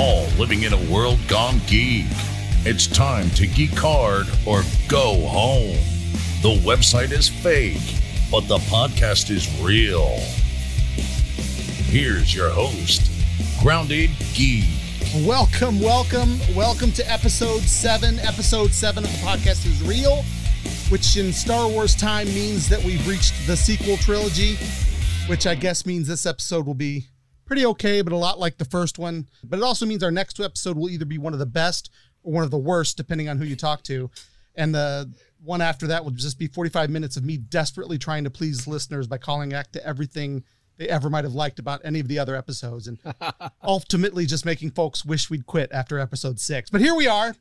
all 0.00 0.24
living 0.38 0.62
in 0.62 0.72
a 0.72 0.90
world 0.90 1.18
gone 1.28 1.60
geek. 1.66 2.06
It's 2.64 2.86
time 2.86 3.28
to 3.32 3.46
geek 3.46 3.74
hard 3.74 4.26
or 4.46 4.62
go 4.88 5.14
home. 5.26 5.76
The 6.40 6.58
website 6.64 7.12
is 7.12 7.28
fake, 7.28 7.82
but 8.30 8.48
the 8.48 8.56
podcast 8.70 9.28
is 9.28 9.46
real. 9.60 10.16
Here's 11.84 12.34
your 12.34 12.48
host, 12.48 13.10
Grounded 13.62 14.08
Geek. 14.32 14.64
Welcome, 15.16 15.78
welcome, 15.78 16.38
welcome 16.56 16.92
to 16.92 17.12
episode 17.12 17.60
seven. 17.60 18.20
Episode 18.20 18.72
seven 18.72 19.04
of 19.04 19.10
the 19.10 19.18
podcast 19.18 19.66
is 19.66 19.82
real, 19.82 20.22
which 20.88 21.18
in 21.18 21.30
Star 21.30 21.68
Wars 21.68 21.94
time 21.94 22.26
means 22.28 22.70
that 22.70 22.82
we've 22.82 23.06
reached 23.06 23.34
the 23.46 23.54
sequel 23.54 23.98
trilogy, 23.98 24.56
which 25.26 25.46
I 25.46 25.54
guess 25.54 25.84
means 25.84 26.08
this 26.08 26.24
episode 26.24 26.64
will 26.64 26.72
be 26.72 27.09
pretty 27.50 27.66
okay, 27.66 28.00
but 28.00 28.12
a 28.12 28.16
lot 28.16 28.38
like 28.38 28.58
the 28.58 28.64
first 28.64 28.96
one. 28.96 29.26
But 29.42 29.58
it 29.58 29.64
also 29.64 29.84
means 29.84 30.04
our 30.04 30.12
next 30.12 30.38
episode 30.38 30.76
will 30.76 30.88
either 30.88 31.04
be 31.04 31.18
one 31.18 31.32
of 31.32 31.40
the 31.40 31.46
best 31.46 31.90
or 32.22 32.32
one 32.32 32.44
of 32.44 32.52
the 32.52 32.56
worst, 32.56 32.96
depending 32.96 33.28
on 33.28 33.38
who 33.38 33.44
you 33.44 33.56
talk 33.56 33.82
to. 33.82 34.08
And 34.54 34.72
the 34.72 35.10
one 35.42 35.60
after 35.60 35.88
that 35.88 36.04
will 36.04 36.12
just 36.12 36.38
be 36.38 36.46
45 36.46 36.90
minutes 36.90 37.16
of 37.16 37.24
me 37.24 37.38
desperately 37.38 37.98
trying 37.98 38.22
to 38.22 38.30
please 38.30 38.68
listeners 38.68 39.08
by 39.08 39.18
calling 39.18 39.50
back 39.50 39.72
to 39.72 39.84
everything 39.84 40.44
they 40.76 40.88
ever 40.88 41.10
might 41.10 41.24
have 41.24 41.34
liked 41.34 41.58
about 41.58 41.80
any 41.82 41.98
of 41.98 42.06
the 42.06 42.20
other 42.20 42.36
episodes 42.36 42.86
and 42.86 43.00
ultimately 43.64 44.26
just 44.26 44.46
making 44.46 44.70
folks 44.70 45.04
wish 45.04 45.28
we'd 45.28 45.46
quit 45.46 45.72
after 45.72 45.98
episode 45.98 46.38
six. 46.38 46.70
But 46.70 46.82
here 46.82 46.94
we 46.94 47.08
are 47.08 47.34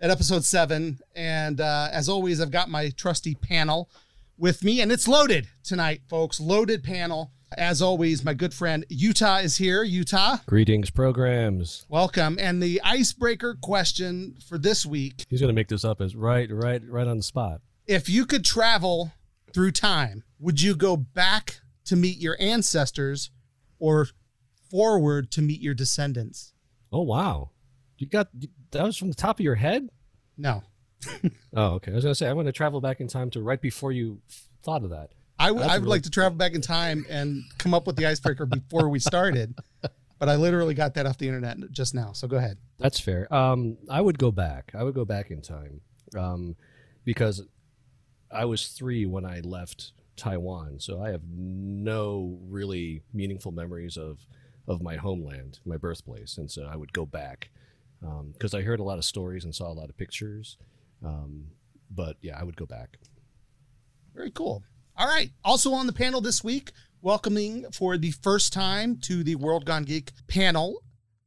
at 0.00 0.10
episode 0.10 0.44
seven. 0.44 0.98
And 1.14 1.60
uh, 1.60 1.88
as 1.92 2.08
always, 2.08 2.40
I've 2.40 2.50
got 2.50 2.68
my 2.68 2.90
trusty 2.90 3.36
panel 3.36 3.88
with 4.36 4.64
me, 4.64 4.80
and 4.80 4.90
it's 4.90 5.06
loaded 5.06 5.46
tonight, 5.62 6.00
folks. 6.08 6.40
Loaded 6.40 6.82
panel. 6.82 7.30
As 7.56 7.82
always, 7.82 8.24
my 8.24 8.34
good 8.34 8.54
friend 8.54 8.84
Utah 8.88 9.38
is 9.38 9.56
here. 9.56 9.82
Utah, 9.82 10.38
Greetings, 10.46 10.90
programs. 10.90 11.84
welcome. 11.88 12.38
And 12.40 12.62
the 12.62 12.80
icebreaker 12.84 13.56
question 13.60 14.36
for 14.46 14.58
this 14.58 14.84
week 14.86 15.24
He's 15.28 15.40
gonna 15.40 15.52
make 15.52 15.68
this 15.68 15.84
up 15.84 16.00
as 16.00 16.14
right, 16.16 16.48
right, 16.50 16.82
right 16.88 17.06
on 17.06 17.16
the 17.18 17.22
spot. 17.22 17.60
if 17.86 18.08
you 18.08 18.26
could 18.26 18.44
travel 18.44 19.12
through 19.52 19.72
time, 19.72 20.24
would 20.38 20.62
you 20.62 20.74
go 20.74 20.96
back 20.96 21.60
to 21.84 21.96
meet 21.96 22.18
your 22.18 22.36
ancestors 22.40 23.30
or 23.78 24.06
forward 24.70 25.30
to 25.32 25.42
meet 25.42 25.60
your 25.60 25.74
descendants? 25.74 26.52
Oh 26.92 27.02
wow, 27.02 27.50
you 27.98 28.06
got 28.06 28.28
that 28.70 28.82
was 28.84 28.96
from 28.96 29.08
the 29.08 29.14
top 29.14 29.38
of 29.38 29.44
your 29.44 29.56
head. 29.56 29.88
No. 30.36 30.62
Oh, 31.54 31.74
okay. 31.74 31.92
I 31.92 31.94
was 31.96 32.04
gonna 32.04 32.14
say 32.14 32.28
I 32.28 32.32
want 32.32 32.46
to 32.46 32.52
travel 32.52 32.80
back 32.80 33.00
in 33.00 33.08
time 33.08 33.28
to 33.30 33.42
right 33.42 33.60
before 33.60 33.92
you 33.92 34.22
thought 34.62 34.84
of 34.84 34.90
that. 34.90 35.10
I 35.38 35.50
would- 35.50 35.62
I 35.62 35.66
would 35.76 35.82
really- 35.84 35.90
like 35.90 36.02
to 36.02 36.10
travel 36.10 36.36
back 36.38 36.54
in 36.54 36.60
time 36.60 37.04
and 37.08 37.42
come 37.58 37.74
up 37.74 37.86
with 37.86 37.96
the 37.96 38.06
icebreaker 38.06 38.46
before 38.46 38.88
we 38.88 38.98
started, 38.98 39.54
but 40.18 40.28
I 40.28 40.36
literally 40.36 40.74
got 40.74 40.94
that 40.94 41.06
off 41.06 41.18
the 41.18 41.26
internet 41.26 41.58
just 41.72 41.94
now. 41.94 42.12
So 42.12 42.28
go 42.28 42.36
ahead. 42.36 42.58
That's 42.78 43.00
fair. 43.00 43.32
Um, 43.32 43.76
I 43.88 44.00
would 44.00 44.18
go 44.18 44.30
back. 44.30 44.72
I 44.74 44.82
would 44.84 44.94
go 44.94 45.04
back 45.04 45.30
in 45.30 45.40
time, 45.42 45.80
um, 46.16 46.56
because 47.04 47.42
I 48.30 48.44
was 48.44 48.68
three 48.68 49.04
when 49.06 49.24
I 49.24 49.40
left 49.40 49.92
Taiwan, 50.16 50.78
so 50.80 51.02
I 51.02 51.10
have 51.10 51.22
no 51.28 52.38
really 52.48 53.02
meaningful 53.12 53.52
memories 53.52 53.96
of 53.96 54.26
of 54.68 54.80
my 54.80 54.94
homeland, 54.94 55.58
my 55.64 55.76
birthplace, 55.76 56.38
and 56.38 56.48
so 56.48 56.62
I 56.64 56.76
would 56.76 56.92
go 56.92 57.04
back 57.04 57.50
because 58.32 58.54
I 58.54 58.62
heard 58.62 58.78
a 58.80 58.84
lot 58.84 58.98
of 58.98 59.04
stories 59.04 59.44
and 59.44 59.52
saw 59.54 59.70
a 59.70 59.74
lot 59.74 59.88
of 59.90 59.96
pictures. 59.96 60.56
Um, 61.04 61.48
but 61.90 62.16
yeah, 62.20 62.38
I 62.38 62.44
would 62.44 62.56
go 62.56 62.66
back. 62.66 62.98
Very 64.14 64.30
cool. 64.30 64.62
All 64.96 65.06
right. 65.06 65.30
Also 65.44 65.72
on 65.72 65.86
the 65.86 65.92
panel 65.92 66.20
this 66.20 66.44
week, 66.44 66.72
welcoming 67.00 67.64
for 67.72 67.96
the 67.96 68.10
first 68.10 68.52
time 68.52 68.98
to 69.02 69.24
the 69.24 69.36
World 69.36 69.64
Gone 69.64 69.84
Geek 69.84 70.12
panel, 70.28 70.82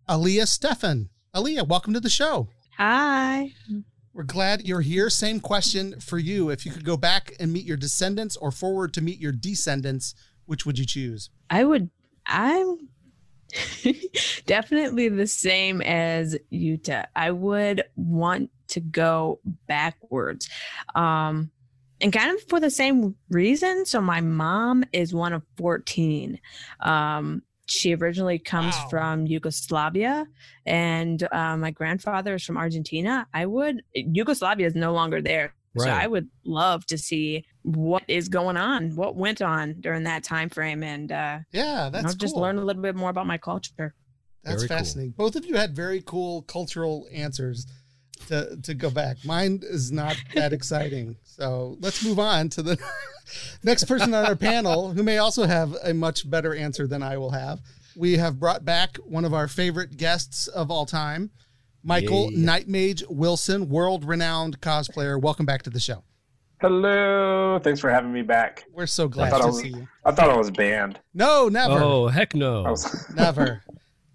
Aaliyah 0.08 0.48
Stefan. 0.48 1.10
Aaliyah, 1.36 1.68
welcome 1.68 1.94
to 1.94 2.00
the 2.00 2.10
show. 2.10 2.48
Hi. 2.78 3.54
We're 4.14 4.24
glad 4.24 4.68
you're 4.68 4.82
here. 4.82 5.10
Same 5.10 5.40
question 5.40 6.00
for 6.00 6.20
you. 6.20 6.50
If 6.50 6.66
you 6.66 6.72
could 6.72 6.86
go 6.86 6.96
back 6.96 7.34
and 7.40 7.52
meet 7.52 7.66
your 7.66 7.76
descendants 7.76 8.38
or 8.38 8.52
forward 8.52 8.94
to 8.94 9.02
meet 9.02 9.20
your 9.20 9.32
descendants, 9.32 10.14
which 10.46 10.66
would 10.66 10.78
you 10.78 10.86
choose? 10.86 11.32
I 11.50 11.64
would 11.64 11.90
I'm 12.28 12.78
definitely 14.46 15.10
the 15.10 15.28
same 15.28 15.82
as 15.82 16.38
Utah. 16.50 17.04
I 17.16 17.32
would 17.32 17.84
want 17.96 18.52
to 18.68 18.80
go 18.80 19.40
backwards. 19.68 20.50
Um 20.94 21.52
and 22.02 22.12
kind 22.14 22.36
of 22.36 22.42
for 22.50 22.60
the 22.60 22.70
same 22.70 23.16
reason. 23.30 23.86
So 23.86 24.02
my 24.02 24.22
mom 24.22 24.84
is 24.92 25.14
one 25.14 25.34
of 25.34 25.44
14. 25.58 26.40
Um 26.82 27.42
she 27.68 27.96
originally 27.96 28.38
comes 28.38 28.76
Wow. 28.76 28.88
from 28.92 29.26
Yugoslavia 29.26 30.28
and 30.68 31.28
uh, 31.32 31.58
my 31.58 31.72
grandfather 31.72 32.36
is 32.36 32.44
from 32.44 32.58
Argentina. 32.58 33.26
I 33.34 33.48
would 33.48 33.82
Yugoslavia 33.94 34.68
is 34.68 34.76
no 34.76 34.94
longer 34.94 35.20
there. 35.22 35.54
So 35.78 35.90
I 35.90 36.08
would 36.08 36.30
love 36.46 36.86
to 36.86 36.98
see 36.98 37.44
what 37.64 38.04
is 38.08 38.30
going 38.30 38.56
on, 38.56 38.96
what 38.96 39.18
went 39.18 39.42
on 39.42 39.76
during 39.82 40.04
that 40.04 40.24
time 40.24 40.48
frame, 40.50 40.84
and 40.84 41.12
uh, 41.12 41.40
Yeah, 41.52 41.88
you 41.88 41.92
that's 41.92 42.14
know, 42.14 42.18
just 42.18 42.34
learn 42.36 42.58
a 42.58 42.64
little 42.64 42.82
bit 42.82 42.96
more 42.96 43.10
about 43.10 43.28
my 43.28 43.38
culture. 43.38 43.94
That's 44.46 44.62
Very 44.62 44.68
cool. 44.70 44.78
fascinating. 44.78 45.12
Both 45.18 45.36
of 45.36 45.46
you 45.46 45.56
had 45.56 45.76
very 45.76 46.02
cool 46.06 46.44
cultural 46.44 47.08
answers 47.12 47.66
to 48.28 48.56
to 48.64 48.74
go 48.74 48.90
back. 48.90 49.18
Mine 49.26 49.60
is 49.64 49.92
not 49.92 50.16
that 50.34 50.54
exciting. 50.60 51.18
So 51.36 51.76
let's 51.82 52.02
move 52.06 52.18
on 52.18 52.48
to 52.50 52.62
the 52.62 52.80
next 53.64 53.84
person 53.86 54.14
on 54.14 54.26
our 54.26 54.38
panel 54.38 54.94
who 54.94 55.04
may 55.04 55.18
also 55.18 55.46
have 55.46 55.76
a 55.84 55.94
much 55.94 56.30
better 56.30 56.56
answer 56.56 56.88
than 56.88 57.04
I 57.04 57.18
will 57.18 57.32
have. 57.32 57.60
We 57.98 58.16
have 58.18 58.40
brought 58.40 58.64
back 58.64 58.96
one 59.06 59.26
of 59.26 59.34
our 59.34 59.50
favorite 59.50 59.98
guests 59.98 60.48
of 60.48 60.72
all 60.72 60.86
time, 60.86 61.32
Michael 61.84 62.32
Yeah. 62.32 62.58
Nightmage 62.58 63.04
Wilson, 63.10 63.68
world 63.68 64.06
renowned 64.06 64.62
cosplayer. 64.62 65.22
Welcome 65.22 65.46
back 65.46 65.64
to 65.64 65.70
the 65.70 65.80
show. 65.80 66.06
Hello. 66.62 67.60
Thanks 67.62 67.82
for 67.82 67.90
having 67.90 68.14
me 68.14 68.22
back. 68.22 68.64
We're 68.72 68.88
so 68.88 69.10
glad 69.10 69.34
I 69.34 69.40
to 69.42 69.48
was, 69.48 69.60
see 69.60 69.70
you. 69.70 69.88
I 70.06 70.14
thought 70.14 70.30
I 70.30 70.38
was 70.38 70.52
banned. 70.52 71.02
No, 71.14 71.50
never, 71.50 71.74
Oh 71.74 72.08
heck 72.08 72.34
no! 72.34 72.64
Was, 72.64 73.10
never, 73.14 73.62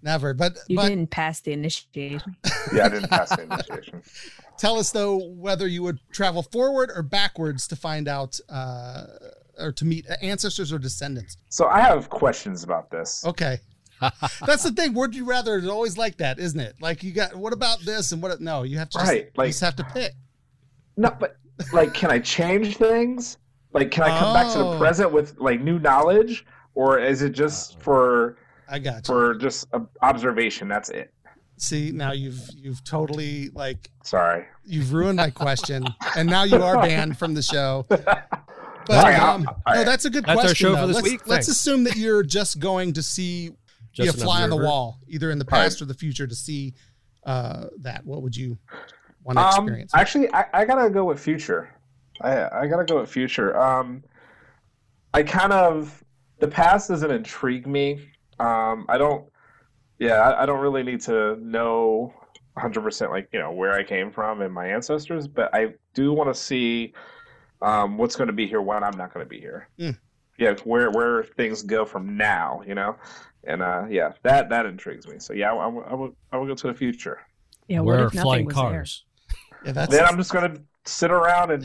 never. 0.01 0.33
But 0.33 0.57
You 0.67 0.75
but 0.75 0.89
didn't 0.89 1.11
pass 1.11 1.41
the 1.41 1.53
initiation. 1.53 2.35
yeah, 2.73 2.85
I 2.85 2.89
didn't 2.89 3.09
pass 3.09 3.29
the 3.35 3.43
initiation. 3.43 4.01
Tell 4.61 4.77
us 4.77 4.91
though 4.91 5.17
whether 5.17 5.67
you 5.67 5.81
would 5.81 5.97
travel 6.11 6.43
forward 6.43 6.91
or 6.95 7.01
backwards 7.01 7.67
to 7.69 7.75
find 7.75 8.07
out 8.07 8.39
uh, 8.47 9.05
or 9.57 9.71
to 9.71 9.85
meet 9.85 10.05
ancestors 10.21 10.71
or 10.71 10.77
descendants. 10.77 11.35
So 11.49 11.65
I 11.65 11.79
have 11.81 12.11
questions 12.11 12.63
about 12.63 12.91
this. 12.91 13.25
Okay. 13.25 13.57
That's 14.45 14.61
the 14.61 14.71
thing. 14.71 14.93
Would 14.93 15.15
you 15.15 15.25
rather 15.25 15.57
is 15.57 15.67
always 15.67 15.97
like 15.97 16.17
that, 16.17 16.37
isn't 16.37 16.59
it? 16.59 16.75
Like 16.79 17.01
you 17.01 17.11
got 17.11 17.35
what 17.35 17.53
about 17.53 17.79
this 17.81 18.11
and 18.11 18.21
what? 18.21 18.39
No, 18.39 18.61
you 18.61 18.77
have 18.77 18.91
to 18.91 18.99
just, 18.99 19.09
Right, 19.11 19.31
you 19.35 19.45
just 19.47 19.61
have 19.61 19.75
to 19.77 19.83
pick. 19.83 20.11
No, 20.95 21.09
but 21.19 21.37
like, 21.73 21.95
can 21.95 22.11
I 22.11 22.19
change 22.19 22.77
things? 22.77 23.37
Like, 23.73 23.89
can 23.89 24.03
I 24.03 24.19
come 24.19 24.31
back 24.31 24.53
to 24.53 24.59
Oh. 24.59 24.71
the 24.73 24.77
present 24.77 25.11
with 25.11 25.39
like 25.39 25.59
new 25.59 25.79
knowledge, 25.79 26.45
or 26.75 26.99
is 26.99 27.23
it 27.23 27.31
just 27.31 27.79
for 27.79 28.37
I 28.69 28.77
got 28.77 29.07
you. 29.07 29.15
for 29.15 29.33
just 29.33 29.67
observation? 30.03 30.67
That's 30.67 30.89
it. 30.89 31.11
See, 31.61 31.91
now 31.91 32.11
you've 32.11 32.41
you've 32.55 32.83
totally 32.83 33.49
like 33.49 33.91
Sorry. 34.03 34.47
you've 34.65 34.91
ruined 34.93 35.17
my 35.17 35.29
question, 35.29 35.85
and 36.17 36.27
now 36.27 36.41
you 36.43 36.55
are 36.57 36.81
banned 36.81 37.19
from 37.19 37.35
the 37.35 37.43
show. 37.43 37.85
But 38.87 38.97
All 38.97 39.03
right, 39.03 39.19
I'll- 39.19 39.35
um, 39.35 39.47
all 39.67 39.75
no, 39.75 39.83
that's 39.83 40.05
a 40.05 40.09
good 40.09 40.25
That's 40.25 40.39
our 40.39 40.43
question. 40.47 40.55
show 40.55 40.71
though. 40.73 40.81
for 40.81 40.87
this 40.87 40.95
let's, 40.95 41.07
week. 41.07 41.21
let's 41.27 41.45
Thanks. 41.45 41.47
assume 41.49 41.83
that 41.83 41.97
you're 41.97 42.23
just 42.23 42.59
going 42.59 42.93
to 42.93 43.03
see 43.03 43.49
be 43.49 43.55
a 43.99 44.05
Just 44.05 44.17
an 44.17 44.23
fly 44.23 44.41
on 44.41 44.49
the 44.49 44.57
wall, 44.57 44.97
either 45.07 45.29
in 45.29 45.37
the 45.37 45.45
All 45.51 45.59
right. 45.59 45.65
past 45.65 45.83
or 45.83 45.85
the 45.85 45.93
future, 45.93 46.25
to 46.25 46.33
see 46.33 46.73
uh, 47.27 47.65
that. 47.81 48.03
What 48.07 48.23
would 48.23 48.35
you 48.35 48.57
want 49.23 49.37
to 49.37 49.43
Um, 49.45 49.65
experience? 49.65 49.91
actually, 49.93 50.33
I, 50.33 50.45
I 50.51 50.65
gotta 50.65 50.89
go 50.89 51.05
with 51.05 51.19
future. 51.19 51.69
I 52.21 52.61
I 52.63 52.67
gotta 52.67 52.85
go 52.85 52.99
with 53.01 53.09
future. 53.11 53.55
Um, 53.55 54.03
I 55.13 55.21
kind 55.21 55.53
of 55.53 56.03
the 56.39 56.47
past 56.47 56.89
doesn't 56.89 57.11
intrigue 57.11 57.67
me. 57.67 58.09
Um, 58.39 58.87
I 58.89 58.97
don't. 58.97 59.25
Yeah, 60.01 60.13
I, 60.13 60.43
I 60.43 60.45
don't 60.47 60.59
really 60.59 60.81
need 60.81 61.01
to 61.01 61.35
know 61.35 62.11
100 62.53 62.81
percent 62.81 63.11
like 63.11 63.29
you 63.31 63.39
know 63.39 63.51
where 63.51 63.73
I 63.73 63.83
came 63.83 64.11
from 64.11 64.41
and 64.41 64.51
my 64.51 64.67
ancestors, 64.67 65.27
but 65.27 65.53
I 65.53 65.75
do 65.93 66.11
want 66.11 66.33
to 66.33 66.39
see 66.39 66.93
um, 67.61 67.99
what's 67.99 68.15
going 68.15 68.27
to 68.27 68.33
be 68.33 68.47
here 68.47 68.61
when 68.61 68.83
I'm 68.83 68.97
not 68.97 69.13
going 69.13 69.23
to 69.23 69.29
be 69.29 69.39
here. 69.39 69.69
Mm. 69.79 69.97
Yeah, 70.39 70.55
where 70.63 70.89
where 70.89 71.23
things 71.23 71.61
go 71.61 71.85
from 71.85 72.17
now, 72.17 72.63
you 72.65 72.73
know, 72.73 72.95
and 73.43 73.61
uh, 73.61 73.83
yeah, 73.91 74.13
that 74.23 74.49
that 74.49 74.65
intrigues 74.65 75.07
me. 75.07 75.19
So 75.19 75.33
yeah, 75.33 75.53
I, 75.53 75.69
I, 75.69 75.69
I 75.91 75.93
would 75.93 76.15
I 76.31 76.37
would 76.37 76.47
go 76.47 76.55
to 76.55 76.67
the 76.67 76.73
future. 76.73 77.19
Yeah, 77.67 77.81
Where 77.81 77.97
what 77.97 78.03
are 78.03 78.07
if 78.07 78.13
nothing 78.15 78.23
flying 78.23 78.45
was 78.45 78.55
cars? 78.55 79.05
yeah, 79.63 79.71
that's 79.71 79.91
then 79.91 80.03
I'm 80.03 80.17
just 80.17 80.33
gonna 80.33 80.55
sit 80.83 81.11
around 81.11 81.51
and 81.51 81.63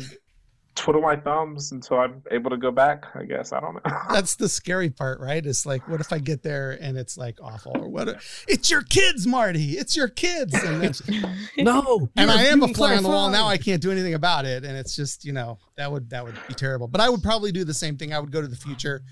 twiddle 0.76 1.00
my 1.00 1.16
thumbs 1.16 1.72
until 1.72 1.98
I'm 1.98 2.22
able 2.30 2.50
to 2.50 2.56
go 2.56 2.70
back. 2.70 3.06
I 3.16 3.24
guess 3.24 3.52
I 3.52 3.58
don't 3.58 3.74
know. 3.74 3.80
that's 4.10 4.36
the 4.36 4.48
scary 4.48 4.90
part, 4.90 5.18
right? 5.18 5.44
It's 5.44 5.66
like, 5.66 5.88
what 5.88 6.00
if 6.00 6.12
I 6.12 6.18
get 6.18 6.42
there 6.42 6.78
and 6.80 6.96
it's 6.96 7.18
like 7.18 7.38
awful, 7.42 7.72
or 7.74 7.88
what? 7.88 8.22
It's 8.46 8.70
your 8.70 8.82
kids, 8.82 9.26
Marty. 9.26 9.72
It's 9.72 9.96
your 9.96 10.08
kids, 10.08 10.54
and 10.54 10.82
then, 10.82 11.36
No, 11.58 12.08
and 12.16 12.30
I 12.30 12.44
am 12.44 12.62
a 12.62 12.68
fly 12.68 12.94
on 12.94 13.02
the 13.02 13.08
wall 13.08 13.30
now. 13.30 13.48
I 13.48 13.56
can't 13.56 13.82
do 13.82 13.90
anything 13.90 14.14
about 14.14 14.44
it, 14.44 14.64
and 14.64 14.76
it's 14.76 14.94
just 14.94 15.24
you 15.24 15.32
know 15.32 15.58
that 15.76 15.90
would 15.90 16.10
that 16.10 16.24
would 16.24 16.36
be 16.46 16.54
terrible. 16.54 16.86
But 16.86 17.00
I 17.00 17.08
would 17.08 17.22
probably 17.22 17.50
do 17.50 17.64
the 17.64 17.74
same 17.74 17.96
thing. 17.96 18.12
I 18.12 18.20
would 18.20 18.30
go 18.30 18.40
to 18.40 18.48
the 18.48 18.56
future 18.56 19.02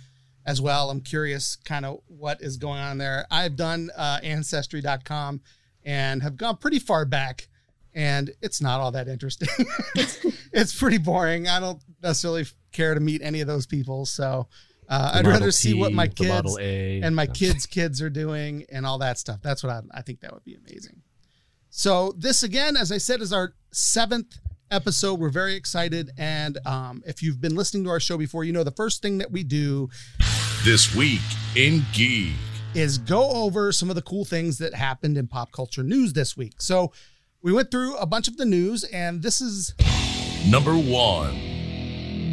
as 0.47 0.61
well. 0.61 0.91
I'm 0.91 1.01
curious, 1.01 1.57
kind 1.57 1.87
of 1.87 2.01
what 2.07 2.43
is 2.43 2.59
going 2.59 2.81
on 2.81 2.99
there. 2.99 3.27
I've 3.31 3.57
done 3.57 3.91
uh, 3.97 4.21
Ancestry.com, 4.23 5.41
and 5.85 6.23
have 6.23 6.37
gone 6.37 6.59
pretty 6.59 6.79
far 6.79 7.05
back. 7.05 7.49
And 7.97 8.33
it's 8.43 8.61
not 8.61 8.81
all 8.81 8.91
that 8.91 9.07
interesting. 9.07 9.49
it's, 10.55 10.73
it's 10.73 10.79
pretty 10.79 10.99
boring. 10.99 11.49
I 11.49 11.61
don't 11.61 11.83
necessarily 12.03 12.47
care 12.73 12.95
to 12.95 13.01
meet 13.01 13.23
any 13.23 13.41
of 13.41 13.47
those 13.47 13.67
people. 13.67 14.06
So 14.06 14.49
uh, 14.89 15.12
I'd 15.15 15.27
rather 15.27 15.51
see 15.51 15.75
what 15.75 15.93
my 15.93 16.09
kids 16.09 16.56
and 16.59 17.17
my 17.17 17.27
kids' 17.27 17.67
kids 17.67 18.01
are 18.03 18.11
doing 18.11 18.65
and 18.71 18.87
all 18.87 18.99
that 18.99 19.19
stuff. 19.19 19.41
That's 19.43 19.62
what 19.62 19.71
I, 19.71 19.81
I 19.93 20.03
think 20.03 20.21
that 20.21 20.33
would 20.33 20.45
be 20.45 20.55
amazing. 20.55 21.03
So 21.71 22.12
this 22.17 22.43
again, 22.43 22.77
as 22.77 22.93
I 22.93 22.99
said, 22.99 23.21
is 23.21 23.33
our 23.33 23.55
seventh 23.73 24.39
episode. 24.71 25.19
We're 25.19 25.31
very 25.31 25.56
excited, 25.56 26.12
and 26.17 26.59
um, 26.67 27.03
if 27.05 27.23
you've 27.23 27.41
been 27.41 27.56
listening 27.56 27.85
to 27.85 27.91
our 27.91 28.01
show 28.01 28.17
before, 28.17 28.45
you 28.45 28.53
know 28.53 28.62
the 28.62 28.71
first 28.71 29.03
thing 29.03 29.19
that 29.19 29.33
we 29.33 29.43
do 29.43 29.89
this 30.62 30.95
week 30.95 31.21
in 31.56 31.83
geek 31.93 32.35
is 32.75 32.99
go 32.99 33.31
over 33.31 33.73
some 33.73 33.89
of 33.89 33.97
the 33.97 34.03
cool 34.03 34.25
things 34.25 34.59
that 34.59 34.75
happened 34.75 35.17
in 35.17 35.27
pop 35.27 35.53
culture 35.53 35.83
news 35.83 36.12
this 36.12 36.37
week. 36.37 36.61
So 36.61 36.93
we 37.43 37.53
went 37.53 37.71
through 37.71 37.97
a 37.97 38.06
bunch 38.06 38.29
of 38.29 38.37
the 38.37 38.45
news, 38.45 38.85
and 38.85 39.23
this 39.23 39.41
is 39.41 39.75
number 40.46 40.75
one. 40.76 41.35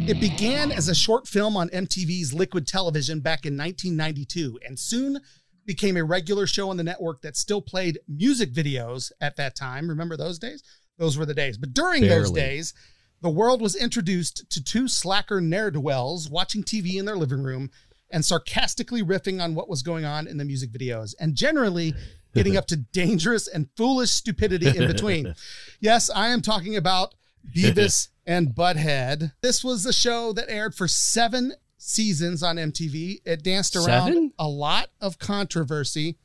It 0.06 0.20
began 0.20 0.72
as 0.72 0.88
a 0.88 0.94
short 0.94 1.26
film 1.26 1.56
on 1.56 1.68
MTV's 1.70 2.34
Liquid 2.34 2.66
Television 2.66 3.20
back 3.20 3.46
in 3.46 3.56
1992 3.56 4.58
and 4.66 4.78
soon 4.78 5.20
became 5.64 5.96
a 5.96 6.04
regular 6.04 6.46
show 6.46 6.70
on 6.70 6.76
the 6.76 6.82
network 6.82 7.22
that 7.22 7.36
still 7.36 7.62
played 7.62 8.00
music 8.08 8.52
videos 8.52 9.12
at 9.20 9.36
that 9.36 9.54
time. 9.54 9.88
Remember 9.88 10.16
those 10.16 10.38
days? 10.38 10.62
Those 10.98 11.16
were 11.16 11.24
the 11.24 11.34
days. 11.34 11.56
But 11.56 11.72
during 11.72 12.02
Barely. 12.02 12.16
those 12.16 12.30
days, 12.32 12.74
the 13.22 13.30
world 13.30 13.62
was 13.62 13.76
introduced 13.76 14.50
to 14.50 14.62
two 14.62 14.88
slacker 14.88 15.40
ne'er 15.40 15.70
do 15.70 15.80
wells 15.80 16.28
watching 16.28 16.64
TV 16.64 16.96
in 16.96 17.06
their 17.06 17.16
living 17.16 17.42
room 17.42 17.70
and 18.10 18.24
sarcastically 18.24 19.02
riffing 19.02 19.40
on 19.42 19.54
what 19.54 19.68
was 19.68 19.82
going 19.82 20.04
on 20.04 20.26
in 20.26 20.36
the 20.36 20.44
music 20.44 20.70
videos 20.70 21.14
and 21.18 21.34
generally 21.34 21.94
getting 22.34 22.56
up 22.58 22.66
to 22.66 22.76
dangerous 22.76 23.46
and 23.46 23.68
foolish 23.76 24.10
stupidity 24.10 24.76
in 24.76 24.86
between. 24.88 25.34
yes, 25.80 26.10
I 26.10 26.28
am 26.28 26.42
talking 26.42 26.76
about 26.76 27.14
Beavis 27.54 28.08
and 28.26 28.48
Butthead. 28.48 29.32
This 29.42 29.64
was 29.64 29.86
a 29.86 29.92
show 29.92 30.32
that 30.32 30.50
aired 30.50 30.74
for 30.74 30.88
seven 30.88 31.54
seasons 31.78 32.42
on 32.42 32.56
MTV. 32.56 33.20
It 33.24 33.42
danced 33.42 33.76
around 33.76 34.12
seven? 34.12 34.32
a 34.38 34.48
lot 34.48 34.88
of 35.00 35.18
controversy 35.18 36.18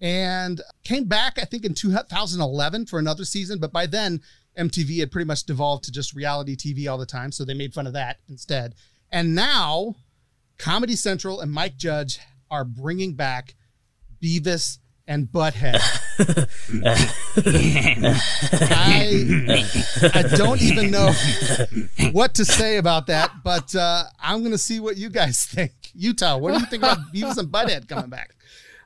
and 0.00 0.60
came 0.84 1.04
back, 1.04 1.38
I 1.40 1.44
think, 1.44 1.64
in 1.64 1.74
2011 1.74 2.86
for 2.86 2.98
another 2.98 3.24
season. 3.24 3.58
But 3.58 3.72
by 3.72 3.86
then, 3.86 4.20
MTV 4.58 5.00
had 5.00 5.10
pretty 5.10 5.26
much 5.26 5.44
devolved 5.44 5.84
to 5.84 5.92
just 5.92 6.14
reality 6.14 6.56
TV 6.56 6.90
all 6.90 6.98
the 6.98 7.06
time. 7.06 7.32
So 7.32 7.44
they 7.44 7.54
made 7.54 7.74
fun 7.74 7.86
of 7.86 7.94
that 7.94 8.18
instead. 8.28 8.74
And 9.10 9.34
now, 9.34 9.96
Comedy 10.58 10.96
Central 10.96 11.40
and 11.40 11.50
Mike 11.50 11.76
Judge 11.76 12.20
are 12.50 12.64
bringing 12.64 13.14
back 13.14 13.54
Beavis 14.22 14.78
and 15.06 15.26
Butthead. 15.26 15.80
I, 18.90 19.66
I 20.14 20.22
don't 20.36 20.60
even 20.60 20.90
know 20.90 21.12
what 22.12 22.34
to 22.34 22.44
say 22.44 22.76
about 22.76 23.06
that, 23.06 23.30
but 23.44 23.74
uh, 23.74 24.04
I'm 24.20 24.40
going 24.40 24.52
to 24.52 24.58
see 24.58 24.80
what 24.80 24.96
you 24.96 25.10
guys 25.10 25.44
think. 25.46 25.72
Utah, 25.94 26.36
what 26.36 26.54
do 26.54 26.60
you 26.60 26.66
think 26.66 26.82
about 26.82 26.98
Beavis 27.12 27.38
and 27.38 27.48
Butthead 27.48 27.88
coming 27.88 28.10
back? 28.10 28.34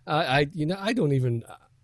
Uh, 0.07 0.25
I, 0.29 0.47
you 0.53 0.67
know, 0.67 0.77
I 0.79 0.93
don't 0.93 1.13
even. 1.13 1.43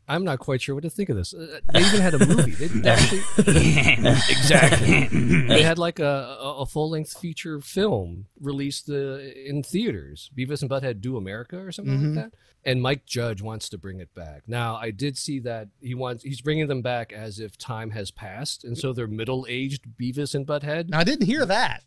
I'm 0.09 0.25
not 0.25 0.39
quite 0.39 0.63
sure 0.63 0.75
what 0.75 0.85
to 0.85 0.91
think 0.91 1.11
of 1.11 1.17
this. 1.17 1.35
Uh, 1.35 1.61
they 1.73 1.81
even 1.81 2.01
had 2.01 2.15
a 2.15 2.27
movie. 2.27 2.53
They 2.53 2.67
actually, 2.91 3.21
exactly. 4.31 5.09
they 5.49 5.63
had 5.63 5.79
like 5.79 5.99
a, 5.99 6.37
a 6.41 6.65
full 6.65 6.91
length 6.91 7.19
feature 7.19 7.61
film 7.61 8.27
released 8.41 8.89
uh, 8.89 9.19
in 9.19 9.63
theaters. 9.63 10.31
Beavis 10.37 10.63
and 10.63 10.71
Butthead 10.71 11.03
Do 11.03 11.19
America 11.19 11.59
or 11.59 11.73
something 11.73 11.95
mm-hmm. 11.95 12.17
like 12.17 12.33
that. 12.33 12.39
And 12.65 12.83
Mike 12.83 13.07
Judge 13.07 13.43
wants 13.43 13.69
to 13.69 13.79
bring 13.79 14.01
it 14.01 14.15
back. 14.15 14.43
Now, 14.47 14.77
I 14.77 14.91
did 14.91 15.17
see 15.17 15.39
that 15.41 15.69
he 15.81 15.95
wants 15.95 16.25
he's 16.25 16.41
bringing 16.41 16.67
them 16.67 16.83
back 16.83 17.13
as 17.13 17.39
if 17.39 17.57
time 17.57 17.91
has 17.91 18.11
passed, 18.11 18.65
and 18.65 18.77
so 18.77 18.93
they're 18.93 19.07
middle 19.07 19.47
aged 19.49 19.85
Beavis 19.99 20.35
and 20.35 20.47
Butthead. 20.47 20.89
Now, 20.89 20.99
I 20.99 21.05
didn't 21.05 21.27
hear 21.27 21.47
that. 21.47 21.85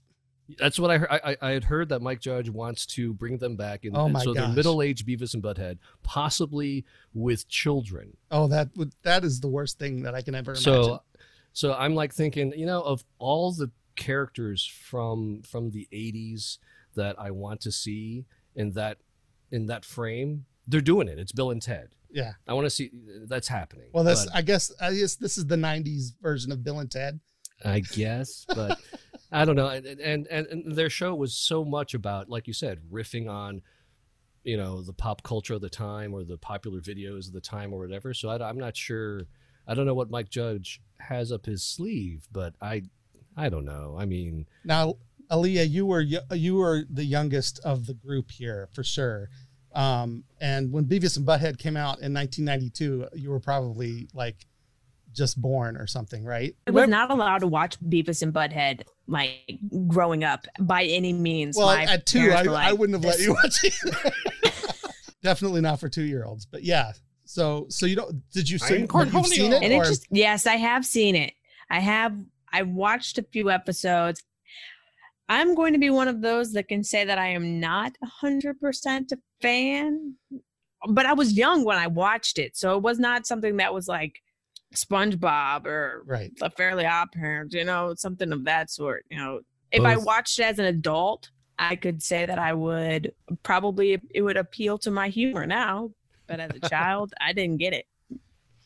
That's 0.57 0.79
what 0.79 0.91
I 0.91 0.97
heard. 0.97 1.09
I, 1.09 1.37
I 1.41 1.51
had 1.51 1.63
heard 1.63 1.89
that 1.89 2.01
Mike 2.01 2.19
Judge 2.19 2.49
wants 2.49 2.85
to 2.87 3.13
bring 3.13 3.37
them 3.37 3.55
back, 3.55 3.85
in, 3.85 3.95
oh 3.95 4.09
my 4.09 4.23
so 4.23 4.33
gosh. 4.33 4.43
they're 4.43 4.55
middle-aged 4.55 5.07
Beavis 5.07 5.33
and 5.33 5.43
Butthead, 5.43 5.77
possibly 6.03 6.85
with 7.13 7.47
children. 7.47 8.17
Oh, 8.29 8.47
that 8.47 8.69
would 8.75 8.93
that 9.03 9.23
is 9.23 9.39
the 9.39 9.47
worst 9.47 9.79
thing 9.79 10.03
that 10.03 10.15
I 10.15 10.21
can 10.21 10.35
ever 10.35 10.51
imagine. 10.51 10.63
So, 10.63 11.01
so 11.53 11.73
I'm 11.73 11.95
like 11.95 12.13
thinking, 12.13 12.53
you 12.55 12.65
know, 12.65 12.81
of 12.81 13.03
all 13.19 13.51
the 13.51 13.71
characters 13.95 14.65
from 14.65 15.41
from 15.43 15.71
the 15.71 15.87
'80s 15.91 16.57
that 16.95 17.19
I 17.19 17.31
want 17.31 17.61
to 17.61 17.71
see 17.71 18.25
in 18.55 18.71
that 18.71 18.97
in 19.51 19.67
that 19.67 19.85
frame, 19.85 20.45
they're 20.67 20.81
doing 20.81 21.07
it. 21.07 21.19
It's 21.19 21.31
Bill 21.31 21.51
and 21.51 21.61
Ted. 21.61 21.89
Yeah, 22.09 22.33
I 22.47 22.53
want 22.53 22.65
to 22.65 22.69
see 22.69 22.91
that's 23.25 23.47
happening. 23.47 23.89
Well, 23.93 24.03
this 24.03 24.27
I 24.33 24.41
guess 24.41 24.71
I 24.81 24.93
guess 24.93 25.15
this 25.15 25.37
is 25.37 25.45
the 25.45 25.55
'90s 25.55 26.13
version 26.21 26.51
of 26.51 26.63
Bill 26.63 26.79
and 26.79 26.91
Ted. 26.91 27.19
I 27.63 27.81
guess, 27.81 28.45
but 28.47 28.79
I 29.31 29.45
don't 29.45 29.55
know. 29.55 29.67
And, 29.67 29.85
and 29.87 30.27
and 30.27 30.75
their 30.75 30.89
show 30.89 31.15
was 31.15 31.33
so 31.33 31.63
much 31.63 31.93
about, 31.93 32.29
like 32.29 32.47
you 32.47 32.53
said, 32.53 32.79
riffing 32.91 33.29
on, 33.29 33.61
you 34.43 34.57
know, 34.57 34.81
the 34.81 34.93
pop 34.93 35.23
culture 35.23 35.53
of 35.53 35.61
the 35.61 35.69
time 35.69 36.13
or 36.13 36.23
the 36.23 36.37
popular 36.37 36.81
videos 36.81 37.27
of 37.27 37.33
the 37.33 37.41
time 37.41 37.73
or 37.73 37.79
whatever. 37.79 38.13
So 38.13 38.29
I, 38.29 38.47
I'm 38.47 38.57
not 38.57 38.75
sure. 38.75 39.27
I 39.67 39.73
don't 39.73 39.85
know 39.85 39.93
what 39.93 40.09
Mike 40.09 40.29
Judge 40.29 40.81
has 40.99 41.31
up 41.31 41.45
his 41.45 41.63
sleeve, 41.63 42.27
but 42.31 42.55
I, 42.61 42.83
I 43.37 43.47
don't 43.47 43.65
know. 43.65 43.95
I 43.97 44.05
mean, 44.05 44.47
now, 44.65 44.95
Aaliyah, 45.29 45.69
you 45.69 45.85
were 45.85 46.01
you 46.01 46.55
were 46.55 46.83
the 46.89 47.05
youngest 47.05 47.59
of 47.63 47.85
the 47.85 47.93
group 47.93 48.31
here 48.31 48.67
for 48.73 48.83
sure. 48.83 49.29
Um, 49.73 50.25
and 50.41 50.73
when 50.73 50.85
Beavis 50.85 51.15
and 51.15 51.25
Butthead 51.25 51.57
came 51.57 51.77
out 51.77 52.01
in 52.01 52.13
1992, 52.13 53.07
you 53.13 53.29
were 53.29 53.39
probably 53.39 54.09
like 54.13 54.45
just 55.13 55.41
born 55.41 55.77
or 55.77 55.87
something, 55.87 56.23
right? 56.23 56.55
I 56.67 56.71
was 56.71 56.89
not 56.89 57.11
allowed 57.11 57.39
to 57.39 57.47
watch 57.47 57.79
Beavis 57.81 58.21
and 58.21 58.33
Butthead 58.33 58.83
like 59.07 59.59
growing 59.87 60.23
up 60.23 60.45
by 60.59 60.83
any 60.83 61.13
means. 61.13 61.57
Well, 61.57 61.67
My 61.67 61.83
at 61.83 62.05
two, 62.05 62.31
I, 62.31 62.43
like, 62.43 62.67
I, 62.67 62.73
wouldn't 62.73 62.95
have 62.95 63.05
let 63.05 63.19
you 63.19 63.33
watch 63.43 63.63
it. 63.63 64.53
Definitely 65.23 65.61
not 65.61 65.79
for 65.79 65.89
two 65.89 66.03
year 66.03 66.25
olds, 66.25 66.45
but 66.45 66.63
yeah. 66.63 66.93
So, 67.25 67.67
so 67.69 67.85
you 67.85 67.95
don't? 67.95 68.29
Did 68.31 68.49
you 68.49 68.57
see? 68.57 68.79
You've 68.79 69.25
seen 69.27 69.53
it? 69.53 69.63
And 69.63 69.73
or? 69.73 69.83
it 69.83 69.87
just 69.87 70.07
yes, 70.09 70.45
I 70.45 70.55
have 70.55 70.85
seen 70.85 71.15
it. 71.15 71.33
I 71.69 71.79
have. 71.79 72.17
I 72.51 72.63
watched 72.63 73.17
a 73.17 73.23
few 73.23 73.49
episodes. 73.49 74.23
I'm 75.29 75.55
going 75.55 75.71
to 75.71 75.79
be 75.79 75.89
one 75.89 76.09
of 76.09 76.19
those 76.19 76.51
that 76.53 76.67
can 76.67 76.83
say 76.83 77.05
that 77.05 77.17
I 77.17 77.27
am 77.27 77.61
not 77.61 77.95
100% 78.21 79.11
a 79.13 79.17
fan, 79.41 80.15
but 80.89 81.05
I 81.05 81.13
was 81.13 81.37
young 81.37 81.63
when 81.63 81.77
I 81.77 81.87
watched 81.87 82.37
it. 82.37 82.57
So 82.57 82.75
it 82.75 82.83
was 82.83 82.99
not 82.99 83.25
something 83.25 83.55
that 83.55 83.73
was 83.73 83.87
like, 83.87 84.21
SpongeBob 84.75 85.65
or 85.65 86.03
right. 86.05 86.31
the 86.37 86.49
Fairly 86.51 86.85
Odd 86.85 87.11
Parents, 87.11 87.53
you 87.53 87.63
know, 87.63 87.93
something 87.95 88.31
of 88.31 88.45
that 88.45 88.69
sort. 88.69 89.05
You 89.09 89.17
know, 89.17 89.39
if 89.71 89.83
Both. 89.83 89.87
I 89.87 89.97
watched 89.97 90.39
it 90.39 90.43
as 90.43 90.59
an 90.59 90.65
adult, 90.65 91.29
I 91.59 91.75
could 91.75 92.01
say 92.01 92.25
that 92.25 92.39
I 92.39 92.53
would 92.53 93.13
probably 93.43 94.01
it 94.13 94.21
would 94.21 94.37
appeal 94.37 94.77
to 94.79 94.91
my 94.91 95.09
humor 95.09 95.45
now, 95.45 95.91
but 96.27 96.39
as 96.39 96.51
a 96.61 96.69
child, 96.69 97.13
I 97.21 97.33
didn't 97.33 97.57
get 97.57 97.73
it. 97.73 97.85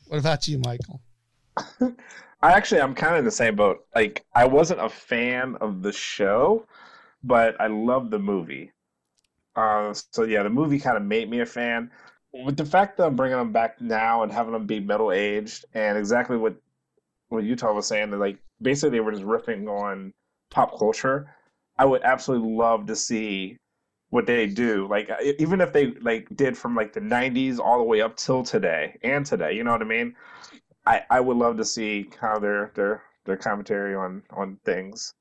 What 0.08 0.20
about 0.20 0.48
you, 0.48 0.60
Michael? 0.60 1.02
I 2.42 2.52
actually 2.52 2.82
I'm 2.82 2.94
kind 2.94 3.14
of 3.14 3.20
in 3.20 3.26
the 3.26 3.32
same 3.32 3.56
boat. 3.56 3.86
Like 3.96 4.26
I 4.34 4.46
wasn't 4.46 4.82
a 4.82 4.90
fan 4.90 5.56
of 5.62 5.82
the 5.82 5.92
show, 5.92 6.66
but 7.24 7.60
I 7.60 7.68
loved 7.68 8.12
the 8.12 8.20
movie. 8.20 8.72
Uh, 9.56 9.94
so 10.12 10.24
yeah, 10.24 10.44
the 10.44 10.50
movie 10.50 10.80
kind 10.80 10.98
of 10.98 11.04
made 11.04 11.30
me 11.30 11.40
a 11.40 11.46
fan 11.46 11.90
with 12.44 12.58
the 12.58 12.66
fact 12.66 12.98
that 12.98 13.06
I'm 13.06 13.16
bringing 13.16 13.38
them 13.38 13.52
back 13.52 13.80
now 13.80 14.24
and 14.24 14.32
having 14.32 14.54
them 14.54 14.66
be 14.66 14.80
middle 14.80 15.12
aged, 15.12 15.66
and 15.74 15.98
exactly 15.98 16.38
what 16.38 16.56
what 17.30 17.44
Utah 17.44 17.74
was 17.74 17.88
saying, 17.88 18.12
that 18.12 18.18
like 18.18 18.38
basically 18.62 18.92
they 18.92 19.00
were 19.00 19.12
just 19.12 19.24
riffing 19.24 19.68
on 19.68 20.14
pop 20.52 20.78
culture. 20.78 21.34
I 21.78 21.86
would 21.86 22.04
absolutely 22.04 22.52
love 22.52 22.88
to 22.88 22.96
see 22.96 23.58
what 24.10 24.26
they 24.26 24.48
do. 24.48 24.88
Like 24.88 25.10
even 25.40 25.62
if 25.62 25.74
they 25.74 25.88
like 26.02 26.28
did 26.36 26.58
from 26.58 26.76
like 26.76 26.94
the 26.94 27.02
'90s 27.02 27.60
all 27.60 27.78
the 27.78 27.84
way 27.84 28.02
up 28.02 28.18
till 28.18 28.44
today 28.44 28.98
and 29.04 29.26
today, 29.26 29.54
you 29.54 29.64
know 29.64 29.72
what 29.72 29.82
I 29.82 29.86
mean? 29.86 30.16
I 30.86 31.04
I 31.10 31.20
would 31.20 31.38
love 31.38 31.58
to 31.58 31.66
see 31.66 32.10
how 32.20 32.40
their 32.40 32.72
their 32.76 33.04
their 33.26 33.38
commentary 33.38 33.96
on 33.96 34.24
on 34.32 34.58
things. 34.66 35.14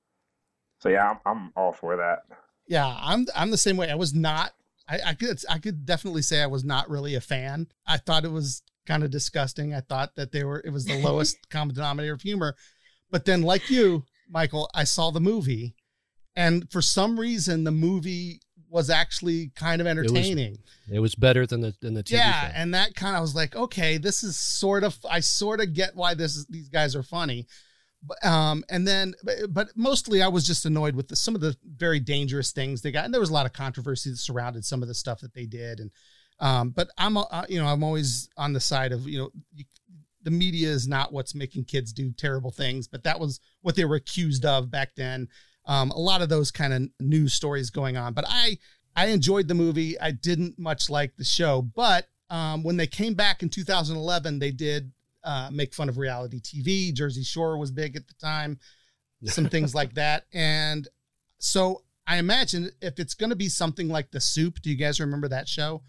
So 0.81 0.89
yeah, 0.89 1.11
I'm, 1.11 1.19
I'm 1.25 1.53
all 1.57 1.73
for 1.73 1.97
that. 1.97 2.25
Yeah, 2.67 2.97
I'm 3.01 3.27
I'm 3.35 3.51
the 3.51 3.57
same 3.57 3.77
way. 3.77 3.91
I 3.91 3.95
was 3.95 4.15
not 4.15 4.53
I, 4.89 5.01
I 5.07 5.15
could 5.15 5.39
I 5.49 5.59
could 5.59 5.87
definitely 5.87 6.23
say 6.23 6.43
I 6.43 6.47
was 6.47 6.65
not 6.65 6.91
really 6.91 7.15
a 7.15 7.21
fan. 7.21 7.69
I 7.87 7.97
thought 7.97 8.25
it 8.25 8.33
was 8.33 8.63
kind 8.87 9.03
of 9.03 9.11
disgusting. 9.11 9.75
I 9.75 9.81
thought 9.81 10.17
that 10.17 10.33
they 10.33 10.45
were 10.45 10.63
it 10.65 10.71
was 10.71 10.85
the 10.85 10.99
lowest 11.03 11.49
common 11.51 11.75
denominator 11.75 12.15
of 12.15 12.23
humor. 12.23 12.57
But 13.11 13.25
then, 13.25 13.43
like 13.43 13.71
you, 13.71 14.05
Michael, 14.29 14.69
I 14.75 14.85
saw 14.85 15.11
the 15.11 15.21
movie, 15.21 15.75
and 16.35 16.71
for 16.71 16.83
some 16.83 17.19
reason, 17.19 17.65
the 17.65 17.71
movie 17.71 18.41
was 18.69 18.91
actually 18.91 19.53
kind 19.55 19.81
of 19.81 19.87
entertaining. 19.87 20.55
It 20.55 20.61
was, 20.89 20.97
it 20.97 20.99
was 21.01 21.15
better 21.15 21.47
than 21.47 21.61
the 21.61 21.75
than 21.81 21.95
the 21.95 22.03
TV 22.03 22.13
yeah, 22.13 22.49
show. 22.49 22.55
and 22.57 22.75
that 22.75 22.95
kind 22.95 23.17
of 23.17 23.23
was 23.23 23.35
like, 23.35 23.55
okay, 23.55 23.99
this 23.99 24.23
is 24.23 24.37
sort 24.37 24.85
of 24.85 24.99
I 25.09 25.21
sort 25.21 25.61
of 25.61 25.73
get 25.73 25.95
why 25.95 26.15
this 26.15 26.37
is, 26.37 26.47
these 26.47 26.69
guys 26.69 26.97
are 26.97 27.03
funny 27.03 27.47
um, 28.23 28.65
and 28.69 28.87
then, 28.87 29.15
but 29.49 29.69
mostly 29.77 30.23
I 30.23 30.29
was 30.29 30.47
just 30.47 30.67
annoyed 30.67 30.95
with 30.95 31.09
the, 31.09 31.17
some 31.17 31.35
of 31.35 31.41
the 31.41 31.57
very 31.65 32.01
dangerous 32.01 32.53
things 32.53 32.83
they 32.83 32.93
got, 32.93 33.05
and 33.05 33.15
there 33.15 33.21
was 33.21 33.31
a 33.31 33.35
lot 33.35 33.47
of 33.47 33.53
controversy 33.53 34.11
that 34.11 34.19
surrounded 34.19 34.65
some 34.65 34.83
of 34.83 34.89
the 34.89 34.95
stuff 34.95 35.21
that 35.21 35.35
they 35.35 35.47
did. 35.47 35.81
And, 35.81 35.91
um, 36.41 36.71
but 36.71 36.89
I'm, 36.99 37.17
uh, 37.17 37.45
you 37.49 37.61
know, 37.61 37.67
I'm 37.67 37.83
always 37.83 38.29
on 38.37 38.53
the 38.53 38.61
side 38.61 38.93
of, 38.93 39.09
you 39.09 39.19
know, 39.19 39.31
you, 39.55 39.65
the 40.23 40.31
media 40.31 40.69
is 40.69 40.89
not 40.89 41.13
what's 41.13 41.35
making 41.35 41.65
kids 41.65 41.93
do 41.93 42.11
terrible 42.11 42.51
things, 42.51 42.89
but 42.89 43.05
that 43.05 43.21
was 43.21 43.41
what 43.61 43.77
they 43.77 43.85
were 43.85 43.97
accused 43.97 44.45
of 44.45 44.71
back 44.71 44.95
then. 44.97 45.29
Um, 45.67 45.91
a 45.91 45.99
lot 45.99 46.23
of 46.23 46.29
those 46.29 46.51
kind 46.51 46.73
of 46.73 46.83
news 47.01 47.35
stories 47.35 47.71
going 47.71 47.97
on. 47.97 48.15
But 48.15 48.25
I 48.29 48.59
I 48.97 49.07
enjoyed 49.07 49.49
the 49.49 49.55
movie. 49.55 49.99
I 50.01 50.13
didn't 50.13 50.59
much 50.59 50.89
like 50.89 51.17
the 51.17 51.25
show, 51.25 51.63
but 51.63 52.07
um, 52.31 52.63
when 52.63 52.77
they 52.77 52.87
came 52.87 53.15
back 53.15 53.43
in 53.43 53.49
2011, 53.49 54.39
they 54.39 54.51
did 54.51 54.93
uh, 55.25 55.49
make 55.53 55.75
fun 55.75 55.89
of 55.89 55.99
reality 55.99 56.41
TV. 56.41 56.93
Jersey 56.93 57.25
Shore 57.25 57.59
was 57.59 57.71
big 57.71 57.97
at 57.97 58.07
the 58.07 58.15
time, 58.15 58.59
some 59.25 59.49
things 59.49 59.75
like 59.75 59.95
that. 59.95 60.25
And 60.33 60.87
so 61.39 61.83
I 62.07 62.19
imagine 62.19 62.71
if 62.81 62.99
it's 62.99 63.15
going 63.15 63.31
to 63.31 63.37
be 63.37 63.49
something 63.49 63.89
like 63.89 64.11
The 64.11 64.21
Soup, 64.21 64.61
do 64.61 64.71
you 64.71 64.77
guys 64.77 65.01
remember 65.01 65.29
that 65.29 65.49
show? 65.49 65.83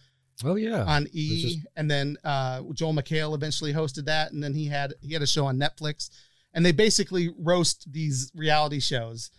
Oh 0.44 0.56
yeah, 0.56 0.84
on 0.84 1.08
E, 1.14 1.42
just... 1.42 1.68
and 1.76 1.90
then 1.90 2.18
uh, 2.24 2.62
Joel 2.74 2.94
McHale 2.94 3.36
eventually 3.36 3.74
hosted 3.74 4.06
that, 4.06 4.32
and 4.32 4.44
then 4.44 4.54
he 4.54 4.66
had 4.68 4.94
he 5.02 5.14
had 5.14 5.22
a 5.22 5.28
show 5.28 5.46
on 5.46 5.58
Netflix, 5.58 6.10
and 6.54 6.66
they 6.66 6.72
basically 6.72 7.34
roast 7.38 7.92
these 7.92 8.32
reality 8.36 8.80
shows. 8.80 9.32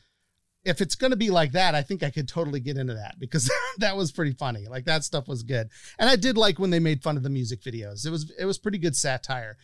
If 0.65 0.81
it's 0.81 0.97
going 0.97 1.13
to 1.13 1.17
be 1.17 1.31
like 1.31 1.53
that, 1.53 1.75
I 1.75 1.83
think 1.83 2.03
I 2.03 2.11
could 2.11 2.27
totally 2.27 2.61
get 2.61 2.77
into 2.77 2.95
that 2.95 3.17
because 3.21 3.51
that 3.79 3.97
was 3.97 4.11
pretty 4.11 4.33
funny. 4.33 4.67
Like 4.69 4.87
that 4.87 5.05
stuff 5.05 5.29
was 5.29 5.43
good, 5.43 5.69
and 5.99 6.09
I 6.09 6.17
did 6.17 6.39
like 6.39 6.59
when 6.59 6.71
they 6.71 6.81
made 6.81 7.03
fun 7.03 7.19
of 7.19 7.23
the 7.23 7.31
music 7.31 7.61
videos. 7.61 8.07
It 8.07 8.11
was 8.11 8.33
it 8.39 8.47
was 8.47 8.59
pretty 8.59 8.79
good 8.79 8.97
satire, 8.97 9.59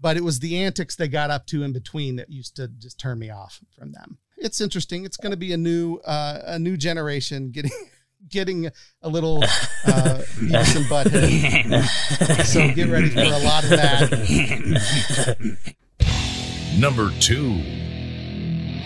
but 0.00 0.16
it 0.16 0.24
was 0.24 0.40
the 0.40 0.58
antics 0.58 0.96
they 0.96 1.08
got 1.08 1.30
up 1.30 1.46
to 1.46 1.62
in 1.62 1.72
between 1.72 2.16
that 2.16 2.30
used 2.30 2.56
to 2.56 2.68
just 2.68 2.98
turn 2.98 3.18
me 3.18 3.30
off 3.30 3.60
from 3.76 3.92
them. 3.92 4.18
It's 4.36 4.60
interesting. 4.60 5.04
It's 5.04 5.16
going 5.16 5.30
to 5.30 5.36
be 5.36 5.52
a 5.52 5.56
new 5.56 5.96
uh, 6.04 6.40
a 6.44 6.58
new 6.58 6.76
generation 6.76 7.50
getting 7.50 7.70
getting 8.28 8.70
a 9.02 9.08
little 9.08 9.42
uh, 9.42 9.46
Beavis 10.36 10.76
and 10.76 10.86
Butthead. 10.86 12.44
so 12.44 12.70
get 12.74 12.88
ready 12.88 13.10
for 13.10 13.20
a 13.20 13.38
lot 13.38 13.64
of 13.64 13.70
that. 13.70 14.08
Number 16.78 17.10
two. 17.20 17.52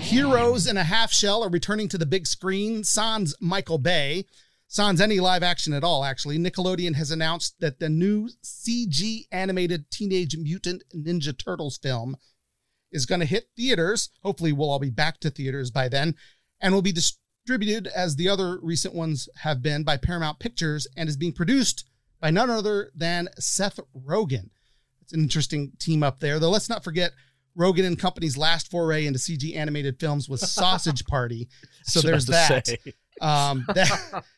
Heroes 0.09 0.67
in 0.67 0.77
a 0.77 0.85
Half 0.85 1.13
Shell 1.13 1.45
are 1.45 1.51
returning 1.51 1.89
to 1.89 1.99
the 1.99 2.07
big 2.07 2.27
screen. 2.27 2.83
Sans 2.85 3.35
Michael 3.41 3.79
Bay. 3.79 4.25
Sans 4.71 5.01
any 5.01 5.19
live 5.19 5.43
action 5.43 5.73
at 5.73 5.83
all, 5.83 6.05
actually. 6.05 6.39
Nickelodeon 6.39 6.95
has 6.95 7.11
announced 7.11 7.59
that 7.59 7.81
the 7.81 7.89
new 7.89 8.29
CG 8.45 9.23
animated 9.33 9.91
Teenage 9.91 10.37
Mutant 10.37 10.85
Ninja 10.95 11.37
Turtles 11.37 11.79
film 11.79 12.17
is 12.93 13.07
going 13.07 13.21
to 13.21 13.27
hit 13.27 13.49
theaters. 13.57 14.11
Hopefully, 14.23 14.53
we'll 14.53 14.71
all 14.71 14.79
be 14.79 14.91
back 14.91 15.21
to 15.21 15.31
theaters 15.31 15.71
by 15.71 15.89
then 15.89 16.15
and 16.61 16.75
will 16.75 16.83
be 16.83 16.93
distributed 16.93 17.87
as 17.87 18.17
the 18.17 18.29
other 18.29 18.59
recent 18.61 18.95
ones 18.95 19.27
have 19.39 19.63
been 19.63 19.85
by 19.85 19.97
Paramount 19.97 20.39
Pictures 20.39 20.87
and 20.99 21.09
is 21.09 21.17
being 21.17 21.33
produced 21.33 21.87
by 22.21 22.31
none 22.31 22.51
other 22.51 22.91
than 22.95 23.31
Seth 23.39 23.81
Rogen. 23.97 24.51
It's 25.01 25.15
an 25.15 25.21
interesting 25.21 25.73
team 25.79 26.03
up 26.03 26.21
there, 26.21 26.39
though. 26.39 26.51
Let's 26.51 26.69
not 26.69 26.85
forget 26.85 27.13
Rogen 27.59 27.87
and 27.87 27.99
Company's 27.99 28.37
last 28.37 28.71
foray 28.71 29.07
into 29.07 29.19
CG 29.19 29.57
animated 29.57 29.99
films 29.99 30.29
was 30.29 30.53
Sausage 30.53 31.07
Party. 31.07 31.49
So 31.85 32.03
there's 32.03 32.27
that. 32.27 32.69
Um, 33.23 33.65
that. 33.75 34.25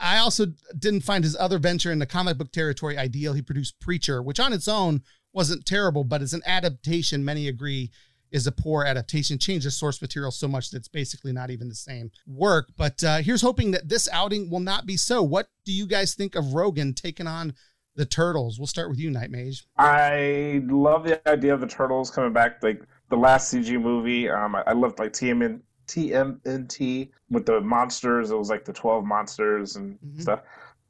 I 0.00 0.18
also 0.18 0.46
didn't 0.78 1.02
find 1.02 1.24
his 1.24 1.36
other 1.36 1.58
venture 1.58 1.92
in 1.92 1.98
the 1.98 2.06
comic 2.06 2.38
book 2.38 2.52
territory 2.52 2.98
ideal. 2.98 3.32
He 3.32 3.42
produced 3.42 3.80
Preacher, 3.80 4.22
which 4.22 4.40
on 4.40 4.52
its 4.52 4.68
own 4.68 5.02
wasn't 5.32 5.66
terrible, 5.66 6.04
but 6.04 6.22
as 6.22 6.32
an 6.32 6.42
adaptation, 6.46 7.24
many 7.24 7.48
agree 7.48 7.90
is 8.30 8.46
a 8.46 8.52
poor 8.52 8.84
adaptation. 8.84 9.38
Changes 9.38 9.76
source 9.76 10.00
material 10.00 10.30
so 10.30 10.48
much 10.48 10.70
that 10.70 10.78
it's 10.78 10.88
basically 10.88 11.32
not 11.32 11.50
even 11.50 11.68
the 11.68 11.74
same 11.74 12.10
work. 12.26 12.68
But 12.76 13.02
uh, 13.02 13.18
here's 13.18 13.42
hoping 13.42 13.72
that 13.72 13.88
this 13.88 14.08
outing 14.12 14.50
will 14.50 14.60
not 14.60 14.86
be 14.86 14.96
so. 14.96 15.22
What 15.22 15.48
do 15.64 15.72
you 15.72 15.86
guys 15.86 16.14
think 16.14 16.34
of 16.34 16.46
Rogen 16.46 16.94
taking 16.94 17.26
on 17.26 17.54
the 17.96 18.06
Turtles? 18.06 18.58
We'll 18.58 18.66
start 18.66 18.88
with 18.88 18.98
you, 18.98 19.10
Night 19.10 19.30
Mage. 19.30 19.64
I 19.76 20.62
love 20.66 21.04
the 21.04 21.28
idea 21.28 21.54
of 21.54 21.60
the 21.60 21.66
Turtles 21.66 22.10
coming 22.10 22.32
back. 22.32 22.62
Like 22.62 22.82
the 23.08 23.16
last 23.16 23.52
CG 23.52 23.80
movie, 23.80 24.28
um, 24.28 24.54
I, 24.54 24.62
I 24.68 24.72
loved 24.72 24.98
like 24.98 25.12
TMN, 25.12 25.60
TMNT 25.90 27.10
with 27.30 27.46
the 27.46 27.60
monsters. 27.60 28.30
It 28.30 28.38
was 28.38 28.50
like 28.50 28.64
the 28.64 28.72
twelve 28.72 29.04
monsters 29.04 29.76
and 29.76 29.98
mm-hmm. 30.00 30.20
stuff. 30.20 30.40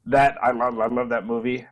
That 0.05 0.37
I 0.41 0.51
love. 0.51 0.79
I 0.79 0.87
love 0.87 1.09
that 1.09 1.25
movie. 1.25 1.65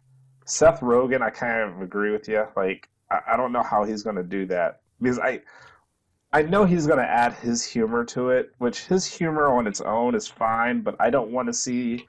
Seth 0.45 0.81
Rogen, 0.81 1.21
I 1.21 1.29
kind 1.29 1.62
of 1.62 1.81
agree 1.81 2.12
with 2.12 2.27
you. 2.27 2.45
Like 2.55 2.89
I, 3.12 3.19
I 3.33 3.38
don't 3.38 3.51
know 3.51 3.63
how 3.63 3.83
he's 3.83 4.03
going 4.03 4.15
to 4.15 4.24
do 4.24 4.45
that 4.48 4.81
because 5.00 5.19
I 5.19 5.41
I 6.31 6.43
know 6.43 6.65
he's 6.65 6.88
going 6.88 7.00
to 7.00 7.09
add 7.09 7.33
his 7.33 7.65
humor 7.65 8.05
to 8.05 8.29
it, 8.29 8.51
which 8.59 8.86
his 8.86 9.05
humor 9.05 9.48
on 9.48 9.65
its 9.65 9.81
own 9.81 10.13
is 10.15 10.27
fine, 10.27 10.81
but 10.81 10.95
I 11.00 11.09
don't 11.09 11.31
want 11.31 11.48
to 11.48 11.53
see, 11.53 12.07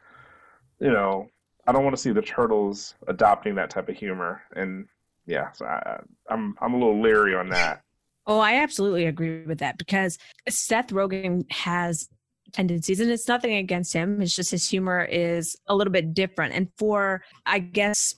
you 0.78 0.90
know, 0.90 1.30
I 1.66 1.72
don't 1.72 1.84
want 1.84 1.96
to 1.96 2.02
see 2.02 2.12
the 2.12 2.20
turtles 2.20 2.94
adopting 3.06 3.54
that 3.54 3.70
type 3.70 3.88
of 3.88 3.96
humor, 3.96 4.42
and 4.54 4.86
yeah, 5.26 5.52
so 5.52 5.66
I, 5.66 6.00
I'm 6.28 6.54
I'm 6.60 6.74
a 6.74 6.78
little 6.78 7.00
leery 7.00 7.34
on 7.34 7.48
that. 7.50 7.82
Oh, 8.26 8.38
I 8.38 8.54
absolutely 8.56 9.06
agree 9.06 9.44
with 9.44 9.58
that 9.58 9.78
because 9.78 10.18
Seth 10.48 10.88
Rogen 10.88 11.50
has 11.50 12.08
tendencies 12.52 13.00
and 13.00 13.10
it's 13.10 13.28
nothing 13.28 13.54
against 13.54 13.92
him 13.92 14.20
it's 14.20 14.34
just 14.34 14.50
his 14.50 14.68
humor 14.68 15.04
is 15.04 15.56
a 15.68 15.74
little 15.74 15.92
bit 15.92 16.12
different. 16.14 16.54
And 16.54 16.68
for 16.78 17.22
i 17.46 17.58
guess 17.58 18.14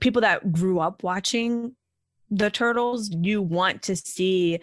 people 0.00 0.22
that 0.22 0.52
grew 0.52 0.80
up 0.80 1.02
watching 1.02 1.74
the 2.30 2.50
turtles 2.50 3.10
you 3.22 3.40
want 3.40 3.82
to 3.82 3.96
see 3.96 4.58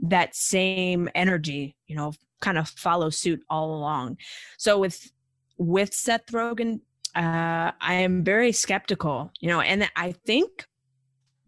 that 0.00 0.34
same 0.34 1.08
energy 1.14 1.76
you 1.86 1.96
know 1.96 2.12
kind 2.40 2.58
of 2.58 2.68
follow 2.68 3.10
suit 3.10 3.42
all 3.48 3.74
along. 3.74 4.16
So 4.58 4.78
with 4.78 5.10
with 5.56 5.94
seth 5.94 6.26
rogen 6.32 6.80
uh 7.14 7.70
i 7.80 7.94
am 7.94 8.24
very 8.24 8.52
skeptical 8.52 9.30
you 9.40 9.48
know 9.48 9.60
and 9.60 9.88
i 9.96 10.12
think 10.26 10.66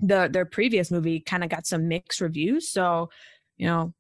the 0.01 0.29
their 0.31 0.45
previous 0.45 0.91
movie 0.91 1.21
kind 1.21 1.43
of 1.43 1.51
got 1.51 1.67
some 1.67 1.89
mixed 1.89 2.21
reviews 2.21 2.69
so 2.69 3.09
you 3.57 3.67
know 3.67 3.95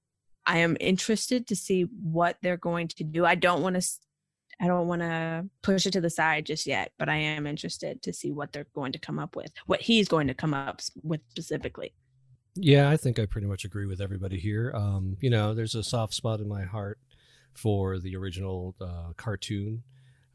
i 0.44 0.58
am 0.58 0.76
interested 0.80 1.46
to 1.46 1.56
see 1.56 1.82
what 2.02 2.36
they're 2.42 2.56
going 2.56 2.88
to 2.88 3.04
do 3.04 3.24
i 3.24 3.34
don't 3.34 3.62
want 3.62 3.80
to 3.80 3.88
I 4.60 4.68
don't 4.68 4.88
want 4.88 5.02
to 5.02 5.44
push 5.62 5.86
it 5.86 5.92
to 5.92 6.00
the 6.00 6.10
side 6.10 6.46
just 6.46 6.66
yet, 6.66 6.92
but 6.98 7.08
I 7.08 7.16
am 7.16 7.46
interested 7.46 8.02
to 8.02 8.12
see 8.12 8.32
what 8.32 8.52
they're 8.52 8.66
going 8.74 8.92
to 8.92 8.98
come 8.98 9.18
up 9.18 9.36
with, 9.36 9.52
what 9.66 9.82
he's 9.82 10.08
going 10.08 10.28
to 10.28 10.34
come 10.34 10.54
up 10.54 10.80
with 11.02 11.20
specifically. 11.28 11.92
Yeah, 12.54 12.88
I 12.88 12.96
think 12.96 13.18
I 13.18 13.26
pretty 13.26 13.46
much 13.46 13.66
agree 13.66 13.84
with 13.84 14.00
everybody 14.00 14.38
here. 14.38 14.72
Um, 14.74 15.18
you 15.20 15.28
know, 15.28 15.52
there's 15.52 15.74
a 15.74 15.84
soft 15.84 16.14
spot 16.14 16.40
in 16.40 16.48
my 16.48 16.64
heart 16.64 16.98
for 17.52 17.98
the 17.98 18.16
original 18.16 18.74
uh, 18.80 19.12
cartoon, 19.18 19.82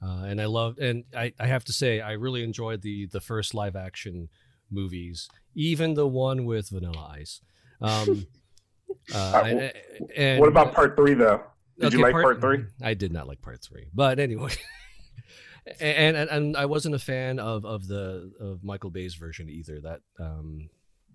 uh, 0.03 0.25
and 0.25 0.39
I 0.39 0.45
love, 0.45 0.77
and 0.77 1.03
I, 1.15 1.33
I 1.39 1.47
have 1.47 1.63
to 1.65 1.73
say, 1.73 1.99
I 1.99 2.11
really 2.11 2.43
enjoyed 2.43 2.83
the 2.83 3.07
the 3.07 3.21
first 3.21 3.55
live 3.55 3.75
action 3.75 4.29
movies, 4.71 5.29
even 5.55 5.93
the 5.93 6.07
one 6.07 6.45
with 6.45 6.69
Vanilla 6.69 7.13
Ice. 7.17 7.41
Um, 7.81 8.27
uh, 9.13 9.17
uh 9.17 9.43
and, 9.45 9.73
and, 10.15 10.39
what 10.39 10.49
about 10.49 10.73
part 10.73 10.95
three, 10.95 11.13
though? 11.13 11.43
Did 11.79 11.87
okay, 11.87 11.97
you 11.97 12.03
like 12.03 12.11
part, 12.11 12.23
part, 12.23 12.41
three? 12.41 12.65
I 12.81 12.93
did 12.93 13.11
not 13.11 13.27
like 13.27 13.41
part 13.41 13.61
three, 13.61 13.87
but 13.93 14.19
anyway. 14.19 14.51
and, 15.79 16.17
and 16.17 16.29
and 16.29 16.57
I 16.57 16.65
wasn't 16.65 16.95
a 16.95 16.99
fan 16.99 17.39
of 17.39 17.65
of 17.65 17.87
the 17.87 18.31
of 18.39 18.63
Michael 18.63 18.89
Bay's 18.89 19.15
version 19.15 19.49
either. 19.49 19.81
That 19.81 20.01
um, 20.19 20.69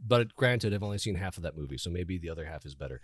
but 0.04 0.34
granted, 0.34 0.74
I've 0.74 0.82
only 0.82 0.98
seen 0.98 1.14
half 1.14 1.36
of 1.36 1.42
that 1.44 1.56
movie, 1.56 1.78
so 1.78 1.90
maybe 1.90 2.18
the 2.18 2.30
other 2.30 2.44
half 2.44 2.64
is 2.66 2.74
better. 2.74 3.00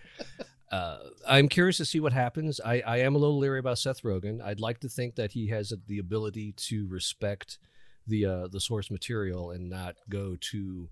uh, 0.70 0.98
I'm 1.26 1.48
curious 1.48 1.76
to 1.78 1.84
see 1.84 2.00
what 2.00 2.12
happens. 2.12 2.60
I, 2.64 2.80
I 2.80 2.98
am 2.98 3.14
a 3.14 3.18
little 3.18 3.38
leery 3.38 3.58
about 3.58 3.78
Seth 3.78 4.02
Rogen. 4.02 4.42
I'd 4.42 4.60
like 4.60 4.80
to 4.80 4.88
think 4.88 5.16
that 5.16 5.32
he 5.32 5.48
has 5.48 5.72
the 5.86 5.98
ability 5.98 6.52
to 6.52 6.86
respect 6.88 7.58
the 8.06 8.26
uh, 8.26 8.48
the 8.48 8.60
source 8.60 8.90
material 8.90 9.50
and 9.50 9.68
not 9.68 9.96
go 10.08 10.36
too 10.40 10.88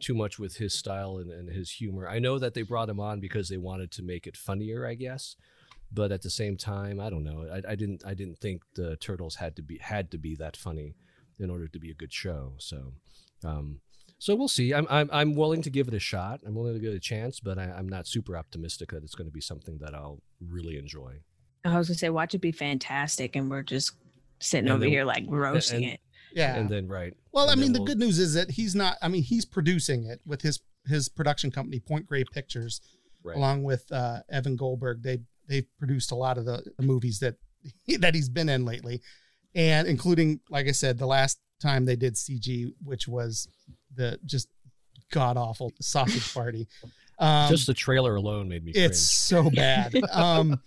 too 0.00 0.14
much 0.14 0.38
with 0.38 0.56
his 0.56 0.74
style 0.74 1.18
and, 1.18 1.30
and 1.30 1.48
his 1.48 1.70
humor. 1.70 2.08
I 2.08 2.18
know 2.18 2.38
that 2.38 2.54
they 2.54 2.62
brought 2.62 2.88
him 2.88 3.00
on 3.00 3.20
because 3.20 3.48
they 3.48 3.56
wanted 3.56 3.92
to 3.92 4.02
make 4.02 4.26
it 4.26 4.36
funnier, 4.36 4.86
I 4.86 4.94
guess 4.94 5.36
but 5.94 6.10
at 6.10 6.22
the 6.22 6.30
same 6.30 6.56
time, 6.56 7.00
I 7.00 7.08
don't 7.08 7.24
know. 7.24 7.46
I, 7.50 7.72
I 7.72 7.74
didn't 7.74 8.02
I 8.04 8.14
didn't 8.14 8.38
think 8.38 8.62
the 8.74 8.96
turtles 8.96 9.36
had 9.36 9.56
to 9.56 9.62
be 9.62 9.78
had 9.78 10.10
to 10.10 10.18
be 10.18 10.34
that 10.36 10.56
funny 10.56 10.96
in 11.38 11.50
order 11.50 11.68
to 11.68 11.78
be 11.78 11.90
a 11.90 11.94
good 11.94 12.12
show. 12.12 12.54
So, 12.58 12.92
um, 13.44 13.80
so 14.18 14.34
we'll 14.34 14.48
see. 14.48 14.74
I'm, 14.74 14.86
I'm 14.90 15.08
I'm 15.12 15.34
willing 15.34 15.62
to 15.62 15.70
give 15.70 15.88
it 15.88 15.94
a 15.94 16.00
shot. 16.00 16.40
I'm 16.46 16.54
willing 16.54 16.74
to 16.74 16.80
give 16.80 16.92
it 16.92 16.96
a 16.96 17.00
chance, 17.00 17.40
but 17.40 17.58
I, 17.58 17.64
am 17.78 17.88
not 17.88 18.08
super 18.08 18.36
optimistic 18.36 18.90
that 18.90 19.04
it's 19.04 19.14
going 19.14 19.28
to 19.28 19.32
be 19.32 19.40
something 19.40 19.78
that 19.78 19.94
I'll 19.94 20.20
really 20.40 20.78
enjoy. 20.78 21.20
I 21.64 21.78
was 21.78 21.88
gonna 21.88 21.98
say, 21.98 22.10
watch 22.10 22.34
it 22.34 22.40
be 22.40 22.52
fantastic, 22.52 23.36
and 23.36 23.50
we're 23.50 23.62
just 23.62 23.92
sitting 24.40 24.66
and 24.66 24.74
over 24.74 24.80
then, 24.80 24.90
here 24.90 25.04
like 25.04 25.24
roasting 25.28 25.84
and, 25.84 25.94
it. 25.94 26.00
Yeah, 26.34 26.56
and 26.56 26.68
then 26.68 26.88
right. 26.88 27.14
Well, 27.32 27.48
I 27.48 27.54
mean, 27.54 27.72
the 27.72 27.78
we'll, 27.78 27.86
good 27.86 27.98
news 27.98 28.18
is 28.18 28.34
that 28.34 28.50
he's 28.50 28.74
not. 28.74 28.96
I 29.00 29.08
mean, 29.08 29.22
he's 29.22 29.44
producing 29.44 30.06
it 30.06 30.20
with 30.26 30.42
his 30.42 30.60
his 30.86 31.08
production 31.08 31.50
company, 31.50 31.80
Point 31.80 32.06
Grey 32.06 32.24
Pictures, 32.24 32.80
right. 33.22 33.36
along 33.36 33.62
with 33.62 33.90
uh, 33.92 34.20
Evan 34.30 34.56
Goldberg. 34.56 35.02
They 35.02 35.20
they've 35.48 35.66
produced 35.78 36.10
a 36.10 36.14
lot 36.14 36.38
of 36.38 36.44
the, 36.44 36.62
the 36.76 36.82
movies 36.82 37.20
that 37.20 37.36
that 38.00 38.14
he's 38.14 38.28
been 38.28 38.48
in 38.48 38.64
lately, 38.64 39.00
and 39.54 39.86
including, 39.86 40.40
like 40.50 40.66
I 40.66 40.72
said, 40.72 40.98
the 40.98 41.06
last 41.06 41.38
time 41.60 41.84
they 41.84 41.96
did 41.96 42.14
CG, 42.14 42.72
which 42.82 43.08
was 43.08 43.48
the 43.94 44.18
just 44.24 44.48
god 45.10 45.36
awful 45.36 45.72
sausage 45.80 46.34
party. 46.34 46.66
Um, 47.18 47.48
just 47.48 47.66
the 47.66 47.74
trailer 47.74 48.16
alone 48.16 48.48
made 48.48 48.64
me. 48.64 48.72
Cringe. 48.72 48.86
It's 48.86 49.00
so 49.00 49.50
bad. 49.50 49.94
um, 50.12 50.60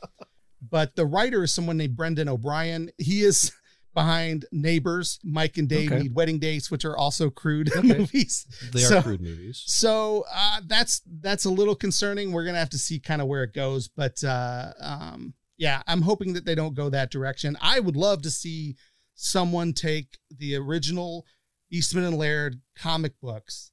but 0.70 0.96
the 0.96 1.06
writer 1.06 1.44
is 1.44 1.54
someone 1.54 1.78
named 1.78 1.96
Brendan 1.96 2.30
O'Brien. 2.30 2.90
He 2.98 3.22
is 3.22 3.52
behind 3.98 4.46
Neighbors, 4.52 5.20
Mike 5.24 5.58
and 5.58 5.68
Dave 5.68 5.92
Okay. 5.92 6.04
Need 6.04 6.14
Wedding 6.14 6.38
Dates, 6.38 6.70
which 6.70 6.86
are 6.86 6.96
also 6.96 7.32
crude 7.32 7.72
Okay. 7.76 7.82
movies. 7.98 8.46
They 8.72 8.84
are 8.84 8.88
So- 8.90 9.02
crude 9.02 9.22
movies. 9.22 9.64
So 9.66 10.24
uh, 10.32 10.62
that's 10.68 11.02
that's 11.22 11.46
a 11.46 11.50
little 11.50 11.74
concerning. 11.76 12.32
We're 12.32 12.46
gonna 12.46 12.60
have 12.60 12.70
to 12.70 12.78
see 12.78 13.00
kind 13.00 13.22
of 13.24 13.28
where 13.28 13.44
it 13.44 13.54
goes, 13.56 13.88
but 13.88 14.24
uh, 14.24 14.72
um, 14.80 15.34
yeah, 15.58 15.82
I'm 15.88 16.04
hoping 16.04 16.34
that 16.34 16.46
they 16.46 16.54
don't 16.54 16.76
go 16.76 16.90
that 16.92 17.10
direction. 17.10 17.58
I 17.60 17.80
would 17.80 17.96
love 17.96 18.22
to 18.22 18.30
see 18.30 18.76
someone 19.16 19.74
take 19.74 20.20
the 20.30 20.56
original 20.56 21.26
Eastman 21.72 22.04
and 22.04 22.18
Laird 22.18 22.62
comic 22.78 23.14
books 23.20 23.72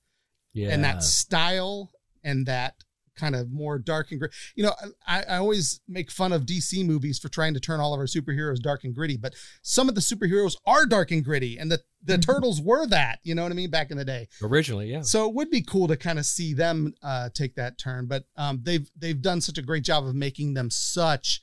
Yeah. 0.54 0.70
and 0.70 0.82
that 0.84 1.02
style 1.02 1.92
and 2.22 2.46
that 2.46 2.76
kind 3.16 3.34
of 3.34 3.50
more 3.52 3.78
dark 3.78 4.10
and 4.10 4.20
gritty. 4.20 4.34
You 4.54 4.64
know, 4.64 4.74
I, 5.06 5.22
I 5.22 5.36
always 5.36 5.80
make 5.88 6.10
fun 6.10 6.32
of 6.32 6.42
DC 6.42 6.84
movies 6.84 7.18
for 7.18 7.28
trying 7.28 7.54
to 7.54 7.60
turn 7.60 7.80
all 7.80 7.94
of 7.94 8.00
our 8.00 8.06
superheroes 8.06 8.60
dark 8.60 8.84
and 8.84 8.94
gritty, 8.94 9.16
but 9.16 9.34
some 9.62 9.88
of 9.88 9.94
the 9.94 10.00
superheroes 10.00 10.56
are 10.66 10.86
dark 10.86 11.10
and 11.10 11.24
gritty, 11.24 11.58
and 11.58 11.70
the 11.70 11.80
the 12.06 12.18
turtles 12.18 12.60
were 12.60 12.86
that. 12.88 13.20
You 13.22 13.34
know 13.34 13.42
what 13.42 13.52
I 13.52 13.54
mean? 13.54 13.70
Back 13.70 13.90
in 13.90 13.96
the 13.96 14.04
day. 14.04 14.28
Originally, 14.42 14.90
yeah. 14.90 15.00
So 15.02 15.28
it 15.28 15.34
would 15.34 15.50
be 15.50 15.62
cool 15.62 15.88
to 15.88 15.96
kind 15.96 16.18
of 16.18 16.26
see 16.26 16.52
them 16.52 16.94
uh, 17.02 17.30
take 17.32 17.54
that 17.54 17.78
turn, 17.78 18.06
but 18.06 18.24
um, 18.36 18.60
they've 18.62 18.88
they've 18.96 19.20
done 19.20 19.40
such 19.40 19.58
a 19.58 19.62
great 19.62 19.84
job 19.84 20.06
of 20.06 20.14
making 20.14 20.54
them 20.54 20.70
such 20.70 21.40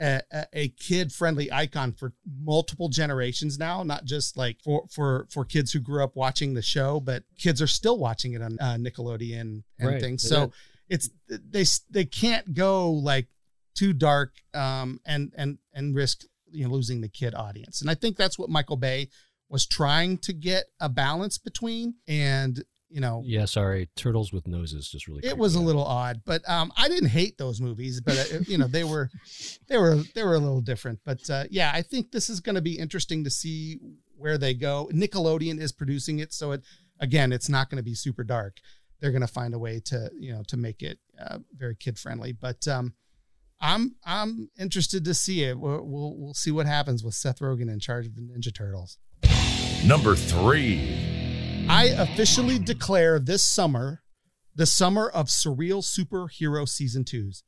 a, 0.00 0.22
a, 0.52 0.68
kid 0.70 1.12
friendly 1.12 1.52
icon 1.52 1.92
for 1.92 2.12
multiple 2.42 2.88
generations 2.88 3.58
now, 3.58 3.82
not 3.82 4.04
just 4.04 4.36
like 4.36 4.58
for 4.62 4.84
for 4.90 5.26
for 5.30 5.44
kids 5.44 5.72
who 5.72 5.78
grew 5.78 6.02
up 6.02 6.16
watching 6.16 6.54
the 6.54 6.62
show, 6.62 7.00
but 7.00 7.22
kids 7.38 7.62
are 7.62 7.66
still 7.66 7.98
watching 7.98 8.32
it 8.32 8.42
on 8.42 8.58
uh, 8.60 8.74
Nickelodeon 8.74 9.40
and 9.40 9.62
Right. 9.78 10.00
things. 10.00 10.28
So 10.28 10.52
it's 10.88 11.10
they 11.28 11.64
they 11.90 12.04
can't 12.04 12.54
go 12.54 12.90
like 12.90 13.28
too 13.74 13.92
dark 13.92 14.32
um, 14.54 15.00
and 15.04 15.32
and 15.36 15.58
and 15.72 15.94
risk 15.94 16.22
you 16.50 16.64
know 16.64 16.70
losing 16.70 17.00
the 17.00 17.08
kid 17.08 17.34
audience, 17.34 17.80
and 17.80 17.90
I 17.90 17.94
think 17.94 18.16
that's 18.16 18.38
what 18.38 18.50
Michael 18.50 18.76
Bay 18.76 19.08
was 19.48 19.66
trying 19.66 20.18
to 20.18 20.32
get 20.32 20.64
a 20.80 20.88
balance 20.88 21.38
between. 21.38 21.94
And 22.08 22.62
you 22.88 23.00
know 23.00 23.22
yeah, 23.24 23.44
sorry. 23.44 23.88
Turtles 23.96 24.32
with 24.32 24.46
noses 24.46 24.88
just 24.88 25.08
really. 25.08 25.26
it 25.26 25.36
was 25.36 25.56
a 25.56 25.60
little 25.60 25.84
odd 25.84 26.20
but 26.24 26.48
um 26.48 26.72
i 26.76 26.86
didn't 26.86 27.08
hate 27.08 27.36
those 27.38 27.60
movies 27.60 28.00
but 28.00 28.16
uh, 28.16 28.38
you 28.46 28.56
know 28.56 28.68
they 28.68 28.84
were 28.84 29.10
they 29.68 29.76
were 29.76 29.96
they 30.14 30.22
were 30.22 30.34
a 30.34 30.38
little 30.38 30.60
different. 30.60 31.00
But 31.04 31.28
uh 31.28 31.44
yeah 31.50 31.72
i 31.74 31.82
think 31.82 32.12
this 32.12 32.30
is 32.30 32.38
going 32.40 32.54
to 32.54 32.62
be 32.62 32.78
interesting 32.78 33.24
to 33.24 33.30
see 33.30 33.78
where 34.16 34.38
they 34.38 34.54
go. 34.54 34.88
Nickelodeon 34.94 35.60
is 35.60 35.72
producing 35.72 36.20
it 36.20 36.32
so 36.32 36.52
it 36.52 36.62
again 37.00 37.32
it's 37.32 37.48
not 37.48 37.68
going 37.68 37.78
to 37.78 37.82
be 37.82 37.94
super 37.94 38.22
dark 38.22 38.58
they're 39.04 39.12
going 39.12 39.20
to 39.20 39.26
find 39.26 39.52
a 39.52 39.58
way 39.58 39.80
to 39.84 40.10
you 40.18 40.32
know 40.32 40.42
to 40.48 40.56
make 40.56 40.82
it 40.82 40.98
uh, 41.20 41.38
very 41.54 41.76
kid 41.76 41.98
friendly 41.98 42.32
but 42.32 42.66
um 42.66 42.94
i'm 43.60 43.94
i'm 44.06 44.48
interested 44.58 45.04
to 45.04 45.12
see 45.12 45.44
it 45.44 45.58
we'll, 45.58 45.82
we'll 45.84 46.14
we'll 46.16 46.34
see 46.34 46.50
what 46.50 46.64
happens 46.64 47.04
with 47.04 47.12
seth 47.12 47.40
rogen 47.40 47.70
in 47.70 47.78
charge 47.78 48.06
of 48.06 48.14
the 48.16 48.22
ninja 48.22 48.54
turtles 48.54 48.96
Number 49.84 50.16
three. 50.16 51.66
I 51.68 51.94
officially 51.98 52.58
declare 52.58 53.18
this 53.18 53.42
summer 53.42 54.02
the 54.54 54.64
summer 54.64 55.10
of 55.10 55.26
surreal 55.26 55.82
superhero 55.82 56.66
season 56.66 57.04
twos. 57.04 57.42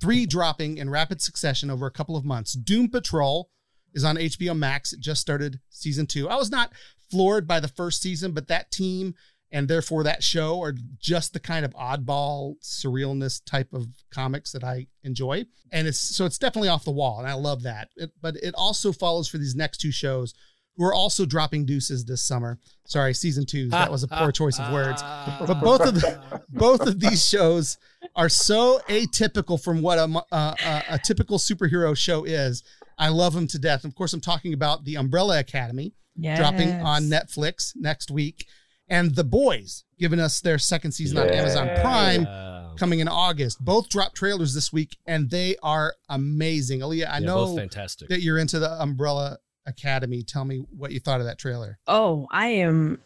Three 0.00 0.24
dropping 0.24 0.76
in 0.76 0.88
rapid 0.88 1.20
succession 1.20 1.72
over 1.72 1.86
a 1.86 1.90
couple 1.90 2.16
of 2.16 2.24
months. 2.24 2.52
Doom 2.52 2.88
Patrol 2.88 3.50
is 3.92 4.04
on 4.04 4.16
HBO 4.16 4.56
Max. 4.56 4.92
It 4.92 5.00
just 5.00 5.20
started 5.20 5.58
season 5.68 6.06
two. 6.06 6.28
I 6.28 6.36
was 6.36 6.48
not 6.48 6.72
floored 7.10 7.48
by 7.48 7.58
the 7.58 7.66
first 7.66 8.00
season, 8.00 8.30
but 8.30 8.46
that 8.46 8.70
team 8.70 9.16
and 9.54 9.68
therefore 9.68 10.02
that 10.02 10.22
show 10.22 10.60
are 10.60 10.74
just 10.98 11.32
the 11.32 11.38
kind 11.40 11.64
of 11.64 11.72
oddball 11.74 12.56
surrealness 12.60 13.40
type 13.46 13.72
of 13.72 13.86
comics 14.10 14.50
that 14.50 14.64
I 14.64 14.88
enjoy. 15.04 15.44
And 15.70 15.86
it's 15.86 16.00
so 16.00 16.26
it's 16.26 16.38
definitely 16.38 16.68
off 16.68 16.84
the 16.84 16.90
wall, 16.90 17.20
and 17.20 17.28
I 17.28 17.34
love 17.34 17.62
that. 17.62 17.88
It, 17.96 18.10
but 18.20 18.34
it 18.36 18.52
also 18.56 18.92
follows 18.92 19.28
for 19.28 19.38
these 19.38 19.54
next 19.54 19.78
two 19.78 19.92
shows 19.92 20.34
who 20.76 20.84
are 20.84 20.92
also 20.92 21.24
dropping 21.24 21.64
deuces 21.66 22.04
this 22.04 22.20
summer. 22.20 22.58
Sorry, 22.84 23.14
season 23.14 23.46
two. 23.46 23.68
That 23.68 23.92
was 23.92 24.02
a 24.02 24.08
poor 24.08 24.32
choice 24.32 24.58
of 24.58 24.72
words. 24.72 25.00
But 25.02 25.60
both 25.60 25.82
of 25.82 25.94
the, 25.94 26.42
both 26.48 26.80
of 26.88 26.98
these 26.98 27.24
shows 27.24 27.78
are 28.16 28.28
so 28.28 28.80
atypical 28.88 29.62
from 29.62 29.82
what 29.82 30.00
a, 30.00 30.08
mo- 30.08 30.24
uh, 30.32 30.54
uh, 30.64 30.80
a 30.90 30.98
typical 30.98 31.38
superhero 31.38 31.96
show 31.96 32.24
is. 32.24 32.64
I 32.98 33.10
love 33.10 33.34
them 33.34 33.46
to 33.48 33.58
death. 33.60 33.84
Of 33.84 33.94
course, 33.94 34.12
I'm 34.12 34.20
talking 34.20 34.52
about 34.52 34.84
the 34.84 34.96
Umbrella 34.96 35.38
Academy 35.38 35.94
Yes. 36.16 36.38
dropping 36.38 36.70
on 36.70 37.04
Netflix 37.04 37.72
next 37.74 38.10
week, 38.10 38.46
and 38.88 39.14
The 39.14 39.24
Boys 39.24 39.84
giving 39.98 40.20
us 40.20 40.40
their 40.40 40.58
second 40.58 40.92
season 40.92 41.18
on 41.18 41.28
Amazon 41.30 41.70
Prime 41.80 42.26
coming 42.76 43.00
in 43.00 43.08
August. 43.08 43.64
Both 43.64 43.88
dropped 43.88 44.16
trailers 44.16 44.52
this 44.54 44.72
week, 44.72 44.96
and 45.06 45.30
they 45.30 45.56
are 45.62 45.94
amazing. 46.08 46.80
Aaliyah, 46.80 47.08
I 47.08 47.18
Yeah, 47.18 47.26
know 47.26 47.44
both 47.46 47.56
fantastic. 47.58 48.08
that 48.08 48.20
you're 48.20 48.38
into 48.38 48.58
the 48.58 48.70
Umbrella 48.82 49.38
Academy. 49.66 50.22
Tell 50.22 50.44
me 50.44 50.64
what 50.76 50.90
you 50.92 51.00
thought 51.00 51.20
of 51.20 51.26
that 51.26 51.38
trailer. 51.38 51.78
Oh, 51.86 52.26
I 52.32 52.46
am 52.48 52.98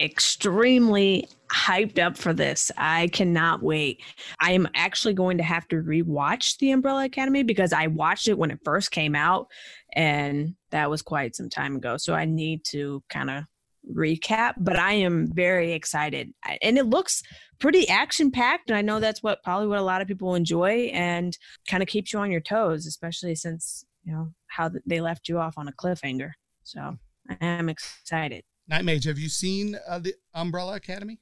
extremely 0.00 1.28
hyped 1.52 1.98
up 1.98 2.16
for 2.16 2.32
this. 2.32 2.70
I 2.76 3.08
cannot 3.08 3.62
wait. 3.62 4.00
I 4.40 4.52
am 4.52 4.68
actually 4.74 5.14
going 5.14 5.38
to 5.38 5.44
have 5.44 5.66
to 5.68 5.76
rewatch 5.76 6.58
The 6.58 6.70
Umbrella 6.72 7.04
Academy 7.04 7.42
because 7.42 7.72
I 7.72 7.86
watched 7.86 8.28
it 8.28 8.38
when 8.38 8.50
it 8.50 8.58
first 8.64 8.90
came 8.90 9.14
out 9.14 9.46
and 9.94 10.54
that 10.70 10.90
was 10.90 11.02
quite 11.02 11.36
some 11.36 11.48
time 11.48 11.76
ago. 11.76 11.96
So 11.96 12.14
I 12.14 12.24
need 12.24 12.64
to 12.66 13.02
kind 13.08 13.30
of 13.30 13.44
recap, 13.92 14.54
but 14.58 14.76
I 14.78 14.92
am 14.92 15.30
very 15.32 15.72
excited. 15.72 16.32
And 16.62 16.78
it 16.78 16.86
looks 16.86 17.22
pretty 17.58 17.88
action 17.88 18.30
packed 18.30 18.70
and 18.70 18.76
I 18.76 18.82
know 18.82 19.00
that's 19.00 19.22
what 19.22 19.42
probably 19.42 19.68
what 19.68 19.78
a 19.78 19.82
lot 19.82 20.02
of 20.02 20.08
people 20.08 20.34
enjoy 20.34 20.90
and 20.92 21.36
kind 21.68 21.82
of 21.82 21.88
keeps 21.88 22.12
you 22.12 22.18
on 22.18 22.30
your 22.30 22.40
toes, 22.40 22.86
especially 22.86 23.34
since, 23.34 23.84
you 24.04 24.12
know, 24.12 24.32
how 24.48 24.70
they 24.86 25.00
left 25.00 25.28
you 25.28 25.38
off 25.38 25.58
on 25.58 25.68
a 25.68 25.72
cliffhanger. 25.72 26.32
So 26.62 26.96
I 27.28 27.36
am 27.40 27.68
excited. 27.68 28.42
Night 28.68 28.84
Mage, 28.84 29.04
have 29.04 29.18
you 29.18 29.28
seen 29.28 29.76
uh, 29.86 29.98
the 29.98 30.14
Umbrella 30.34 30.76
Academy? 30.76 31.20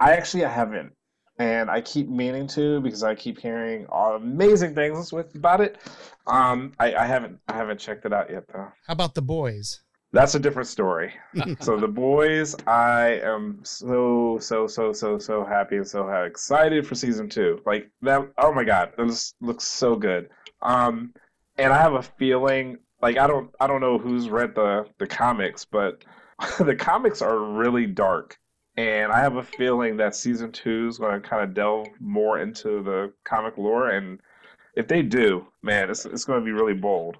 I 0.00 0.12
actually 0.12 0.42
haven't, 0.42 0.92
and 1.38 1.70
I 1.70 1.80
keep 1.80 2.08
meaning 2.08 2.48
to 2.48 2.80
because 2.80 3.04
I 3.04 3.14
keep 3.14 3.38
hearing 3.38 3.86
amazing 3.92 4.74
things 4.74 5.12
with 5.12 5.34
about 5.36 5.60
it. 5.60 5.78
Um, 6.26 6.72
I, 6.80 6.94
I 6.94 7.06
haven't 7.06 7.38
I 7.46 7.52
haven't 7.52 7.78
checked 7.78 8.04
it 8.06 8.12
out 8.12 8.28
yet 8.30 8.44
though. 8.52 8.68
How 8.86 8.92
about 8.92 9.14
The 9.14 9.22
Boys? 9.22 9.80
That's 10.14 10.36
a 10.36 10.38
different 10.38 10.68
story. 10.68 11.12
so 11.60 11.76
the 11.76 11.88
boys, 11.88 12.54
I 12.68 13.20
am 13.24 13.58
so 13.64 14.38
so 14.40 14.68
so 14.68 14.92
so 14.92 15.18
so 15.18 15.44
happy 15.44 15.76
and 15.76 15.88
so 15.88 16.08
excited 16.08 16.86
for 16.86 16.94
season 16.94 17.28
two. 17.28 17.60
Like 17.66 17.90
that. 18.02 18.30
Oh 18.38 18.54
my 18.54 18.62
god, 18.62 18.92
this 18.96 19.34
looks 19.40 19.64
so 19.64 19.96
good. 19.96 20.28
Um, 20.62 21.14
and 21.58 21.72
I 21.72 21.78
have 21.78 21.94
a 21.94 22.02
feeling 22.02 22.78
like 23.02 23.18
I 23.18 23.26
don't 23.26 23.50
I 23.58 23.66
don't 23.66 23.80
know 23.80 23.98
who's 23.98 24.30
read 24.30 24.54
the 24.54 24.86
the 24.98 25.06
comics, 25.08 25.64
but 25.64 26.04
the 26.60 26.76
comics 26.76 27.20
are 27.20 27.36
really 27.36 27.86
dark. 27.86 28.38
And 28.76 29.10
I 29.10 29.18
have 29.18 29.34
a 29.34 29.42
feeling 29.42 29.96
that 29.96 30.14
season 30.14 30.52
two 30.52 30.86
is 30.88 30.98
going 30.98 31.20
to 31.20 31.28
kind 31.28 31.42
of 31.42 31.54
delve 31.54 31.88
more 32.00 32.38
into 32.38 32.84
the 32.84 33.12
comic 33.24 33.58
lore. 33.58 33.90
And 33.90 34.20
if 34.76 34.88
they 34.88 35.02
do, 35.02 35.46
man, 35.62 35.90
it's, 35.90 36.04
it's 36.06 36.24
going 36.24 36.40
to 36.40 36.44
be 36.44 36.50
really 36.52 36.74
bold 36.74 37.18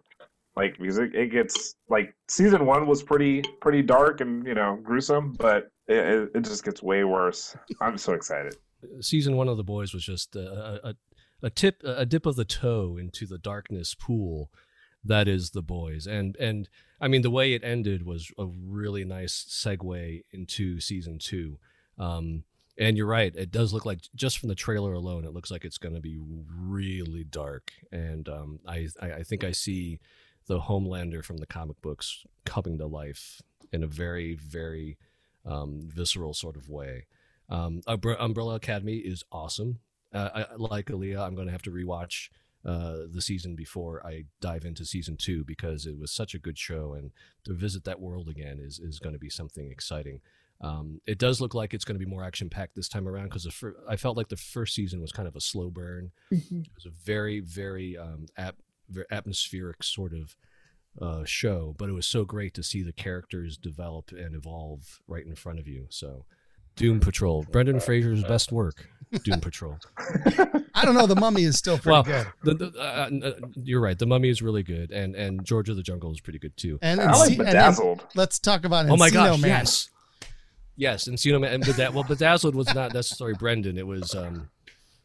like 0.56 0.78
because 0.78 0.98
it, 0.98 1.14
it 1.14 1.30
gets 1.32 1.74
like 1.88 2.14
season 2.28 2.66
one 2.66 2.86
was 2.86 3.02
pretty 3.02 3.42
pretty 3.60 3.82
dark 3.82 4.20
and 4.20 4.46
you 4.46 4.54
know 4.54 4.78
gruesome 4.82 5.32
but 5.32 5.70
it, 5.86 6.30
it, 6.34 6.40
just 6.42 6.64
gets 6.64 6.82
way 6.82 7.04
worse. 7.04 7.56
I'm 7.80 7.98
so 7.98 8.12
excited. 8.12 8.56
Season 9.00 9.36
one 9.36 9.48
of 9.48 9.56
the 9.56 9.64
boys 9.64 9.92
was 9.92 10.04
just 10.04 10.36
a, 10.36 10.88
a, 10.88 10.94
a 11.42 11.50
tip 11.50 11.82
a 11.84 12.06
dip 12.06 12.26
of 12.26 12.36
the 12.36 12.44
toe 12.44 12.96
into 12.98 13.26
the 13.26 13.38
darkness 13.38 13.94
pool 13.94 14.50
that 15.04 15.28
is 15.28 15.50
the 15.50 15.62
boys. 15.62 16.06
And 16.06 16.36
and 16.36 16.68
i 17.00 17.08
mean 17.08 17.22
the 17.22 17.30
way 17.30 17.52
it 17.52 17.64
ended 17.64 18.06
was 18.06 18.30
a 18.38 18.46
really 18.46 19.04
nice 19.04 19.44
segue 19.48 20.22
into 20.32 20.80
season 20.80 21.18
two. 21.18 21.58
Um 21.98 22.44
and 22.76 22.96
you're 22.96 23.06
right 23.06 23.34
it 23.36 23.50
does 23.50 23.72
look 23.72 23.86
like 23.86 24.00
just 24.14 24.38
from 24.38 24.48
the 24.48 24.54
trailer 24.54 24.94
alone 24.94 25.24
it 25.24 25.32
looks 25.32 25.50
like 25.50 25.64
it's 25.64 25.78
going 25.78 25.94
to 25.94 26.00
be 26.00 26.18
really 26.18 27.24
dark. 27.24 27.72
And 27.92 28.28
um 28.28 28.60
I 28.66 28.88
i 29.00 29.22
think 29.22 29.44
i 29.44 29.52
see 29.52 30.00
the 30.46 30.60
homelander 30.60 31.24
from 31.24 31.38
the 31.38 31.46
comic 31.46 31.80
books 31.82 32.24
coming 32.44 32.78
to 32.78 32.86
life 32.86 33.40
in 33.72 33.82
a 33.82 33.86
very 33.86 34.34
very 34.34 34.98
um 35.44 35.80
visceral 35.82 36.34
sort 36.34 36.56
of 36.56 36.68
way 36.68 37.06
um, 37.48 37.82
Umbre- 37.86 38.16
Umbrella 38.18 38.54
Academy 38.54 38.96
is 38.96 39.22
awesome. 39.30 39.78
Uh, 40.12 40.30
I, 40.34 40.46
like 40.56 40.86
Aaliyah, 40.86 41.20
I'm 41.20 41.34
going 41.34 41.46
to 41.46 41.52
have 41.52 41.62
to 41.62 41.70
rewatch 41.70 42.28
uh, 42.64 42.98
the 43.12 43.20
season 43.20 43.54
before 43.54 44.04
I 44.06 44.24
dive 44.40 44.64
into 44.64 44.84
season 44.84 45.16
two 45.16 45.44
because 45.44 45.84
it 45.86 45.98
was 45.98 46.10
such 46.10 46.34
a 46.34 46.38
good 46.38 46.56
show, 46.56 46.94
and 46.94 47.10
to 47.44 47.52
visit 47.52 47.84
that 47.84 48.00
world 48.00 48.28
again 48.28 48.58
is 48.60 48.78
is 48.78 48.98
going 48.98 49.12
to 49.12 49.18
be 49.18 49.28
something 49.28 49.70
exciting. 49.70 50.20
Um, 50.60 51.00
it 51.06 51.18
does 51.18 51.40
look 51.40 51.52
like 51.52 51.74
it's 51.74 51.84
going 51.84 51.98
to 51.98 52.04
be 52.04 52.10
more 52.10 52.24
action 52.24 52.48
packed 52.48 52.76
this 52.76 52.88
time 52.88 53.06
around 53.06 53.24
because 53.24 53.44
fir- 53.52 53.76
I 53.86 53.96
felt 53.96 54.16
like 54.16 54.28
the 54.28 54.36
first 54.36 54.74
season 54.74 55.02
was 55.02 55.12
kind 55.12 55.28
of 55.28 55.36
a 55.36 55.40
slow 55.40 55.68
burn. 55.68 56.12
It 56.30 56.74
was 56.74 56.86
a 56.86 56.90
very 57.04 57.40
very 57.40 57.98
um, 57.98 58.26
ap- 58.38 58.56
atmospheric 59.10 59.82
sort 59.82 60.12
of 60.12 60.36
uh, 61.00 61.24
show, 61.24 61.74
but 61.78 61.88
it 61.88 61.92
was 61.92 62.06
so 62.06 62.24
great 62.24 62.54
to 62.54 62.62
see 62.62 62.82
the 62.82 62.92
characters 62.92 63.56
develop 63.56 64.10
and 64.12 64.34
evolve 64.34 65.00
right 65.08 65.26
in 65.26 65.34
front 65.34 65.58
of 65.58 65.66
you. 65.66 65.86
So 65.90 66.24
Doom 66.76 67.00
Patrol. 67.00 67.44
Brendan 67.50 67.80
Fraser's 67.80 68.22
best 68.24 68.52
work. 68.52 68.88
Doom 69.22 69.40
Patrol. 69.40 69.78
I 70.74 70.84
don't 70.84 70.94
know. 70.94 71.06
The 71.06 71.16
Mummy 71.16 71.44
is 71.44 71.56
still 71.56 71.78
pretty 71.78 71.90
well, 71.90 72.02
good. 72.02 72.26
the, 72.58 72.70
the, 72.70 72.78
uh, 72.80 73.28
uh, 73.28 73.32
you're 73.54 73.80
right. 73.80 73.96
The 73.98 74.06
Mummy 74.06 74.28
is 74.28 74.42
really 74.42 74.64
good, 74.64 74.90
and 74.90 75.14
and 75.14 75.44
George 75.44 75.68
of 75.68 75.76
the 75.76 75.82
Jungle 75.82 76.10
is 76.12 76.20
pretty 76.20 76.40
good 76.40 76.56
too. 76.56 76.78
And, 76.82 77.00
I 77.00 77.12
like 77.16 77.30
and 77.30 77.40
then 77.40 77.46
Bedazzled. 77.46 78.06
let's 78.16 78.40
talk 78.40 78.64
about 78.64 78.88
oh 78.88 78.96
my 78.96 79.08
Encino 79.08 79.12
gosh, 79.12 79.40
Man. 79.40 79.50
yes, 79.50 79.90
yes. 80.76 81.08
Encino 81.08 81.40
Man. 81.40 81.54
And 81.54 81.64
Bedaz- 81.64 81.92
well, 81.92 82.02
Bedazzled 82.02 82.56
was 82.56 82.74
not 82.74 82.92
necessarily 82.92 83.36
Brendan. 83.38 83.78
It 83.78 83.86
was 83.86 84.14
um, 84.16 84.50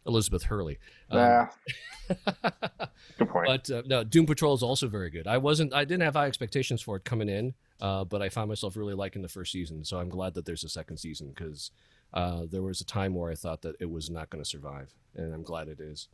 Elizabeth 0.05 0.43
Hurley. 0.43 0.79
Um, 1.09 1.49
Good 3.17 3.29
point. 3.29 3.47
But 3.47 3.69
uh, 3.69 3.83
no, 3.85 4.03
Doom 4.03 4.25
Patrol 4.25 4.53
is 4.53 4.63
also 4.63 4.88
very 4.88 5.09
good. 5.09 5.27
I 5.27 5.38
wasn't, 5.38 5.73
I 5.73 5.85
didn't 5.85 6.03
have 6.03 6.15
high 6.15 6.27
expectations 6.27 6.81
for 6.81 6.95
it 6.97 7.03
coming 7.03 7.29
in, 7.29 7.53
uh, 7.81 8.03
but 8.03 8.21
I 8.21 8.29
found 8.29 8.49
myself 8.49 8.75
really 8.75 8.93
liking 8.93 9.21
the 9.21 9.27
first 9.27 9.51
season. 9.51 9.83
So 9.83 9.99
I'm 9.99 10.09
glad 10.09 10.33
that 10.35 10.45
there's 10.45 10.63
a 10.63 10.69
second 10.69 10.97
season 10.97 11.29
because 11.29 11.71
uh, 12.13 12.43
there 12.49 12.62
was 12.62 12.81
a 12.81 12.85
time 12.85 13.13
where 13.13 13.31
I 13.31 13.35
thought 13.35 13.62
that 13.62 13.75
it 13.79 13.89
was 13.89 14.09
not 14.09 14.29
going 14.29 14.43
to 14.43 14.49
survive, 14.49 14.93
and 15.15 15.33
I'm 15.33 15.43
glad 15.43 15.67
it 15.67 15.79
is. 15.79 16.07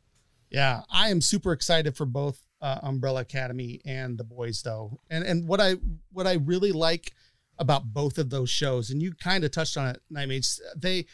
Yeah, 0.50 0.82
I 0.92 1.10
am 1.10 1.22
super 1.22 1.52
excited 1.52 1.96
for 1.96 2.06
both 2.06 2.42
uh, 2.62 2.80
Umbrella 2.84 3.22
Academy 3.22 3.82
and 3.86 4.18
The 4.18 4.24
Boys, 4.24 4.62
though. 4.62 5.00
And 5.10 5.24
and 5.24 5.48
what 5.48 5.60
I 5.60 5.76
what 6.12 6.28
I 6.28 6.34
really 6.34 6.72
like 6.72 7.14
about 7.58 7.94
both 7.94 8.18
of 8.18 8.30
those 8.30 8.50
shows, 8.50 8.90
and 8.90 9.02
you 9.02 9.14
kind 9.14 9.44
of 9.44 9.52
touched 9.52 9.78
on 9.78 9.88
it, 9.88 10.02
Nightmage, 10.12 10.60
they 10.76 11.06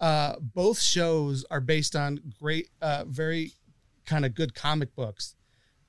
uh, 0.00 0.36
both 0.40 0.80
shows 0.80 1.44
are 1.50 1.60
based 1.60 1.94
on 1.94 2.20
great, 2.40 2.68
uh, 2.80 3.04
very 3.06 3.52
kind 4.06 4.24
of 4.24 4.34
good 4.34 4.54
comic 4.54 4.94
books. 4.94 5.34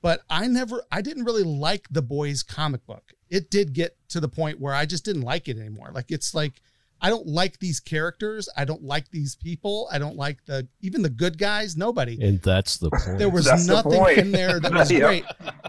But 0.02 0.22
I 0.28 0.46
never, 0.48 0.82
I 0.90 1.00
didn't 1.00 1.24
really 1.24 1.44
like 1.44 1.86
The 1.90 2.02
Boys 2.02 2.42
comic 2.42 2.84
book. 2.86 3.12
It 3.30 3.50
did 3.50 3.72
get 3.72 3.96
to 4.10 4.20
the 4.20 4.28
point 4.28 4.60
where 4.60 4.74
I 4.74 4.84
just 4.84 5.04
didn't 5.04 5.22
like 5.22 5.48
it 5.48 5.56
anymore. 5.58 5.90
Like 5.94 6.10
it's 6.10 6.34
like 6.34 6.60
I 7.00 7.08
don't 7.08 7.26
like 7.26 7.58
these 7.58 7.80
characters. 7.80 8.48
I 8.56 8.64
don't 8.64 8.82
like 8.84 9.10
these 9.10 9.34
people. 9.34 9.88
I 9.90 9.98
don't 9.98 10.16
like 10.16 10.44
the 10.44 10.68
even 10.82 11.02
the 11.02 11.10
good 11.10 11.38
guys. 11.38 11.76
Nobody 11.76 12.18
And 12.20 12.40
that's 12.42 12.76
the 12.78 12.90
point. 12.90 13.18
there 13.18 13.30
was 13.30 13.44
That's 13.46 13.66
nothing 13.66 13.92
point. 13.92 14.18
in 14.18 14.32
there 14.32 14.60
that 14.60 14.72
was 14.72 14.90
Yep. 14.90 15.00
great 15.00 15.24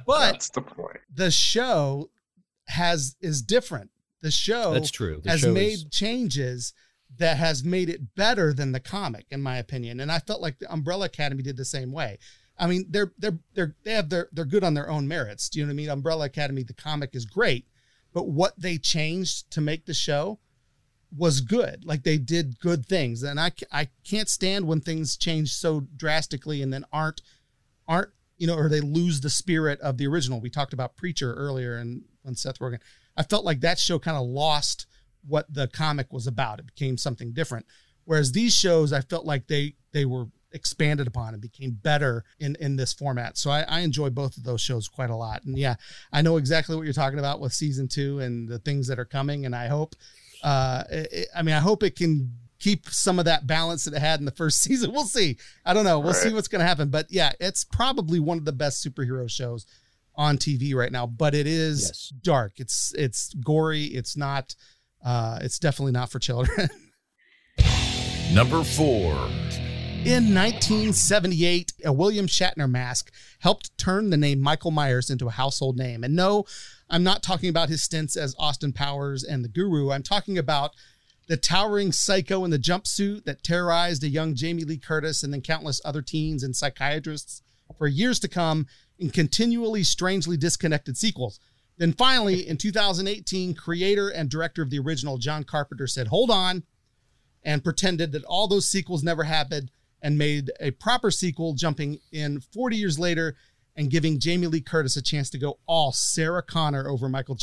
but 0.06 0.32
That's 0.32 0.50
the 0.50 0.62
point. 0.62 0.98
the 1.14 1.32
show 1.32 2.10
has 2.68 3.16
is 3.22 3.42
different 3.42 3.90
the 4.22 4.32
show 4.32 4.74
that's 4.74 4.92
true. 4.92 5.22
The 5.24 5.30
has 5.32 5.46
made 5.46 5.74
is- 5.74 5.86
changes 5.92 6.74
that 7.18 7.38
has 7.38 7.64
made 7.64 7.90
it 7.90 8.16
better 8.16 8.54
than 8.54 8.72
the 8.72 8.80
comic 8.80 9.26
in 9.30 9.42
my 9.42 9.58
opinion. 9.58 10.00
And 10.00 10.12
i 10.12 10.20
felt 10.20 10.42
like 10.42 10.60
the 10.60 10.72
umbrella 10.72 11.06
academy 11.06 11.44
did 11.44 11.58
the 11.58 11.66
same 11.66 11.92
way. 11.92 12.18
I 12.58 12.68
mean 12.68 12.86
they're 12.90 13.14
they're 13.18 13.40
they're 13.54 13.76
they 13.84 13.94
have 13.94 14.10
their 14.10 14.30
they're 14.32 14.46
good 14.46 14.64
on 14.64 14.74
their 14.74 14.90
own 14.90 15.08
merits. 15.08 15.50
Do 15.50 15.60
you 15.60 15.66
know 15.66 15.70
what 15.70 15.74
i 15.74 15.78
mean? 15.78 15.90
Umbrella 15.90 16.26
academy 16.26 16.64
the 16.64 16.74
comic 16.74 17.12
is 17.14 17.26
great 17.26 17.68
but 18.14 18.28
what 18.28 18.54
they 18.60 18.78
changed 18.78 19.52
to 19.52 19.62
make 19.62 19.86
the 19.86 19.94
show 19.94 20.40
was 21.16 21.42
good. 21.42 21.84
Like 21.86 22.04
they 22.04 22.18
did 22.18 22.60
good 22.60 22.86
things. 22.86 23.24
And 23.24 23.40
i 23.40 23.52
i 23.72 23.90
can't 24.04 24.30
stand 24.30 24.68
when 24.68 24.82
things 24.82 25.18
change 25.18 25.54
so 25.54 25.82
drastically 25.96 26.62
and 26.62 26.74
then 26.74 26.86
aren't 26.92 27.22
aren't 27.88 28.10
you 28.38 28.48
know 28.48 28.56
or 28.56 28.70
they 28.70 28.82
lose 28.82 29.22
the 29.22 29.30
spirit 29.30 29.80
of 29.82 29.98
the 29.98 30.08
original. 30.08 30.42
We 30.42 30.50
talked 30.50 30.74
about 30.74 30.96
preacher 30.96 31.34
earlier 31.34 31.76
and 31.76 32.04
when 32.24 32.36
seth 32.36 32.60
rogen 32.60 32.80
i 33.18 33.24
felt 33.24 33.46
like 33.46 33.60
that 33.60 33.78
show 33.78 34.00
kind 34.00 34.18
of 34.18 34.26
lost 34.26 34.88
what 35.28 35.52
the 35.54 35.68
comic 35.68 36.12
was 36.12 36.28
about. 36.28 36.60
It 36.60 36.66
became 36.68 36.98
something 36.98 37.32
different. 37.34 37.66
Whereas 38.06 38.32
these 38.34 38.54
shows 38.56 38.92
i 38.92 39.02
felt 39.02 39.26
like 39.26 39.48
they 39.48 39.76
they 39.94 40.06
were 40.06 40.26
expanded 40.52 41.08
upon 41.08 41.34
and 41.34 41.42
became 41.42 41.72
better 41.72 42.24
in 42.40 42.56
in 42.60 42.76
this 42.76 42.94
format. 42.94 43.38
So 43.38 43.50
i, 43.50 43.62
I 43.62 43.80
enjoy 43.80 44.10
both 44.10 44.38
of 44.38 44.44
those 44.44 44.62
shows 44.62 44.88
quite 44.88 45.10
a 45.10 45.16
lot. 45.16 45.44
And 45.46 45.58
yeah 45.58 45.76
i 46.12 46.22
know 46.22 46.38
exactly 46.38 46.76
what 46.76 46.84
you're 46.84 46.94
talking 46.94 47.20
about 47.20 47.40
with 47.40 47.54
season 47.54 47.88
two 47.88 48.20
and 48.20 48.48
the 48.50 48.60
things 48.60 48.88
that 48.88 49.00
are 49.00 49.06
coming. 49.06 49.46
And 49.46 49.56
i 49.56 49.68
hope 49.68 49.96
uh 50.44 50.84
it, 50.90 51.28
i 51.36 51.42
mean 51.42 51.56
i 51.56 51.60
hope 51.60 51.84
it 51.84 51.96
can 51.96 52.34
keep 52.60 52.88
some 52.88 53.20
of 53.20 53.26
that 53.26 53.46
balance 53.48 53.84
that 53.86 53.94
it 53.94 54.00
had 54.00 54.20
in 54.20 54.26
the 54.26 54.32
first 54.32 54.62
season. 54.62 54.92
We'll 54.94 55.04
see. 55.04 55.38
I 55.66 55.74
don't 55.74 55.84
know. 55.84 56.00
We'll 56.00 56.14
see 56.14 56.32
what's 56.34 56.48
going 56.48 56.62
to 56.62 56.66
happen. 56.68 56.90
But 56.90 57.08
yeah 57.10 57.32
it's 57.40 57.64
probably 57.64 58.20
one 58.20 58.38
of 58.38 58.46
the 58.46 58.52
best 58.54 58.86
superhero 58.86 59.30
shows 59.30 59.66
on 60.16 60.38
tv 60.38 60.76
right 60.76 60.92
now. 60.92 61.08
But 61.08 61.34
it 61.34 61.48
is 61.48 61.82
Yes. 61.82 62.14
dark. 62.22 62.54
It's 62.58 62.94
it's 62.96 63.34
gory. 63.34 63.86
It's 63.86 64.16
not 64.16 64.56
uh 65.04 65.40
it's 65.42 65.60
definitely 65.60 65.92
not 65.92 66.10
for 66.10 66.20
children 66.20 66.70
Number 68.34 68.64
four. 68.64 69.14
In 70.06 70.34
1978, 70.34 71.74
a 71.86 71.94
William 71.94 72.26
Shatner 72.26 72.68
mask 72.68 73.12
helped 73.40 73.78
turn 73.78 74.10
the 74.10 74.18
name 74.18 74.40
Michael 74.40 74.72
Myers 74.72 75.12
into 75.12 75.28
a 75.28 75.32
household 75.32 75.78
name. 75.78 76.04
And 76.04 76.16
no, 76.16 76.46
I'm 76.90 77.04
not 77.04 77.22
talking 77.22 77.48
about 77.48 77.70
his 77.70 77.84
stints 77.84 78.16
as 78.16 78.36
Austin 78.40 78.74
Powers 78.74 79.24
and 79.24 79.46
the 79.46 79.50
Guru. 79.50 79.92
I'm 79.92 80.02
talking 80.02 80.40
about 80.40 80.72
the 81.28 81.38
towering 81.38 81.92
psycho 81.92 82.44
in 82.44 82.50
the 82.50 82.58
jumpsuit 82.58 83.26
that 83.26 83.44
terrorized 83.44 84.04
a 84.04 84.10
young 84.10 84.34
Jamie 84.34 84.64
Lee 84.64 84.80
Curtis 84.80 85.22
and 85.22 85.32
then 85.32 85.42
countless 85.42 85.80
other 85.86 86.02
teens 86.02 86.42
and 86.42 86.56
psychiatrists 86.56 87.44
for 87.78 87.86
years 87.86 88.20
to 88.22 88.28
come 88.28 88.66
in 88.98 89.12
continually 89.12 89.84
strangely 89.84 90.38
disconnected 90.38 90.98
sequels. 90.98 91.40
Then 91.78 91.94
finally, 91.94 92.48
in 92.48 92.58
2018, 92.58 93.56
creator 93.56 94.10
and 94.10 94.30
director 94.30 94.62
of 94.62 94.70
the 94.70 94.80
original 94.80 95.18
John 95.18 95.44
Carpenter 95.44 95.88
said, 95.88 96.08
Hold 96.08 96.30
on, 96.30 96.64
and 97.44 97.64
pretended 97.64 98.12
that 98.12 98.24
all 98.26 98.48
those 98.48 98.68
sequels 98.70 99.04
never 99.04 99.24
happened 99.24 99.72
and 100.02 100.18
made 100.18 100.52
a 100.60 100.72
proper 100.72 101.10
sequel, 101.10 101.54
jumping 101.54 102.00
in 102.12 102.40
40 102.42 102.78
years 102.78 103.00
later 103.00 103.36
and 103.76 103.90
giving 103.90 104.20
Jamie 104.20 104.46
Lee 104.46 104.62
Curtis 104.62 104.96
a 104.98 105.02
chance 105.02 105.32
to 105.32 105.40
go 105.40 105.58
all 105.66 105.92
Sarah 105.92 106.44
Connor 106.44 106.88
over 106.88 107.10
Michael 107.10 107.38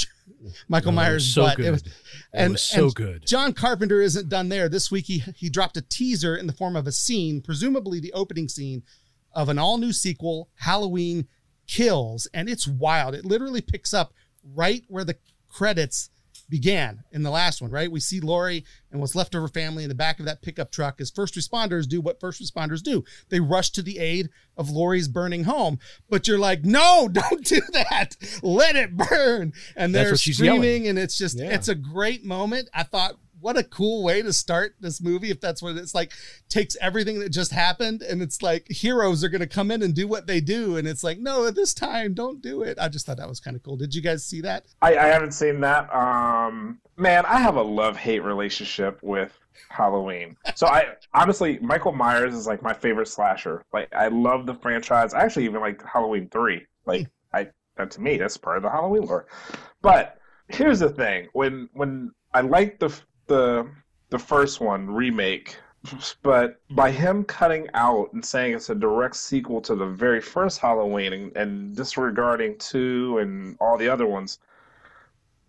Michael 0.69 0.90
Oh, 0.90 0.95
Myers' 0.95 1.35
so 1.35 1.43
butt. 1.43 1.57
good. 1.57 1.66
It 1.66 1.71
was, 1.73 1.83
It 1.83 1.93
and- 2.33 2.53
was 2.53 2.62
so 2.62 2.85
and 2.85 2.95
good. 2.95 3.27
John 3.27 3.53
Carpenter 3.53 4.01
isn't 4.01 4.29
done 4.29 4.49
there. 4.49 4.69
This 4.69 4.93
week 4.93 5.07
he 5.07 5.25
he 5.35 5.51
dropped 5.51 5.77
a 5.77 5.83
teaser 5.83 6.37
in 6.37 6.47
the 6.47 6.53
form 6.53 6.77
of 6.77 6.87
a 6.87 6.93
scene, 6.93 7.40
presumably 7.43 7.99
the 7.99 8.12
opening 8.12 8.49
scene 8.49 8.85
of 9.33 9.49
an 9.49 9.59
all 9.59 9.77
new 9.77 9.93
sequel, 9.93 10.49
Halloween 10.55 11.27
Kills, 11.66 12.29
and 12.33 12.49
it's 12.49 12.66
wild. 12.66 13.14
It 13.14 13.25
literally 13.25 13.61
picks 13.61 13.93
up 13.93 14.12
right 14.42 14.83
where 14.88 15.05
the 15.05 15.16
credits 15.48 16.11
began 16.48 17.05
in 17.12 17.22
the 17.22 17.31
last 17.31 17.62
one, 17.62 17.70
right? 17.70 17.90
We 17.92 18.00
see 18.00 18.18
Laurie 18.18 18.64
and 18.90 19.00
what's 19.00 19.14
left 19.14 19.37
of 19.37 19.40
her 19.42 19.46
family 19.48 19.85
in 19.85 19.88
the 19.88 19.94
back 19.94 20.18
of 20.18 20.26
that 20.26 20.42
pickup 20.42 20.72
truck 20.72 21.00
as 21.00 21.09
first 21.09 21.35
responders 21.37 21.87
do 21.88 22.00
what 22.00 22.18
first 22.18 22.42
responders 22.42 22.83
do. 22.83 23.05
They 23.29 23.38
rush 23.38 23.70
to 23.70 23.83
the 23.83 23.98
aid 24.00 24.31
of 24.57 24.68
Laurie's 24.68 25.07
burning 25.07 25.44
home. 25.44 25.79
But 26.09 26.26
you're 26.26 26.38
like, 26.40 26.64
no, 26.64 27.09
don't 27.12 27.44
do 27.44 27.61
that. 27.72 28.16
Let 28.42 28.74
it 28.74 28.96
burn. 28.96 29.53
And 29.76 29.94
they're 29.94 30.16
screaming, 30.16 30.88
and 30.88 30.98
it's 30.98 31.16
just, 31.16 31.38
Yeah. 31.38 31.55
it's 31.55 31.68
a 31.68 31.76
great 31.76 32.24
moment. 32.24 32.68
I 32.74 32.83
thought, 32.83 33.14
what 33.40 33.57
a 33.57 33.64
cool 33.64 34.03
way 34.03 34.22
to 34.22 34.33
start 34.33 34.74
this 34.81 35.00
movie 35.00 35.31
if 35.31 35.40
that's 35.40 35.62
what 35.62 35.76
it's 35.76 35.94
like 35.94 36.12
takes 36.48 36.76
everything 36.81 37.18
that 37.20 37.31
just 37.31 37.53
happened 37.53 38.03
and 38.03 38.22
it's 38.22 38.42
like 38.42 38.66
heroes 38.68 39.22
are 39.24 39.29
going 39.29 39.40
to 39.40 39.46
come 39.46 39.70
in 39.70 39.83
and 39.83 39.94
do 39.94 40.07
what 40.07 40.26
they 40.26 40.40
do 40.40 40.76
and 40.76 40.87
it's 40.87 41.05
like 41.05 41.18
no 41.18 41.46
at 41.46 41.55
this 41.55 41.74
time 41.74 42.14
don't 42.14 42.40
do 42.42 42.62
it 42.62 42.79
i 42.81 42.88
just 42.88 43.07
thought 43.07 43.16
that 43.16 43.29
was 43.29 43.40
kind 43.40 43.57
of 43.57 43.62
cool 43.62 43.76
did 43.76 43.94
you 43.94 44.03
guys 44.03 44.24
see 44.24 44.40
that 44.40 44.64
I, 44.83 44.96
I 44.96 45.07
haven't 45.07 45.33
seen 45.33 45.61
that. 45.61 45.92
Um, 45.94 46.79
man, 46.96 47.24
I 47.26 47.38
have 47.38 47.57
a 47.57 47.62
love 47.62 47.96
hate 47.96 48.20
relationship 48.20 48.98
with 49.03 49.37
Halloween. 49.68 50.37
So 50.55 50.66
I 50.66 50.94
honestly, 51.14 51.59
Michael 51.61 51.92
Myers 51.92 52.35
is 52.35 52.46
like 52.46 52.62
my 52.62 52.72
favorite 52.72 53.09
slasher. 53.09 53.64
Like 53.72 53.92
I 53.94 54.09
love 54.09 54.46
the 54.46 54.55
franchise. 54.55 55.14
I 55.14 55.22
actually 55.22 55.44
even 55.44 55.61
like 55.61 55.83
Halloween 55.85 56.29
three. 56.31 56.66
Like 56.87 57.09
I, 57.33 57.48
that 57.76 57.90
to 57.92 58.00
me, 58.00 58.16
that's 58.16 58.37
part 58.37 58.57
of 58.57 58.62
the 58.62 58.70
Halloween 58.70 59.03
lore. 59.03 59.26
But 59.83 60.18
here's 60.48 60.81
the 60.81 60.90
thing: 60.90 61.29
when 61.33 61.68
when 61.72 62.12
I 62.33 62.40
like 62.42 62.79
the 62.79 62.94
the 63.31 63.66
the 64.11 64.19
first 64.19 64.61
one 64.61 64.90
remake. 64.90 65.57
But 66.23 66.61
by 66.73 66.90
him 66.90 67.25
cutting 67.25 67.66
out 67.73 68.12
and 68.12 68.23
saying 68.23 68.55
it's 68.55 68.69
a 68.69 68.75
direct 68.75 69.16
sequel 69.16 69.62
to 69.62 69.75
the 69.75 69.87
very 69.87 70.21
first 70.21 70.59
Halloween 70.59 71.14
and, 71.14 71.37
and 71.37 71.75
disregarding 71.75 72.59
two 72.59 73.16
and 73.19 73.57
all 73.61 73.79
the 73.79 73.88
other 73.88 74.07
ones, 74.07 74.40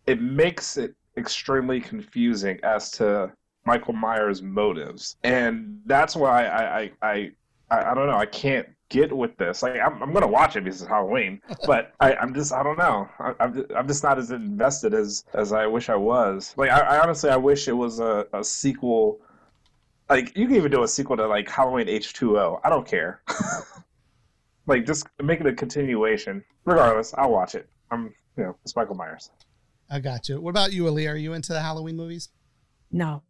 it 0.08 0.22
makes 0.22 0.78
it 0.78 0.96
extremely 1.17 1.82
confusing 1.82 2.58
as 2.63 2.91
to 2.91 3.34
Michael 3.65 3.94
Myers' 3.94 4.41
motives, 4.41 5.17
and 5.24 5.82
that's 5.86 6.15
why 6.15 6.46
I 6.46 6.80
I 6.80 6.91
I, 7.02 7.32
I, 7.71 7.91
I 7.91 7.93
don't 7.95 8.07
know. 8.07 8.17
I 8.17 8.25
can't 8.25 8.67
get 8.89 9.15
with 9.15 9.36
this. 9.38 9.63
Like 9.63 9.79
I'm, 9.79 10.03
I'm 10.03 10.13
gonna 10.13 10.27
watch 10.27 10.55
it 10.55 10.63
because 10.65 10.81
it's 10.81 10.89
Halloween, 10.89 11.41
but 11.65 11.93
I, 11.99 12.13
I'm 12.15 12.34
just 12.34 12.53
I 12.53 12.62
don't 12.62 12.77
know. 12.77 13.10
I, 13.19 13.34
I'm 13.39 13.53
just, 13.53 13.71
I'm 13.75 13.88
just 13.88 14.03
not 14.03 14.19
as 14.19 14.29
invested 14.31 14.93
as 14.93 15.23
as 15.34 15.53
I 15.53 15.65
wish 15.65 15.89
I 15.89 15.95
was. 15.95 16.53
Like 16.57 16.69
I, 16.69 16.79
I 16.81 16.99
honestly 17.01 17.29
I 17.29 17.38
wish 17.38 17.67
it 17.67 17.73
was 17.73 17.99
a, 17.99 18.27
a 18.34 18.43
sequel. 18.43 19.21
Like 20.10 20.38
you 20.38 20.45
can 20.45 20.57
even 20.57 20.71
do 20.71 20.84
a 20.84 20.88
sequel 20.88 21.17
to 21.17 21.25
like 21.25 21.49
Halloween 21.49 21.88
H2O. 21.88 22.60
I 22.63 22.69
don't 22.69 22.86
care. 22.86 23.21
like 24.67 24.86
just 24.86 25.07
make 25.23 25.39
it 25.39 25.47
a 25.47 25.53
continuation. 25.53 26.43
Regardless, 26.65 27.13
I'll 27.17 27.31
watch 27.31 27.55
it. 27.55 27.67
I'm 27.89 28.13
you 28.38 28.43
know 28.43 28.55
it's 28.63 28.75
Michael 28.75 28.95
Myers. 28.95 29.29
i 29.89 29.99
got 29.99 30.29
you 30.29 30.39
what 30.39 30.51
about 30.51 30.71
you 30.73 30.88
ali 30.88 31.07
are 31.07 31.17
you 31.17 31.34
into 31.34 31.51
the 31.51 31.62
halloween 31.62 31.97
movies 31.97 32.29
No, 32.91 33.23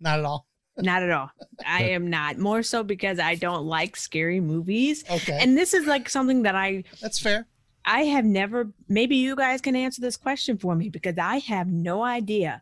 not 0.00 0.18
at 0.18 0.24
all 0.24 0.46
not 0.78 1.02
at 1.02 1.10
all. 1.10 1.30
I 1.66 1.84
am 1.84 2.08
not. 2.08 2.38
More 2.38 2.62
so 2.62 2.82
because 2.82 3.18
I 3.18 3.34
don't 3.34 3.66
like 3.66 3.96
scary 3.96 4.40
movies. 4.40 5.04
okay 5.10 5.38
And 5.40 5.56
this 5.56 5.74
is 5.74 5.86
like 5.86 6.08
something 6.08 6.42
that 6.42 6.54
I 6.54 6.84
that's 7.00 7.18
fair 7.18 7.46
I 7.88 8.02
have 8.02 8.26
never, 8.26 8.70
maybe 8.86 9.16
you 9.16 9.34
guys 9.34 9.62
can 9.62 9.74
answer 9.74 10.02
this 10.02 10.18
question 10.18 10.58
for 10.58 10.74
me 10.74 10.90
because 10.90 11.16
I 11.16 11.38
have 11.38 11.68
no 11.68 12.02
idea. 12.02 12.60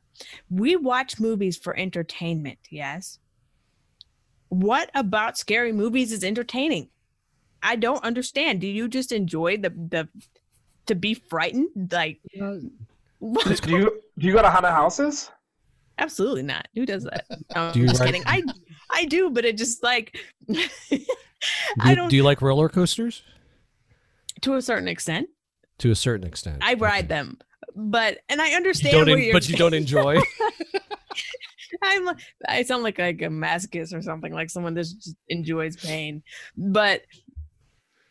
We 0.49 0.77
watch 0.77 1.19
movies 1.19 1.57
for 1.57 1.77
entertainment, 1.77 2.61
yes. 2.71 3.19
What 4.49 4.89
about 4.95 5.37
scary 5.37 5.73
movies 5.73 6.13
is 6.13 6.23
entertaining? 6.23 6.91
I 7.61 7.75
don't 7.75 8.05
understand. 8.05 8.61
Do 8.61 8.69
you 8.69 8.87
just 8.87 9.11
enjoy 9.11 9.57
the 9.57 9.71
the 9.71 10.09
to 10.87 10.95
be 10.95 11.15
frightened? 11.15 11.91
Like 11.91 12.21
what? 13.19 13.63
Do 13.63 13.71
you 13.71 14.03
do 14.17 14.27
you 14.27 14.33
go 14.33 14.43
to 14.43 14.51
haunted 14.51 14.71
houses? 14.71 15.33
Absolutely 15.99 16.43
not. 16.43 16.69
Who 16.75 16.85
does 16.87 17.05
that? 17.05 17.25
No, 17.55 17.63
I'm 17.63 17.73
Do 17.73 17.87
just 17.87 18.01
ride- 18.01 18.07
kidding. 18.07 18.23
I 18.27 18.43
I 18.91 19.05
do, 19.07 19.31
but 19.31 19.45
it 19.45 19.57
just 19.57 19.83
like 19.83 20.19
Do 20.49 20.59
I 21.81 21.91
you, 21.91 21.95
don't 21.97 22.09
do 22.09 22.17
you 22.17 22.23
like 22.23 22.43
roller 22.43 22.69
coasters? 22.69 23.23
to 24.43 24.55
a 24.55 24.63
certain 24.63 24.89
extent. 24.89 25.29
To 25.79 25.91
a 25.91 25.95
certain 25.95 26.27
extent. 26.27 26.59
I 26.63 26.75
ride 26.75 27.05
Okay. 27.05 27.07
them, 27.09 27.39
but 27.75 28.19
and 28.29 28.41
I 28.41 28.51
understand 28.53 29.07
you're. 29.09 29.33
but 29.33 29.49
you 29.49 29.57
don't 29.57 29.75
enjoy. 29.75 30.19
I'm. 31.83 32.09
I 32.49 32.63
sound 32.63 32.83
like 32.83 32.99
like 32.99 33.21
a 33.23 33.27
masochist 33.29 33.95
or 33.95 34.01
something, 34.03 34.33
like 34.33 34.51
someone 34.51 34.75
that 34.75 34.83
just 34.83 35.17
enjoys 35.29 35.77
pain. 35.77 36.23
But 36.57 37.03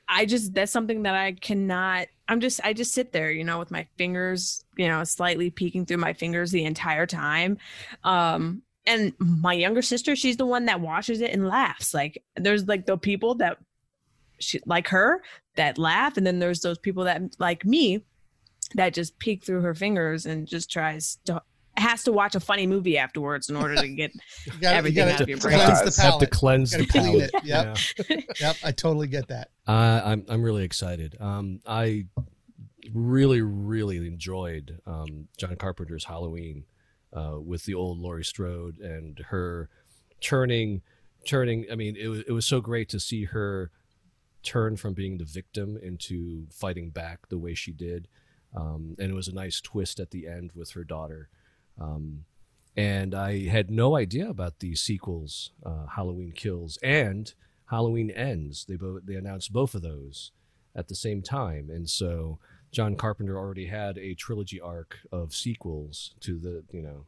I 0.08 0.26
just 0.26 0.54
that's 0.54 0.72
something 0.72 1.04
that 1.04 1.15
I 1.15 1.34
cannot. 1.34 2.08
I'm 2.28 2.39
just. 2.39 2.60
I 2.63 2.74
just 2.74 2.94
sit 2.94 3.12
there, 3.12 3.32
you 3.32 3.44
know, 3.44 3.60
with 3.60 3.72
my 3.72 3.88
fingers, 3.98 4.63
you 4.78 4.88
know, 4.88 5.04
slightly 5.04 5.50
peeking 5.50 5.86
through 5.86 5.98
my 5.98 6.13
fingers 6.13 6.52
the 6.52 6.65
entire 6.65 7.06
time. 7.06 7.58
Um, 8.04 8.62
and 8.86 9.13
my 9.20 9.54
younger 9.54 9.82
sister, 9.82 10.15
she's 10.15 10.38
the 10.38 10.46
one 10.46 10.65
that 10.65 10.82
watches 10.82 11.22
it 11.22 11.32
and 11.32 11.48
laughs. 11.48 11.94
Like 11.94 12.24
there's 12.36 12.68
like 12.68 12.86
the 12.86 12.98
people 12.98 13.36
that 13.36 13.58
she 14.39 14.60
like 14.65 14.88
her 14.89 15.22
that 15.56 15.78
laugh, 15.78 16.18
and 16.18 16.26
then 16.26 16.39
there's 16.39 16.62
those 16.62 16.78
people 16.78 17.06
that 17.06 17.22
like 17.39 17.65
me 17.65 18.04
that 18.76 18.94
just 18.94 19.18
peek 19.20 19.44
through 19.44 19.62
her 19.62 19.74
fingers 19.74 20.26
and 20.26 20.48
just 20.48 20.72
tries 20.72 21.18
to 21.26 21.41
has 21.77 22.03
to 22.03 22.11
watch 22.11 22.35
a 22.35 22.39
funny 22.39 22.65
movie 22.67 22.97
afterwards 22.97 23.49
in 23.49 23.55
order 23.55 23.75
to 23.75 23.88
get 23.89 24.13
You 24.45 24.53
gotta, 24.61 24.75
Everything 24.77 24.97
you 24.97 25.03
out 25.03 25.09
gotta 25.19 25.23
of 25.23 25.29
your 25.29 25.38
brain. 25.39 25.59
cleanse 25.59 25.95
the 25.95 26.01
Have 26.01 26.11
Have 26.13 26.19
to 26.21 26.27
cleanse 26.27 26.71
Gotta 26.71 26.83
the 26.83 26.89
clean 26.89 27.03
palate. 27.05 27.31
it, 27.33 27.43
yep. 27.43 27.77
Yeah. 28.09 28.15
Yep, 28.39 28.55
I 28.63 28.71
totally 28.71 29.07
get 29.07 29.27
that. 29.29 29.49
Uh, 29.67 30.01
I'm 30.05 30.25
I'm 30.29 30.41
really 30.43 30.63
excited. 30.63 31.15
Um, 31.19 31.61
I 31.65 32.05
really 32.93 33.41
really 33.41 33.97
enjoyed 34.07 34.79
um, 34.85 35.27
John 35.38 35.55
Carpenter's 35.55 36.05
Halloween 36.05 36.65
uh, 37.13 37.39
with 37.39 37.63
the 37.65 37.73
old 37.73 37.99
Laurie 37.99 38.23
Strode 38.25 38.77
and 38.79 39.19
her 39.29 39.69
turning 40.21 40.81
turning. 41.27 41.65
I 41.71 41.75
mean, 41.75 41.95
it 41.95 42.07
was 42.07 42.19
it 42.27 42.31
was 42.31 42.45
so 42.45 42.61
great 42.61 42.89
to 42.89 42.99
see 42.99 43.25
her 43.25 43.71
turn 44.43 44.77
from 44.77 44.93
being 44.93 45.17
the 45.17 45.25
victim 45.25 45.77
into 45.81 46.45
fighting 46.51 46.89
back 46.91 47.27
the 47.29 47.38
way 47.38 47.53
she 47.55 47.71
did, 47.71 48.07
um, 48.55 48.95
and 48.99 49.09
it 49.11 49.15
was 49.15 49.27
a 49.27 49.33
nice 49.33 49.59
twist 49.59 49.99
at 49.99 50.11
the 50.11 50.27
end 50.27 50.51
with 50.53 50.71
her 50.71 50.83
daughter. 50.83 51.29
Um, 51.79 52.25
and 52.77 53.15
I 53.15 53.47
had 53.47 53.71
no 53.71 53.95
idea 53.95 54.29
about 54.29 54.59
the 54.59 54.75
sequels, 54.75 55.51
uh, 55.65 55.88
Halloween 55.95 56.33
Kills 56.33 56.77
and 56.83 57.33
Halloween 57.67 58.11
Ends. 58.11 58.65
They 58.65 58.75
both 58.75 59.05
they 59.05 59.15
announced 59.15 59.53
both 59.53 59.75
of 59.75 59.81
those 59.81 60.31
at 60.75 60.88
the 60.88 60.95
same 60.95 61.21
time, 61.21 61.69
and 61.69 61.89
so 61.89 62.39
John 62.71 62.95
Carpenter 62.95 63.38
already 63.38 63.67
had 63.67 63.97
a 63.97 64.13
trilogy 64.13 64.59
arc 64.59 64.97
of 65.11 65.33
sequels 65.33 66.13
to 66.21 66.38
the 66.38 66.63
you 66.71 66.81
know 66.81 67.05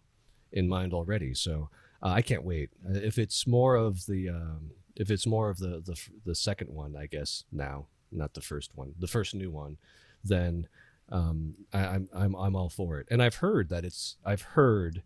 in 0.51 0.69
mind 0.69 0.93
already. 0.93 1.33
So 1.33 1.69
uh, 2.01 2.09
I 2.09 2.21
can't 2.21 2.43
wait. 2.43 2.69
Uh, 2.87 2.99
If 2.99 3.17
it's 3.17 3.45
more 3.45 3.75
of 3.75 4.05
the 4.05 4.29
um, 4.29 4.71
if 4.95 5.11
it's 5.11 5.27
more 5.27 5.49
of 5.49 5.57
the, 5.57 5.81
the 5.85 5.99
the 6.25 6.35
second 6.35 6.73
one, 6.73 6.95
I 6.95 7.07
guess 7.07 7.43
now, 7.51 7.87
not 8.11 8.33
the 8.33 8.41
first 8.41 8.71
one, 8.75 8.93
the 8.97 9.07
first 9.07 9.35
new 9.35 9.51
one, 9.51 9.77
then 10.23 10.67
um, 11.09 11.55
I, 11.73 11.79
I'm 11.85 12.09
I'm 12.13 12.35
I'm 12.35 12.55
all 12.55 12.69
for 12.69 12.99
it. 12.99 13.07
And 13.09 13.21
I've 13.21 13.35
heard 13.35 13.69
that 13.69 13.85
it's 13.85 14.17
I've 14.25 14.41
heard 14.41 15.03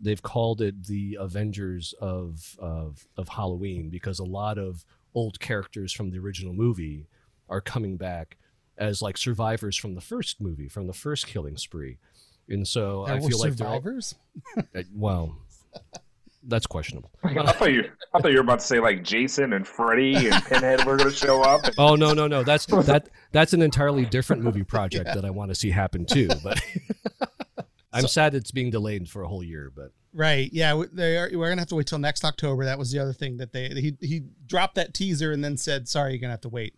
they've 0.00 0.22
called 0.22 0.60
it 0.60 0.86
the 0.86 1.16
Avengers 1.20 1.94
of 2.00 2.56
of 2.58 3.06
of 3.16 3.28
Halloween 3.28 3.90
because 3.90 4.18
a 4.18 4.24
lot 4.24 4.58
of 4.58 4.84
old 5.14 5.40
characters 5.40 5.92
from 5.92 6.10
the 6.10 6.18
original 6.18 6.52
movie 6.52 7.06
are 7.48 7.60
coming 7.60 7.96
back 7.96 8.36
as 8.76 9.00
like 9.00 9.16
survivors 9.16 9.76
from 9.76 9.94
the 9.94 10.00
first 10.00 10.40
movie, 10.40 10.68
from 10.68 10.86
the 10.86 10.92
first 10.92 11.26
killing 11.26 11.56
spree. 11.56 11.98
And 12.48 12.66
so 12.66 13.04
There 13.06 13.16
I 13.16 13.20
feel 13.20 13.38
like 13.38 13.52
survivors. 13.52 14.14
uh, 14.56 14.82
well, 14.94 15.36
that's 16.46 16.66
questionable. 16.66 17.10
I 17.24 17.52
thought 17.52 17.72
you 17.72 17.90
I 18.12 18.20
thought 18.20 18.30
you 18.30 18.36
were 18.36 18.42
about 18.42 18.60
to 18.60 18.66
say 18.66 18.80
like 18.80 19.02
Jason 19.02 19.52
and 19.52 19.66
Freddy 19.66 20.28
and 20.28 20.44
Pinhead 20.44 20.84
were 20.84 20.96
gonna 20.96 21.10
show 21.10 21.42
up. 21.42 21.64
And, 21.64 21.74
Oh 21.78 21.94
no 21.94 22.12
no 22.12 22.26
no 22.26 22.42
that's 22.42 22.66
that 22.86 23.08
that's 23.32 23.52
an 23.52 23.62
entirely 23.62 24.04
different 24.06 24.42
movie 24.42 24.64
project 24.64 25.10
that 25.14 25.24
I 25.24 25.30
want 25.30 25.50
to 25.50 25.54
see 25.54 25.70
happen 25.70 26.06
too. 26.06 26.28
But 26.42 26.60
I'm 27.92 28.06
sad 28.06 28.34
it's 28.34 28.50
being 28.50 28.70
delayed 28.70 29.08
for 29.08 29.22
a 29.22 29.28
whole 29.28 29.42
year. 29.42 29.72
But 29.74 29.92
Right. 30.12 30.48
Yeah. 30.52 30.80
They 30.92 31.16
are, 31.16 31.28
we're 31.32 31.48
gonna 31.48 31.60
have 31.60 31.68
to 31.68 31.74
wait 31.74 31.88
till 31.88 31.98
next 31.98 32.24
October. 32.24 32.64
That 32.64 32.78
was 32.78 32.92
the 32.92 33.00
other 33.00 33.12
thing 33.12 33.38
that 33.38 33.52
they 33.52 33.68
he 33.68 33.96
he 34.00 34.22
dropped 34.46 34.76
that 34.76 34.94
teaser 34.94 35.32
and 35.32 35.42
then 35.44 35.56
said, 35.56 35.88
"Sorry, 35.88 36.12
you're 36.12 36.20
gonna 36.20 36.32
have 36.32 36.40
to 36.42 36.48
wait." 36.48 36.74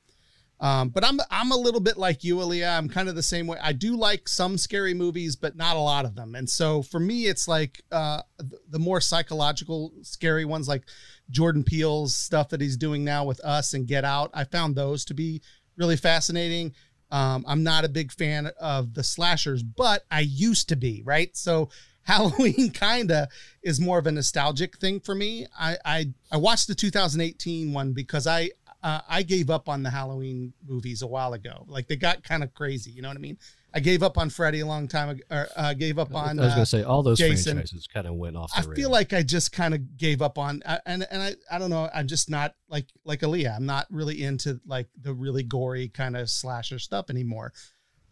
Um, 0.59 0.89
but 0.89 1.05
I'm 1.05 1.21
I'm 1.31 1.53
a 1.53 1.57
little 1.57 1.81
bit 1.81 1.99
like 1.99 2.25
you, 2.25 2.37
Aaliyah. 2.37 2.79
I'm 2.79 2.89
kind 2.89 3.09
of 3.09 3.15
the 3.15 3.23
same 3.23 3.47
way. 3.47 3.59
I 3.63 3.73
do 3.73 3.95
like 3.97 4.27
some 4.27 4.57
scary 4.57 4.95
movies, 4.95 5.37
but 5.37 5.55
not 5.55 5.77
a 5.77 5.81
lot 5.81 6.07
of 6.07 6.15
them. 6.15 6.35
And 6.35 6.49
so 6.49 6.83
for 6.83 6.99
me, 6.99 7.27
it's 7.27 7.47
like 7.47 7.83
uh, 7.93 8.23
the, 8.69 8.79
more 8.79 9.01
psychological, 9.01 9.93
scary 10.03 10.47
ones, 10.47 10.67
like 10.67 10.85
Jordan 11.31 11.63
Peele's 11.63 12.17
stuff 12.17 12.49
that 12.51 12.61
he's 12.63 12.79
doing 12.79 13.05
now 13.05 13.25
with 13.25 13.39
Us 13.45 13.75
and 13.75 13.87
Get 13.87 14.05
Out. 14.05 14.31
I 14.33 14.45
found 14.45 14.77
those 14.77 15.05
to 15.07 15.15
be 15.15 15.43
really 15.77 15.97
fascinating. 15.97 16.73
Um, 17.11 17.45
I'm 17.47 17.63
not 17.63 17.85
a 17.85 17.89
big 17.89 18.11
fan 18.11 18.51
of 18.59 18.95
the 18.95 19.05
slashers, 19.05 19.63
but 19.63 20.05
I 20.11 20.21
used 20.21 20.71
to 20.71 20.77
be, 20.77 21.03
right? 21.05 21.37
So 21.37 21.69
Halloween 22.07 22.71
kinda 22.71 23.29
is 23.63 23.81
more 23.81 23.99
of 23.99 24.07
a 24.07 24.13
nostalgic 24.13 24.79
thing 24.79 25.01
for 25.01 25.15
me. 25.15 25.47
I 25.59 25.77
I, 25.85 26.15
I 26.31 26.37
watched 26.37 26.69
the 26.69 26.75
2018 26.75 27.73
one 27.73 27.93
because 27.93 28.29
I 28.29 28.51
uh, 28.87 29.01
I 29.09 29.23
gave 29.23 29.51
up 29.51 29.69
on 29.69 29.83
the 29.83 29.91
Halloween 29.91 30.53
movies 30.67 31.03
a 31.03 31.07
while 31.07 31.33
ago. 31.33 31.65
Like 31.67 31.89
they 31.89 31.97
got 31.97 32.23
kind 32.23 32.43
of 32.45 32.55
crazy, 32.55 32.91
you 32.93 33.03
know 33.03 33.09
what 33.09 33.17
I 33.17 33.21
mean? 33.21 33.37
I 33.75 33.81
gave 33.81 34.03
up 34.03 34.17
on 34.17 34.31
Freddy 34.31 34.61
a 34.61 34.67
long 34.67 34.87
time 34.89 35.09
ago. 35.11 35.23
Or, 35.31 35.49
uh, 35.57 35.75
gave 35.75 35.99
up 35.99 36.15
on. 36.15 36.39
I 36.39 36.43
was 36.45 36.53
uh, 36.53 36.55
going 36.57 36.65
to 36.65 36.71
say 36.77 36.83
all 36.83 37.03
those 37.03 37.19
Jason. 37.19 37.57
franchises 37.57 37.87
kind 37.93 38.07
of 38.07 38.15
went 38.15 38.37
off. 38.37 38.51
The 38.55 38.61
I 38.63 38.65
rails. 38.65 38.77
feel 38.77 38.91
like 38.91 39.13
I 39.13 39.23
just 39.23 39.53
kind 39.53 39.75
of 39.75 39.99
gave 39.99 40.23
up 40.23 40.39
on, 40.39 40.63
I- 40.65 40.81
and 40.87 41.07
and 41.11 41.21
I 41.23 41.35
I 41.51 41.59
don't 41.59 41.69
know. 41.71 41.91
I'm 41.93 42.07
just 42.07 42.31
not 42.31 42.55
like 42.71 42.87
like 43.05 43.21
Aaliyah. 43.21 43.57
I'm 43.57 43.67
not 43.67 43.87
really 43.91 44.23
into 44.23 44.61
like 44.67 44.87
the 44.99 45.13
really 45.13 45.43
gory 45.43 45.89
kind 45.89 46.17
of 46.17 46.31
slasher 46.31 46.79
stuff 46.79 47.11
anymore. 47.11 47.53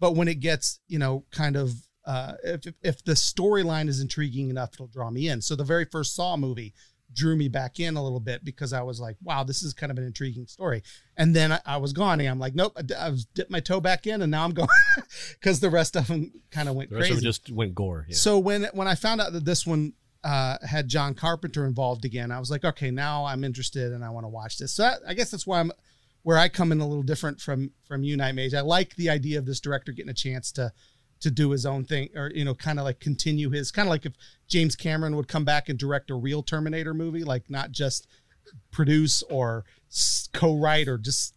But 0.00 0.16
when 0.16 0.28
it 0.28 0.40
gets, 0.40 0.80
you 0.88 0.98
know, 0.98 1.24
kind 1.30 1.56
of 1.56 1.72
uh, 2.04 2.34
if 2.44 2.66
if- 2.66 2.74
if 2.82 3.04
the 3.04 3.12
storyline 3.14 3.88
is 3.88 4.00
intriguing 4.00 4.50
enough, 4.50 4.70
it'll 4.74 4.88
draw 4.88 5.08
me 5.10 5.28
in. 5.28 5.40
So 5.40 5.54
the 5.56 5.64
very 5.64 5.86
first 5.86 6.14
Saw 6.14 6.36
movie 6.36 6.74
drew 7.14 7.36
me 7.36 7.48
back 7.48 7.80
in 7.80 7.96
a 7.96 8.02
little 8.02 8.20
bit 8.20 8.44
because 8.44 8.72
I 8.72 8.82
was 8.82 9.00
like, 9.00 9.16
wow, 9.22 9.44
this 9.44 9.62
is 9.62 9.72
kind 9.72 9.92
of 9.92 9.98
an 9.98 10.04
intriguing 10.04 10.46
story. 10.46 10.82
And 11.16 11.34
then 11.34 11.52
I, 11.52 11.60
I 11.64 11.76
was 11.76 11.92
gone, 11.92 12.20
and 12.20 12.28
I'm 12.28 12.38
like, 12.38 12.54
nope, 12.54 12.76
I 12.98 13.10
was 13.10 13.24
dipped 13.24 13.50
my 13.50 13.60
toe 13.60 13.80
back 13.80 14.06
in, 14.06 14.22
and 14.22 14.30
now 14.30 14.44
I'm 14.44 14.52
going 14.52 14.68
because 15.40 15.60
the 15.60 15.70
rest 15.70 15.96
of 15.96 16.08
them 16.08 16.32
kind 16.50 16.68
of 16.68 16.74
went 16.74 16.90
the 16.90 16.96
rest 16.96 17.10
crazy. 17.10 17.18
of 17.18 17.22
just 17.24 17.50
went 17.50 17.74
gore. 17.74 18.06
Yeah. 18.08 18.16
So 18.16 18.38
when 18.38 18.64
when 18.72 18.88
I 18.88 18.94
found 18.94 19.20
out 19.20 19.32
that 19.32 19.44
this 19.44 19.66
one 19.66 19.92
uh, 20.24 20.58
had 20.66 20.88
John 20.88 21.14
Carpenter 21.14 21.66
involved 21.66 22.04
again, 22.04 22.30
I 22.30 22.40
was 22.40 22.50
like, 22.50 22.64
okay, 22.64 22.90
now 22.90 23.24
I'm 23.24 23.44
interested 23.44 23.92
and 23.92 24.04
I 24.04 24.10
want 24.10 24.24
to 24.24 24.28
watch 24.28 24.58
this. 24.58 24.72
So 24.72 24.82
that, 24.82 25.00
I 25.06 25.14
guess 25.14 25.30
that's 25.30 25.46
why 25.46 25.60
I'm 25.60 25.72
where 26.22 26.38
I 26.38 26.48
come 26.48 26.72
in 26.72 26.80
a 26.80 26.86
little 26.86 27.02
different 27.02 27.40
from 27.40 27.70
from 27.86 28.02
you, 28.02 28.16
Night 28.16 28.34
Mage. 28.34 28.54
I 28.54 28.62
like 28.62 28.96
the 28.96 29.10
idea 29.10 29.38
of 29.38 29.46
this 29.46 29.60
director 29.60 29.92
getting 29.92 30.10
a 30.10 30.14
chance 30.14 30.50
to 30.52 30.72
to 31.24 31.30
do 31.30 31.50
his 31.50 31.66
own 31.66 31.84
thing, 31.84 32.10
or 32.14 32.30
you 32.34 32.44
know, 32.44 32.54
kind 32.54 32.78
of 32.78 32.84
like 32.84 33.00
continue 33.00 33.50
his 33.50 33.70
kind 33.70 33.88
of 33.88 33.90
like 33.90 34.06
if 34.06 34.12
James 34.46 34.76
Cameron 34.76 35.16
would 35.16 35.26
come 35.26 35.44
back 35.44 35.68
and 35.68 35.78
direct 35.78 36.10
a 36.10 36.14
real 36.14 36.42
Terminator 36.42 36.94
movie, 36.94 37.24
like 37.24 37.50
not 37.50 37.72
just 37.72 38.06
produce 38.70 39.22
or 39.30 39.64
co-write 40.32 40.86
or 40.86 40.98
just 40.98 41.34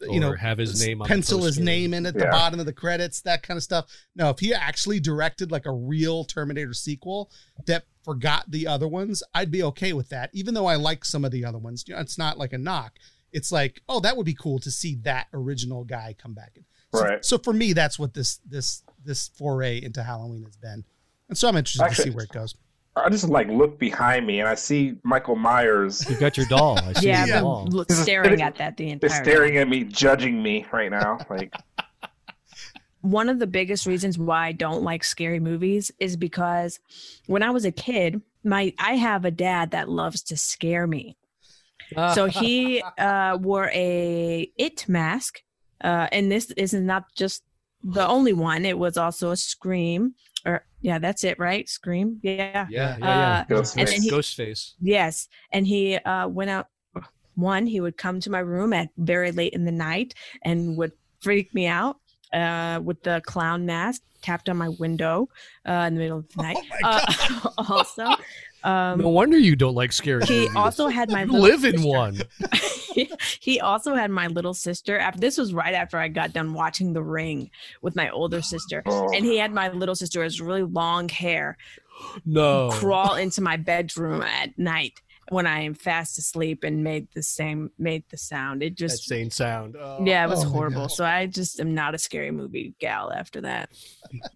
you 0.00 0.16
Or 0.16 0.20
know 0.20 0.32
have 0.34 0.58
his 0.58 0.84
name 0.84 1.00
on 1.00 1.06
the 1.06 1.14
pencil 1.14 1.44
his 1.44 1.60
name 1.60 1.94
in 1.94 2.04
at 2.06 2.14
the 2.14 2.26
bottom 2.26 2.58
of 2.58 2.66
the 2.66 2.72
credits 2.72 3.20
that 3.22 3.44
kind 3.44 3.56
of 3.56 3.62
stuff. 3.62 3.86
No 4.16 4.30
if 4.30 4.40
he 4.40 4.52
actually 4.52 4.98
directed 4.98 5.52
like 5.52 5.66
a 5.66 5.72
real 5.72 6.24
terminator 6.24 6.74
sequel 6.74 7.30
that 7.66 7.84
forgot 8.04 8.50
the 8.50 8.66
other 8.66 8.88
ones 8.88 9.22
i'd 9.34 9.52
be 9.52 9.62
okay 9.62 9.92
with 9.92 10.08
that 10.08 10.28
even 10.32 10.54
though 10.54 10.66
i 10.66 10.74
like 10.74 11.04
some 11.04 11.24
of 11.24 11.30
the 11.30 11.44
other 11.44 11.58
ones. 11.58 11.84
You 11.86 11.94
know, 11.94 12.00
it's 12.00 12.18
not 12.18 12.36
like 12.36 12.52
a 12.52 12.58
knock. 12.58 12.94
It's 13.30 13.52
like 13.52 13.80
oh 13.88 14.00
that 14.00 14.16
would 14.16 14.26
be 14.26 14.34
cool 14.34 14.58
to 14.58 14.72
see 14.72 14.96
that 15.02 15.28
original 15.32 15.84
guy 15.84 16.16
come 16.18 16.34
back 16.34 16.58
so, 16.92 17.00
Right. 17.00 17.24
so 17.24 17.38
for 17.38 17.52
me 17.52 17.72
that's 17.72 17.96
what 17.98 18.12
this 18.14 18.40
this 18.44 18.82
this 19.04 19.28
foray 19.28 19.82
into 19.82 20.02
halloween 20.02 20.44
has 20.44 20.56
been 20.56 20.84
and 21.28 21.36
so 21.38 21.48
i'm 21.48 21.56
interested 21.56 21.88
to 21.88 21.94
see 21.94 22.10
where 22.10 22.24
it 22.24 22.32
goes 22.32 22.54
I 22.94 23.08
just 23.08 23.26
like 23.26 23.48
look 23.48 23.78
behind 23.78 24.26
me 24.26 24.40
and 24.40 24.48
I 24.48 24.54
see 24.54 24.96
Michael 25.02 25.34
Myers 25.34 26.06
You've 26.10 26.20
got 26.20 26.36
your 26.36 26.44
doll. 26.44 26.76
I 26.76 26.92
see 26.92 27.06
yeah, 27.08 27.24
your 27.24 27.36
Yeah. 27.36 27.40
doll. 27.40 27.66
look, 27.70 27.90
staring 27.90 28.42
at 28.42 28.56
that 28.56 28.76
the 28.76 28.88
is 28.88 28.92
entire 28.92 29.24
staring 29.24 29.56
at 29.56 29.66
me, 29.66 29.84
judging 29.84 30.42
me 30.42 30.66
right 30.70 30.90
now. 30.90 31.18
Like 31.30 31.54
one 33.00 33.28
of 33.30 33.38
the 33.38 33.46
biggest 33.46 33.86
reasons 33.86 34.18
why 34.18 34.48
I 34.48 34.52
don't 34.52 34.82
like 34.82 35.04
scary 35.04 35.40
movies 35.40 35.90
is 35.98 36.16
because 36.16 36.78
when 37.26 37.42
I 37.42 37.50
was 37.50 37.64
a 37.64 37.72
kid, 37.72 38.20
my 38.44 38.74
I 38.78 38.96
have 38.96 39.24
a 39.24 39.30
dad 39.30 39.70
that 39.70 39.88
loves 39.88 40.22
to 40.24 40.36
scare 40.36 40.86
me. 40.86 41.16
So 42.14 42.26
he 42.26 42.82
uh, 42.98 43.38
wore 43.40 43.70
a 43.72 44.50
it 44.56 44.88
mask 44.88 45.40
Uh, 45.82 46.08
and 46.12 46.30
this 46.30 46.50
is 46.52 46.72
not 46.74 47.04
just 47.16 47.42
the 47.84 48.06
only 48.06 48.32
one. 48.32 48.64
It 48.64 48.78
was 48.78 48.96
also 48.96 49.30
a 49.30 49.36
Scream, 49.36 50.14
or 50.46 50.64
yeah, 50.80 50.98
that's 50.98 51.24
it, 51.24 51.38
right? 51.38 51.68
Scream, 51.68 52.18
yeah, 52.22 52.66
Yeah, 52.70 52.96
yeah, 52.98 53.04
Uh, 53.04 53.08
yeah. 53.08 53.44
Ghostface. 53.48 53.76
and 53.78 53.88
then 53.88 54.02
he- 54.02 54.10
Ghostface. 54.10 54.72
yes. 54.80 55.28
And 55.52 55.66
he 55.66 55.96
uh, 55.96 56.28
went 56.28 56.50
out. 56.50 56.66
One, 57.34 57.66
he 57.66 57.80
would 57.80 57.96
come 57.96 58.20
to 58.20 58.30
my 58.30 58.40
room 58.40 58.72
at 58.74 58.90
very 58.98 59.32
late 59.32 59.54
in 59.54 59.64
the 59.64 59.72
night 59.72 60.12
and 60.42 60.76
would 60.76 60.92
freak 61.22 61.54
me 61.54 61.66
out 61.66 61.96
uh, 62.34 62.78
with 62.84 63.02
the 63.04 63.22
clown 63.24 63.64
mask, 63.64 64.02
tapped 64.20 64.48
on 64.50 64.58
my 64.58 64.68
window 64.68 65.28
uh, 65.66 65.84
in 65.88 65.94
the 65.94 66.00
middle 66.00 66.18
of 66.18 66.28
the 66.36 66.42
night. 66.42 66.56
Oh 66.84 67.00
my 67.00 67.48
Uh, 67.48 67.50
also, 67.72 68.06
um, 68.64 69.00
no 69.00 69.08
wonder 69.08 69.36
you 69.38 69.56
don't 69.56 69.74
like 69.74 69.92
scary 69.92 70.24
he 70.26 70.40
movies. 70.40 70.56
also 70.56 70.88
had 70.88 71.10
my 71.10 71.22
You 71.22 71.32
little 71.32 71.40
live 71.48 71.64
in 71.64 71.82
one. 71.82 72.20
he 73.40 73.60
also 73.60 73.94
had 73.94 74.10
my 74.10 74.26
little 74.28 74.54
sister 74.54 74.98
after 74.98 75.20
this 75.20 75.38
was 75.38 75.52
right 75.54 75.74
after 75.74 75.98
i 75.98 76.08
got 76.08 76.32
done 76.32 76.52
watching 76.54 76.92
the 76.92 77.02
ring 77.02 77.50
with 77.80 77.96
my 77.96 78.08
older 78.10 78.42
sister 78.42 78.82
Oh. 78.86 79.10
and 79.14 79.24
he 79.24 79.38
had 79.38 79.52
my 79.52 79.68
little 79.70 79.94
sister 79.94 80.22
has 80.22 80.40
really 80.40 80.62
long 80.62 81.08
hair 81.08 81.56
No. 82.24 82.70
crawl 82.72 83.14
into 83.14 83.40
my 83.40 83.56
bedroom 83.56 84.22
at 84.22 84.58
night 84.58 85.00
when 85.30 85.46
i 85.46 85.60
am 85.60 85.74
fast 85.74 86.18
asleep 86.18 86.62
and 86.64 86.84
made 86.84 87.08
the 87.14 87.22
same 87.22 87.70
made 87.78 88.04
the 88.10 88.18
sound 88.18 88.62
it 88.62 88.70
That 88.70 88.76
just 88.76 89.04
sane 89.04 89.30
sound. 89.30 89.76
Oh. 89.78 90.04
yeah 90.04 90.24
it 90.24 90.28
was 90.28 90.44
Oh 90.44 90.48
horrible 90.48 90.88
so 90.88 91.04
i 91.04 91.26
just 91.26 91.60
am 91.60 91.74
not 91.74 91.94
a 91.94 91.98
scary 91.98 92.30
movie 92.30 92.74
gal 92.78 93.10
after 93.12 93.40
that 93.42 93.70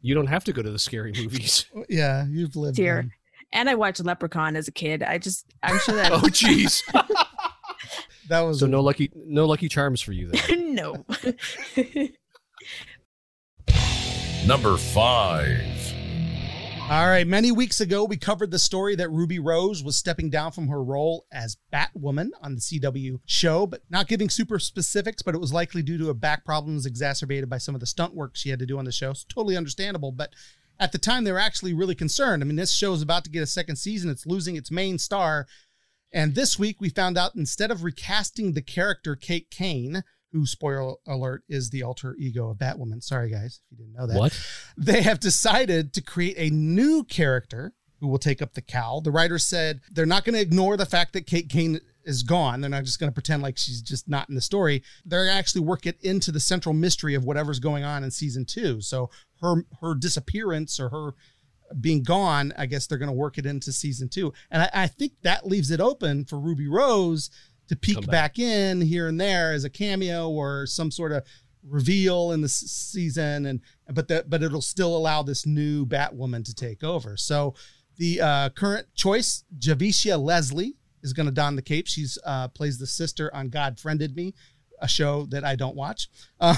You 0.01 0.15
don't 0.15 0.29
have 0.29 0.45
to 0.45 0.53
go 0.53 0.63
to 0.63 0.71
the 0.71 0.79
scary 0.79 1.13
movies. 1.13 1.67
Yeah, 1.89 2.25
you've 2.29 2.57
lived. 2.57 2.77
Dear. 2.77 3.11
Them. 3.57 3.61
and 3.61 3.71
i 3.71 3.75
watched 3.75 4.05
leprechaun 4.05 4.57
as 4.57 4.69
a 4.69 4.73
kid 4.73 5.03
i 5.03 5.19
just 5.19 5.47
i'm 5.63 5.79
sure 5.79 5.95
that 5.95 6.13
oh, 6.13 6.21
jeez. 6.23 6.83
That 8.29 8.41
was 8.41 8.59
So 8.59 8.67
no 8.67 8.81
lucky, 8.81 9.11
no 9.15 9.47
lucky 9.47 9.69
charms 9.69 10.01
for 10.01 10.13
you 10.13 10.33
then. 10.33 10.75
no 10.75 11.05
Number 14.47 14.77
five. 14.77 15.95
All 16.89 17.09
right. 17.09 17.27
Many 17.27 17.51
weeks 17.51 17.81
ago, 17.81 18.05
we 18.05 18.17
covered 18.17 18.53
the 18.53 18.61
story 18.61 18.95
that 18.95 19.11
Ruby 19.11 19.41
Rose 19.41 19.83
was 19.83 19.97
stepping 19.97 20.31
down 20.31 20.53
from 20.53 20.69
her 20.69 20.83
role 20.83 21.27
as 21.33 21.57
Batwoman 21.73 22.29
on 22.41 22.55
the 22.55 22.61
CW 22.61 23.19
show, 23.27 23.67
but 23.67 23.83
not 23.91 24.07
giving 24.07 24.31
super 24.31 24.61
specifics. 24.61 25.21
But 25.21 25.35
it 25.35 25.41
was 25.41 25.53
likely 25.53 25.83
due 25.83 25.99
to 25.99 26.07
her 26.07 26.15
back 26.15 26.45
problems 26.45 26.87
exacerbated 26.87 27.51
by 27.51 27.59
some 27.59 27.75
of 27.75 27.81
the 27.81 27.89
stunt 27.89 28.15
work 28.15 28.37
she 28.37 28.51
had 28.51 28.61
to 28.61 28.67
do 28.67 28.79
on 28.79 28.85
the 28.85 28.93
show. 28.93 29.13
So 29.15 29.25
totally 29.29 29.57
understandable. 29.57 30.13
But 30.13 30.33
at 30.79 30.93
the 30.93 30.99
time, 30.99 31.25
they 31.25 31.33
were 31.33 31.39
actually 31.39 31.75
really 31.75 31.95
concerned. 31.95 32.43
I 32.43 32.47
mean, 32.47 32.57
this 32.57 32.73
show 32.73 32.93
is 32.93 33.03
about 33.03 33.25
to 33.25 33.31
get 33.31 33.43
a 33.43 33.47
second 33.47 33.77
season. 33.77 34.11
It's 34.11 34.27
losing 34.27 34.57
its 34.57 34.71
main 34.71 34.99
star. 34.99 35.47
And 36.13 36.35
this 36.35 36.59
week, 36.59 36.81
we 36.81 36.89
found 36.89 37.19
out 37.19 37.35
instead 37.35 37.71
of 37.71 37.83
recasting 37.83 38.53
the 38.53 38.63
character 38.63 39.17
Kate 39.17 39.51
Kane, 39.51 40.05
who, 40.33 40.47
spoiler 40.47 40.95
alert, 41.07 41.43
is 41.49 41.71
the 41.71 41.83
alter 41.83 42.15
ego 42.19 42.51
of 42.51 42.59
Batwoman. 42.59 43.03
Sorry, 43.03 43.31
guys, 43.31 43.61
if 43.65 43.79
you 43.79 43.85
didn't 43.85 43.99
know 43.99 44.07
that 44.07 44.19
What? 44.19 44.41
they 44.77 45.03
have 45.03 45.21
decided 45.21 45.93
to 45.95 46.01
create 46.03 46.37
a 46.39 46.55
new 46.55 47.05
character 47.05 47.73
who 48.01 48.09
will 48.09 48.19
take 48.19 48.43
up 48.43 48.55
the 48.55 48.61
cowl. 48.61 49.01
The 49.01 49.11
writer 49.11 49.39
said 49.39 49.81
they're 49.91 50.05
not 50.05 50.25
going 50.25 50.35
to 50.35 50.41
ignore 50.41 50.77
the 50.77 50.85
fact 50.87 51.15
that 51.15 51.27
Kate 51.27 51.49
Kane 51.49 51.81
is 52.05 52.23
gone. 52.23 52.61
They're 52.61 52.71
not 52.71 52.85
just 52.85 53.01
going 53.01 53.11
to 53.11 53.15
pretend 53.15 53.43
like 53.43 53.57
she's 53.59 53.81
just 53.81 54.09
not 54.09 54.29
in 54.29 54.35
the 54.35 54.41
story. 54.41 54.83
They're 55.05 55.25
going 55.25 55.35
to 55.35 55.39
actually 55.39 55.63
work 55.63 55.87
it 55.87 56.01
into 56.03 56.31
the 56.31 56.39
central 56.39 56.73
mystery 56.75 57.15
of 57.15 57.25
whatever's 57.25 57.59
going 57.59 57.85
on 57.85 58.05
in 58.05 58.11
season 58.11 58.45
two. 58.45 58.81
So 58.81 59.11
her 59.41 59.65
her 59.81 59.95
disappearance 59.95 60.81
or 60.81 60.89
her 60.91 61.15
being 61.81 62.03
gone, 62.03 62.53
I 62.57 62.67
guess 62.67 62.87
they're 62.87 62.99
going 62.99 63.11
to 63.11 63.17
work 63.17 63.39
it 63.39 63.47
into 63.47 63.73
season 63.73 64.09
two. 64.09 64.33
And 64.51 64.63
I, 64.63 64.71
I 64.73 64.87
think 64.87 65.13
that 65.23 65.47
leaves 65.47 65.71
it 65.71 65.81
open 65.81 66.25
for 66.25 66.39
Ruby 66.39 66.69
Rose 66.69 67.31
to 67.69 67.77
peek 67.77 67.97
back. 68.03 68.07
back. 68.07 68.39
in 68.39 68.81
here 68.81 69.09
and 69.09 69.21
there 69.21 69.53
as 69.53 69.65
a 69.65 69.71
cameo 69.71 70.29
or 70.29 70.67
some 70.67 70.91
sort 70.91 71.13
of 71.13 71.25
reveal 71.69 72.33
in 72.33 72.41
the 72.41 72.49
season 72.49 73.47
and 73.47 73.61
but 73.93 74.09
that 74.09 74.31
but 74.31 74.43
it'll 74.43 74.63
still 74.63 74.97
allow 74.97 75.23
this 75.23 75.45
new 75.45 75.85
batwoman 75.85 76.45
to 76.45 76.55
take 76.55 76.85
over 76.85 77.17
so 77.17 77.55
the 77.97 78.21
uh, 78.21 78.49
current 78.51 78.87
choice 78.95 79.45
javicia 79.59 80.17
leslie 80.21 80.77
is 81.03 81.13
going 81.13 81.27
to 81.27 81.33
don 81.33 81.57
the 81.57 81.63
cape 81.63 81.89
she's 81.89 82.19
uh, 82.25 82.47
plays 82.49 82.79
the 82.79 82.87
sister 82.87 83.35
on 83.35 83.49
god 83.49 83.81
friended 83.81 84.15
me 84.15 84.33
a 84.81 84.87
show 84.87 85.27
that 85.27 85.45
i 85.45 85.57
don't 85.57 85.75
watch 85.75 86.09
um, 86.39 86.57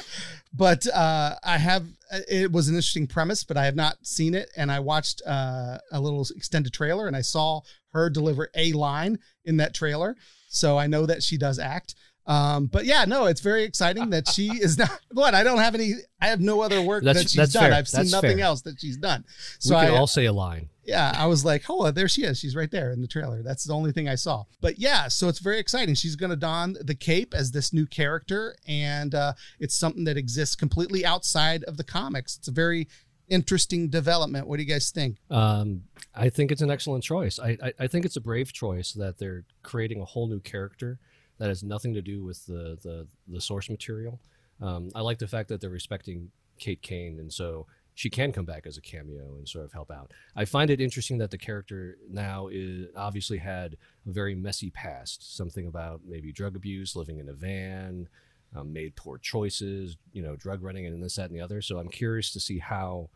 but 0.56 0.86
uh, 0.88 1.34
i 1.44 1.58
have 1.58 1.86
it 2.28 2.50
was 2.50 2.68
an 2.68 2.74
interesting 2.74 3.06
premise 3.06 3.44
but 3.44 3.56
i 3.56 3.64
have 3.64 3.76
not 3.76 3.96
seen 4.02 4.34
it. 4.34 4.50
And 4.56 4.70
i 4.72 4.80
watched 4.80 5.22
uh, 5.26 5.78
a 5.92 6.00
little 6.00 6.26
extended 6.34 6.72
trailer 6.72 7.06
and 7.06 7.16
i 7.16 7.20
saw 7.20 7.60
her 7.92 8.10
deliver 8.10 8.48
a 8.54 8.72
line 8.72 9.18
in 9.44 9.56
that 9.58 9.74
trailer. 9.74 10.16
So 10.48 10.78
i 10.78 10.86
know 10.86 11.06
that 11.06 11.22
she 11.22 11.36
does 11.36 11.58
act 11.58 11.94
um, 12.26 12.66
but 12.66 12.84
yeah, 12.84 13.04
no, 13.06 13.26
it's 13.26 13.40
very 13.40 13.62
exciting 13.64 14.10
that 14.10 14.28
she 14.28 14.48
is 14.48 14.78
not. 14.78 14.90
What 15.12 15.34
I 15.34 15.42
don't 15.44 15.58
have 15.58 15.74
any. 15.74 15.94
I 16.20 16.26
have 16.26 16.40
no 16.40 16.60
other 16.60 16.82
work 16.82 17.02
That's- 17.04 17.24
that 17.24 17.30
she's 17.30 17.52
done. 17.52 17.62
fair. 17.70 17.72
I've 17.72 17.88
seen 17.88 18.00
That's 18.00 18.12
nothing 18.12 18.38
fair. 18.38 18.46
else 18.46 18.62
that 18.62 18.80
she's 18.80 18.96
done. 18.96 19.24
we 19.26 19.32
So 19.60 19.74
can 19.78 19.94
I, 19.94 19.96
all 19.96 20.06
say 20.06 20.26
a 20.26 20.32
line. 20.32 20.68
yeah, 20.84 21.14
I 21.16 21.26
was 21.26 21.44
like, 21.44 21.64
oh, 21.70 21.90
there 21.90 22.08
she 22.08 22.22
is. 22.24 22.38
She's 22.38 22.54
right 22.56 22.70
there 22.70 22.90
in 22.92 23.00
the 23.00 23.06
trailer. 23.08 23.42
That's 23.42 23.64
the 23.64 23.72
only 23.74 23.92
thing 23.92 24.08
I 24.08 24.14
saw. 24.16 24.44
But 24.60 24.78
yeah, 24.78 25.08
so 25.08 25.28
it's 25.28 25.38
very 25.38 25.58
exciting. 25.58 25.94
She's 25.94 26.16
going 26.16 26.30
to 26.30 26.36
don 26.36 26.76
the 26.80 26.94
cape 26.94 27.32
as 27.34 27.52
this 27.52 27.72
new 27.72 27.86
character, 27.86 28.56
and 28.68 29.14
uh, 29.14 29.32
it's 29.58 29.74
something 29.74 30.04
that 30.04 30.16
exists 30.18 30.54
completely 30.56 31.04
outside 31.06 31.64
of 31.64 31.76
the 31.78 31.84
comics. 31.84 32.36
It's 32.36 32.48
a 32.48 32.52
very 32.52 32.88
interesting 33.28 33.88
development. 33.88 34.46
What 34.46 34.56
do 34.58 34.62
you 34.62 34.68
guys 34.68 34.90
think? 34.90 35.16
Um, 35.30 35.82
I 36.14 36.28
think 36.28 36.52
it's 36.52 36.62
an 36.62 36.70
excellent 36.70 37.04
choice. 37.04 37.38
I, 37.38 37.56
I, 37.62 37.72
I 37.80 37.86
think 37.86 38.04
it's 38.04 38.16
a 38.16 38.20
brave 38.20 38.52
choice 38.52 38.92
that 38.92 39.18
they're 39.18 39.44
creating 39.62 40.00
a 40.00 40.04
whole 40.04 40.28
new 40.28 40.40
character 40.40 40.98
that 41.38 41.48
has 41.48 41.62
nothing 41.62 41.94
to 41.94 42.02
do 42.02 42.24
with 42.24 42.44
the 42.46 42.78
the, 42.82 43.06
the 43.28 43.40
source 43.40 43.68
material. 43.70 44.20
Um, 44.60 44.90
I 44.94 45.00
like 45.00 45.18
the 45.18 45.28
fact 45.28 45.48
that 45.50 45.60
they're 45.60 45.70
respecting 45.70 46.30
Kate 46.58 46.80
Kane, 46.82 47.18
and 47.20 47.32
so 47.32 47.66
she 47.94 48.10
can 48.10 48.30
come 48.30 48.44
back 48.44 48.66
as 48.66 48.76
a 48.76 48.80
cameo 48.82 49.36
and 49.36 49.48
sort 49.48 49.64
of 49.64 49.72
help 49.72 49.90
out. 49.90 50.12
I 50.36 50.44
find 50.44 50.70
it 50.70 50.82
interesting 50.82 51.16
that 51.18 51.30
the 51.30 51.38
character 51.38 51.96
now 52.10 52.48
is 52.52 52.88
obviously 52.94 53.38
had 53.38 53.76
a 54.06 54.10
very 54.10 54.34
messy 54.34 54.70
past, 54.70 55.34
something 55.36 55.66
about 55.66 56.02
maybe 56.06 56.30
drug 56.30 56.56
abuse, 56.56 56.94
living 56.94 57.18
in 57.18 57.28
a 57.30 57.32
van, 57.32 58.08
um, 58.54 58.72
made 58.72 58.96
poor 58.96 59.16
choices, 59.16 59.96
you 60.12 60.22
know, 60.22 60.36
drug 60.36 60.62
running, 60.62 60.86
and 60.86 61.02
this, 61.02 61.16
that, 61.16 61.30
and 61.30 61.34
the 61.34 61.42
other. 61.42 61.62
So 61.62 61.78
I'm 61.78 61.88
curious 61.88 62.30
to 62.32 62.40
see 62.40 62.58
how 62.58 63.08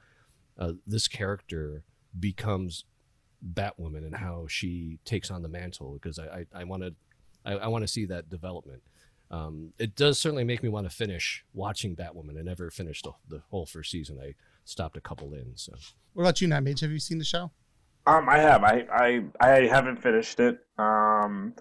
uh, 0.59 0.73
this 0.87 1.09
character 1.09 1.83
becomes 2.19 2.85
Batwoman 3.55 4.05
and 4.05 4.17
how 4.17 4.47
she 4.49 4.99
takes 5.05 5.31
on 5.31 5.43
the 5.43 5.49
mantle 5.49 5.95
because 5.95 6.19
I 6.19 6.47
I, 6.55 6.61
I 6.61 6.65
want 6.65 6.83
to 6.83 6.95
I, 7.45 7.53
I 7.53 7.67
want 7.69 7.83
to 7.83 7.89
see 7.89 8.05
that 8.07 8.29
development. 8.29 8.83
Um, 9.31 9.73
it 9.79 9.95
does 9.95 10.19
certainly 10.19 10.45
make 10.45 10.63
me 10.63 10.69
want 10.69 10.91
to 10.91 10.95
finish 10.95 11.45
watching 11.55 11.95
Batwoman. 11.95 12.39
I 12.39 12.43
never 12.43 12.71
finished 12.71 13.05
the, 13.05 13.13
the 13.29 13.43
whole 13.51 13.65
first 13.65 13.91
season. 13.91 14.19
I 14.21 14.35
stopped 14.65 14.97
a 14.97 15.01
couple 15.01 15.33
in. 15.35 15.53
So 15.55 15.73
What 16.15 16.25
about 16.25 16.41
you, 16.41 16.49
Nightmage? 16.49 16.81
Have 16.81 16.91
you 16.91 16.99
seen 16.99 17.19
the 17.19 17.25
show? 17.25 17.53
Um, 18.07 18.29
I 18.29 18.39
have. 18.39 18.65
I, 18.65 18.87
I 18.93 19.25
I 19.41 19.67
haven't 19.67 19.97
finished 20.03 20.41
it. 20.41 20.59
Um, 20.79 21.55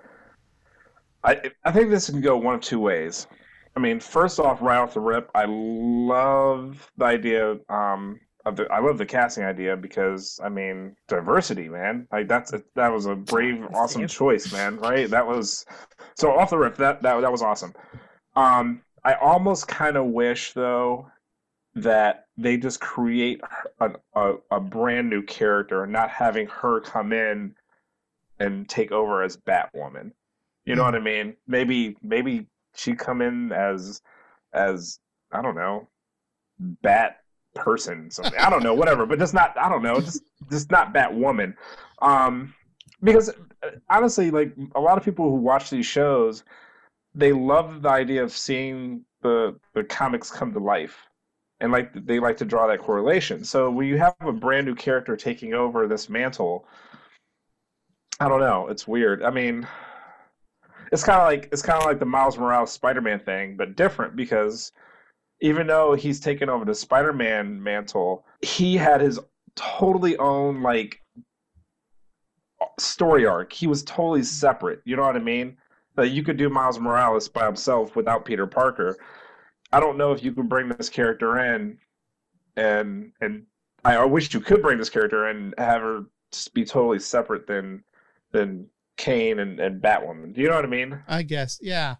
I 1.23 1.51
I 1.65 1.71
think 1.71 1.89
this 1.89 2.09
can 2.09 2.21
go 2.21 2.37
one 2.37 2.55
of 2.55 2.61
two 2.61 2.79
ways. 2.79 3.27
I 3.75 3.79
mean, 3.79 3.99
first 3.99 4.39
off, 4.39 4.61
right 4.61 4.77
off 4.77 4.93
the 4.93 4.99
rip, 4.99 5.29
I 5.35 5.45
love 5.47 6.91
the 6.97 7.05
idea. 7.05 7.57
Um, 7.69 8.13
of 8.13 8.28
the 8.55 8.71
I 8.71 8.79
love 8.79 8.97
the 8.97 9.05
casting 9.05 9.43
idea 9.43 9.75
because 9.75 10.39
I 10.43 10.49
mean, 10.49 10.95
diversity, 11.07 11.69
man. 11.69 12.07
Like 12.11 12.27
that's 12.27 12.53
a, 12.53 12.63
that 12.75 12.89
was 12.89 13.05
a 13.05 13.15
brave, 13.15 13.65
awesome 13.73 14.07
choice, 14.07 14.51
man. 14.51 14.77
Right? 14.77 15.09
That 15.09 15.27
was 15.27 15.65
so 16.15 16.37
off 16.37 16.49
the 16.49 16.57
rip. 16.57 16.75
That 16.77 17.01
that 17.01 17.21
that 17.21 17.31
was 17.31 17.41
awesome. 17.41 17.73
Um, 18.35 18.81
I 19.03 19.13
almost 19.15 19.67
kind 19.67 19.97
of 19.97 20.05
wish 20.05 20.53
though 20.53 21.11
that 21.75 22.25
they 22.37 22.57
just 22.57 22.79
create 22.81 23.41
a, 23.79 23.91
a, 24.13 24.35
a 24.51 24.59
brand 24.59 25.09
new 25.09 25.21
character, 25.21 25.85
not 25.85 26.09
having 26.09 26.47
her 26.47 26.81
come 26.81 27.13
in 27.13 27.55
and 28.39 28.67
take 28.67 28.91
over 28.91 29.23
as 29.23 29.37
Batwoman. 29.37 30.11
You 30.65 30.75
know 30.75 30.83
what 30.83 30.95
I 30.95 30.99
mean? 30.99 31.35
Maybe 31.47 31.97
maybe 32.01 32.47
she 32.75 32.93
come 32.93 33.21
in 33.21 33.51
as 33.51 34.01
as 34.53 34.99
I 35.31 35.41
don't 35.41 35.55
know, 35.55 35.87
Bat 36.59 37.17
person, 37.55 38.09
something. 38.11 38.39
I 38.39 38.49
don't 38.49 38.63
know, 38.63 38.73
whatever. 38.73 39.05
But 39.05 39.19
just 39.19 39.33
not. 39.33 39.57
I 39.57 39.69
don't 39.69 39.83
know. 39.83 39.99
Just 39.99 40.23
just 40.49 40.71
not 40.71 40.93
Batwoman. 40.93 41.55
Um, 42.01 42.53
because 43.03 43.29
uh, 43.63 43.71
honestly, 43.89 44.31
like 44.31 44.53
a 44.75 44.79
lot 44.79 44.97
of 44.97 45.03
people 45.03 45.29
who 45.29 45.37
watch 45.37 45.69
these 45.69 45.85
shows, 45.85 46.43
they 47.15 47.31
love 47.31 47.81
the 47.81 47.89
idea 47.89 48.23
of 48.23 48.31
seeing 48.31 49.05
the 49.21 49.59
the 49.73 49.83
comics 49.83 50.31
come 50.31 50.53
to 50.53 50.59
life 50.59 51.09
and 51.61 51.71
like 51.71 51.91
they 52.05 52.19
like 52.19 52.37
to 52.37 52.45
draw 52.45 52.67
that 52.67 52.79
correlation. 52.79 53.43
So 53.43 53.69
when 53.69 53.87
you 53.87 53.97
have 53.97 54.15
a 54.21 54.31
brand 54.31 54.65
new 54.65 54.75
character 54.75 55.15
taking 55.15 55.53
over 55.53 55.87
this 55.87 56.09
mantle, 56.09 56.65
I 58.19 58.27
don't 58.27 58.39
know. 58.39 58.67
It's 58.67 58.87
weird. 58.87 59.23
I 59.23 59.29
mean, 59.29 59.67
it's 60.91 61.03
kind 61.03 61.19
of 61.19 61.27
like 61.27 61.49
it's 61.51 61.61
kind 61.61 61.79
of 61.79 61.85
like 61.85 61.99
the 61.99 62.05
Miles 62.05 62.37
Morales 62.37 62.71
Spider-Man 62.71 63.19
thing, 63.19 63.57
but 63.57 63.75
different 63.75 64.15
because 64.15 64.71
even 65.41 65.67
though 65.67 65.93
he's 65.93 66.19
taken 66.19 66.49
over 66.49 66.65
the 66.65 66.75
Spider-Man 66.75 67.61
mantle, 67.61 68.25
he 68.41 68.75
had 68.77 69.01
his 69.01 69.19
totally 69.55 70.17
own 70.17 70.61
like 70.61 71.01
story 72.77 73.25
arc. 73.25 73.53
He 73.53 73.67
was 73.67 73.83
totally 73.83 74.23
separate. 74.23 74.81
You 74.85 74.95
know 74.95 75.03
what 75.03 75.15
I 75.15 75.19
mean? 75.19 75.57
That 75.95 76.09
you 76.09 76.23
could 76.23 76.37
do 76.37 76.49
Miles 76.49 76.79
Morales 76.79 77.27
by 77.27 77.45
himself 77.45 77.95
without 77.95 78.25
Peter 78.25 78.47
Parker 78.47 78.97
I 79.71 79.79
don't 79.79 79.97
know 79.97 80.11
if 80.11 80.23
you 80.23 80.31
could 80.31 80.49
bring 80.49 80.69
this 80.69 80.89
character 80.89 81.39
in, 81.39 81.77
and 82.55 83.11
and 83.21 83.45
I 83.85 84.03
wish 84.05 84.33
you 84.33 84.39
could 84.39 84.61
bring 84.61 84.77
this 84.77 84.89
character 84.89 85.27
and 85.27 85.53
have 85.57 85.81
her 85.81 86.05
just 86.31 86.53
be 86.53 86.65
totally 86.65 86.99
separate 86.99 87.47
than 87.47 87.83
than 88.31 88.67
Kane 88.97 89.39
and, 89.39 89.59
and 89.59 89.81
Batwoman. 89.81 90.33
Do 90.33 90.41
you 90.41 90.49
know 90.49 90.55
what 90.55 90.65
I 90.65 90.69
mean? 90.69 91.01
I 91.07 91.23
guess, 91.23 91.59
yeah. 91.61 91.95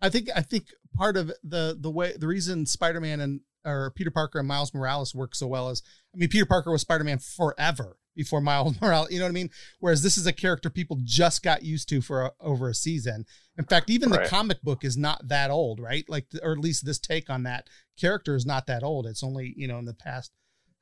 I 0.00 0.08
think 0.08 0.30
I 0.34 0.40
think 0.40 0.68
part 0.94 1.16
of 1.16 1.32
the 1.42 1.76
the 1.78 1.90
way 1.90 2.14
the 2.16 2.26
reason 2.26 2.66
Spider-Man 2.66 3.20
and 3.20 3.40
or 3.64 3.92
Peter 3.94 4.10
Parker 4.10 4.38
and 4.38 4.48
Miles 4.48 4.74
Morales 4.74 5.14
work 5.14 5.34
so 5.34 5.46
well 5.46 5.68
is 5.70 5.82
I 6.14 6.18
mean 6.18 6.28
Peter 6.28 6.46
Parker 6.46 6.70
was 6.70 6.82
Spider-Man 6.82 7.18
forever 7.18 7.96
before 8.14 8.40
Miles 8.40 8.78
Morales, 8.80 9.10
you 9.10 9.18
know 9.18 9.24
what 9.24 9.30
I 9.30 9.32
mean? 9.32 9.50
Whereas 9.80 10.02
this 10.02 10.16
is 10.16 10.26
a 10.26 10.32
character 10.32 10.70
people 10.70 10.98
just 11.02 11.42
got 11.42 11.62
used 11.62 11.88
to 11.88 12.00
for 12.00 12.26
a, 12.26 12.32
over 12.40 12.68
a 12.68 12.74
season. 12.74 13.24
In 13.58 13.64
fact, 13.64 13.90
even 13.90 14.10
right. 14.10 14.24
the 14.24 14.28
comic 14.28 14.62
book 14.62 14.84
is 14.84 14.96
not 14.96 15.28
that 15.28 15.50
old, 15.50 15.80
right? 15.80 16.04
Like 16.08 16.26
or 16.42 16.52
at 16.52 16.58
least 16.58 16.84
this 16.84 16.98
take 16.98 17.30
on 17.30 17.42
that 17.44 17.68
character 17.98 18.34
is 18.34 18.46
not 18.46 18.66
that 18.66 18.82
old. 18.82 19.06
It's 19.06 19.22
only, 19.22 19.54
you 19.56 19.68
know, 19.68 19.78
in 19.78 19.84
the 19.84 19.94
past 19.94 20.32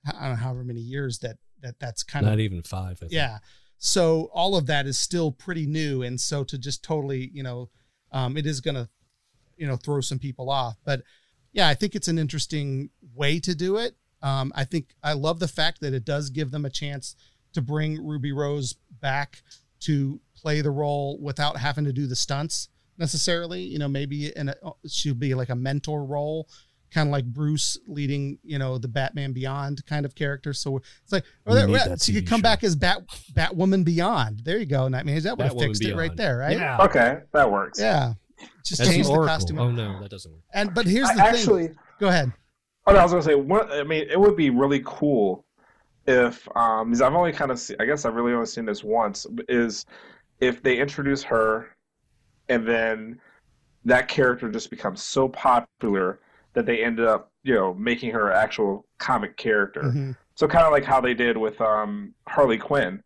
I 0.07 0.13
don't 0.13 0.31
know 0.31 0.37
however 0.37 0.65
many 0.65 0.81
years 0.81 1.19
that 1.19 1.37
that 1.61 1.79
that's 1.79 2.03
kind 2.03 2.25
not 2.25 2.33
of 2.33 2.39
not 2.39 2.45
even 2.45 2.63
5. 2.63 3.05
Yeah. 3.11 3.39
So 3.79 4.31
all 4.33 4.57
of 4.57 4.67
that 4.67 4.87
is 4.87 4.99
still 4.99 5.33
pretty 5.33 5.67
new 5.67 6.03
and 6.03 6.21
so 6.21 6.45
to 6.45 6.59
just 6.59 6.83
totally, 6.83 7.31
you 7.33 7.43
know, 7.43 7.71
um, 8.13 8.37
it 8.37 8.47
is 8.47 8.61
going 8.61 8.75
to 8.75 8.89
you 9.61 9.67
know 9.67 9.77
throw 9.77 10.01
some 10.01 10.19
people 10.19 10.51
off, 10.51 10.77
but 10.85 11.03
yeah, 11.53 11.69
I 11.69 11.75
think 11.75 11.95
it's 11.95 12.09
an 12.09 12.19
interesting 12.19 12.91
way 13.15 13.39
to 13.41 13.55
do 13.55 13.77
it. 13.77 13.95
Um, 14.23 14.53
I 14.55 14.65
think 14.65 14.95
I 15.03 15.13
love 15.13 15.39
the 15.39 15.49
fact 15.49 15.81
that 15.81 15.93
it 15.93 16.05
does 16.05 16.31
give 16.31 16.51
them 16.51 16.65
a 16.65 16.71
chance 16.71 17.15
to 17.53 17.63
bring 17.63 18.05
Ruby 18.05 18.33
Rose 18.33 18.75
back 19.01 19.43
to 19.81 20.21
play 20.37 20.61
the 20.61 20.71
role 20.71 21.19
without 21.21 21.57
having 21.57 21.85
to 21.85 21.93
do 21.93 22.07
the 22.07 22.17
stunts 22.17 22.69
necessarily. 22.99 23.63
You 23.63 23.79
know, 23.79 23.89
maybe 23.89 24.33
in 24.35 24.49
a, 24.49 24.55
she'll 24.87 25.15
be 25.15 25.35
like 25.35 25.49
a 25.49 25.55
mentor 25.55 26.05
role, 26.05 26.49
kind 26.91 27.09
of 27.09 27.13
like 27.13 27.25
Bruce 27.25 27.79
leading, 27.87 28.39
you 28.45 28.59
know, 28.59 28.79
the 28.79 28.89
Batman 28.89 29.33
Beyond 29.33 29.85
kind 29.87 30.05
of 30.07 30.15
character. 30.15 30.53
So 30.53 30.77
it's 30.77 31.13
like, 31.13 31.25
oh, 31.47 31.55
that, 31.55 32.03
she 32.03 32.13
could 32.13 32.27
come 32.27 32.41
show. 32.41 32.45
back 32.45 32.63
as 32.63 32.77
Bat 32.77 33.03
Batwoman 33.33 33.85
Beyond. 33.85 34.41
There 34.45 34.59
you 34.59 34.67
go. 34.67 34.85
And 34.85 34.95
I 34.95 35.03
mean, 35.03 35.21
that 35.21 35.37
would 35.37 35.47
have 35.47 35.59
fixed 35.59 35.81
Beyond. 35.81 35.99
it 35.99 36.01
right 36.01 36.17
there, 36.17 36.39
right? 36.39 36.57
Yeah. 36.57 36.79
Okay, 36.83 37.19
that 37.33 37.51
works. 37.51 37.81
Yeah. 37.81 38.15
Just 38.65 38.85
change 38.85 39.07
the 39.07 39.25
costume. 39.25 39.59
Oh 39.59 39.71
no, 39.71 40.01
that 40.01 40.11
doesn't 40.11 40.31
work. 40.31 40.43
And 40.55 40.75
but 40.75 40.87
here's 40.87 41.09
the 41.09 41.23
I, 41.23 41.33
thing. 41.33 41.41
Actually, 41.41 41.71
go 41.99 42.09
ahead. 42.09 42.33
Oh, 42.87 42.93
no, 42.93 42.99
I 42.99 43.03
was 43.03 43.13
gonna 43.13 43.23
say. 43.23 43.35
What, 43.35 43.71
I 43.73 43.83
mean, 43.83 44.07
it 44.11 44.19
would 44.19 44.37
be 44.37 44.51
really 44.51 44.83
cool 44.85 45.45
if 46.07 46.49
um, 46.57 46.89
because 46.89 47.03
I've 47.03 47.15
only 47.15 47.33
kind 47.33 47.51
of 47.51 47.59
seen. 47.59 47.77
I 47.81 47.85
guess 47.85 48.05
I've 48.05 48.15
really 48.15 48.33
only 48.33 48.47
seen 48.47 48.65
this 48.65 48.83
once. 48.83 49.27
Is 49.49 49.87
if 50.41 50.63
they 50.63 50.79
introduce 50.79 51.23
her, 51.25 51.69
and 52.49 52.67
then 52.67 53.21
that 53.85 54.09
character 54.09 54.51
just 54.51 54.71
becomes 54.71 55.03
so 55.03 55.29
popular 55.29 56.21
that 56.55 56.67
they 56.67 56.83
ended 56.83 57.07
up, 57.07 57.31
you 57.43 57.55
know, 57.55 57.75
making 57.75 58.11
her 58.11 58.33
actual 58.33 58.87
comic 58.99 59.37
character. 59.37 59.83
Mm-hmm. 59.83 60.13
So 60.35 60.49
kind 60.49 60.65
of 60.65 60.73
like 60.73 60.85
how 60.85 61.01
they 61.01 61.15
did 61.15 61.37
with 61.37 61.61
um, 61.61 62.15
Harley 62.29 62.59
Quinn. 62.59 63.03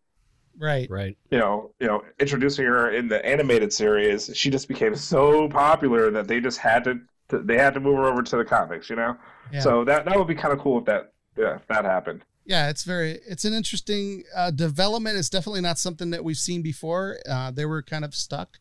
Right. 0.57 0.89
Right. 0.89 1.17
You 1.31 1.37
know, 1.37 1.71
you 1.79 1.87
know, 1.87 2.03
introducing 2.19 2.65
her 2.65 2.91
in 2.91 3.07
the 3.07 3.25
animated 3.25 3.73
series, 3.73 4.31
she 4.35 4.49
just 4.49 4.67
became 4.67 4.95
so 4.95 5.49
popular 5.49 6.11
that 6.11 6.27
they 6.27 6.39
just 6.39 6.57
had 6.57 6.83
to, 6.85 6.99
to 7.29 7.39
they 7.39 7.57
had 7.57 7.73
to 7.73 7.79
move 7.79 7.97
her 7.97 8.05
over 8.05 8.23
to 8.23 8.37
the 8.37 8.45
comics. 8.45 8.89
You 8.89 8.95
know, 8.95 9.17
yeah. 9.51 9.59
so 9.59 9.83
that 9.85 10.05
that 10.05 10.17
would 10.17 10.27
be 10.27 10.35
kind 10.35 10.53
of 10.53 10.59
cool 10.59 10.79
if 10.79 10.85
that 10.85 11.13
yeah 11.37 11.55
if 11.55 11.67
that 11.67 11.85
happened. 11.85 12.23
Yeah, 12.45 12.69
it's 12.69 12.83
very 12.83 13.19
it's 13.27 13.43
an 13.43 13.53
interesting 13.53 14.23
uh, 14.35 14.51
development. 14.51 15.17
It's 15.17 15.29
definitely 15.29 15.61
not 15.61 15.79
something 15.79 16.11
that 16.11 16.23
we've 16.23 16.37
seen 16.37 16.61
before. 16.61 17.17
Uh, 17.27 17.51
they 17.51 17.65
were 17.65 17.81
kind 17.81 18.05
of 18.05 18.13
stuck 18.13 18.59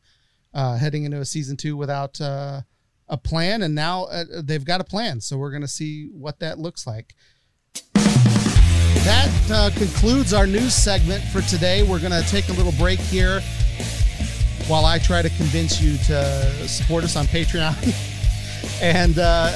uh, 0.55 0.77
heading 0.77 1.05
into 1.05 1.19
a 1.19 1.25
season 1.25 1.57
two 1.57 1.77
without 1.77 2.21
uh, 2.21 2.63
a 3.09 3.19
plan, 3.19 3.63
and 3.63 3.75
now 3.75 4.05
uh, 4.05 4.25
they've 4.43 4.65
got 4.65 4.81
a 4.81 4.85
plan. 4.85 5.21
So 5.21 5.37
we're 5.37 5.51
going 5.51 5.63
to 5.63 5.69
see 5.69 6.09
what 6.13 6.41
that 6.41 6.59
looks 6.59 6.87
like. 6.87 7.15
That 9.05 9.51
uh, 9.51 9.71
concludes 9.77 10.33
our 10.33 10.47
news 10.47 10.73
segment 10.75 11.23
for 11.25 11.43
today. 11.43 11.83
We're 11.83 11.99
going 11.99 12.11
to 12.11 12.27
take 12.31 12.49
a 12.49 12.53
little 12.53 12.73
break 12.73 12.99
here 12.99 13.43
while 14.67 14.87
I 14.87 14.99
try 14.99 15.21
to 15.21 15.29
convince 15.29 15.79
you 15.79 15.99
to 16.07 16.67
support 16.67 17.05
us 17.05 17.15
on 17.15 17.27
Patreon. 17.27 17.75
and 18.81 19.19
uh, 19.19 19.53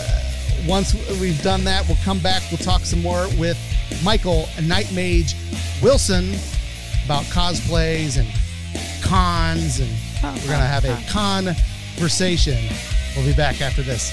once 0.66 0.92
we've 1.18 1.40
done 1.42 1.64
that, 1.64 1.88
we'll 1.88 1.96
come 2.04 2.18
back. 2.18 2.42
We'll 2.50 2.58
talk 2.58 2.82
some 2.82 3.00
more 3.00 3.26
with 3.38 3.56
Michael 4.04 4.50
Night 4.64 4.92
Mage 4.92 5.34
Wilson 5.82 6.34
about 7.06 7.24
cosplays 7.24 8.18
and 8.18 8.28
cons. 9.02 9.80
And 9.80 9.90
we're 10.42 10.48
going 10.48 10.60
to 10.60 10.66
have 10.66 10.84
a 10.84 10.98
conversation. 11.08 12.58
We'll 13.16 13.24
be 13.24 13.32
back 13.32 13.62
after 13.62 13.80
this. 13.80 14.12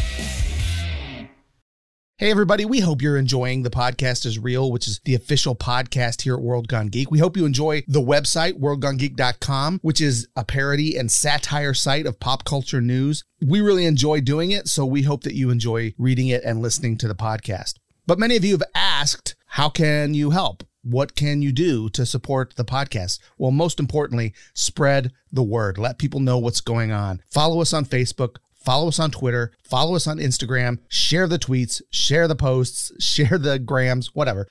Hey, 2.18 2.32
everybody. 2.32 2.64
We 2.64 2.80
hope 2.80 3.02
you're 3.02 3.18
enjoying 3.18 3.64
The 3.64 3.70
Podcast 3.70 4.26
is 4.26 4.40
Real, 4.40 4.72
which 4.72 4.88
is 4.88 5.02
the 5.04 5.16
official 5.16 5.54
podcast 5.54 6.22
here 6.22 6.36
at 6.36 6.42
World 6.42 6.70
Gone 6.70 6.88
Geek. 6.88 7.12
We 7.12 7.20
hope 7.20 7.36
you 7.36 7.46
enjoy 7.46 7.84
the 7.90 8.00
website, 8.00 8.54
worldgonegeek.com, 8.54 9.80
which 9.82 10.00
is 10.00 10.26
a 10.34 10.46
parody 10.46 10.96
and 10.96 11.12
satire 11.12 11.74
site 11.74 12.06
of 12.06 12.22
pop 12.22 12.46
culture 12.46 12.80
news. 12.80 13.26
We 13.46 13.60
really 13.60 13.84
enjoy 13.84 14.22
doing 14.22 14.52
it, 14.52 14.70
so 14.70 14.86
we 14.86 15.02
hope 15.02 15.24
that 15.24 15.36
you 15.36 15.50
enjoy 15.50 15.94
reading 15.98 16.30
it 16.30 16.42
and 16.46 16.62
listening 16.62 16.98
to 17.00 17.10
the 17.10 17.16
podcast. 17.16 17.80
But 18.08 18.18
many 18.18 18.38
of 18.38 18.46
you 18.46 18.54
have 18.54 18.64
asked, 18.74 19.36
how 19.48 19.68
can 19.68 20.14
you 20.14 20.30
help? 20.30 20.64
What 20.84 21.16
can 21.16 21.42
you 21.42 21.52
do 21.52 21.90
to 21.90 22.06
support 22.06 22.54
the 22.56 22.64
podcast? 22.64 23.20
Well, 23.38 23.52
most 23.52 23.78
importantly, 23.78 24.34
spread 24.54 25.12
the 25.34 25.44
word. 25.44 25.78
Let 25.78 26.00
people 26.00 26.22
know 26.22 26.38
what's 26.38 26.62
going 26.62 26.94
on. 26.94 27.22
Follow 27.30 27.60
us 27.60 27.74
on 27.74 27.84
Facebook 27.84 28.38
follow 28.66 28.88
us 28.88 29.00
on 29.00 29.12
Twitter, 29.12 29.54
follow 29.64 29.96
us 29.96 30.08
on 30.08 30.18
Instagram, 30.18 30.80
share 30.90 31.28
the 31.28 31.40
tweets, 31.40 31.82
share 31.92 32.28
the 32.28 32.36
posts, 32.36 32.92
share 33.00 33.38
the 33.38 33.60
grams, 33.60 34.14
whatever. 34.14 34.48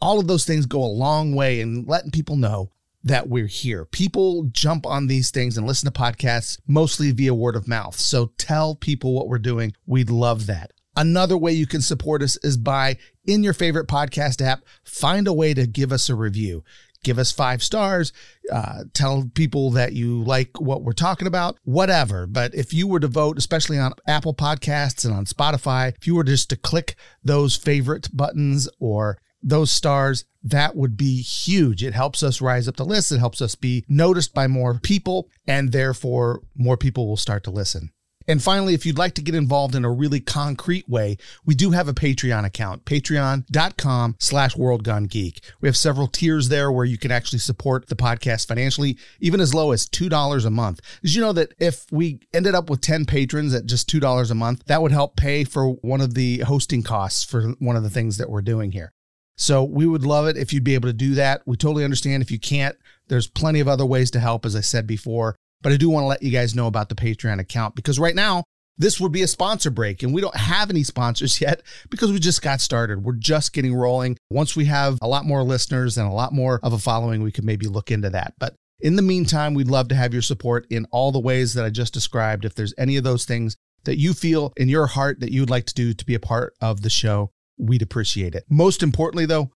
All 0.00 0.18
of 0.18 0.26
those 0.26 0.44
things 0.44 0.66
go 0.66 0.82
a 0.82 0.86
long 0.86 1.34
way 1.34 1.60
in 1.60 1.84
letting 1.84 2.10
people 2.10 2.36
know 2.36 2.70
that 3.04 3.28
we're 3.28 3.46
here. 3.46 3.84
People 3.84 4.44
jump 4.50 4.86
on 4.86 5.06
these 5.06 5.30
things 5.30 5.56
and 5.56 5.66
listen 5.66 5.90
to 5.90 6.00
podcasts 6.00 6.58
mostly 6.66 7.10
via 7.12 7.34
word 7.34 7.56
of 7.56 7.68
mouth. 7.68 7.96
So 7.96 8.32
tell 8.38 8.74
people 8.74 9.12
what 9.12 9.28
we're 9.28 9.38
doing. 9.38 9.72
We'd 9.86 10.10
love 10.10 10.46
that. 10.46 10.72
Another 10.96 11.38
way 11.38 11.52
you 11.52 11.66
can 11.66 11.80
support 11.80 12.22
us 12.22 12.36
is 12.42 12.56
by 12.56 12.98
in 13.24 13.44
your 13.44 13.52
favorite 13.52 13.86
podcast 13.86 14.44
app, 14.44 14.64
find 14.82 15.28
a 15.28 15.32
way 15.32 15.54
to 15.54 15.66
give 15.66 15.92
us 15.92 16.08
a 16.08 16.14
review 16.16 16.64
give 17.08 17.18
us 17.18 17.32
five 17.32 17.62
stars, 17.62 18.12
uh, 18.52 18.84
tell 18.92 19.30
people 19.32 19.70
that 19.70 19.94
you 19.94 20.22
like 20.24 20.60
what 20.60 20.82
we're 20.82 20.92
talking 20.92 21.26
about, 21.26 21.56
whatever. 21.64 22.26
But 22.26 22.54
if 22.54 22.74
you 22.74 22.86
were 22.86 23.00
to 23.00 23.08
vote, 23.08 23.38
especially 23.38 23.78
on 23.78 23.94
Apple 24.06 24.34
Podcasts 24.34 25.06
and 25.06 25.14
on 25.14 25.24
Spotify, 25.24 25.94
if 25.96 26.06
you 26.06 26.14
were 26.14 26.24
just 26.24 26.50
to 26.50 26.56
click 26.56 26.96
those 27.24 27.56
favorite 27.56 28.14
buttons 28.14 28.68
or 28.78 29.16
those 29.42 29.72
stars, 29.72 30.26
that 30.42 30.76
would 30.76 30.98
be 30.98 31.22
huge. 31.22 31.82
It 31.82 31.94
helps 31.94 32.22
us 32.22 32.42
rise 32.42 32.68
up 32.68 32.76
the 32.76 32.84
list. 32.84 33.10
It 33.10 33.20
helps 33.20 33.40
us 33.40 33.54
be 33.54 33.86
noticed 33.88 34.34
by 34.34 34.46
more 34.46 34.78
people, 34.78 35.30
and 35.46 35.72
therefore 35.72 36.42
more 36.54 36.76
people 36.76 37.08
will 37.08 37.16
start 37.16 37.42
to 37.44 37.50
listen. 37.50 37.90
And 38.28 38.42
finally, 38.42 38.74
if 38.74 38.84
you'd 38.84 38.98
like 38.98 39.14
to 39.14 39.22
get 39.22 39.34
involved 39.34 39.74
in 39.74 39.86
a 39.86 39.90
really 39.90 40.20
concrete 40.20 40.86
way, 40.86 41.16
we 41.46 41.54
do 41.54 41.70
have 41.70 41.88
a 41.88 41.94
Patreon 41.94 42.44
account, 42.44 42.84
patreon.com 42.84 44.16
slash 44.18 44.54
worldgonegeek. 44.54 45.40
We 45.62 45.68
have 45.68 45.76
several 45.76 46.06
tiers 46.06 46.50
there 46.50 46.70
where 46.70 46.84
you 46.84 46.98
can 46.98 47.10
actually 47.10 47.38
support 47.38 47.88
the 47.88 47.96
podcast 47.96 48.46
financially, 48.46 48.98
even 49.18 49.40
as 49.40 49.54
low 49.54 49.72
as 49.72 49.86
$2 49.86 50.44
a 50.44 50.50
month. 50.50 50.82
Did 51.02 51.14
you 51.14 51.22
know 51.22 51.32
that 51.32 51.54
if 51.58 51.86
we 51.90 52.20
ended 52.34 52.54
up 52.54 52.68
with 52.68 52.82
10 52.82 53.06
patrons 53.06 53.54
at 53.54 53.64
just 53.64 53.88
$2 53.88 54.30
a 54.30 54.34
month, 54.34 54.64
that 54.66 54.82
would 54.82 54.92
help 54.92 55.16
pay 55.16 55.44
for 55.44 55.70
one 55.70 56.02
of 56.02 56.12
the 56.12 56.40
hosting 56.40 56.82
costs 56.82 57.24
for 57.24 57.54
one 57.58 57.76
of 57.76 57.82
the 57.82 57.90
things 57.90 58.18
that 58.18 58.28
we're 58.28 58.42
doing 58.42 58.72
here. 58.72 58.92
So 59.36 59.64
we 59.64 59.86
would 59.86 60.04
love 60.04 60.26
it 60.26 60.36
if 60.36 60.52
you'd 60.52 60.64
be 60.64 60.74
able 60.74 60.88
to 60.88 60.92
do 60.92 61.14
that. 61.14 61.42
We 61.46 61.56
totally 61.56 61.84
understand 61.84 62.22
if 62.22 62.30
you 62.30 62.40
can't. 62.40 62.76
There's 63.06 63.28
plenty 63.28 63.60
of 63.60 63.68
other 63.68 63.86
ways 63.86 64.10
to 64.10 64.20
help, 64.20 64.44
as 64.44 64.54
I 64.54 64.60
said 64.60 64.86
before. 64.86 65.36
But 65.62 65.72
I 65.72 65.76
do 65.76 65.90
want 65.90 66.04
to 66.04 66.08
let 66.08 66.22
you 66.22 66.30
guys 66.30 66.54
know 66.54 66.66
about 66.66 66.88
the 66.88 66.94
Patreon 66.94 67.40
account 67.40 67.74
because 67.74 67.98
right 67.98 68.14
now, 68.14 68.44
this 68.78 69.00
would 69.00 69.10
be 69.10 69.22
a 69.22 69.26
sponsor 69.26 69.70
break 69.70 70.02
and 70.02 70.14
we 70.14 70.20
don't 70.20 70.36
have 70.36 70.70
any 70.70 70.84
sponsors 70.84 71.40
yet 71.40 71.62
because 71.90 72.12
we 72.12 72.18
just 72.18 72.42
got 72.42 72.60
started. 72.60 73.02
We're 73.02 73.14
just 73.14 73.52
getting 73.52 73.74
rolling. 73.74 74.16
Once 74.30 74.56
we 74.56 74.66
have 74.66 74.98
a 75.02 75.08
lot 75.08 75.24
more 75.24 75.42
listeners 75.42 75.98
and 75.98 76.08
a 76.08 76.14
lot 76.14 76.32
more 76.32 76.60
of 76.62 76.72
a 76.72 76.78
following, 76.78 77.22
we 77.22 77.32
could 77.32 77.44
maybe 77.44 77.66
look 77.66 77.90
into 77.90 78.10
that. 78.10 78.34
But 78.38 78.54
in 78.80 78.94
the 78.96 79.02
meantime, 79.02 79.54
we'd 79.54 79.68
love 79.68 79.88
to 79.88 79.96
have 79.96 80.12
your 80.12 80.22
support 80.22 80.66
in 80.70 80.86
all 80.92 81.10
the 81.10 81.18
ways 81.18 81.54
that 81.54 81.64
I 81.64 81.70
just 81.70 81.92
described. 81.92 82.44
If 82.44 82.54
there's 82.54 82.74
any 82.78 82.96
of 82.96 83.04
those 83.04 83.24
things 83.24 83.56
that 83.84 83.98
you 83.98 84.14
feel 84.14 84.52
in 84.56 84.68
your 84.68 84.86
heart 84.86 85.20
that 85.20 85.32
you 85.32 85.40
would 85.40 85.50
like 85.50 85.66
to 85.66 85.74
do 85.74 85.92
to 85.92 86.06
be 86.06 86.14
a 86.14 86.20
part 86.20 86.54
of 86.60 86.82
the 86.82 86.90
show, 86.90 87.30
we'd 87.58 87.82
appreciate 87.82 88.36
it. 88.36 88.44
Most 88.48 88.82
importantly, 88.82 89.26
though, 89.26 89.50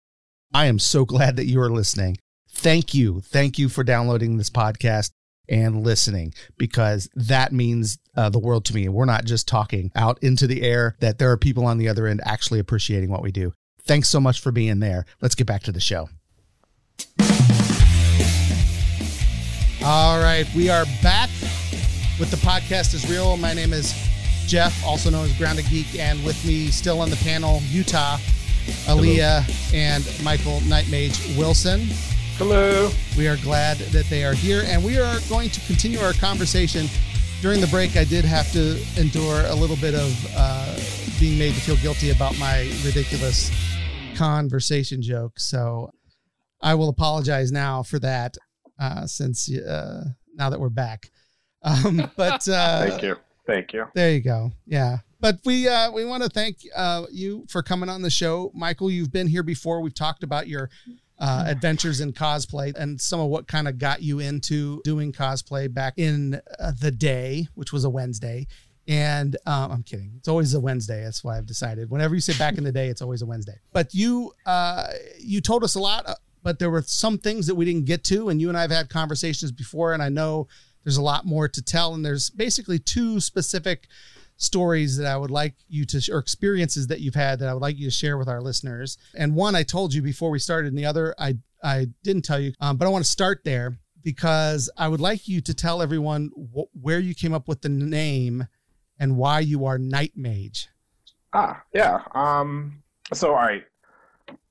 I 0.52 0.66
am 0.66 0.80
so 0.80 1.04
glad 1.04 1.36
that 1.36 1.46
you 1.46 1.60
are 1.60 1.70
listening. 1.70 2.18
Thank 2.50 2.92
you. 2.92 3.20
Thank 3.20 3.58
you 3.58 3.68
for 3.68 3.84
downloading 3.84 4.36
this 4.36 4.50
podcast 4.50 5.10
and 5.48 5.84
listening 5.84 6.32
because 6.56 7.08
that 7.14 7.52
means 7.52 7.98
uh, 8.16 8.28
the 8.28 8.38
world 8.38 8.64
to 8.66 8.74
me. 8.74 8.88
We're 8.88 9.04
not 9.04 9.24
just 9.24 9.48
talking 9.48 9.90
out 9.94 10.18
into 10.22 10.46
the 10.46 10.62
air, 10.62 10.96
that 11.00 11.18
there 11.18 11.30
are 11.30 11.36
people 11.36 11.66
on 11.66 11.78
the 11.78 11.88
other 11.88 12.06
end 12.06 12.20
actually 12.24 12.60
appreciating 12.60 13.10
what 13.10 13.22
we 13.22 13.32
do. 13.32 13.52
Thanks 13.84 14.08
so 14.08 14.20
much 14.20 14.40
for 14.40 14.52
being 14.52 14.78
there. 14.78 15.04
Let's 15.20 15.34
get 15.34 15.46
back 15.46 15.62
to 15.64 15.72
the 15.72 15.80
show. 15.80 16.08
All 19.84 20.20
right, 20.20 20.46
we 20.54 20.68
are 20.68 20.84
back 21.02 21.28
with 22.20 22.30
the 22.30 22.36
podcast 22.36 22.94
is 22.94 23.10
real. 23.10 23.36
My 23.36 23.52
name 23.52 23.72
is 23.72 23.92
Jeff, 24.46 24.84
also 24.84 25.10
known 25.10 25.24
as 25.24 25.36
Grounded 25.36 25.64
Geek, 25.68 25.98
and 25.98 26.22
with 26.24 26.42
me 26.44 26.68
still 26.68 27.00
on 27.00 27.10
the 27.10 27.16
panel, 27.16 27.60
Utah, 27.70 28.16
Aaliyah, 28.86 29.74
and 29.74 30.06
Michael 30.22 30.60
Nightmage 30.60 31.36
Wilson. 31.36 31.88
Hello. 32.36 32.90
We 33.16 33.28
are 33.28 33.36
glad 33.36 33.76
that 33.76 34.06
they 34.06 34.24
are 34.24 34.32
here, 34.32 34.62
and 34.66 34.82
we 34.82 34.98
are 34.98 35.18
going 35.28 35.50
to 35.50 35.60
continue 35.66 35.98
our 36.00 36.14
conversation. 36.14 36.86
During 37.40 37.60
the 37.60 37.66
break, 37.66 37.96
I 37.96 38.04
did 38.04 38.24
have 38.24 38.50
to 38.52 38.82
endure 38.96 39.44
a 39.46 39.54
little 39.54 39.76
bit 39.76 39.94
of 39.94 40.34
uh, 40.36 40.78
being 41.20 41.38
made 41.38 41.54
to 41.54 41.60
feel 41.60 41.76
guilty 41.76 42.10
about 42.10 42.36
my 42.38 42.62
ridiculous 42.84 43.50
conversation 44.16 45.02
joke. 45.02 45.38
So 45.38 45.90
I 46.62 46.74
will 46.74 46.88
apologize 46.88 47.52
now 47.52 47.82
for 47.82 47.98
that, 47.98 48.36
uh, 48.78 49.06
since 49.06 49.52
uh, 49.54 50.04
now 50.34 50.48
that 50.50 50.58
we're 50.58 50.70
back. 50.70 51.10
Um, 51.62 52.10
but 52.16 52.48
uh, 52.48 52.88
Thank 52.88 53.02
you. 53.02 53.16
Thank 53.46 53.72
you. 53.72 53.86
there 53.94 54.10
you 54.12 54.20
go. 54.20 54.52
Yeah. 54.66 54.98
But 55.20 55.38
we 55.44 55.68
uh, 55.68 55.92
we 55.92 56.04
want 56.04 56.24
to 56.24 56.28
thank 56.28 56.56
uh, 56.74 57.04
you 57.12 57.46
for 57.48 57.62
coming 57.62 57.88
on 57.88 58.02
the 58.02 58.10
show, 58.10 58.50
Michael. 58.54 58.90
You've 58.90 59.12
been 59.12 59.28
here 59.28 59.44
before. 59.44 59.80
We've 59.80 59.94
talked 59.94 60.24
about 60.24 60.48
your 60.48 60.68
uh, 61.18 61.44
adventures 61.46 62.00
in 62.00 62.12
cosplay 62.12 62.74
and 62.76 63.00
some 63.00 63.20
of 63.20 63.28
what 63.28 63.46
kind 63.46 63.68
of 63.68 63.78
got 63.78 64.02
you 64.02 64.18
into 64.18 64.80
doing 64.84 65.12
cosplay 65.12 65.72
back 65.72 65.94
in 65.96 66.40
uh, 66.58 66.72
the 66.80 66.90
day, 66.90 67.46
which 67.54 67.72
was 67.72 67.84
a 67.84 67.90
Wednesday. 67.90 68.46
And 68.88 69.36
um, 69.46 69.70
I'm 69.70 69.82
kidding. 69.84 70.12
It's 70.18 70.26
always 70.26 70.54
a 70.54 70.60
Wednesday. 70.60 71.04
That's 71.04 71.22
why 71.22 71.38
I've 71.38 71.46
decided. 71.46 71.90
Whenever 71.90 72.16
you 72.16 72.20
say 72.20 72.36
back 72.36 72.58
in 72.58 72.64
the 72.64 72.72
day, 72.72 72.88
it's 72.88 73.00
always 73.00 73.22
a 73.22 73.26
Wednesday. 73.26 73.60
But 73.72 73.94
you 73.94 74.32
uh, 74.44 74.88
you 75.20 75.40
told 75.40 75.62
us 75.62 75.76
a 75.76 75.80
lot, 75.80 76.04
uh, 76.06 76.14
but 76.42 76.58
there 76.58 76.70
were 76.70 76.82
some 76.82 77.18
things 77.18 77.46
that 77.46 77.54
we 77.54 77.64
didn't 77.64 77.84
get 77.84 78.02
to. 78.04 78.28
And 78.28 78.40
you 78.40 78.48
and 78.48 78.58
I 78.58 78.62
have 78.62 78.72
had 78.72 78.88
conversations 78.88 79.52
before, 79.52 79.92
and 79.92 80.02
I 80.02 80.08
know 80.08 80.48
there's 80.82 80.96
a 80.96 81.02
lot 81.02 81.24
more 81.24 81.48
to 81.48 81.62
tell. 81.62 81.94
And 81.94 82.04
there's 82.04 82.28
basically 82.30 82.80
two 82.80 83.20
specific 83.20 83.86
stories 84.36 84.96
that 84.96 85.06
I 85.06 85.16
would 85.16 85.30
like 85.30 85.54
you 85.68 85.84
to, 85.86 86.12
or 86.12 86.18
experiences 86.18 86.88
that 86.88 87.00
you've 87.00 87.14
had 87.14 87.38
that 87.38 87.48
I 87.48 87.52
would 87.54 87.62
like 87.62 87.78
you 87.78 87.86
to 87.86 87.90
share 87.90 88.18
with 88.18 88.28
our 88.28 88.40
listeners. 88.40 88.98
And 89.14 89.34
one 89.34 89.54
I 89.54 89.62
told 89.62 89.94
you 89.94 90.02
before 90.02 90.30
we 90.30 90.38
started, 90.38 90.68
and 90.68 90.78
the 90.78 90.86
other 90.86 91.14
I 91.18 91.36
I 91.62 91.88
didn't 92.02 92.22
tell 92.22 92.40
you, 92.40 92.52
um, 92.60 92.76
but 92.76 92.86
I 92.86 92.90
want 92.90 93.04
to 93.04 93.10
start 93.10 93.42
there 93.44 93.78
because 94.02 94.68
I 94.76 94.88
would 94.88 95.00
like 95.00 95.28
you 95.28 95.40
to 95.42 95.54
tell 95.54 95.80
everyone 95.80 96.30
wh- 96.54 96.74
where 96.82 96.98
you 96.98 97.14
came 97.14 97.32
up 97.32 97.46
with 97.46 97.62
the 97.62 97.68
name 97.68 98.48
and 98.98 99.16
why 99.16 99.40
you 99.40 99.64
are 99.64 99.78
Night 99.78 100.12
Mage. 100.16 100.68
Ah, 101.32 101.62
yeah. 101.72 102.00
Um. 102.14 102.82
So, 103.14 103.28
all 103.30 103.36
right. 103.36 103.64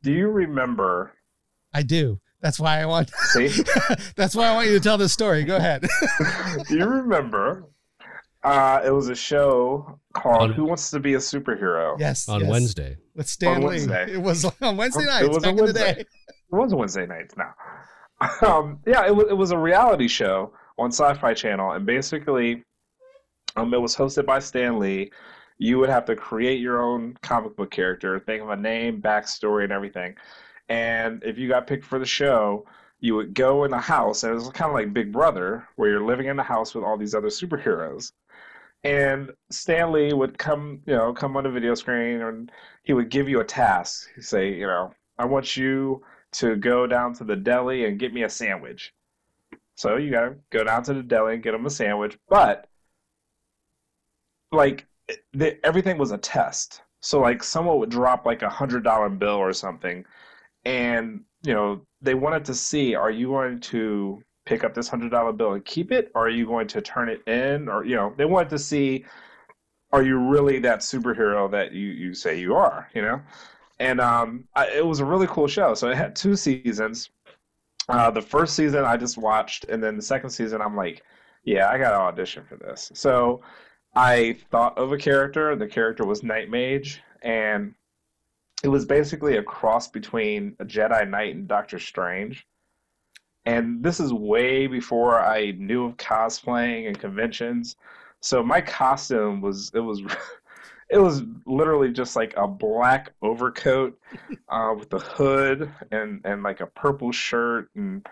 Do 0.04 0.12
you 0.12 0.30
remember? 0.30 1.14
I 1.74 1.84
do. 1.84 2.20
That's 2.42 2.60
why 2.60 2.82
I 2.82 2.86
want. 2.86 3.12
See, 3.12 3.50
that's 4.16 4.36
why 4.36 4.48
I 4.48 4.56
want 4.56 4.68
you 4.68 4.74
to 4.74 4.80
tell 4.80 4.98
this 4.98 5.14
story. 5.14 5.44
Go 5.44 5.58
ahead. 5.58 5.86
do 6.68 6.78
you 6.78 6.86
remember? 6.86 7.66
Uh, 8.44 8.82
it 8.84 8.90
was 8.90 9.10
a 9.10 9.16
show 9.16 10.00
called 10.14 10.42
On- 10.50 10.54
"Who 10.54 10.66
Wants 10.66 10.90
to 10.92 11.00
Be 11.00 11.14
a 11.14 11.18
Superhero." 11.20 12.00
yes. 12.00 12.28
on 12.28 12.42
yes. 12.42 12.50
Wednesday. 12.50 12.98
with 13.16 13.28
Stan 13.28 13.62
Lee. 13.62 13.68
Wednesday. 13.68 14.14
It 14.14 14.22
was 14.22 14.46
on 14.62 14.78
Wednesday 14.78 15.06
night. 15.06 15.24
It 15.24 15.28
nights 15.28 15.36
was 15.36 15.44
back 15.44 15.48
a 15.48 15.50
in 15.50 15.56
the 15.58 15.64
Wednesday. 15.64 15.94
day. 15.94 16.00
It 16.02 16.56
was 16.56 16.74
Wednesday 16.74 17.06
nights 17.06 17.36
now. 17.38 17.54
Um, 18.48 18.80
yeah, 18.86 19.06
it 19.08 19.16
was 19.16 19.28
it 19.30 19.38
was 19.38 19.52
a 19.52 19.58
reality 19.58 20.08
show 20.08 20.54
on 20.78 20.92
Sci-Fi 20.92 21.34
Channel, 21.34 21.72
and 21.72 21.86
basically, 21.86 22.64
um, 23.56 23.74
it 23.74 23.82
was 23.82 23.96
hosted 23.96 24.26
by 24.26 24.40
Stan 24.40 24.80
Lee. 24.80 25.12
You 25.58 25.78
would 25.80 25.90
have 25.90 26.06
to 26.06 26.16
create 26.16 26.60
your 26.60 26.82
own 26.82 27.18
comic 27.22 27.56
book 27.56 27.72
character, 27.72 28.20
think 28.20 28.42
of 28.42 28.50
a 28.50 28.56
name, 28.56 29.02
backstory, 29.02 29.64
and 29.64 29.72
everything. 29.72 30.16
And 30.70 31.24
if 31.24 31.38
you 31.38 31.48
got 31.48 31.68
picked 31.68 31.86
for 31.86 32.00
the 32.00 32.06
show, 32.06 32.66
you 33.00 33.16
would 33.16 33.34
go 33.34 33.64
in 33.64 33.72
the 33.72 33.78
house, 33.80 34.24
and 34.24 34.32
it 34.32 34.36
was 34.36 34.50
kind 34.50 34.70
of 34.70 34.76
like 34.76 34.94
Big 34.94 35.12
Brother, 35.12 35.68
where 35.76 35.90
you're 35.90 36.06
living 36.06 36.28
in 36.28 36.38
the 36.38 36.44
house 36.44 36.74
with 36.74 36.84
all 36.84 36.98
these 36.98 37.14
other 37.16 37.28
superheroes. 37.28 38.12
And 38.84 39.32
Stan 39.52 39.92
Lee 39.92 40.14
would 40.14 40.38
come, 40.38 40.82
you 40.86 40.96
know, 40.96 41.14
come 41.14 41.38
on 41.38 41.44
the 41.44 41.52
video 41.52 41.76
screen, 41.76 42.22
and 42.22 42.52
he 42.84 42.94
would 42.94 43.10
give 43.10 43.30
you 43.30 43.40
a 43.40 43.46
task. 43.46 44.08
He'd 44.16 44.24
say, 44.24 44.54
you 44.54 44.66
know, 44.66 44.94
I 45.18 45.26
want 45.26 45.56
you 45.56 46.04
to 46.34 46.56
go 46.56 46.88
down 46.88 47.14
to 47.16 47.24
the 47.24 47.36
deli 47.36 47.86
and 47.86 48.00
get 48.00 48.14
me 48.14 48.24
a 48.24 48.30
sandwich. 48.30 48.94
So 49.76 49.98
you 49.98 50.12
gotta 50.12 50.36
go 50.50 50.64
down 50.64 50.84
to 50.84 50.94
the 50.94 51.04
deli 51.04 51.36
and 51.36 51.44
get 51.44 51.52
them 51.52 51.66
a 51.66 51.70
sandwich, 51.70 52.18
but 52.30 52.68
like 54.52 54.86
the, 55.34 55.64
everything 55.66 55.98
was 55.98 56.12
a 56.12 56.18
test. 56.18 56.82
So 57.00 57.20
like 57.20 57.44
someone 57.44 57.80
would 57.80 57.90
drop 57.90 58.26
like 58.26 58.42
a 58.42 58.50
hundred 58.50 58.84
dollar 58.84 59.10
bill 59.10 59.38
or 59.38 59.54
something, 59.54 60.06
and 60.66 61.22
you 61.44 61.54
know 61.54 61.82
they 62.02 62.14
wanted 62.14 62.46
to 62.46 62.54
see 62.54 62.96
are 62.96 63.12
you 63.12 63.28
going 63.28 63.60
to 63.62 64.24
pick 64.52 64.64
up 64.64 64.74
this 64.74 64.88
hundred 64.88 65.12
dollar 65.12 65.32
bill 65.32 65.54
and 65.54 65.66
keep 65.66 65.92
it, 65.92 66.12
or 66.16 66.26
are 66.28 66.30
you 66.30 66.46
going 66.46 66.68
to 66.68 66.82
turn 66.82 67.10
it 67.10 67.26
in, 67.28 67.70
or 67.70 67.86
you 67.86 67.96
know 67.96 68.14
they 68.18 68.26
wanted 68.26 68.50
to 68.50 68.60
see 68.60 69.06
are 69.94 70.04
you 70.04 70.18
really 70.18 70.60
that 70.60 70.80
superhero 70.80 71.50
that 71.52 71.74
you 71.74 71.88
you 71.88 72.14
say 72.14 72.40
you 72.40 72.56
are, 72.56 72.90
you 72.94 73.02
know? 73.02 73.22
and 73.82 74.00
um, 74.00 74.44
I, 74.56 74.68
it 74.68 74.86
was 74.86 75.00
a 75.00 75.06
really 75.06 75.26
cool 75.26 75.48
show. 75.48 75.74
So 75.74 75.90
it 75.90 75.98
had 75.98 76.16
two 76.16 76.36
seasons. 76.36 77.10
Uh, 77.90 78.12
the 78.12 78.22
first 78.22 78.56
season 78.56 78.86
I 78.86 78.96
just 78.96 79.18
watched, 79.18 79.66
and 79.66 79.84
then 79.84 79.96
the 79.96 80.04
second 80.04 80.30
season 80.30 80.62
I'm 80.62 80.76
like, 80.76 81.02
yeah, 81.44 81.68
I 81.68 81.80
got 81.80 81.90
to 81.90 81.98
audition 81.98 82.44
for 82.48 82.58
this. 82.58 82.92
So 82.94 83.42
I 83.96 84.38
thought 84.52 84.78
of 84.78 84.92
a 84.92 84.98
character. 84.98 85.56
The 85.56 85.68
character 85.68 86.06
was 86.06 86.22
Night 86.22 86.50
Mage, 86.50 87.02
and 87.24 87.74
it 88.64 88.68
was 88.68 88.86
basically 88.86 89.38
a 89.38 89.44
cross 89.44 89.88
between 89.88 90.56
a 90.60 90.66
Jedi 90.66 91.10
Knight 91.10 91.34
and 91.34 91.48
Doctor 91.48 91.80
Strange. 91.80 92.46
And 93.46 93.84
this 93.84 94.00
is 94.00 94.14
way 94.14 94.68
before 94.68 95.20
I 95.20 95.52
knew 95.52 95.86
of 95.86 95.98
cosplaying 95.98 96.88
and 96.88 97.00
conventions. 97.00 97.76
So 98.22 98.44
my 98.44 98.62
costume 98.62 99.42
was 99.42 99.72
it 99.74 99.80
was 99.80 100.02
it 100.90 101.00
was 101.00 101.24
literally 101.46 101.92
just 101.92 102.16
like 102.16 102.34
a 102.38 102.48
black 102.48 103.14
overcoat 103.22 103.98
uh, 104.50 104.76
with 104.78 104.94
a 104.94 105.00
hood 105.00 105.72
and 105.92 106.22
and 106.24 106.44
like 106.44 106.62
a 106.62 106.68
purple 106.68 107.12
shirt 107.12 107.70
and 107.76 108.06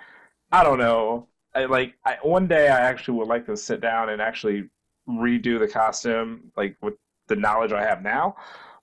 I 0.51 0.63
don't 0.63 0.79
know. 0.79 1.27
I 1.53 1.65
like 1.65 1.95
I, 2.05 2.17
one 2.23 2.47
day 2.47 2.69
I 2.69 2.79
actually 2.79 3.17
would 3.19 3.27
like 3.27 3.45
to 3.47 3.57
sit 3.57 3.81
down 3.81 4.09
and 4.09 4.21
actually 4.21 4.69
redo 5.07 5.59
the 5.59 5.67
costume 5.67 6.51
like 6.55 6.75
with 6.81 6.95
the 7.27 7.35
knowledge 7.35 7.71
I 7.71 7.83
have 7.83 8.01
now. 8.01 8.35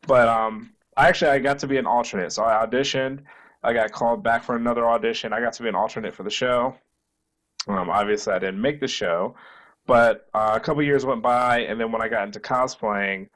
But 0.06 0.28
um, 0.28 0.72
I 0.96 1.08
actually 1.08 1.32
I 1.32 1.38
got 1.38 1.58
to 1.60 1.66
be 1.66 1.76
an 1.76 1.86
alternate, 1.86 2.32
so 2.32 2.44
I 2.44 2.64
auditioned. 2.64 3.20
I 3.66 3.72
got 3.72 3.90
called 3.90 4.22
back 4.22 4.44
for 4.44 4.54
another 4.54 4.86
audition. 4.86 5.32
I 5.32 5.40
got 5.40 5.52
to 5.54 5.62
be 5.64 5.68
an 5.68 5.74
alternate 5.74 6.14
for 6.14 6.22
the 6.22 6.30
show. 6.30 6.76
Um, 7.66 7.90
obviously, 7.90 8.32
I 8.32 8.38
didn't 8.38 8.60
make 8.60 8.78
the 8.78 8.86
show, 8.86 9.34
but 9.86 10.28
uh, 10.34 10.52
a 10.54 10.60
couple 10.60 10.84
years 10.84 11.04
went 11.04 11.20
by, 11.20 11.62
and 11.62 11.80
then 11.80 11.90
when 11.90 12.00
I 12.00 12.06
got 12.08 12.24
into 12.28 12.38
cosplaying, 12.38 13.28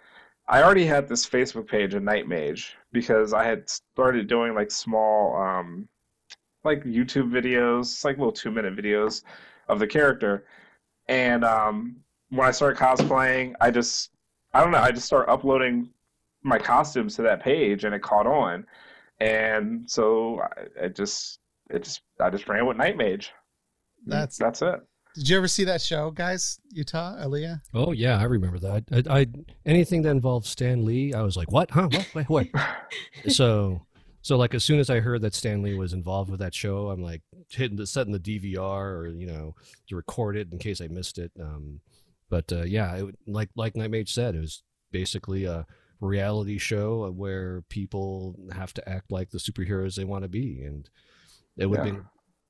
I 0.47 0.63
already 0.63 0.87
had 0.87 1.09
this 1.09 1.29
Facebook 1.29 1.67
page 1.67 1.95
of 1.95 2.05
Night 2.05 2.29
Mage 2.29 2.77
because 2.93 3.33
I 3.33 3.43
had 3.43 3.69
started 3.69 4.29
doing 4.29 4.55
like 4.55 4.71
small, 4.71 5.37
um, 5.37 5.89
like 6.63 6.85
YouTube 6.85 7.31
videos, 7.31 8.05
like 8.05 8.17
little 8.17 8.31
two 8.31 8.53
minute 8.53 8.77
videos 8.77 9.25
of 9.69 9.81
the 9.81 9.87
character. 9.87 10.45
And 11.09 11.45
um, 11.45 11.97
when 12.29 12.47
I 12.47 12.53
started 12.53 12.79
cosplaying, 12.79 13.55
I 13.61 13.73
just, 13.73 14.11
I 14.55 14.61
don't 14.61 14.71
know, 14.71 14.79
I 14.79 14.93
just 14.93 15.07
started 15.07 15.29
uploading 15.29 15.91
my 16.45 16.59
costumes 16.59 17.17
to 17.17 17.23
that 17.23 17.43
page, 17.43 17.83
and 17.83 17.93
it 17.93 18.03
caught 18.03 18.29
on. 18.29 18.65
And 19.21 19.91
so 19.91 20.41
I, 20.41 20.85
it 20.85 20.97
just, 20.97 21.39
it 21.69 21.85
just, 21.85 22.03
I 22.19 22.31
just 22.31 22.49
ran 22.49 22.67
with 22.67 22.77
Night 22.77 22.97
Mage. 22.97 23.33
That's- 24.07 24.37
that's 24.37 24.63
it. 24.63 24.81
Did 25.17 25.29
you 25.29 25.37
ever 25.39 25.49
see 25.49 25.65
that 25.65 25.83
show, 25.83 26.13
guys? 26.13 26.61
Utah, 26.71 27.17
Aaliyah? 27.17 27.61
Oh 27.75 27.91
yeah, 27.91 28.19
I 28.19 28.25
remember 28.25 28.61
that. 28.61 28.85
I, 29.09 29.21
I 29.21 29.27
anything 29.67 30.03
that 30.03 30.11
involved 30.11 30.47
Stan 30.47 30.85
Lee, 30.85 31.13
I 31.13 31.23
was 31.23 31.37
like, 31.37 31.51
what? 31.51 31.71
Huh? 31.73 31.89
What? 31.91 32.15
Wait, 32.15 32.27
what? 32.29 32.47
so, 33.29 33.83
so 34.23 34.37
like 34.37 34.55
as 34.55 34.65
soon 34.65 34.79
as 34.79 34.89
I 34.89 35.01
heard 35.01 35.23
that 35.23 35.35
Stan 35.35 35.63
Lee 35.63 35.75
was 35.75 35.93
involved 35.93 36.31
with 36.31 36.39
that 36.39 36.55
show, 36.55 36.91
I'm 36.91 37.03
like 37.03 37.23
hitting 37.49 37.77
the 37.77 37.89
setting 37.89 38.13
the 38.13 38.21
DVR 38.21 38.59
or 38.85 39.09
you 39.09 39.27
know 39.27 39.57
to 39.89 39.97
record 39.97 40.37
it 40.37 40.53
in 40.53 40.59
case 40.59 40.81
I 40.81 40.87
missed 40.87 41.19
it. 41.19 41.33
Um, 41.41 41.81
but 42.29 42.53
uh, 42.53 42.63
yeah, 42.63 42.95
it, 42.95 43.17
like 43.27 43.51
like 43.57 43.75
Nightmage 43.75 44.11
said, 44.11 44.37
it 44.37 44.41
was 44.41 44.63
basically 44.93 45.45
a 45.45 45.67
reality 46.01 46.59
show 46.59 47.11
where 47.11 47.63
people 47.69 48.37
have 48.53 48.73
to 48.75 48.89
act 48.89 49.11
like 49.13 49.31
the 49.31 49.39
superheroes 49.39 49.95
they 49.97 50.05
want 50.05 50.25
to 50.25 50.29
be, 50.29 50.63
and 50.63 50.89
it 51.57 51.67
would 51.67 51.79
have 51.79 51.87
Yeah. 51.87 51.93
been 51.95 52.05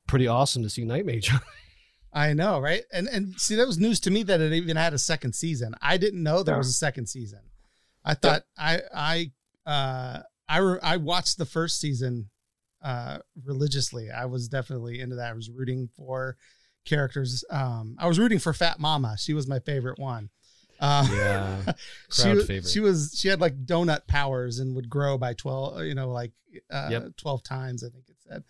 pretty 0.06 0.26
awesome 0.28 0.62
to 0.62 0.70
see 0.70 0.84
Nightmage. 0.84 1.30
I 2.12 2.32
know, 2.32 2.58
right? 2.60 2.82
And 2.92 3.06
and 3.08 3.40
see, 3.40 3.54
that 3.56 3.66
was 3.66 3.78
news 3.78 4.00
to 4.00 4.10
me 4.10 4.22
that 4.24 4.40
it 4.40 4.52
even 4.52 4.76
had 4.76 4.94
a 4.94 4.98
second 4.98 5.34
season. 5.34 5.74
I 5.80 5.96
didn't 5.96 6.22
know 6.22 6.42
there 6.42 6.54
Yeah. 6.56 6.58
was 6.58 6.68
a 6.68 6.72
second 6.72 7.06
season. 7.06 7.40
I 8.04 8.14
thought 8.14 8.42
I 8.58 8.80
I 8.94 9.32
uh 9.66 10.22
I 10.48 10.58
re- 10.58 10.80
I 10.82 10.96
watched 10.96 11.38
the 11.38 11.44
first 11.46 11.78
season 11.80 12.30
uh 12.82 13.18
religiously. 13.44 14.10
I 14.10 14.24
was 14.24 14.48
definitely 14.48 15.00
into 15.00 15.16
that. 15.16 15.30
I 15.30 15.34
was 15.34 15.50
rooting 15.50 15.88
for 15.96 16.36
characters. 16.84 17.44
Um 17.50 17.94
I 18.00 18.08
was 18.08 18.18
rooting 18.18 18.38
for 18.40 18.52
Fat 18.52 18.80
Mama. 18.80 19.16
She 19.18 19.32
was 19.34 19.46
my 19.46 19.60
favorite 19.60 19.98
one. 20.00 20.30
Uh, 20.80 21.06
yeah, 21.12 21.72
she 22.10 22.22
crowd 22.22 22.36
was, 22.36 22.46
favorite. 22.46 22.70
she 22.70 22.80
was 22.80 23.14
she 23.16 23.28
had 23.28 23.40
like 23.40 23.64
donut 23.66 24.06
powers 24.06 24.58
and 24.58 24.74
would 24.74 24.88
grow 24.88 25.18
by 25.18 25.34
12 25.34 25.84
you 25.84 25.94
know 25.94 26.08
like 26.10 26.32
uh, 26.72 26.88
Yep. 26.90 27.16
12 27.18 27.42
times 27.42 27.84
i 27.84 27.88
think 27.90 28.04
it 28.08 28.16
said 28.26 28.42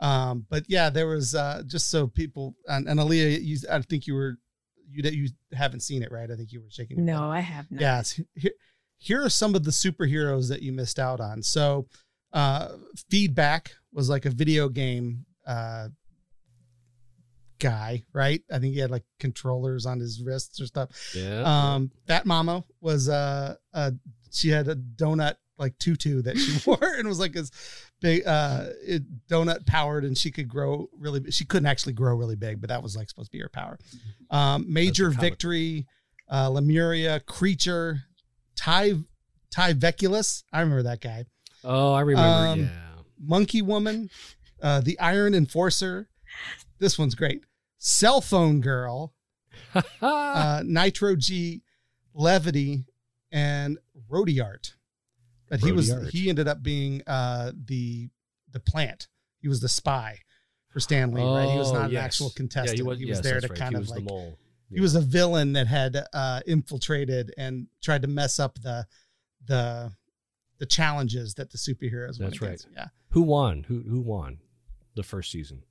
um 0.00 0.46
but 0.48 0.64
yeah 0.68 0.88
there 0.90 1.08
was 1.08 1.34
uh 1.34 1.62
just 1.66 1.90
so 1.90 2.06
people 2.06 2.54
and, 2.68 2.88
and 2.88 2.98
Aaliyah 3.00 3.38
you, 3.44 3.58
i 3.70 3.80
think 3.82 4.06
you 4.06 4.14
were 4.14 4.36
you 4.88 5.02
that 5.02 5.14
you 5.14 5.28
haven't 5.54 5.80
seen 5.80 6.02
it, 6.02 6.12
right? 6.12 6.30
I 6.30 6.36
think 6.36 6.52
you 6.52 6.60
were 6.60 6.68
shaking. 6.70 6.98
your 6.98 7.06
head. 7.06 7.22
No, 7.22 7.30
I 7.30 7.40
have 7.40 7.70
not. 7.70 7.80
Yes. 7.80 8.20
Here, 8.34 8.50
here 8.98 9.24
are 9.24 9.30
some 9.30 9.54
of 9.54 9.64
the 9.64 9.70
superheroes 9.70 10.50
that 10.50 10.60
you 10.60 10.70
missed 10.70 10.98
out 10.98 11.18
on. 11.18 11.42
So, 11.42 11.86
uh, 12.34 12.68
feedback 13.10 13.72
was 13.90 14.10
like 14.10 14.26
a 14.26 14.30
video 14.30 14.68
game 14.68 15.24
uh, 15.46 15.88
guy, 17.62 18.02
right? 18.12 18.42
I 18.50 18.58
think 18.58 18.74
he 18.74 18.80
had 18.80 18.90
like 18.90 19.04
controllers 19.20 19.86
on 19.86 20.00
his 20.00 20.20
wrists 20.20 20.60
or 20.60 20.66
stuff. 20.66 21.12
Yeah. 21.14 21.42
Um, 21.44 21.92
Fat 22.08 22.26
Mama 22.26 22.64
was 22.80 23.08
uh, 23.08 23.54
uh, 23.72 23.92
she 24.32 24.48
had 24.48 24.66
a 24.66 24.74
donut 24.74 25.36
like 25.58 25.78
tutu 25.78 26.22
that 26.22 26.36
she 26.36 26.58
wore 26.66 26.94
and 26.98 27.06
was 27.06 27.20
like 27.20 27.32
this 27.32 27.50
big 28.00 28.26
uh 28.26 28.64
it, 28.84 29.02
donut 29.28 29.64
powered 29.64 30.04
and 30.04 30.18
she 30.18 30.30
could 30.30 30.48
grow 30.48 30.88
really 30.98 31.30
she 31.30 31.44
couldn't 31.44 31.66
actually 31.66 31.92
grow 31.92 32.16
really 32.16 32.34
big 32.34 32.60
but 32.60 32.68
that 32.68 32.82
was 32.82 32.96
like 32.96 33.08
supposed 33.08 33.30
to 33.30 33.36
be 33.36 33.40
her 33.40 33.50
power 33.50 33.78
um 34.30 34.64
major 34.66 35.10
victory 35.10 35.86
uh 36.32 36.48
lemuria 36.48 37.20
creature 37.20 38.00
ty 38.56 38.94
ty 39.52 39.72
tyveculus 39.74 40.42
i 40.52 40.60
remember 40.60 40.82
that 40.82 41.00
guy 41.00 41.24
oh, 41.64 41.92
I 41.92 42.00
remember. 42.00 42.48
um, 42.48 42.60
yeah. 42.60 42.68
monkey 43.20 43.62
woman 43.62 44.08
uh 44.62 44.80
the 44.80 44.98
iron 44.98 45.34
enforcer 45.34 46.08
this 46.80 46.98
one's 46.98 47.14
great 47.14 47.44
cell 47.84 48.20
phone 48.20 48.60
girl 48.60 49.12
uh, 50.00 50.62
Nitro 50.64 51.16
G, 51.16 51.62
Levity, 52.14 52.84
and 53.30 53.78
Rodiart. 54.10 54.74
But 55.48 55.60
he 55.60 55.72
was 55.72 55.90
Rodiart. 55.90 56.10
he 56.10 56.28
ended 56.28 56.48
up 56.48 56.62
being 56.62 57.02
uh, 57.06 57.52
the 57.66 58.08
the 58.50 58.60
plant. 58.60 59.08
He 59.40 59.48
was 59.48 59.60
the 59.60 59.68
spy 59.68 60.18
for 60.68 60.78
Stan 60.80 61.12
Lee, 61.12 61.22
right? 61.22 61.50
He 61.50 61.58
was 61.58 61.70
Oh, 61.70 61.74
not 61.74 61.84
an 61.86 61.90
yes. 61.92 62.04
actual 62.04 62.28
Yeah, 62.28 62.36
contestant. 62.36 62.76
he 62.78 62.82
was, 62.82 63.00
yes, 63.00 63.20
there 63.20 63.40
to 63.40 63.48
right. 63.48 63.58
kind 63.58 63.70
he 63.72 63.76
of 63.76 63.80
was 63.80 63.90
like 63.90 63.98
the 64.04 64.04
mole. 64.10 64.38
he 64.70 64.80
was 64.80 64.94
a 64.94 65.00
villain 65.00 65.52
that 65.54 65.66
had 65.66 65.96
uh, 66.14 66.40
infiltrated 66.46 67.34
and 67.36 67.66
tried 67.82 68.02
to 68.02 68.08
mess 68.08 68.38
up 68.38 68.58
the 68.62 68.86
the 69.46 69.92
the 70.58 70.66
challenges 70.66 71.34
that 71.34 71.50
the 71.50 71.58
superheroes 71.58 72.18
That's 72.18 72.40
right. 72.40 72.48
against. 72.50 72.68
Yeah, 72.74 72.86
Who 73.10 73.22
won? 73.22 73.64
Who 73.64 73.82
who 73.82 74.00
won 74.00 74.38
the 74.94 75.02
first 75.02 75.32
season? 75.32 75.64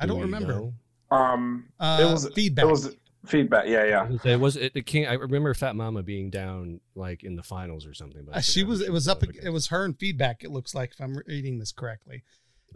I 0.00 0.06
Do 0.06 0.12
don't 0.14 0.22
remember. 0.22 0.52
know? 0.54 0.74
Um, 1.12 1.66
Uh, 1.78 1.98
it 2.00 2.04
was 2.12 2.28
feedback. 2.34 2.64
It 2.64 2.68
was 2.68 2.96
feedback. 3.26 3.66
Yeah, 3.66 3.84
yeah. 3.84 4.08
It 4.32 4.40
was 4.40 4.56
it, 4.56 4.72
it 4.74 4.86
came, 4.86 5.08
I 5.08 5.12
remember 5.14 5.52
Fat 5.54 5.76
Mama 5.76 6.02
being 6.02 6.30
down 6.30 6.80
like 6.94 7.22
in 7.22 7.36
the 7.36 7.42
finals 7.42 7.86
or 7.86 7.94
something. 7.94 8.24
But 8.24 8.36
Uh, 8.36 8.40
she 8.40 8.64
was. 8.64 8.80
It 8.80 8.92
was 8.92 9.06
up. 9.08 9.22
against. 9.22 9.44
It 9.46 9.50
was 9.50 9.68
her 9.68 9.84
and 9.84 9.98
feedback. 9.98 10.42
It 10.42 10.50
looks 10.50 10.74
like 10.74 10.92
if 10.92 11.00
I'm 11.00 11.16
reading 11.26 11.58
this 11.58 11.72
correctly, 11.72 12.24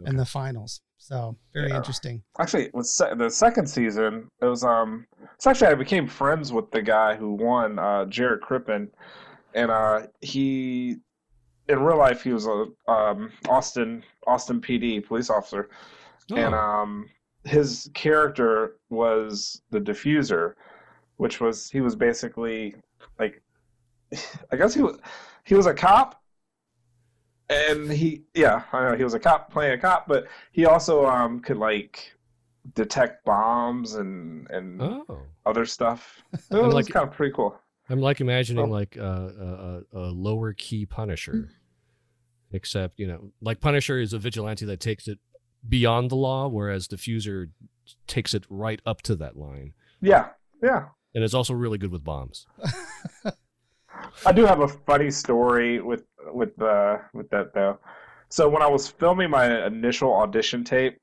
in 0.05 0.15
the 0.17 0.25
finals. 0.25 0.81
So 0.99 1.37
very 1.53 1.69
Yeah. 1.69 1.77
interesting. 1.77 2.23
Actually, 2.39 2.69
with 2.73 2.87
se- 2.87 3.15
the 3.17 3.29
second 3.29 3.67
season, 3.67 4.29
it 4.41 4.45
was 4.45 4.63
um. 4.63 5.05
It's 5.35 5.47
actually 5.47 5.67
I 5.67 5.75
became 5.75 6.07
friends 6.07 6.51
with 6.53 6.71
the 6.71 6.81
guy 6.81 7.15
who 7.15 7.33
won, 7.33 7.77
uh, 7.79 8.05
Jarrett 8.05 8.41
Crippen, 8.41 8.89
and 9.53 9.69
uh, 9.71 10.07
he, 10.21 10.97
in 11.69 11.79
real 11.79 11.97
life, 11.97 12.23
he 12.23 12.31
was 12.33 12.45
a 12.47 12.65
um 12.91 13.31
Austin 13.49 14.03
Austin 14.25 14.59
PD 14.61 15.05
police 15.05 15.29
officer, 15.29 15.69
and 16.35 16.53
Oh. 16.55 16.57
um 16.59 17.09
his 17.47 17.89
character 17.93 18.77
was 18.89 19.61
the 19.71 19.79
defuser, 19.79 20.53
which 21.17 21.39
was 21.39 21.69
he 21.69 21.81
was 21.81 21.95
basically 21.95 22.75
like, 23.19 23.41
I 24.51 24.55
guess 24.55 24.73
he 24.73 24.81
was 24.81 24.97
he 25.45 25.55
was 25.55 25.65
a 25.65 25.73
cop, 25.73 26.21
and 27.49 27.91
he 27.91 28.23
yeah 28.33 28.63
I 28.73 28.89
know 28.89 28.97
he 28.97 29.03
was 29.03 29.13
a 29.13 29.19
cop 29.19 29.51
playing 29.51 29.73
a 29.73 29.77
cop, 29.77 30.07
but 30.07 30.27
he 30.51 30.65
also 30.65 31.05
um 31.05 31.39
could 31.39 31.57
like 31.57 32.13
detect 32.75 33.23
bombs 33.25 33.95
and 33.95 34.49
and 34.51 34.81
oh. 34.81 35.21
other 35.45 35.65
stuff. 35.65 36.21
It 36.33 36.41
I'm 36.51 36.65
was 36.65 36.73
like- 36.75 36.87
kind 36.87 37.07
of 37.07 37.13
pretty 37.13 37.33
cool. 37.33 37.59
I'm 37.89 38.01
like 38.01 38.19
imagining 38.19 38.65
Oh. 38.65 38.69
like 38.69 38.97
a, 38.97 39.81
a, 39.93 39.97
a, 39.97 40.01
a 40.01 40.07
lower 40.11 40.51
key 40.51 40.85
Punisher, 40.85 41.31
hmm. 41.31 41.43
except 42.51 42.99
you 42.99 43.07
know, 43.07 43.31
like 43.41 43.61
Punisher 43.61 43.99
is 44.01 44.11
a 44.11 44.19
vigilante 44.19 44.65
that 44.65 44.81
takes 44.81 45.07
it 45.07 45.19
beyond 45.67 46.09
the 46.11 46.15
law, 46.15 46.47
whereas 46.47 46.87
Defuser 46.87 47.49
takes 48.07 48.33
it 48.33 48.45
right 48.49 48.81
up 48.85 49.01
to 49.03 49.15
that 49.15 49.37
line, 49.37 49.73
Yeah, 50.01 50.29
yeah. 50.61 50.85
and 51.15 51.23
it's 51.23 51.33
also 51.33 51.53
really 51.53 51.77
good 51.77 51.91
with 51.91 52.03
bombs. 52.03 52.45
I 54.25 54.31
do 54.31 54.45
have 54.45 54.59
a 54.61 54.67
funny 54.67 55.09
story 55.11 55.79
with 55.81 56.03
with 56.33 56.59
uh, 56.61 56.97
with 57.13 57.29
that 57.29 57.53
though. 57.53 57.79
So 58.29 58.49
when 58.49 58.61
I 58.61 58.67
was 58.67 58.87
filming 58.87 59.29
my 59.29 59.65
initial 59.65 60.13
audition 60.13 60.63
tape, 60.63 60.99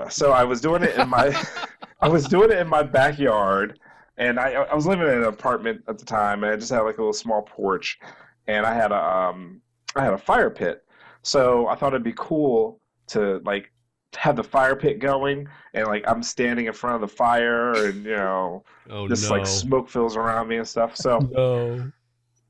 so 0.09 0.31
I 0.31 0.43
was 0.43 0.61
doing 0.61 0.83
it 0.83 0.95
in 0.95 1.09
my 1.09 1.35
I 2.01 2.07
was 2.07 2.25
doing 2.27 2.51
it 2.51 2.57
in 2.59 2.67
my 2.67 2.83
backyard, 2.83 3.79
and 4.17 4.39
I 4.39 4.51
I 4.53 4.75
was 4.75 4.85
living 4.85 5.07
in 5.07 5.13
an 5.13 5.23
apartment 5.23 5.81
at 5.87 5.97
the 5.97 6.05
time, 6.05 6.43
and 6.43 6.53
I 6.53 6.55
just 6.55 6.71
had 6.71 6.81
like 6.81 6.97
a 6.97 7.01
little 7.01 7.13
small 7.13 7.41
porch, 7.41 7.99
and 8.47 8.65
I 8.65 8.73
had 8.73 8.91
a 8.91 9.03
um 9.03 9.61
I 9.95 10.03
had 10.03 10.13
a 10.13 10.17
fire 10.17 10.49
pit, 10.49 10.83
so 11.23 11.67
I 11.67 11.75
thought 11.75 11.93
it'd 11.93 12.03
be 12.03 12.13
cool 12.15 12.79
to 13.07 13.41
like 13.45 13.71
have 14.15 14.35
the 14.35 14.43
fire 14.43 14.75
pit 14.75 14.99
going, 14.99 15.47
and 15.73 15.87
like 15.87 16.03
I'm 16.07 16.23
standing 16.23 16.65
in 16.65 16.73
front 16.73 16.95
of 16.95 17.01
the 17.01 17.15
fire, 17.15 17.73
and 17.73 18.03
you 18.05 18.15
know 18.15 18.63
Oh 18.89 19.07
just 19.07 19.29
no! 19.29 19.37
like 19.37 19.45
smoke 19.45 19.89
fills 19.89 20.15
around 20.15 20.47
me 20.47 20.57
and 20.57 20.67
stuff. 20.67 20.95
So 20.95 21.19
no. 21.31 21.91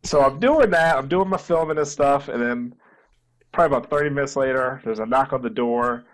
so 0.04 0.22
I'm 0.22 0.40
doing 0.40 0.70
that. 0.72 0.98
I'm 0.98 1.08
doing 1.08 1.30
my 1.30 1.38
filming 1.38 1.78
and 1.78 1.88
stuff, 1.88 2.30
and 2.30 2.42
then 2.42 2.76
probably 3.52 3.78
about 3.78 3.90
30 3.90 4.12
minutes 4.12 4.36
later, 4.36 4.82
there's 4.84 5.00
a 5.00 5.06
knock 5.06 5.34
on 5.34 5.42
the 5.42 5.50
door, 5.50 6.06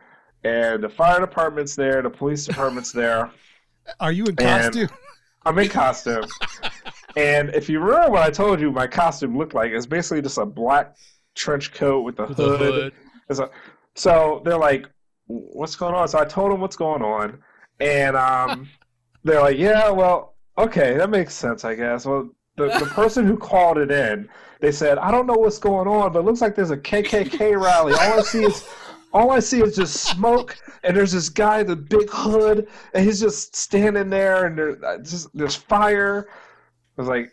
and 0.44 0.84
the 0.84 0.90
fire 0.90 1.20
department's 1.20 1.76
there, 1.76 2.02
the 2.02 2.10
police 2.10 2.46
department's 2.46 2.92
there. 2.92 3.32
Are 4.00 4.12
you 4.12 4.26
in 4.26 4.36
costume? 4.36 4.90
I'm 5.46 5.60
in 5.60 5.70
costume, 5.70 6.26
and 7.18 7.50
if 7.50 7.70
you 7.70 7.80
remember 7.80 8.10
what 8.10 8.24
I 8.24 8.32
told 8.32 8.60
you, 8.60 8.72
my 8.72 8.88
costume 8.88 9.38
looked 9.38 9.54
like 9.54 9.72
it's 9.72 9.86
basically 9.86 10.24
just 10.24 10.40
a 10.40 10.46
black 10.46 10.96
trench 11.36 11.74
coat 11.74 12.02
with 12.02 12.16
the 12.18 12.24
With 12.28 12.38
hood. 12.38 12.94
the 13.30 13.36
hood. 13.36 13.50
So 13.96 14.42
they're 14.44 14.58
like, 14.58 14.88
"What's 15.28 15.76
going 15.76 15.94
on?" 15.96 16.08
So 16.08 16.20
I 16.20 16.26
told 16.26 16.52
them 16.52 16.62
what's 16.62 16.76
going 16.76 17.02
on, 17.02 17.40
and 17.80 18.16
um, 18.16 18.68
they're 19.24 19.42
like, 19.42 19.58
"Yeah, 19.58 19.90
well, 19.90 20.36
okay, 20.58 20.98
that 20.98 21.10
makes 21.10 21.34
sense, 21.34 21.64
I 21.64 21.76
guess." 21.76 22.06
Well, 22.06 22.30
the 22.58 22.68
the 22.80 22.86
person 22.94 23.26
who 23.26 23.38
called 23.38 23.78
it 23.78 23.92
in, 23.92 24.28
they 24.60 24.72
said, 24.72 24.98
"I 24.98 25.12
don't 25.12 25.28
know 25.28 25.36
what's 25.36 25.60
going 25.60 25.88
on, 25.88 26.12
but 26.12 26.20
it 26.20 26.24
looks 26.24 26.42
like 26.42 26.56
there's 26.56 26.72
a 26.72 26.78
KKK 26.78 27.62
rally. 27.62 27.94
All 27.94 28.20
I 28.20 28.22
see 28.22 28.44
is." 28.44 28.68
All 29.14 29.32
I 29.32 29.40
see 29.40 29.62
is 29.62 29.78
just 29.78 29.96
smoke, 30.10 30.58
and 30.84 30.98
there's 30.98 31.14
this 31.14 31.30
guy, 31.30 31.64
the 31.64 31.74
big 31.74 32.10
hood, 32.10 32.68
and 32.94 33.06
he's 33.06 33.22
just 33.22 33.56
standing 33.56 34.10
there, 34.10 34.46
and 34.46 34.58
there, 34.58 34.86
uh, 34.86 34.98
just 34.98 35.30
there's 35.34 35.56
fire. 35.56 36.28
I 36.30 37.02
was 37.02 37.08
like, 37.08 37.32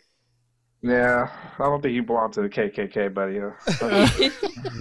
"Yeah, 0.83 1.29
I 1.59 1.63
don't 1.63 1.81
think 1.81 1.95
you 1.95 2.03
belong 2.03 2.31
to 2.33 2.41
the 2.41 2.49
KKK, 2.49 3.13
buddy." 3.13 3.39
no, 3.39 3.53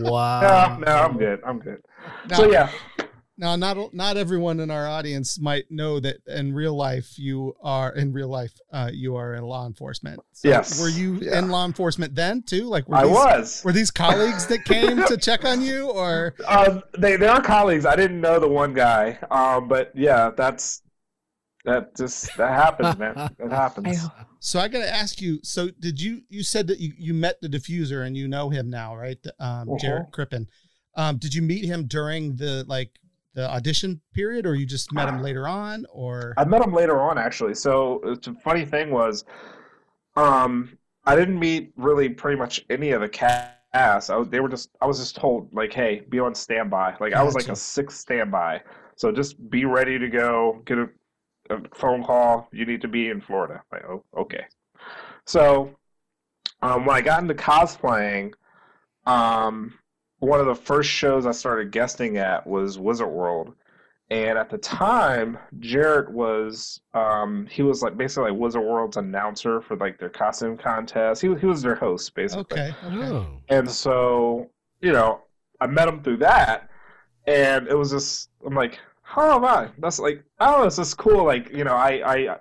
Wow. 0.10 0.76
no, 0.78 0.92
I'm 0.92 1.16
good. 1.16 1.40
I'm 1.46 1.58
good. 1.58 1.80
Now, 2.28 2.36
So 2.36 2.50
yeah, 2.52 2.70
now 3.38 3.56
not 3.56 3.94
not 3.94 4.16
everyone 4.16 4.60
in 4.60 4.70
our 4.70 4.86
audience 4.86 5.38
might 5.40 5.64
know 5.70 6.00
that 6.00 6.16
in 6.26 6.52
real 6.52 6.74
life 6.76 7.18
you 7.18 7.54
are 7.62 7.92
in 7.94 8.12
real 8.12 8.28
life 8.28 8.52
uh, 8.72 8.90
you 8.92 9.16
are 9.16 9.34
in 9.34 9.44
law 9.44 9.66
enforcement. 9.66 10.20
So 10.32 10.48
Yes. 10.48 10.80
Were 10.80 10.88
you 10.88 11.14
Yeah. 11.22 11.38
in 11.38 11.48
law 11.48 11.64
enforcement 11.64 12.14
then 12.14 12.42
too? 12.42 12.64
Like 12.64 12.88
were 12.88 12.96
I 12.96 13.04
these, 13.04 13.12
was. 13.14 13.62
Were 13.64 13.72
these 13.72 13.90
colleagues 13.90 14.46
that 14.48 14.64
came 14.64 14.98
to 15.06 15.16
check 15.28 15.44
on 15.44 15.62
you, 15.62 15.88
or 15.90 16.34
Uh, 16.46 16.80
they 16.98 17.16
they 17.16 17.28
are 17.28 17.40
colleagues. 17.40 17.86
I 17.86 17.96
didn't 17.96 18.20
know 18.20 18.38
the 18.40 18.48
one 18.48 18.74
guy, 18.74 19.18
um, 19.30 19.68
but 19.68 19.92
yeah, 19.94 20.30
that's 20.36 20.82
that 21.64 21.96
just 21.96 22.36
that 22.36 22.50
happens, 22.50 22.98
man. 22.98 23.14
It 23.38 23.50
happens. 23.62 24.08
So? 24.44 24.60
I 24.60 24.68
got 24.68 24.80
to 24.80 24.92
ask 24.92 25.20
you. 25.20 25.38
So 25.42 25.70
did 25.80 26.00
you? 26.00 26.22
You 26.28 26.42
said 26.42 26.66
that 26.66 26.78
you 26.80 26.92
you 26.98 27.14
met 27.14 27.40
the 27.40 27.48
defuser 27.48 28.06
and 28.06 28.16
you 28.16 28.28
know 28.28 28.50
him 28.50 28.68
now, 28.68 28.96
right? 28.96 29.18
Um, 29.38 29.78
Jarrett 29.78 30.02
Uh-huh. 30.02 30.10
Crippen. 30.10 30.48
Um, 30.96 31.16
did 31.16 31.32
you 31.32 31.42
meet 31.42 31.64
him 31.64 31.86
during 31.86 32.36
the 32.36 32.64
like 32.68 32.90
the 33.34 33.48
audition 33.50 34.00
period, 34.12 34.44
or 34.44 34.54
you 34.54 34.66
just 34.66 34.92
met 34.92 35.08
him 35.08 35.22
later 35.22 35.48
on, 35.48 35.86
or 35.90 36.34
I 36.36 36.44
met 36.44 36.62
him 36.62 36.74
later 36.74 37.00
on, 37.00 37.16
actually. 37.16 37.54
So 37.54 38.00
the 38.04 38.36
funny 38.44 38.66
thing 38.66 38.90
was, 38.90 39.24
um, 40.16 40.76
I 41.06 41.16
didn't 41.16 41.38
meet 41.38 41.72
really 41.76 42.10
pretty 42.10 42.36
much 42.38 42.62
any 42.68 42.90
of 42.90 43.00
the 43.00 43.08
cast. 43.08 44.10
I 44.10 44.16
was, 44.16 44.28
they 44.28 44.40
were 44.40 44.50
just 44.50 44.68
I 44.82 44.86
was 44.86 44.98
just 44.98 45.16
told 45.16 45.48
like, 45.54 45.72
hey, 45.72 46.02
be 46.10 46.18
on 46.18 46.34
standby. 46.34 46.94
Like 47.00 47.14
I 47.14 47.22
was 47.22 47.34
like 47.34 47.48
a 47.48 47.56
sixth 47.56 47.98
standby. 47.98 48.60
So 48.96 49.10
just 49.10 49.48
be 49.48 49.64
ready 49.64 49.98
to 49.98 50.08
go. 50.08 50.60
Get 50.66 50.78
a, 50.78 50.90
a 51.52 51.62
phone 51.74 52.04
call. 52.04 52.48
You 52.52 52.66
need 52.66 52.80
to 52.82 52.88
be 52.88 53.08
in 53.08 53.20
Florida. 53.20 53.62
Like, 53.70 53.84
oh, 53.84 54.04
okay. 54.16 54.44
So 55.26 55.76
um, 56.62 56.86
when 56.86 56.96
I 56.96 57.00
got 57.00 57.22
into 57.22 57.34
cosplaying, 57.34 58.32
um, 59.06 59.74
one 60.18 60.40
of 60.40 60.46
the 60.46 60.54
first 60.54 60.88
shows 60.88 61.26
I 61.26 61.32
started 61.32 61.72
guesting 61.72 62.16
at 62.16 62.46
was 62.46 62.78
Wizard 62.78 63.08
World. 63.08 63.54
And 64.10 64.36
at 64.36 64.50
the 64.50 64.58
time, 64.58 65.38
Jarrett 65.58 66.10
was 66.10 66.80
um, 66.92 67.46
he 67.50 67.62
was 67.62 67.82
like 67.82 67.96
basically 67.96 68.30
like 68.30 68.38
Wizard 68.38 68.62
World's 68.62 68.98
announcer 68.98 69.62
for 69.62 69.74
like 69.76 69.98
their 69.98 70.10
costume 70.10 70.58
contest. 70.58 71.22
He 71.22 71.34
he 71.36 71.46
was 71.46 71.62
their 71.62 71.74
host 71.74 72.14
basically. 72.14 72.60
okay, 72.60 72.74
okay. 72.84 73.06
Oh. 73.06 73.26
And 73.48 73.70
so, 73.70 74.50
you 74.82 74.92
know, 74.92 75.22
I 75.62 75.66
met 75.66 75.88
him 75.88 76.02
through 76.02 76.18
that, 76.18 76.68
and 77.26 77.66
it 77.68 77.74
was 77.74 77.90
just 77.90 78.28
I'm 78.44 78.54
like, 78.54 78.78
oh 79.16 79.38
my, 79.38 79.68
that's 79.78 79.98
like 79.98 80.24
oh, 80.40 80.64
it's 80.64 80.76
just 80.76 80.96
cool. 80.96 81.24
Like 81.24 81.50
you 81.52 81.64
know, 81.64 81.74
I 81.74 81.90
I 82.14 82.36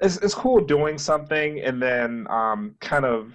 it's 0.00 0.16
it's 0.18 0.34
cool 0.34 0.60
doing 0.60 0.98
something 0.98 1.60
and 1.60 1.80
then 1.82 2.26
um 2.30 2.74
kind 2.80 3.04
of 3.04 3.32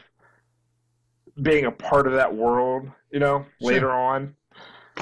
being 1.42 1.66
a 1.66 1.72
part 1.72 2.08
of 2.08 2.14
that 2.14 2.34
world, 2.36 2.90
you 3.12 3.20
know, 3.20 3.46
Sure. 3.62 3.72
later 3.72 3.92
on. 3.92 4.36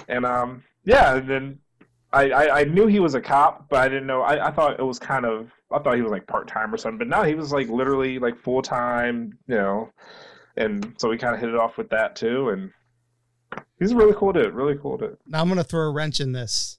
And 0.08 0.26
um 0.26 0.64
yeah, 0.86 1.16
and 1.16 1.30
then 1.30 1.60
I, 2.12 2.32
I, 2.32 2.60
I 2.62 2.64
knew 2.64 2.88
he 2.88 3.00
was 3.00 3.14
a 3.14 3.22
cop, 3.22 3.70
but 3.70 3.80
I 3.80 3.90
didn't 3.90 4.08
know 4.08 4.22
I, 4.22 4.48
I 4.48 4.52
thought 4.52 4.80
it 4.80 4.84
was 4.84 5.00
kind 5.00 5.26
of 5.26 5.52
I 5.72 5.80
thought 5.80 5.96
he 5.96 6.02
was 6.02 6.12
like 6.12 6.26
part 6.28 6.48
time 6.48 6.74
or 6.74 6.78
something, 6.78 6.98
but 6.98 7.08
now 7.08 7.24
he 7.24 7.36
was 7.36 7.52
like 7.52 7.68
literally 7.70 8.20
like 8.20 8.38
full 8.38 8.62
time, 8.62 9.38
you 9.48 9.56
know. 9.56 9.92
And 10.58 10.96
so 10.98 11.10
we 11.10 11.18
kinda 11.18 11.38
hit 11.38 11.50
it 11.50 11.56
off 11.56 11.78
with 11.78 11.90
that 11.90 12.16
too 12.16 12.50
and 12.50 12.72
he's 13.80 13.92
a 13.92 13.96
really 13.96 14.14
cool 14.16 14.34
dude, 14.34 14.54
really 14.54 14.78
cool 14.78 14.98
dude. 14.98 15.18
Now 15.28 15.42
I'm 15.42 15.48
going 15.48 15.58
to 15.58 15.64
throw 15.64 15.88
a 15.88 15.92
wrench 15.92 16.20
in 16.20 16.32
this. 16.32 16.79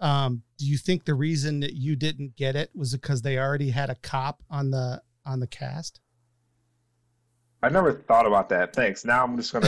Um, 0.00 0.42
do 0.58 0.66
you 0.66 0.78
think 0.78 1.04
the 1.04 1.14
reason 1.14 1.60
that 1.60 1.74
you 1.74 1.96
didn't 1.96 2.36
get 2.36 2.54
it 2.56 2.70
was 2.74 2.92
because 2.92 3.22
they 3.22 3.38
already 3.38 3.70
had 3.70 3.90
a 3.90 3.96
cop 3.96 4.42
on 4.50 4.70
the 4.70 5.02
on 5.26 5.40
the 5.40 5.46
cast? 5.46 6.00
I 7.62 7.68
never 7.68 7.92
thought 7.92 8.24
about 8.26 8.48
that. 8.50 8.72
Thanks. 8.74 9.04
Now 9.04 9.24
I'm 9.24 9.36
just 9.36 9.52
gonna 9.52 9.66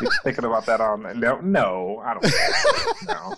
be 0.00 0.06
thinking 0.24 0.44
about 0.44 0.66
that 0.66 0.80
on 0.82 1.18
no 1.18 1.40
no, 1.40 2.02
I 2.04 2.14
don't 2.14 3.06
no. 3.06 3.34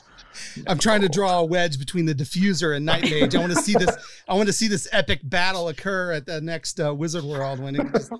I'm 0.67 0.79
trying 0.79 1.03
to 1.03 1.09
draw 1.09 1.39
a 1.41 1.45
wedge 1.45 1.79
between 1.79 2.07
the 2.07 2.15
defuser 2.15 2.75
and 2.77 2.85
Night 2.85 3.03
Mage. 3.05 3.35
I 3.35 3.39
want 3.39 3.53
to 3.53 3.63
see 3.63 3.75
this. 3.75 3.95
I 4.29 4.35
want 4.35 4.49
to 4.49 4.53
see 4.53 4.67
this 4.69 4.89
epic 4.91 5.21
battle 5.23 5.69
occur 5.69 6.13
at 6.13 6.27
the 6.27 6.41
next 6.41 6.81
uh, 6.81 6.93
Wizard 6.95 7.25
World 7.25 7.61
when 7.61 7.77
it. 7.77 7.93
Just, 7.93 8.11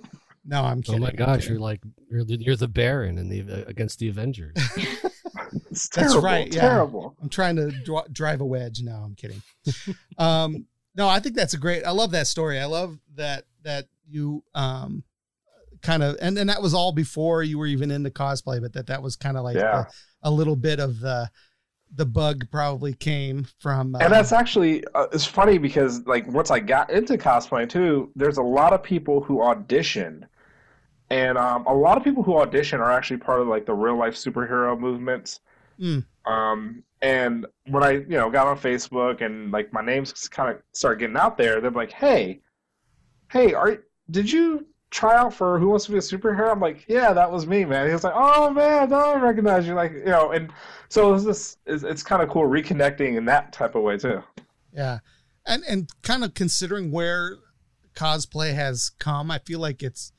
no, 0.45 0.63
I'm 0.63 0.79
Oh 0.79 0.81
kidding. 0.81 1.01
my 1.01 1.11
gosh, 1.11 1.49
you're 1.49 1.59
like 1.59 1.81
you're 2.09 2.23
the, 2.23 2.37
you're 2.39 2.55
the 2.55 2.67
Baron 2.69 3.17
and 3.17 3.29
the 3.31 3.41
uh, 3.41 3.65
against 3.67 3.99
the 3.99 4.07
Avengers. 4.07 4.55
It's 5.69 5.89
That's 5.89 6.13
terrible, 6.13 6.21
right, 6.21 6.53
yeah. 6.53 6.61
Terrible. 6.61 7.15
I'm 7.21 7.29
trying 7.29 7.55
to 7.57 7.71
dri- 7.71 8.07
drive 8.11 8.41
a 8.41 8.45
wedge. 8.45 8.81
No, 8.81 8.93
I'm 8.93 9.15
kidding. 9.15 9.41
um, 10.17 10.65
no, 10.95 11.07
I 11.07 11.19
think 11.19 11.35
that's 11.35 11.53
a 11.53 11.57
great. 11.57 11.83
I 11.83 11.91
love 11.91 12.11
that 12.11 12.27
story. 12.27 12.59
I 12.59 12.65
love 12.65 12.97
that 13.15 13.45
that 13.63 13.85
you 14.09 14.43
um 14.55 15.03
kind 15.81 16.03
of 16.03 16.17
and 16.21 16.37
and 16.37 16.49
that 16.49 16.61
was 16.61 16.73
all 16.73 16.91
before 16.91 17.43
you 17.43 17.57
were 17.57 17.65
even 17.67 17.91
into 17.91 18.09
cosplay, 18.09 18.61
but 18.61 18.73
that 18.73 18.87
that 18.87 19.01
was 19.01 19.15
kind 19.15 19.37
of 19.37 19.43
like 19.43 19.55
Yeah. 19.55 19.85
a, 20.23 20.29
a 20.29 20.31
little 20.31 20.55
bit 20.55 20.79
of 20.79 20.99
the 20.99 21.29
the 21.93 22.05
bug 22.05 22.45
probably 22.51 22.93
came 22.93 23.45
from. 23.59 23.95
Uh, 23.95 23.99
And 23.99 24.13
that's 24.13 24.31
actually 24.31 24.83
uh, 24.95 25.07
it's 25.11 25.25
funny 25.25 25.57
because 25.57 26.05
like 26.05 26.25
once 26.27 26.49
I 26.51 26.59
got 26.59 26.89
into 26.89 27.17
cosplay 27.17 27.67
too, 27.67 28.11
there's 28.15 28.37
a 28.37 28.41
lot 28.43 28.71
of 28.73 28.81
people 28.83 29.21
who 29.21 29.41
audition, 29.41 30.25
and 31.11 31.37
um, 31.37 31.65
a 31.65 31.73
lot 31.73 31.97
of 31.97 32.05
people 32.05 32.23
who 32.23 32.37
audition 32.37 32.79
are 32.79 32.89
actually 32.89 33.17
part 33.17 33.41
of 33.41 33.47
like 33.47 33.65
the 33.65 33.73
real 33.73 33.97
life 33.97 34.15
superhero 34.15 34.79
movements. 34.79 35.41
Mm. 35.77 36.05
Um, 36.25 36.83
and 37.01 37.45
when 37.67 37.83
I 37.83 37.91
you 37.91 38.17
know 38.17 38.29
got 38.29 38.47
on 38.47 38.57
Facebook 38.57 39.21
and 39.21 39.51
like 39.51 39.73
my 39.73 39.83
name's 39.83 40.29
kind 40.29 40.49
of 40.49 40.61
started 40.71 40.99
getting 40.99 41.17
out 41.17 41.37
there, 41.37 41.59
they're 41.59 41.69
like, 41.69 41.91
"Hey, 41.91 42.39
hey, 43.29 43.53
are 43.53 43.83
did 44.09 44.31
you 44.31 44.65
try 44.89 45.17
out 45.17 45.33
for 45.33 45.59
Who 45.59 45.69
Wants 45.69 45.85
to 45.85 45.91
Be 45.91 45.97
a 45.97 46.01
Superhero?" 46.01 46.49
I'm 46.49 46.61
like, 46.61 46.85
"Yeah, 46.87 47.11
that 47.11 47.29
was 47.29 47.45
me, 47.45 47.65
man." 47.65 47.87
He 47.87 47.93
was 47.93 48.05
like, 48.05 48.13
"Oh 48.15 48.49
man, 48.49 48.93
I 48.93 49.15
recognize 49.15 49.67
you." 49.67 49.73
Like 49.73 49.91
you 49.91 50.05
know, 50.05 50.31
and 50.31 50.49
so 50.87 51.13
it's 51.13 51.25
just 51.25 51.57
it's, 51.65 51.83
it's 51.83 52.03
kind 52.03 52.21
of 52.21 52.29
cool 52.29 52.47
reconnecting 52.47 53.17
in 53.17 53.25
that 53.25 53.51
type 53.51 53.75
of 53.75 53.83
way 53.83 53.97
too. 53.97 54.23
Yeah. 54.71 54.99
And 55.45 55.63
and 55.67 55.89
kind 56.03 56.23
of 56.23 56.35
considering 56.35 56.89
where 56.89 57.37
cosplay 57.95 58.53
has 58.53 58.91
come, 58.97 59.29
I 59.29 59.39
feel 59.39 59.59
like 59.59 59.83
it's 59.83 60.13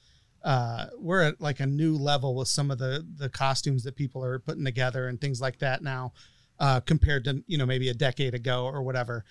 uh 0.45 0.87
we're 0.99 1.23
at 1.23 1.41
like 1.41 1.61
a 1.61 1.67
new 1.67 1.97
level 1.97 2.35
with 2.35 2.49
some 2.49 2.71
of 2.71 2.79
the 2.79 3.07
the 3.17 3.29
costumes 3.29 3.85
that 3.85 3.95
people 3.97 4.25
are 4.25 4.39
putting 4.39 4.65
together 4.65 5.09
and 5.09 5.21
things 5.21 5.41
like 5.41 5.59
that 5.59 5.83
now 5.83 6.13
uh 6.59 6.81
compared 6.81 7.25
to, 7.25 7.43
you 7.47 7.57
know, 7.59 7.67
maybe 7.67 7.89
a 7.89 7.95
decade 7.95 8.35
ago 8.35 8.65
or 8.67 8.83
whatever. 8.83 9.25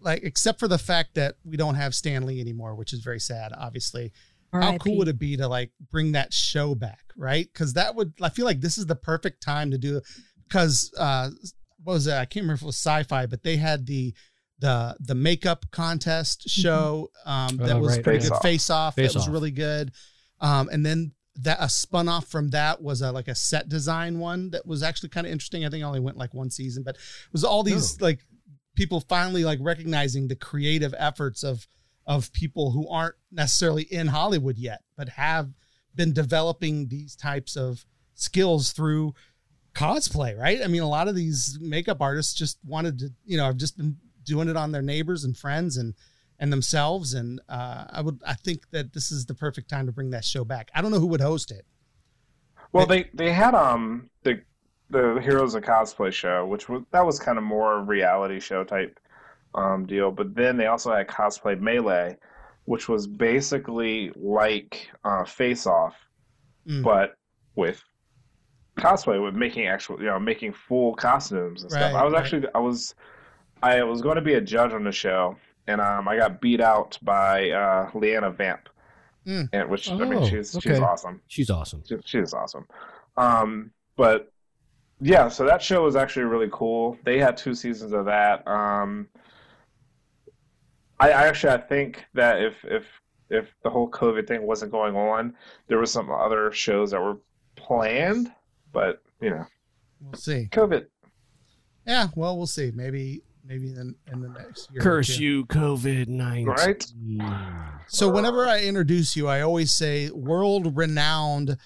Like 0.00 0.22
except 0.24 0.58
for 0.58 0.68
the 0.68 0.78
fact 0.78 1.14
that 1.14 1.36
we 1.44 1.56
don't 1.56 1.76
have 1.76 1.94
Stan 1.94 2.26
Lee 2.26 2.40
anymore, 2.40 2.74
which 2.74 2.92
is 2.92 3.00
very 3.00 3.20
sad, 3.20 3.52
obviously. 3.56 4.12
How 4.52 4.76
cool 4.76 4.98
would 4.98 5.08
it 5.08 5.18
be 5.18 5.36
to 5.38 5.48
like 5.48 5.70
bring 5.90 6.12
that 6.12 6.34
show 6.34 6.74
back, 6.74 7.04
right? 7.16 7.48
Because 7.50 7.72
that 7.72 7.94
would 7.94 8.12
I 8.20 8.28
feel 8.28 8.44
like 8.44 8.60
this 8.60 8.76
is 8.76 8.84
the 8.84 8.94
perfect 8.96 9.42
time 9.42 9.70
to 9.70 9.78
do 9.78 10.00
because 10.46 10.92
uh 10.98 11.30
what 11.84 11.94
was 11.94 12.06
it? 12.06 12.12
I 12.14 12.26
can't 12.26 12.44
remember 12.44 12.54
if 12.58 12.62
it 12.62 12.66
was 12.66 12.76
sci-fi, 12.76 13.24
but 13.26 13.42
they 13.42 13.56
had 13.56 13.86
the 13.86 14.12
the 14.58 14.94
the 15.00 15.14
makeup 15.14 15.64
contest 15.70 16.48
show 16.48 17.10
um 17.24 17.56
that 17.56 17.76
Oh, 17.76 17.80
was 17.80 17.94
right. 17.96 18.04
pretty 18.04 18.18
Face 18.20 18.28
good. 18.28 18.34
Off. 18.36 18.42
Face 18.42 18.70
off 18.70 18.94
Face 18.96 19.12
that 19.14 19.18
was 19.18 19.28
really 19.28 19.50
good. 19.50 19.92
Um 20.42 20.68
and 20.70 20.84
then 20.84 21.12
that 21.36 21.56
a 21.60 21.68
spun 21.70 22.08
off 22.10 22.26
from 22.26 22.50
that 22.50 22.82
was 22.82 23.00
a 23.00 23.10
like 23.10 23.28
a 23.28 23.34
set 23.34 23.66
design 23.70 24.18
one 24.18 24.50
that 24.50 24.66
was 24.66 24.82
actually 24.82 25.08
kind 25.08 25.26
of 25.26 25.32
interesting. 25.32 25.64
I 25.64 25.70
think 25.70 25.82
I 25.82 25.86
only 25.86 26.00
went 26.00 26.18
like 26.18 26.34
one 26.34 26.50
season, 26.50 26.82
but 26.82 26.96
it 26.96 27.32
was 27.32 27.42
all 27.44 27.62
these 27.62 27.96
Oh. 28.02 28.04
like 28.04 28.20
people 28.76 29.00
finally 29.00 29.44
like 29.44 29.58
recognizing 29.62 30.28
the 30.28 30.36
creative 30.36 30.94
efforts 30.98 31.42
of 31.42 31.66
of 32.06 32.32
people 32.32 32.72
who 32.72 32.86
aren't 32.88 33.14
necessarily 33.30 33.84
in 33.84 34.08
Hollywood 34.08 34.58
yet, 34.58 34.82
but 34.96 35.08
have 35.10 35.52
been 35.94 36.12
developing 36.12 36.88
these 36.88 37.14
types 37.16 37.56
of 37.56 37.86
skills 38.14 38.72
through 38.72 39.14
cosplay, 39.74 40.36
right? 40.36 40.60
I 40.62 40.66
mean, 40.66 40.82
a 40.82 40.88
lot 40.88 41.08
of 41.08 41.14
these 41.14 41.58
makeup 41.60 42.00
artists 42.00 42.34
just 42.34 42.58
wanted 42.66 42.98
to, 42.98 43.10
you 43.24 43.36
know, 43.36 43.46
I've 43.46 43.56
just 43.56 43.76
been 43.76 43.96
doing 44.24 44.48
it 44.48 44.56
on 44.56 44.72
their 44.72 44.82
neighbors 44.82 45.24
and 45.24 45.36
friends 45.36 45.76
and 45.76 45.94
and 46.42 46.52
themselves. 46.52 47.14
And 47.14 47.40
uh, 47.48 47.84
I 47.88 48.02
would, 48.02 48.20
I 48.26 48.34
think 48.34 48.68
that 48.72 48.92
this 48.92 49.10
is 49.12 49.24
the 49.26 49.34
perfect 49.34 49.70
time 49.70 49.86
to 49.86 49.92
bring 49.92 50.10
that 50.10 50.24
show 50.24 50.44
back. 50.44 50.70
I 50.74 50.82
don't 50.82 50.90
know 50.90 50.98
who 50.98 51.06
would 51.06 51.20
host 51.22 51.50
it. 51.52 51.64
Well, 52.72 52.86
they 52.86 53.08
they 53.14 53.32
had 53.32 53.54
um 53.54 54.10
the 54.24 54.42
the 54.90 55.20
Heroes 55.22 55.54
of 55.54 55.62
Cosplay 55.62 56.12
show, 56.12 56.44
which 56.46 56.68
was 56.68 56.82
that 56.90 57.06
was 57.06 57.18
kind 57.18 57.38
of 57.38 57.44
more 57.44 57.80
reality 57.82 58.40
show 58.40 58.64
type 58.64 58.98
um 59.54 59.86
deal. 59.86 60.10
But 60.10 60.34
then 60.34 60.56
they 60.56 60.66
also 60.66 60.92
had 60.92 61.06
Cosplay 61.06 61.60
Melee, 61.60 62.16
which 62.64 62.88
was 62.88 63.06
basically 63.06 64.10
like 64.16 64.88
uh, 65.04 65.24
Face 65.24 65.66
Off, 65.66 65.94
Mm. 66.68 66.82
but 66.84 67.16
with 67.56 67.82
cosplay, 68.78 69.22
with 69.22 69.34
making 69.34 69.66
actual 69.66 69.98
you 70.00 70.06
know 70.06 70.18
making 70.18 70.52
full 70.52 70.94
costumes 70.94 71.62
and 71.62 71.70
stuff. 71.70 71.92
Right, 71.92 72.00
I 72.00 72.04
was 72.04 72.12
right. 72.14 72.22
actually 72.22 72.46
I 72.54 72.58
was 72.58 72.94
I 73.62 73.82
was 73.82 74.00
going 74.00 74.16
to 74.16 74.22
be 74.22 74.34
a 74.34 74.40
judge 74.40 74.72
on 74.72 74.84
the 74.84 74.92
show, 74.92 75.36
and 75.66 75.80
um 75.80 76.08
I 76.08 76.16
got 76.16 76.40
beat 76.40 76.60
out 76.60 76.98
by 77.02 77.50
uh, 77.50 77.90
Leeanna 77.92 78.34
Vamp, 78.36 78.68
Mm. 79.26 79.48
and 79.52 79.68
which 79.70 79.88
I 79.88 79.94
Oh, 79.94 79.98
mean 79.98 80.28
she's 80.28 80.56
she's 80.60 80.80
awesome. 80.80 81.20
She's 81.28 81.48
awesome. 81.50 81.82
She, 81.88 81.96
she 82.04 82.18
is 82.18 82.34
awesome. 82.34 82.66
Um, 83.16 83.70
but 83.96 84.32
yeah, 85.00 85.28
so 85.28 85.44
that 85.46 85.62
show 85.62 85.84
was 85.84 85.94
actually 85.96 86.24
really 86.24 86.48
cool. 86.52 86.98
They 87.04 87.18
had 87.18 87.36
two 87.36 87.54
seasons 87.54 87.92
of 87.92 88.04
that. 88.06 88.46
Um, 88.48 89.08
I, 90.98 91.10
I 91.10 91.26
actually 91.26 91.52
I 91.52 91.58
think 91.58 92.04
that 92.14 92.42
if 92.42 92.54
if 92.64 92.84
if 93.30 93.46
the 93.62 93.70
whole 93.70 93.88
COVID 93.90 94.26
thing 94.26 94.42
wasn't 94.46 94.72
going 94.72 94.94
on, 94.96 95.34
there 95.68 95.78
was 95.78 95.90
some 95.92 96.10
other 96.10 96.52
shows 96.52 96.90
that 96.90 97.00
were 97.00 97.18
planned, 97.56 98.30
but 98.72 99.02
you 99.20 99.30
know, 99.30 99.46
We'll 100.00 100.14
see. 100.14 100.48
COVID. 100.50 100.86
Yeah, 101.86 102.08
well, 102.16 102.36
we'll 102.36 102.46
see. 102.46 102.72
Maybe, 102.74 103.22
maybe 103.44 103.68
in, 103.68 103.94
in 104.10 104.20
the 104.20 104.28
next 104.28 104.70
year. 104.70 104.80
Curse 104.80 105.18
you, 105.18 105.46
COVID 105.46 106.08
nineteen. 106.08 106.46
Right? 106.46 106.92
So 107.88 108.08
whenever 108.08 108.46
I 108.46 108.60
introduce 108.60 109.16
you, 109.16 109.28
I 109.28 109.40
always 109.40 109.72
say 109.72 110.10
world 110.10 110.76
renowned 110.76 111.56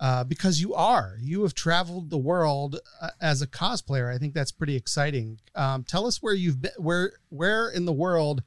uh, 0.00 0.24
because 0.24 0.60
you 0.60 0.74
are. 0.74 1.16
You 1.20 1.42
have 1.42 1.54
traveled 1.54 2.10
the 2.10 2.18
world 2.18 2.80
uh, 3.02 3.08
as 3.20 3.42
a 3.42 3.46
cosplayer. 3.46 4.12
I 4.12 4.18
think 4.18 4.34
that's 4.34 4.50
pretty 4.50 4.74
exciting. 4.74 5.38
Um, 5.54 5.84
tell 5.84 6.06
us 6.06 6.22
where 6.22 6.34
you've 6.34 6.60
been. 6.60 6.72
Where 6.78 7.12
where 7.28 7.68
in 7.68 7.84
the 7.84 7.92
world 7.92 8.42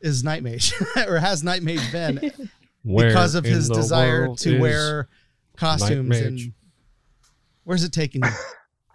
is 0.00 0.24
Night 0.24 0.42
Mage, 0.42 0.74
or 1.06 1.18
has 1.18 1.42
Night 1.44 1.62
Mage 1.62 1.92
been 1.92 2.32
because 2.84 3.34
of 3.34 3.44
his 3.44 3.68
desire 3.68 4.34
to 4.36 4.58
wear 4.58 5.08
costumes? 5.56 6.08
Night 6.08 6.26
And 6.26 6.52
where's 7.64 7.84
it 7.84 7.92
taking 7.92 8.22
you? 8.24 8.30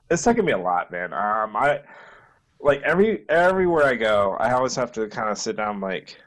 It's 0.08 0.22
taken 0.22 0.46
me 0.46 0.52
a 0.52 0.58
lot, 0.60 0.92
man. 0.92 1.14
Um, 1.14 1.56
I 1.56 1.80
like 2.66 2.82
every 2.82 3.30
everywhere 3.30 3.86
I 3.86 3.96
go, 3.96 4.36
I 4.40 4.52
always 4.52 4.76
have 4.76 4.92
to 4.94 5.08
kind 5.08 5.30
of 5.30 5.38
sit 5.38 5.56
down. 5.56 5.80
Like, 5.80 6.18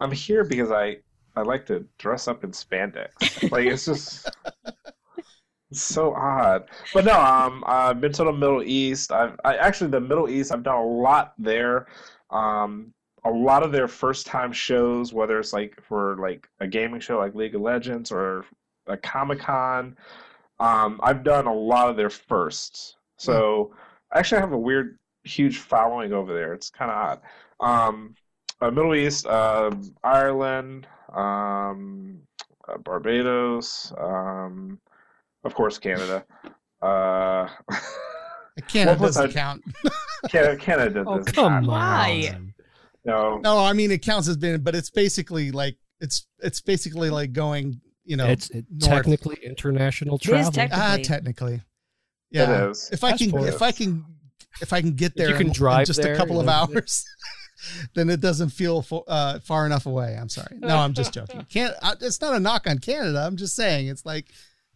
I'm 0.00 0.12
here 0.12 0.44
because 0.44 0.70
I 0.70 0.98
I 1.36 1.42
like 1.42 1.66
to 1.66 1.84
dress 1.98 2.28
up 2.28 2.44
in 2.44 2.52
spandex. 2.52 3.50
Like, 3.50 3.66
it's 3.66 3.84
just 3.84 4.30
it's 5.70 5.82
so 5.82 6.14
odd. 6.14 6.70
But 6.94 7.04
no, 7.04 7.20
um, 7.20 7.64
I've 7.66 8.00
been 8.00 8.12
to 8.12 8.24
the 8.24 8.32
Middle 8.32 8.62
East. 8.62 9.10
I've 9.10 9.38
I 9.44 9.56
actually 9.56 9.90
the 9.90 10.00
Middle 10.00 10.30
East. 10.30 10.52
I've 10.52 10.62
done 10.62 10.78
a 10.78 10.86
lot 10.86 11.34
there. 11.36 11.88
Um, 12.30 12.94
a 13.24 13.30
lot 13.30 13.64
of 13.64 13.72
their 13.72 13.88
first 13.88 14.26
time 14.26 14.52
shows, 14.52 15.12
whether 15.12 15.40
it's 15.40 15.52
like 15.52 15.82
for 15.82 16.16
like 16.20 16.46
a 16.60 16.66
gaming 16.68 17.00
show 17.00 17.18
like 17.18 17.34
League 17.34 17.56
of 17.56 17.60
Legends 17.60 18.12
or 18.12 18.44
a 18.86 18.96
Comic 18.96 19.40
Con. 19.40 19.96
Um, 20.60 21.00
I've 21.02 21.24
done 21.24 21.46
a 21.46 21.54
lot 21.54 21.88
of 21.88 21.96
their 21.96 22.10
firsts. 22.10 22.96
So 23.16 23.74
I 24.12 24.20
actually 24.20 24.40
have 24.40 24.52
a 24.52 24.58
weird, 24.58 24.98
huge 25.24 25.58
following 25.58 26.12
over 26.12 26.32
there. 26.34 26.52
It's 26.54 26.70
kind 26.70 26.90
of 26.90 26.96
odd. 26.96 27.20
Um, 27.88 28.14
uh, 28.60 28.70
Middle 28.70 28.94
East, 28.94 29.26
uh, 29.26 29.70
Ireland, 30.02 30.86
um, 31.14 32.18
uh, 32.68 32.78
Barbados, 32.78 33.92
um, 33.98 34.78
of 35.44 35.54
course, 35.54 35.78
Canada. 35.78 36.24
Uh, 36.82 37.48
Canada 38.68 38.92
What 38.98 39.06
was 39.08 39.16
doesn't 39.16 39.30
I- 39.30 39.32
count. 39.32 39.62
Canada, 40.30 40.56
Canada 40.56 41.04
Oh 41.06 41.18
does 41.18 41.26
come 41.34 41.64
not. 41.66 41.70
Why? 41.70 42.30
on! 42.34 42.54
No, 43.04 43.36
No, 43.38 43.58
I 43.58 43.74
mean 43.74 43.90
it 43.90 44.00
counts 44.00 44.26
as 44.28 44.38
being, 44.38 44.58
but 44.60 44.74
it's 44.74 44.88
basically 44.88 45.50
like 45.50 45.76
it's 46.00 46.26
it's 46.38 46.62
basically 46.62 47.10
like 47.10 47.32
going, 47.34 47.78
you 48.04 48.16
know, 48.16 48.24
it's 48.26 48.48
it, 48.50 48.64
technically 48.80 49.36
international 49.44 50.16
travel. 50.18 50.50
tech- 50.50 50.70
ah, 50.72 50.96
technically. 51.02 51.02
technically, 51.02 51.62
yeah. 52.30 52.64
it 52.66 52.70
is. 52.70 52.88
If 52.90 53.04
I 53.04 53.12
can, 53.12 53.36
if 53.44 53.60
I 53.60 53.70
can, 53.72 54.06
if 54.60 54.72
I 54.72 54.80
can 54.80 54.92
get 54.92 55.12
If 55.12 55.14
there, 55.16 55.28
you 55.28 55.34
can 55.34 55.42
in- 55.42 55.46
in 55.48 55.52
drive 55.52 55.86
just 55.86 56.00
a 56.04 56.14
couple 56.16 56.38
of 56.40 56.46
know, 56.46 56.52
hours, 56.52 57.04
then 57.94 58.10
it 58.10 58.20
doesn't 58.20 58.50
feel 58.50 58.82
fo- 58.82 59.04
uh, 59.08 59.40
far 59.40 59.66
enough 59.66 59.86
away. 59.86 60.16
I'm 60.20 60.28
sorry. 60.28 60.56
No, 60.58 60.76
I'm 60.76 60.92
just 60.94 61.12
joking. 61.12 61.44
Can't. 61.50 61.74
I, 61.82 61.94
it's 62.00 62.20
not 62.20 62.34
a 62.34 62.40
knock 62.40 62.66
on 62.66 62.78
Canada. 62.78 63.24
I'm 63.26 63.36
just 63.36 63.54
saying 63.54 63.88
it's 63.88 64.04
like, 64.06 64.26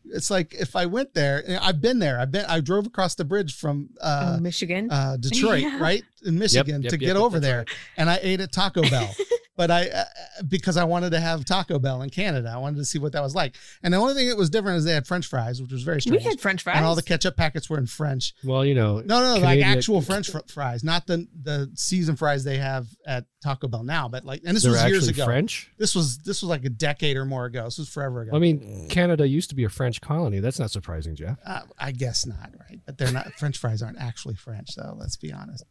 it's 0.05 0.31
like 0.31 0.55
if 0.55 0.75
I 0.75 0.87
went 0.87 1.13
there, 1.13 1.45
I've 1.61 1.81
been 1.83 1.99
there. 1.99 2.19
I've 2.19 2.31
been. 2.31 2.47
I 2.47 2.61
drove 2.61 2.87
across 2.87 3.15
the 3.15 3.25
bridge 3.25 3.55
from 3.57 3.91
uh, 4.01 4.37
Oh, 4.37 4.41
Michigan. 4.41 4.91
uh, 4.91 5.17
Detroit, 5.19 5.61
Yeah. 5.63 5.79
right 5.81 6.03
in 6.25 6.39
Michigan, 6.39 6.83
yep, 6.83 6.91
to 6.91 6.97
yep, 6.97 7.01
get 7.01 7.07
yep, 7.09 7.17
over 7.17 7.39
there, 7.41 7.59
right. 7.59 7.69
and 7.99 8.09
I 8.09 8.19
ate 8.23 8.41
at 8.41 8.51
Taco 8.53 8.83
Bell. 8.89 9.15
But 9.59 9.71
I 9.71 9.89
uh, 9.89 10.05
because 10.49 10.77
I 10.79 10.85
wanted 10.85 11.11
to 11.11 11.21
have 11.21 11.45
Taco 11.45 11.79
Bell 11.79 12.01
in 12.01 12.09
Canada, 12.11 12.51
I 12.55 12.57
wanted 12.59 12.77
to 12.79 12.85
see 12.87 12.99
what 12.99 13.13
that 13.13 13.23
was 13.23 13.35
like. 13.35 13.57
And 13.83 13.93
the 13.93 13.99
only 13.99 14.15
thing 14.15 14.29
that 14.29 14.37
was 14.39 14.49
different 14.49 14.79
is 14.79 14.85
they 14.85 14.93
had 14.95 15.07
French 15.07 15.27
fries, 15.27 15.61
which 15.61 15.73
was 15.73 15.83
very 15.83 16.01
strange. 16.01 16.15
we 16.15 16.21
strange. 16.21 16.37
had 16.37 16.41
French 16.41 16.63
fries. 16.63 16.77
and 16.77 16.87
all 16.87 16.95
the 16.95 17.03
ketchup 17.03 17.37
packets 17.37 17.69
were 17.69 17.77
in 17.77 17.87
French. 17.87 18.33
Well, 18.45 18.65
you 18.65 18.75
know, 18.75 19.01
No, 19.01 19.21
no, 19.21 19.35
no 19.35 19.41
like 19.43 19.61
actual 19.61 20.01
French 20.11 20.31
fr- 20.31 20.39
fries, 20.47 20.83
not 20.85 21.07
the 21.07 21.27
the 21.43 21.71
season 21.75 22.17
fries 22.17 22.45
they 22.45 22.57
have 22.59 22.87
at 23.07 23.25
Taco 23.43 23.69
Bell 23.69 23.83
now. 23.83 24.09
But 24.09 24.25
like, 24.25 24.43
and 24.47 24.57
this 24.57 24.63
they're 24.63 24.73
was 24.73 24.85
years 24.85 25.09
ago. 25.09 25.25
French. 25.25 25.71
This 25.77 25.95
was 25.95 26.19
this 26.19 26.41
was 26.41 26.49
like 26.49 26.65
a 26.65 26.71
decade 26.71 27.17
or 27.17 27.25
more 27.25 27.45
ago. 27.47 27.65
This 27.65 27.79
was 27.79 27.89
forever 27.89 28.23
ago. 28.23 28.37
I 28.37 28.39
mean, 28.39 28.87
Canada 28.89 29.27
used 29.29 29.51
to 29.51 29.57
be 29.57 29.65
a 29.65 29.69
French 29.69 30.01
colony. 30.01 30.39
That's 30.39 30.61
not 30.61 30.71
surprising, 30.71 31.17
Jeff. 31.17 31.37
uh, 31.45 31.63
I 31.79 31.91
guess 31.91 32.25
not, 32.27 32.51
right? 32.71 32.79
But 32.87 32.97
they're 32.97 33.11
not. 33.13 33.33
French 33.35 33.59
fries 33.59 33.83
aren't 33.83 33.99
actually 33.99 34.37
French, 34.37 34.77
though. 34.77 34.95
Let's 34.97 35.17
be 35.17 35.33
honest. 35.33 35.65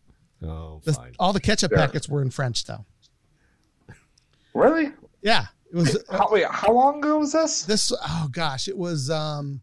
Oh, 0.43 0.81
The- 0.83 0.93
fine. 0.93 1.13
all 1.17 1.33
the 1.33 1.39
ketchup 1.39 1.71
Yeah. 1.71 1.77
packets 1.85 2.07
were 2.07 2.21
in 2.21 2.29
French, 2.31 2.65
though. 2.65 2.85
Really? 4.57 4.91
Yeah, 5.21 5.45
it 5.71 5.75
was. 5.75 6.03
How, 6.09 6.27
wait, 6.31 6.45
how 6.49 6.71
long 6.73 6.97
ago 6.99 7.19
was 7.19 7.31
this? 7.33 7.63
this 7.63 7.91
oh 7.95 8.27
gosh 8.31 8.67
it 8.67 8.77
was 8.77 9.09
um 9.09 9.61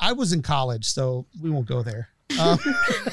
i 0.00 0.12
was 0.12 0.32
in 0.32 0.40
college 0.40 0.84
so 0.84 1.26
we 1.42 1.50
won't 1.50 1.66
go 1.66 1.82
there 1.82 2.08
um, 2.38 2.58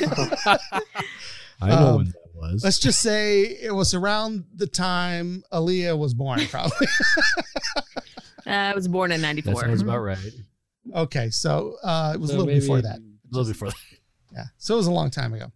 I 1.59 1.67
know 1.69 1.75
um, 1.75 1.95
when 1.97 2.05
that 2.05 2.15
was. 2.35 2.63
let's 2.63 2.79
just 2.79 3.01
say 3.01 3.41
it 3.43 3.73
was 3.73 3.93
around 3.93 4.45
the 4.55 4.67
time 4.67 5.43
Aaliyah 5.51 5.97
was 5.97 6.13
born 6.13 6.39
probably 6.49 6.87
Uh, 8.45 8.49
I 8.51 8.73
was 8.75 8.87
born 8.87 9.11
in 9.11 9.21
'94. 9.21 9.53
That 9.53 9.59
'94. 9.61 9.69
sounds 9.69 9.81
about 9.81 9.99
right. 9.99 10.33
okay 10.95 11.29
so 11.29 11.77
uh 11.83 12.11
it 12.15 12.19
was 12.19 12.29
So 12.31 12.37
a 12.37 12.39
little 12.39 12.53
before 12.53 12.81
that 12.81 12.97
A 12.99 13.03
little 13.31 13.51
before 13.51 13.69
that. 13.69 13.77
yeah 14.33 14.43
so 14.57 14.73
it 14.75 14.77
was 14.77 14.87
a 14.87 14.91
long 14.91 15.09
time 15.09 15.33
ago 15.33 15.51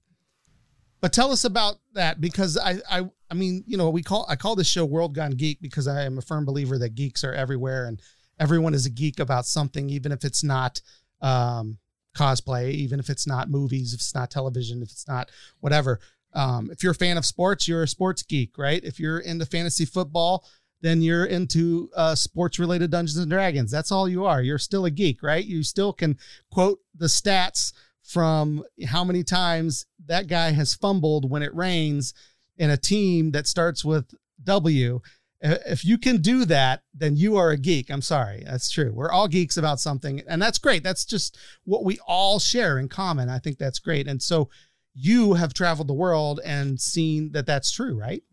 but 1.06 1.14
tell 1.14 1.32
us 1.32 1.44
about 1.44 1.76
that 1.94 2.20
because 2.20 2.58
i 2.58 2.80
i 2.90 3.08
i 3.30 3.36
mean 3.36 3.64
you 3.68 3.78
know 3.78 3.92
we 3.92 4.02
call 4.02 4.26
i 4.28 4.36
call 4.36 4.56
this 4.56 4.68
show 4.68 4.84
world 4.84 5.14
gone 5.14 5.30
geek 5.30 5.62
because 5.62 5.88
i 5.88 6.02
am 6.02 6.18
a 6.18 6.22
firm 6.22 6.46
believer 6.46 6.80
that 6.80 6.96
geeks 6.96 7.24
are 7.24 7.32
everywhere 7.32 7.86
and 7.86 8.02
everyone 8.40 8.74
is 8.74 8.88
a 8.88 8.90
geek 8.90 9.20
about 9.20 9.46
something 9.46 9.88
even 9.88 10.12
if 10.12 10.26
it's 10.26 10.44
not 10.44 10.82
um 11.22 11.78
cosplay 12.18 12.72
even 12.72 13.00
if 13.00 13.12
it's 13.12 13.28
not 13.28 13.52
movies 13.52 13.94
if 13.94 14.00
it's 14.00 14.16
not 14.16 14.32
television 14.32 14.82
if 14.82 14.90
it's 14.90 15.08
not 15.08 15.30
whatever 15.60 16.00
um 16.34 16.72
if 16.72 16.82
you're 16.82 16.94
a 16.94 16.96
fan 16.96 17.20
of 17.20 17.26
sports 17.26 17.68
you're 17.68 17.84
a 17.84 17.88
sports 17.88 18.24
geek 18.24 18.58
right 18.58 18.84
if 18.84 19.00
you're 19.00 19.20
into 19.20 19.46
fantasy 19.46 19.86
football 19.86 20.44
then 20.82 21.04
you're 21.04 21.26
into 21.26 21.90
uh, 21.96 22.14
sports 22.14 22.60
related 22.60 22.92
Dungeons 22.92 23.18
and 23.18 23.32
Dragons. 23.32 23.72
That's 23.72 23.92
all 23.92 24.08
you 24.08 24.26
are. 24.26 24.44
You're 24.44 24.60
still 24.60 24.86
a 24.86 24.92
geek, 24.92 25.24
right? 25.24 25.44
You 25.44 25.64
still 25.64 25.92
can 25.92 26.16
quote 26.52 26.80
the 26.94 27.08
stats 27.08 27.74
from 28.06 28.64
how 28.88 29.04
many 29.04 29.24
times 29.24 29.88
that 30.06 30.28
guy 30.28 30.52
has 30.52 30.76
fumbled 30.76 31.30
when 31.30 31.42
it 31.42 31.54
rains 31.56 32.14
in 32.58 32.70
a 32.70 32.78
team 32.78 33.32
that 33.32 33.48
starts 33.48 33.84
with 33.84 34.14
W. 34.44 35.02
If 35.42 35.84
you 35.84 35.98
can 35.98 36.22
do 36.22 36.46
that, 36.46 36.84
then 36.94 37.16
you 37.16 37.36
are 37.38 37.50
a 37.50 37.58
geek. 37.58 37.90
I'm 37.90 38.02
sorry. 38.02 38.44
That's 38.46 38.70
true. 38.70 38.92
We're 38.94 39.12
all 39.12 39.28
geeks 39.28 39.58
about 39.58 39.80
something, 39.80 40.22
and 40.28 40.42
that's 40.42 40.60
great. 40.60 40.84
That's 40.84 41.04
just 41.04 41.38
what 41.66 41.84
we 41.84 42.00
all 42.08 42.40
share 42.40 42.78
in 42.78 42.90
common. 42.90 43.30
I 43.30 43.40
think 43.40 43.58
that's 43.58 43.80
great. 43.80 44.08
And 44.08 44.22
so 44.22 44.50
you 44.94 45.34
have 45.34 45.54
traveled 45.54 45.88
the 45.88 45.94
world 45.94 46.40
and 46.46 46.80
seen 46.80 47.32
that 47.34 47.46
that's 47.46 47.72
true, 47.72 48.00
right? 48.00 48.24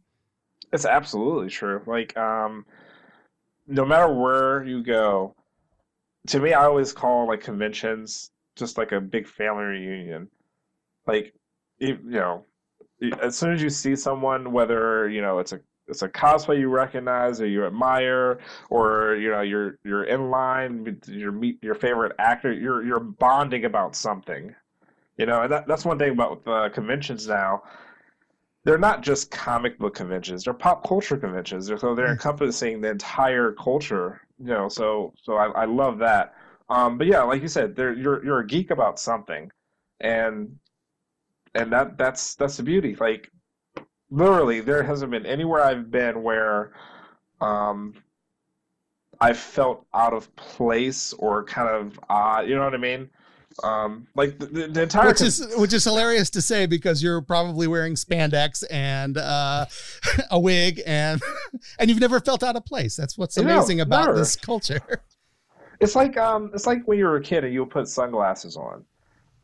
It's 0.73 0.87
absolutely 0.87 1.49
true. 1.51 1.83
Like, 1.87 2.17
um, 2.17 2.65
no 3.67 3.85
matter 3.85 4.13
where 4.13 4.65
you 4.65 4.83
go, 4.83 5.35
to 6.29 6.41
me, 6.41 6.53
I 6.53 6.65
always 6.65 6.93
call 6.93 7.27
like 7.27 7.41
conventions 7.41 8.31
just 8.57 8.79
like 8.79 8.93
a 8.93 9.01
big 9.01 9.27
family 9.27 9.65
reunion. 9.65 10.29
Like, 11.07 11.35
you, 11.79 11.99
you 12.05 12.19
know, 12.19 12.45
as 13.21 13.37
soon 13.37 13.53
as 13.53 13.63
you 13.63 13.71
see 13.71 13.97
someone, 13.97 14.53
whether 14.53 15.09
you 15.09 15.21
know 15.21 15.39
it's 15.39 15.53
a 15.53 15.61
it's 15.89 16.03
a 16.03 16.09
cosplay 16.09 16.59
you 16.61 16.69
recognize 16.69 17.41
or 17.41 17.47
you 17.47 17.67
admire, 17.67 18.39
or 18.71 19.17
you 19.17 19.31
know 19.31 19.41
you're 19.41 19.79
you're 19.85 20.05
in 20.05 20.31
line 20.31 21.01
your 21.07 21.33
meet 21.33 21.59
your 21.63 21.75
favorite 21.75 22.13
actor, 22.19 22.53
you're 22.53 22.85
you're 22.85 23.01
bonding 23.01 23.65
about 23.65 23.97
something. 23.97 24.55
You 25.19 25.27
know, 25.27 25.43
and 25.43 25.53
that, 25.53 25.67
that's 25.67 25.85
one 25.85 25.99
thing 25.99 26.13
about 26.13 26.47
uh, 26.47 26.69
conventions 26.71 27.29
now 27.29 27.63
they're 28.65 28.79
not 28.79 29.03
just 29.03 29.31
comic 29.31 29.79
book 29.79 29.95
conventions; 29.95 30.45
they're 30.45 30.55
pop 30.55 30.87
culture 30.87 31.17
conventions. 31.17 31.67
They're, 31.67 31.79
so 31.79 31.95
they're 31.95 32.13
encompassing 32.13 32.81
the 32.81 32.91
entire 32.91 33.53
culture. 33.53 34.21
You 34.39 34.47
know, 34.47 34.69
so 34.69 35.13
so 35.23 35.37
I, 35.37 35.47
I 35.63 35.65
love 35.65 35.99
that. 35.99 36.35
Um, 36.73 36.97
but 36.97 37.07
yeah, 37.07 37.23
like 37.23 37.43
you 37.43 37.49
said, 37.49 37.77
there 37.77 37.93
you're 37.93 38.25
you're 38.25 38.41
a 38.41 38.47
geek 38.47 38.71
about 38.71 38.99
something, 38.99 39.51
and 40.01 40.57
and 41.55 41.71
that 41.71 41.99
that's 41.99 42.35
that's 42.35 42.57
the 42.57 42.63
beauty. 42.63 42.97
Like 42.99 43.31
literally, 44.11 44.61
there 44.61 44.83
hasn't 44.83 45.11
been 45.11 45.27
anywhere 45.27 45.63
I've 45.63 45.91
been 45.91 46.23
where 46.23 46.73
um, 47.43 47.93
I 49.21 49.35
felt 49.35 49.85
out 49.93 50.15
of 50.15 50.35
place 50.37 51.13
or 51.13 51.45
kind 51.45 51.69
of 51.69 52.01
odd. 52.09 52.49
You 52.49 52.55
know 52.55 52.65
what 52.65 52.75
I 52.75 52.79
mean? 52.79 53.11
Um, 53.63 54.07
like 54.15 54.39
the, 54.39 54.47
the, 54.47 54.69
the 54.69 54.83
entire 54.85 55.09
which 55.09 55.21
is 55.21 55.47
which 55.59 55.75
is 55.75 55.85
hilarious 55.85 56.31
to 56.31 56.41
say 56.41 56.65
because 56.65 57.03
you're 57.03 57.21
probably 57.21 57.67
wearing 57.67 57.97
spandex 57.97 58.65
and 58.71 59.19
uh, 59.19 59.67
a 60.31 60.41
wig 60.41 60.81
and 60.87 61.21
and 61.79 61.91
you've 61.91 62.01
never 62.01 62.19
felt 62.19 62.43
out 62.43 62.57
of 62.57 62.65
place. 62.65 62.97
That's 62.97 63.19
what's 63.19 63.37
No, 63.37 63.43
amazing 63.43 63.83
about 63.83 64.15
this 64.15 64.37
culture. 64.37 65.03
It's 65.83 65.97
like 65.97 66.17
um, 66.17 66.51
it's 66.55 66.67
like 66.67 66.87
when 66.87 66.99
you 66.99 67.07
were 67.07 67.17
a 67.17 67.23
kid 67.23 67.45
and 67.45 67.53
you 67.53 67.61
would 67.61 67.71
put 67.71 67.89
sunglasses 67.89 68.57
on, 68.57 68.85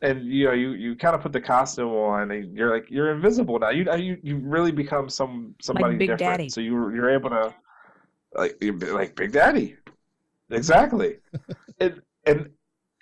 and 0.01 0.25
you 0.25 0.45
know 0.45 0.53
you, 0.53 0.71
you 0.71 0.95
kind 0.95 1.15
of 1.15 1.21
put 1.21 1.33
the 1.33 1.41
costume 1.41 1.89
on 1.89 2.31
and 2.31 2.55
you're 2.55 2.73
like 2.73 2.89
you're 2.89 3.11
invisible 3.11 3.59
now. 3.59 3.69
You 3.69 3.85
you 3.97 4.17
you 4.23 4.37
really 4.37 4.71
become 4.71 5.09
some 5.09 5.53
somebody 5.61 5.97
Big 5.97 6.09
different. 6.09 6.19
Daddy. 6.19 6.49
So 6.49 6.61
you 6.61 6.71
you're 6.93 7.09
able 7.09 7.29
to 7.31 7.53
like 8.33 8.57
you're 8.61 8.73
like 8.73 9.15
Big 9.15 9.33
Daddy, 9.33 9.75
exactly. 10.49 11.17
and 11.79 12.01
and 12.25 12.49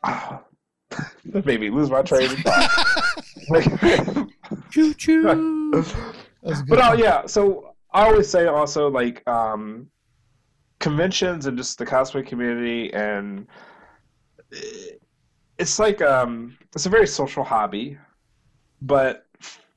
ah, 0.04 0.42
that 1.26 1.46
made 1.46 1.60
me 1.60 1.70
lose 1.70 1.92
my 1.92 2.02
train 2.02 2.32
of 2.32 2.40
thought. 2.40 4.30
Choo 4.72 4.94
choo. 4.94 5.64
That 6.44 6.52
was 6.52 6.62
a 6.62 6.66
but 6.66 6.80
oh 6.80 6.94
yeah, 6.94 7.26
so 7.26 7.74
I 7.92 8.06
always 8.06 8.30
say 8.30 8.46
also 8.46 8.90
like 8.90 9.28
um, 9.28 9.90
conventions 10.80 11.46
and 11.46 11.58
just 11.58 11.78
the 11.78 11.86
cosplay 11.86 12.26
community 12.26 12.94
and 12.94 13.48
it's 15.58 15.80
like 15.80 16.02
um, 16.02 16.58
it's 16.76 16.86
a 16.86 16.90
very 16.90 17.08
social 17.08 17.44
hobby, 17.44 17.98
but 18.82 19.26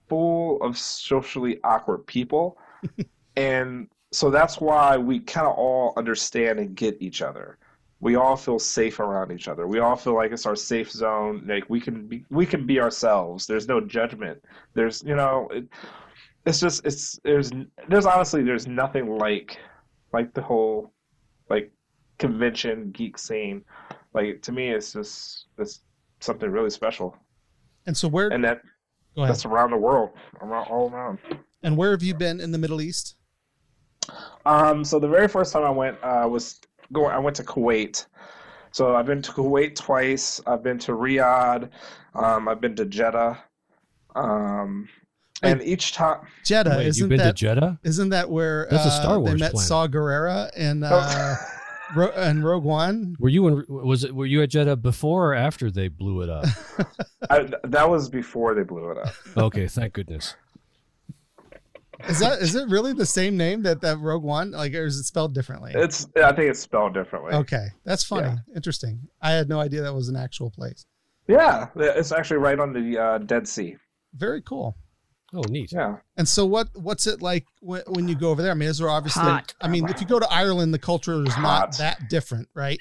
full 0.09 0.63
of 0.63 0.77
socially 0.77 1.59
awkward 1.65 2.07
people, 2.07 2.59
and 3.37 3.89
so 4.13 4.31
that's 4.31 4.61
why 4.61 4.97
we 4.97 5.21
kind 5.21 5.47
of 5.47 5.55
all 5.57 5.93
understand 5.97 6.59
and 6.59 6.75
get 6.75 6.97
each 7.01 7.23
other. 7.23 7.59
We 8.01 8.17
all 8.17 8.37
feel 8.37 8.59
safe 8.59 8.99
around 8.99 9.31
each 9.31 9.47
other. 9.47 9.67
We 9.67 9.79
all 9.79 9.95
feel 9.95 10.15
like 10.15 10.33
it's 10.33 10.47
our 10.47 10.57
safe 10.57 10.91
zone. 10.91 11.45
Like 11.47 11.69
we 11.69 11.81
can 11.81 12.07
be, 12.07 12.25
we 12.31 12.47
can 12.47 12.67
be 12.67 12.81
ourselves. 12.81 13.47
There's 13.47 13.69
no 13.69 13.81
judgment. 13.81 14.43
There's, 14.73 15.03
you 15.03 15.15
know, 15.15 15.49
it, 15.53 15.69
it's 16.47 16.61
just 16.61 16.85
it's 16.87 17.21
there's 17.25 17.51
there's 17.89 18.07
honestly 18.07 18.43
there's 18.43 18.67
nothing 18.67 19.19
like 19.19 19.59
like 20.13 20.35
the 20.35 20.43
whole 20.43 20.93
like 21.49 21.71
convention 22.19 22.91
geek 22.93 23.17
scene 23.19 23.65
like 24.13 24.43
to 24.43 24.53
me 24.53 24.69
it's 24.69 24.93
just 24.93 25.47
it's 25.59 25.81
something 26.21 26.51
really 26.51 26.71
special. 26.71 27.17
And 27.87 27.97
so 27.97 28.09
where 28.09 28.29
and 28.29 28.45
that 28.45 28.61
that's 29.17 29.45
around 29.45 29.71
the 29.71 29.77
world 29.77 30.11
around 30.41 30.67
all 30.69 30.91
around. 30.91 31.19
And 31.63 31.77
where 31.77 31.91
have 31.91 32.03
you 32.03 32.15
been 32.15 32.41
in 32.41 32.53
the 32.53 32.59
Middle 32.59 32.81
East? 32.81 33.17
um 34.47 34.83
so 34.85 34.99
the 34.99 35.07
very 35.09 35.29
first 35.29 35.53
time 35.53 35.63
i 35.63 35.71
went 35.71 35.97
uh 36.03 36.27
was 36.29 36.59
going 36.93 37.13
i 37.13 37.19
went 37.19 37.37
to 37.37 37.45
kuwait. 37.45 38.07
So 38.73 38.97
i've 38.97 39.07
been 39.07 39.23
to 39.23 39.33
kuwait 39.33 39.77
twice. 39.77 40.41
I've 40.47 40.63
been 40.63 40.79
to 40.81 40.93
riyadh. 40.93 41.69
Um 42.15 42.49
i've 42.49 42.61
been 42.61 42.75
to 42.77 42.87
jeddah. 42.87 43.39
Um 44.15 44.89
and 45.43 45.63
each 45.63 45.93
time 45.93 46.21
Jeddah, 46.45 46.71
Wait, 46.71 46.79
you've 46.79 46.89
isn't 46.89 47.09
been 47.09 47.19
that 47.19 47.37
to 47.37 47.47
Jeddah? 47.47 47.79
not 47.85 48.11
that 48.11 48.31
where 48.31 48.67
That's 48.71 48.85
a 48.85 48.89
uh, 48.89 49.01
Star 49.01 49.15
they 49.15 49.19
Wars 49.21 49.41
met 49.41 49.53
planet. 49.53 49.69
Saw 49.69 49.87
Gerrera 49.87 50.51
and 50.57 50.85
uh, 50.85 51.37
Ro- 51.95 52.13
and 52.15 52.45
Rogue 52.45 52.65
One. 52.65 53.17
Were 53.19 53.29
you 53.29 53.47
in? 53.49 53.65
Was 53.69 54.05
it? 54.05 54.15
Were 54.15 54.27
you 54.27 54.43
at 54.43 54.51
Jeddah 54.51 54.77
before 54.77 55.33
or 55.33 55.35
after 55.35 55.71
they 55.71 55.89
blew 55.89 56.23
it 56.23 56.31
up? 56.31 56.47
I, 57.31 57.51
that 57.65 57.89
was 57.89 58.09
before 58.09 58.55
they 58.55 58.63
blew 58.63 58.91
it 58.91 58.99
up. 58.99 59.15
Okay, 59.37 59.67
thank 59.67 59.95
goodness. 59.95 60.35
Is 62.09 62.19
that 62.21 62.41
is 62.41 62.55
it 62.55 62.69
really 62.69 62.93
the 62.93 63.07
same 63.07 63.37
name 63.37 63.63
that 63.63 63.81
that 63.83 63.99
Rogue 63.99 64.23
One? 64.23 64.53
Like, 64.53 64.75
or 64.75 64.87
is 64.87 64.97
it 64.99 65.05
spelled 65.05 65.35
differently? 65.35 65.73
It's 65.75 66.07
I 66.17 66.33
think 66.33 66.51
it's 66.51 66.61
spelled 66.61 66.95
differently. 66.95 67.35
Okay, 67.35 67.69
that's 67.85 68.05
funny. 68.05 68.37
Interesting. 68.55 69.01
I 69.21 69.33
had 69.33 69.49
no 69.49 69.61
idea 69.61 69.83
that 69.83 69.95
was 69.95 70.09
an 70.09 70.17
actual 70.17 70.51
place. 70.51 70.87
Yeah, 71.29 71.69
it's 71.77 72.11
actually 72.11 72.39
right 72.39 72.59
on 72.59 72.73
the 72.73 72.99
uh, 72.99 73.19
Dead 73.19 73.47
Sea. 73.47 73.77
Very 74.15 74.43
cool. 74.43 74.77
Oh, 75.33 75.43
neat. 75.49 75.73
Yeah. 75.73 75.97
And 76.17 76.29
so, 76.29 76.45
what 76.45 76.69
what's 76.75 77.07
it 77.07 77.23
like 77.23 77.47
when, 77.61 77.83
when 77.87 78.09
you 78.09 78.15
go 78.17 78.31
over 78.31 78.43
there? 78.43 78.51
I 78.51 78.55
mean, 78.55 78.69
is 78.69 78.79
there 78.79 78.89
obviously? 78.91 79.23
Hot. 79.23 79.55
I 79.61 79.69
mean, 79.69 79.89
if 79.89 80.01
you 80.01 80.07
go 80.07 80.19
to 80.19 80.27
Ireland, 80.31 80.75
the 80.75 80.79
culture 80.79 81.23
is 81.23 81.37
not 81.39 81.77
that 81.79 82.09
different, 82.09 82.49
right? 82.55 82.79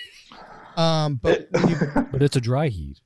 Um, 0.78 1.16
but 1.22 1.48
It- 1.54 1.70
you, 1.70 2.04
But 2.12 2.24
it's 2.24 2.36
a 2.36 2.42
dry 2.42 2.68
heat. 2.70 3.00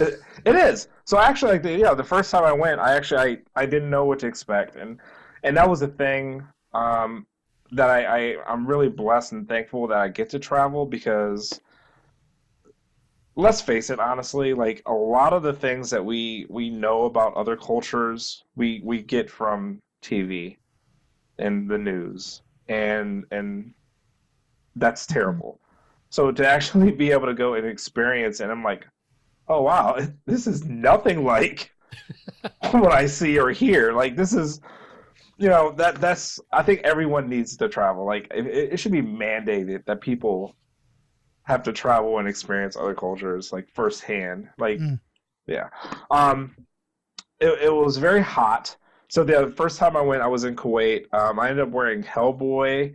it 0.00 0.54
is. 0.56 0.88
So 1.04 1.18
actually, 1.18 1.52
like 1.52 1.62
the, 1.62 1.76
yeah, 1.78 1.94
the 1.94 2.04
first 2.04 2.30
time 2.30 2.44
I 2.44 2.52
went, 2.52 2.80
I 2.80 2.94
actually 2.96 3.20
I, 3.56 3.62
I 3.62 3.66
didn't 3.66 3.90
know 3.90 4.04
what 4.04 4.18
to 4.20 4.26
expect, 4.26 4.76
and 4.76 4.98
and 5.42 5.56
that 5.56 5.68
was 5.68 5.80
the 5.80 5.88
thing 5.88 6.42
um, 6.72 7.26
that 7.72 7.88
I, 7.90 8.04
I 8.04 8.36
I'm 8.52 8.66
really 8.66 8.88
blessed 8.88 9.32
and 9.32 9.48
thankful 9.48 9.86
that 9.88 9.98
I 9.98 10.08
get 10.08 10.30
to 10.30 10.38
travel 10.38 10.84
because 10.86 11.60
let's 13.36 13.60
face 13.60 13.90
it, 13.90 13.98
honestly, 13.98 14.54
like 14.54 14.82
a 14.86 14.92
lot 14.92 15.32
of 15.32 15.42
the 15.42 15.52
things 15.52 15.90
that 15.90 16.04
we 16.04 16.46
we 16.48 16.70
know 16.70 17.04
about 17.04 17.34
other 17.34 17.56
cultures, 17.56 18.44
we 18.56 18.80
we 18.84 19.02
get 19.02 19.30
from 19.30 19.80
TV 20.02 20.56
and 21.38 21.68
the 21.68 21.78
news, 21.78 22.42
and 22.68 23.24
and 23.30 23.72
that's 24.76 25.04
mm-hmm. 25.04 25.14
terrible. 25.14 25.60
So 26.10 26.30
to 26.30 26.46
actually 26.46 26.92
be 26.92 27.10
able 27.10 27.26
to 27.26 27.34
go 27.34 27.54
and 27.54 27.66
experience, 27.66 28.40
and 28.40 28.50
I'm 28.50 28.62
like, 28.62 28.86
oh 29.48 29.62
wow, 29.62 29.98
this 30.26 30.46
is 30.46 30.64
nothing 30.64 31.24
like 31.24 31.72
what 32.70 32.92
I 32.92 33.06
see 33.06 33.38
or 33.38 33.50
hear. 33.50 33.92
Like 33.92 34.16
this 34.16 34.32
is, 34.32 34.60
you 35.38 35.48
know, 35.48 35.72
that 35.72 36.00
that's. 36.00 36.38
I 36.52 36.62
think 36.62 36.80
everyone 36.84 37.28
needs 37.28 37.56
to 37.56 37.68
travel. 37.68 38.06
Like 38.06 38.28
it, 38.32 38.46
it 38.46 38.76
should 38.78 38.92
be 38.92 39.02
mandated 39.02 39.84
that 39.86 40.00
people 40.00 40.54
have 41.44 41.62
to 41.62 41.72
travel 41.72 42.18
and 42.18 42.28
experience 42.28 42.76
other 42.76 42.94
cultures 42.94 43.52
like 43.52 43.68
firsthand. 43.72 44.48
Like, 44.58 44.78
Mm. 44.80 45.00
yeah. 45.46 45.68
Um, 46.10 46.56
it, 47.40 47.58
it 47.62 47.72
was 47.72 47.96
very 47.98 48.22
hot. 48.22 48.76
So 49.08 49.22
the 49.24 49.52
first 49.56 49.78
time 49.78 49.96
I 49.96 50.00
went, 50.00 50.22
I 50.22 50.26
was 50.26 50.44
in 50.44 50.56
Kuwait. 50.56 51.12
Um, 51.14 51.38
I 51.38 51.48
ended 51.50 51.64
up 51.66 51.70
wearing 51.70 52.02
Hellboy 52.02 52.94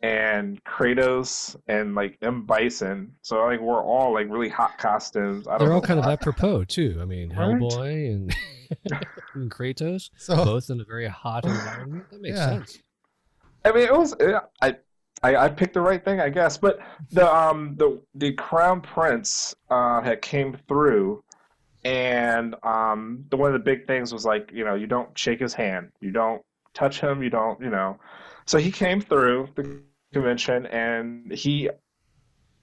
and 0.00 0.62
Kratos 0.64 1.56
and 1.66 1.94
like 1.96 2.16
M 2.22 2.46
Bison. 2.46 3.12
So 3.22 3.44
like 3.44 3.60
we're 3.60 3.82
all 3.82 4.14
like 4.14 4.28
really 4.30 4.48
hot 4.48 4.78
costumes. 4.78 5.48
I 5.48 5.58
don't 5.58 5.66
They're 5.66 5.74
all 5.74 5.80
know 5.80 5.86
kind 5.86 5.98
of 6.00 6.06
apropos 6.06 6.64
too. 6.64 6.98
I 7.00 7.04
mean, 7.04 7.30
Right? 7.30 7.36
Hellboy 7.60 8.14
and, 8.14 8.36
and 9.34 9.50
Kratos, 9.50 10.10
so 10.16 10.36
both 10.36 10.70
in 10.70 10.80
a 10.80 10.84
very 10.84 11.08
hot 11.08 11.44
environment. 11.44 12.08
That 12.10 12.20
makes 12.22 12.36
Yeah. 12.38 12.46
sense. 12.46 12.78
I 13.64 13.72
mean, 13.72 13.82
it 13.82 13.92
was 13.92 14.14
yeah, 14.20 14.40
I, 14.62 14.76
I 15.22 15.36
I 15.36 15.48
picked 15.48 15.74
the 15.74 15.80
right 15.80 16.04
thing, 16.04 16.20
I 16.20 16.28
guess. 16.28 16.58
But 16.58 16.78
the 17.10 17.32
um 17.32 17.74
the 17.76 18.00
the 18.14 18.32
crown 18.32 18.80
prince 18.80 19.54
uh 19.70 20.00
had 20.02 20.22
came 20.22 20.56
through, 20.68 21.22
and 21.84 22.54
um 22.62 23.24
the 23.30 23.36
one 23.36 23.54
of 23.54 23.54
the 23.54 23.64
big 23.64 23.86
things 23.86 24.12
was 24.12 24.24
like 24.24 24.50
you 24.52 24.64
know 24.64 24.74
you 24.74 24.86
don't 24.86 25.16
shake 25.18 25.40
his 25.40 25.54
hand, 25.54 25.90
you 26.00 26.10
don't 26.10 26.42
touch 26.74 27.00
him, 27.00 27.22
you 27.22 27.30
don't 27.30 27.60
you 27.60 27.70
know. 27.70 27.98
So 28.46 28.58
he 28.58 28.70
came 28.70 29.00
through 29.00 29.48
the 29.56 29.80
convention, 30.12 30.66
and 30.66 31.32
he 31.32 31.68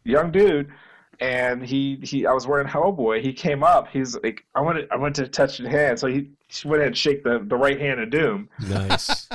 young 0.05 0.31
dude. 0.31 0.71
And 1.19 1.63
he, 1.63 1.97
he, 2.03 2.25
I 2.25 2.33
was 2.33 2.45
wearing 2.45 2.67
Hellboy. 2.67 3.21
He 3.21 3.31
came 3.31 3.63
up. 3.63 3.87
He's 3.87 4.17
like, 4.21 4.45
I 4.53 4.61
wanted, 4.61 4.89
I 4.91 4.97
went 4.97 5.15
to 5.15 5.27
touch 5.27 5.57
his 5.57 5.67
hand, 5.67 5.97
so 5.97 6.07
he, 6.07 6.29
he 6.47 6.67
went 6.67 6.81
ahead 6.81 6.87
and 6.87 6.97
shake 6.97 7.23
the, 7.23 7.39
the 7.47 7.55
right 7.55 7.79
hand 7.79 8.01
of 8.01 8.09
Doom. 8.09 8.49
Nice. 8.67 9.29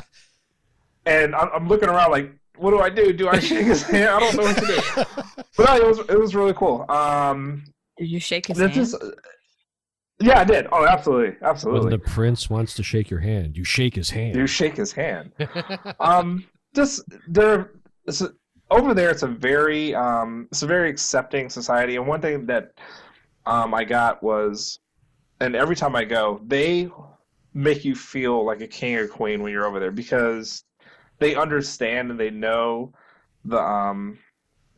and 1.07 1.35
I'm, 1.35 1.49
I'm 1.55 1.69
looking 1.69 1.89
around 1.89 2.11
like, 2.11 2.33
what 2.61 2.71
do 2.73 2.81
I 2.81 2.91
do? 2.91 3.13
Do 3.13 3.29
I 3.29 3.39
shake 3.41 3.67
his 3.67 3.83
hand? 3.83 4.11
I 4.11 4.21
don't 4.21 4.37
know 4.37 4.43
what 4.43 4.57
to 4.59 4.67
do. 4.67 5.25
But 5.57 5.67
no, 5.67 5.77
it 5.77 5.87
was 5.87 5.99
it 5.99 6.19
was 6.19 6.35
really 6.35 6.53
cool. 6.55 6.85
Um, 6.91 7.65
Did 7.99 8.07
you 8.09 8.21
shake 8.21 8.47
his 8.47 8.59
hand? 8.59 8.77
is, 8.77 8.97
yeah, 10.21 10.41
I 10.41 10.45
did. 10.45 10.67
Oh, 10.71 10.87
absolutely, 10.87 11.37
absolutely. 11.43 11.81
when 11.81 11.91
the 11.91 11.99
prince 11.99 12.51
wants 12.51 12.75
to 12.75 12.83
shake 12.83 13.09
your 13.09 13.21
hand, 13.21 13.57
you 13.57 13.65
shake 13.65 13.95
his 13.95 14.11
hand. 14.11 14.37
You 14.37 14.47
shake 14.47 14.77
his 14.77 14.93
hand. 14.93 15.33
Um, 15.99 16.45
just 16.75 17.03
there, 17.27 17.73
it's 18.07 18.21
a, 18.21 18.33
over 18.71 18.95
there. 18.95 19.11
It's 19.11 19.23
a 19.23 19.27
very 19.27 19.95
um, 19.95 20.47
it's 20.51 20.63
a 20.63 20.67
very 20.67 20.91
accepting 20.91 21.49
society. 21.49 21.97
And 21.97 22.07
one 22.07 22.21
thing 22.21 22.47
that 22.47 22.73
um, 23.47 23.75
I 23.75 23.85
got 23.85 24.23
was, 24.23 24.79
and 25.41 25.57
every 25.57 25.75
time 25.77 25.97
I 25.97 26.05
go, 26.05 26.41
they 26.47 26.91
make 27.55 27.85
you 27.85 27.95
feel 27.95 28.45
like 28.45 28.61
a 28.61 28.67
king 28.67 28.97
or 28.97 29.09
queen 29.09 29.43
when 29.43 29.53
you're 29.53 29.67
over 29.67 29.81
there 29.81 29.91
because 29.91 30.65
they 31.21 31.37
understand 31.37 32.11
and 32.11 32.19
they 32.19 32.31
know 32.31 32.93
the 33.45 33.61
um, 33.61 34.19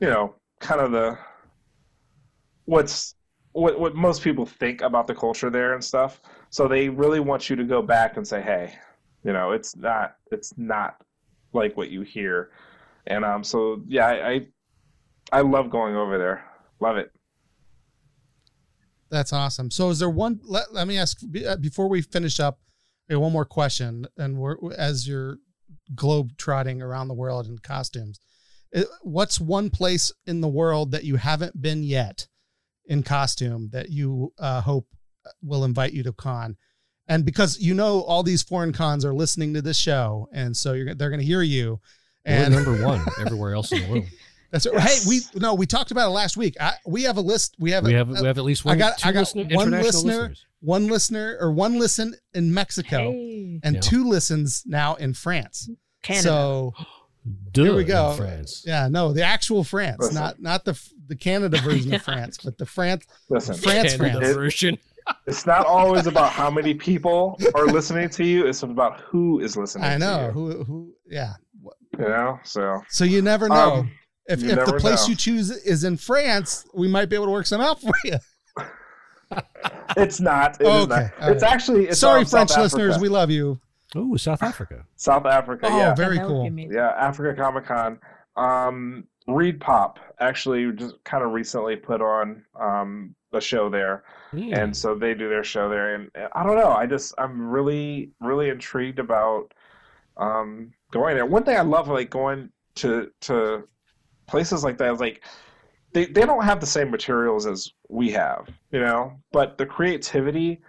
you 0.00 0.08
know, 0.08 0.34
kind 0.60 0.80
of 0.80 0.92
the 0.92 1.16
what's 2.66 3.14
what 3.52 3.78
what 3.78 3.94
most 3.94 4.22
people 4.22 4.44
think 4.44 4.82
about 4.82 5.06
the 5.06 5.14
culture 5.14 5.48
there 5.48 5.74
and 5.74 5.82
stuff. 5.82 6.20
So 6.50 6.68
they 6.68 6.88
really 6.88 7.20
want 7.20 7.48
you 7.48 7.56
to 7.56 7.64
go 7.64 7.80
back 7.80 8.16
and 8.16 8.26
say, 8.26 8.42
hey, 8.42 8.74
you 9.24 9.32
know, 9.32 9.52
it's 9.52 9.76
not 9.76 10.16
it's 10.30 10.52
not 10.58 11.00
like 11.52 11.76
what 11.76 11.90
you 11.90 12.02
hear. 12.02 12.50
And 13.06 13.24
um, 13.24 13.42
so 13.44 13.82
yeah, 13.86 14.06
I, 14.06 14.30
I 14.30 14.46
I 15.32 15.40
love 15.40 15.70
going 15.70 15.96
over 15.96 16.18
there. 16.18 16.44
Love 16.80 16.96
it. 16.96 17.12
That's 19.10 19.32
awesome. 19.32 19.70
So, 19.70 19.90
is 19.90 19.98
there 19.98 20.10
one? 20.10 20.40
Let, 20.42 20.72
let 20.72 20.88
me 20.88 20.98
ask 20.98 21.20
uh, 21.46 21.56
before 21.56 21.88
we 21.88 22.02
finish 22.02 22.40
up. 22.40 22.58
One 23.08 23.32
more 23.32 23.44
question, 23.44 24.06
and 24.16 24.38
we're 24.38 24.56
as 24.78 25.06
you're 25.06 25.36
globe 25.94 26.32
trotting 26.36 26.82
around 26.82 27.08
the 27.08 27.14
world 27.14 27.46
in 27.46 27.58
costumes. 27.58 28.20
uh, 28.74 28.82
What's 29.02 29.40
one 29.40 29.70
place 29.70 30.12
in 30.26 30.40
the 30.40 30.48
world 30.48 30.90
that 30.92 31.04
you 31.04 31.16
haven't 31.16 31.60
been 31.60 31.82
yet 31.82 32.26
in 32.86 33.02
costume 33.02 33.70
that 33.72 33.90
you 33.90 34.32
uh, 34.38 34.60
hope 34.60 34.86
will 35.42 35.64
invite 35.64 35.92
you 35.92 36.02
to 36.02 36.12
con? 36.12 36.56
And 37.08 37.24
because 37.24 37.58
you 37.58 37.74
know 37.74 38.02
all 38.02 38.22
these 38.22 38.42
foreign 38.42 38.72
cons 38.72 39.04
are 39.04 39.14
listening 39.14 39.54
to 39.54 39.62
this 39.62 39.76
show, 39.76 40.28
and 40.32 40.56
so 40.56 40.72
you're, 40.72 40.94
they're 40.94 41.10
going 41.10 41.20
to 41.20 41.26
hear 41.26 41.42
you. 41.42 41.80
We're 42.52 42.64
number 42.64 42.84
one 42.84 43.04
everywhere 43.20 43.54
else 43.54 43.72
in 43.72 43.82
the 43.82 43.88
world. 43.90 44.04
That's 44.52 44.66
Yes. 44.72 45.04
hey, 45.04 45.08
we 45.08 45.40
no, 45.40 45.54
we 45.54 45.66
talked 45.66 45.90
about 45.90 46.06
it 46.08 46.12
last 46.12 46.36
week. 46.36 46.54
I, 46.60 46.74
we 46.86 47.02
have 47.02 47.16
a 47.16 47.20
list. 47.20 47.56
We 47.58 47.72
have 47.72 47.84
We 47.84 47.94
a, 47.94 47.98
have 47.98 48.08
we 48.08 48.26
have 48.26 48.38
at 48.38 48.44
least 48.44 48.64
I 48.64 48.70
one. 48.70 48.78
got- 48.78 48.98
two 48.98 49.08
I 49.08 49.12
got 49.12 49.20
listener, 49.20 49.44
one 49.56 49.70
listener. 49.70 49.82
listeners. 50.12 50.46
one 50.60 50.86
listener 50.86 51.36
or 51.40 51.50
one 51.52 51.78
listen 51.78 52.14
in 52.34 52.54
Mexico 52.54 53.10
Hey, 53.10 53.58
and 53.64 53.74
Yeah. 53.76 53.80
two 53.80 54.04
listens 54.08 54.62
now 54.66 54.94
in 54.94 55.14
France. 55.14 55.68
Canada. 56.02 56.22
So 56.22 56.74
Duh, 57.52 57.62
Here 57.64 57.74
we 57.76 57.84
go. 57.84 58.14
France. 58.14 58.64
yeah, 58.66 58.88
no, 58.88 59.12
the 59.12 59.22
actual 59.22 59.62
France, 59.64 59.98
Listen. 60.00 60.14
not 60.16 60.40
not 60.40 60.64
the 60.64 60.80
the 61.06 61.16
Canada 61.16 61.58
version 61.62 61.94
of 61.94 62.02
France, 62.02 62.38
but 62.44 62.58
the 62.58 62.66
France. 62.66 63.06
Listen, 63.28 63.54
France, 63.54 63.96
Canada 63.96 64.18
France. 64.20 64.34
version. 64.34 64.78
it's 65.26 65.46
not 65.46 65.64
always 65.66 66.06
about 66.08 66.30
how 66.32 66.50
many 66.50 66.74
people 66.74 67.38
are 67.54 67.66
listening 67.66 68.08
to 68.10 68.24
you. 68.24 68.46
It's 68.46 68.62
about 68.64 69.00
who 69.02 69.38
is 69.40 69.56
listening. 69.56 69.84
I 69.84 69.96
know 69.98 70.26
To 70.28 70.32
who 70.32 70.64
who 70.64 70.94
yeah. 71.08 71.34
you, 71.62 71.70
you 71.98 72.04
know. 72.08 72.38
So 72.44 72.82
So 72.88 73.04
you 73.04 73.22
never 73.22 73.48
know. 73.48 73.72
um, 73.72 73.90
if 74.28 74.42
if 74.42 74.64
the 74.66 74.72
place 74.78 75.02
know. 75.06 75.10
you 75.10 75.16
choose 75.16 75.50
is 75.50 75.84
in 75.84 75.96
France, 75.96 76.66
we 76.74 76.88
might 76.88 77.08
be 77.08 77.16
able 77.16 77.26
to 77.26 77.32
work 77.32 77.46
some 77.46 77.60
out 77.60 77.80
for 77.80 77.92
you. 78.04 78.18
it's 79.96 80.20
not. 80.20 80.60
It 80.60 80.66
is 80.66 80.68
Okay, 80.68 81.10
not. 81.20 81.30
It's 81.32 81.42
right. 81.42 81.52
actually. 81.52 81.86
It's 81.88 81.98
Sorry, 82.00 82.24
South 82.24 82.30
French 82.30 82.56
listeners, 82.56 82.90
Africa. 82.94 83.02
we 83.02 83.08
love 83.08 83.30
you. 83.30 83.60
Oh, 83.94 84.16
South 84.16 84.42
Africa. 84.42 84.86
South 84.96 85.26
Africa. 85.26 85.68
Oh, 85.70 85.76
yeah. 85.76 85.94
very 85.94 86.18
cool. 86.18 86.50
Yeah, 86.50 86.88
Africa 86.96 87.38
Comic 87.40 87.66
Con. 87.66 87.98
Um, 88.36 89.04
ReedPop 89.28 89.96
actually 90.18 90.72
just 90.72 90.94
kind 91.04 91.22
of 91.22 91.32
recently 91.32 91.76
put 91.76 92.00
on 92.00 92.42
um, 92.58 93.14
a 93.32 93.40
show 93.40 93.68
there, 93.68 94.04
Hmm. 94.30 94.52
and 94.54 94.76
so 94.76 94.94
they 94.94 95.14
do 95.14 95.28
their 95.28 95.44
show 95.44 95.68
there. 95.68 95.94
And 95.94 96.10
I 96.34 96.42
don't 96.42 96.56
know, 96.56 96.70
I 96.72 96.86
just 96.86 97.14
I'm 97.18 97.48
really 97.50 98.10
really 98.20 98.48
intrigued 98.48 98.98
about 98.98 99.52
um, 100.16 100.72
going 100.90 101.14
there. 101.14 101.26
One 101.26 101.44
thing 101.44 101.56
I 101.56 101.60
love 101.62 101.88
like 101.88 102.10
going 102.10 102.48
to 102.76 103.10
to 103.22 103.64
places 104.26 104.64
like 104.64 104.78
that, 104.78 104.98
like 105.00 105.22
they 105.92 106.06
they 106.06 106.22
don't 106.22 106.44
have 106.44 106.60
the 106.60 106.66
same 106.66 106.90
materials 106.90 107.46
as 107.46 107.70
we 107.88 108.10
have, 108.12 108.48
you 108.70 108.80
know, 108.80 109.12
but 109.32 109.58
the 109.58 109.66
creativity 109.66 110.60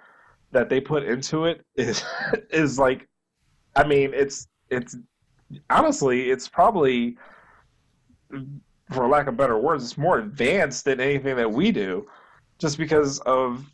that 0.51 0.69
they 0.69 0.79
put 0.79 1.03
into 1.03 1.45
it 1.45 1.65
is 1.75 2.03
is 2.49 2.77
like, 2.77 3.07
I 3.75 3.83
mean, 3.85 4.11
it's 4.13 4.47
it's 4.69 4.95
honestly, 5.69 6.29
it's 6.31 6.47
probably, 6.47 7.17
for 8.91 9.07
lack 9.07 9.27
of 9.27 9.37
better 9.37 9.57
words, 9.57 9.83
it's 9.83 9.97
more 9.97 10.19
advanced 10.19 10.85
than 10.85 10.99
anything 10.99 11.35
that 11.35 11.51
we 11.51 11.71
do, 11.71 12.05
just 12.59 12.77
because 12.77 13.19
of 13.19 13.65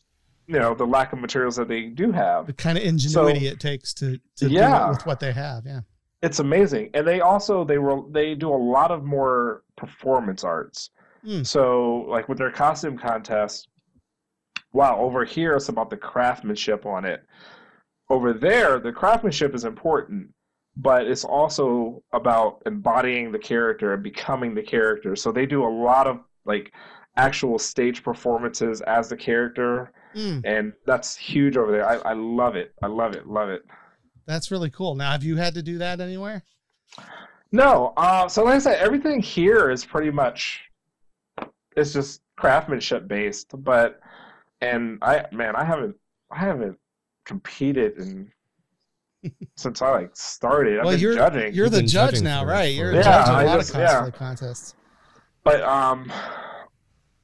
you 0.48 0.58
know 0.60 0.74
the 0.74 0.86
lack 0.86 1.14
of 1.14 1.20
materials 1.20 1.56
that 1.56 1.68
they 1.68 1.84
do 1.88 2.12
have. 2.12 2.48
The 2.48 2.54
kind 2.54 2.78
of 2.78 2.84
ingenuity 2.84 3.48
it 3.48 3.60
takes 3.60 3.94
to 3.96 4.20
to 4.38 4.48
do 4.50 4.54
Yeah. 4.54 4.88
it 4.88 4.90
with 4.90 5.06
what 5.06 5.20
they 5.20 5.32
have. 5.32 5.64
Yeah. 5.66 5.82
It's 6.22 6.40
amazing, 6.40 6.90
and 6.94 7.08
they 7.08 7.22
also 7.22 7.64
they 7.64 7.78
were 7.78 8.02
they 8.12 8.36
do 8.36 8.50
a 8.50 8.56
lot 8.56 8.92
of 8.92 9.04
more 9.04 9.64
performance 9.76 10.44
arts. 10.44 10.90
Hmm. 11.24 11.44
So 11.44 12.06
like 12.08 12.30
with 12.30 12.38
their 12.38 12.52
costume 12.52 12.98
contest, 12.98 13.68
wow, 14.74 14.98
over 15.00 15.26
here 15.26 15.56
it's 15.56 15.70
about 15.70 15.90
the 15.90 15.98
craftsmanship 15.98 16.86
on 16.86 17.06
it. 17.06 17.24
Over 18.10 18.34
there, 18.34 18.80
the 18.80 18.92
craftsmanship 18.92 19.54
is 19.54 19.66
important, 19.66 20.30
but 20.76 21.06
it's 21.08 21.24
also 21.24 22.02
about 22.12 22.62
embodying 22.66 23.32
the 23.32 23.40
character 23.40 23.94
and 23.94 24.04
becoming 24.04 24.56
the 24.56 24.64
character. 24.64 25.16
So 25.16 25.32
they 25.32 25.46
do 25.46 25.64
a 25.64 25.70
lot 25.70 26.08
of 26.08 26.20
like 26.46 26.74
actual 27.18 27.60
stage 27.60 28.04
performances 28.04 28.82
as 28.82 29.10
the 29.10 29.18
character, 29.18 29.92
Mm, 30.16 30.42
and 30.44 30.74
that's 30.86 31.16
huge 31.16 31.58
over 31.58 31.72
there. 31.72 31.88
I, 31.88 31.98
I 31.98 32.14
love 32.14 32.56
it. 32.56 32.74
I 32.82 32.88
love 32.88 33.14
it. 33.14 33.28
Love 33.28 33.50
it. 33.50 33.64
That's 34.30 34.52
really 34.52 34.70
cool. 34.70 34.96
Now, 34.96 35.12
have 35.12 35.24
you 35.24 35.36
had 35.38 35.56
to 35.56 35.64
do 35.64 35.80
that 35.80 36.00
anywhere? 36.00 36.44
No, 37.52 37.94
uh, 37.98 38.28
so 38.28 38.44
like 38.44 38.56
I 38.56 38.60
said, 38.60 38.80
everything 38.80 39.20
here 39.22 39.72
is 39.72 39.84
pretty 39.84 40.12
much 40.12 40.62
it's 41.76 41.94
just 41.94 42.22
craftsmanship 42.36 43.08
based. 43.08 43.52
But 43.64 44.00
and 44.62 45.00
I 45.02 45.26
man, 45.32 45.56
I 45.56 45.64
haven't 45.64 45.96
I 46.32 46.38
haven't 46.38 46.78
competed 47.26 47.98
in 47.98 48.32
since 49.56 49.82
I 49.82 49.90
like 49.90 50.12
started. 50.16 50.78
I've 50.80 50.86
well, 50.86 50.94
been 50.94 51.02
you're 51.02 51.16
judging, 51.16 51.54
you're 51.56 51.70
the 51.70 51.78
been 51.80 51.88
judge 51.88 52.12
judging 52.12 52.24
now, 52.24 52.46
right? 52.46 52.74
You're 52.74 52.92
a 52.92 52.96
Yeah, 52.98 53.02
judge 53.02 53.28
in 53.30 53.34
a 53.34 53.38
I 53.38 53.44
lot 53.46 53.58
just- 53.58 53.74
of 53.74 53.82
yeah. 53.82 53.88
cosplay 54.04 54.14
contests. 54.14 54.76
but 55.44 55.62
um, 55.64 56.12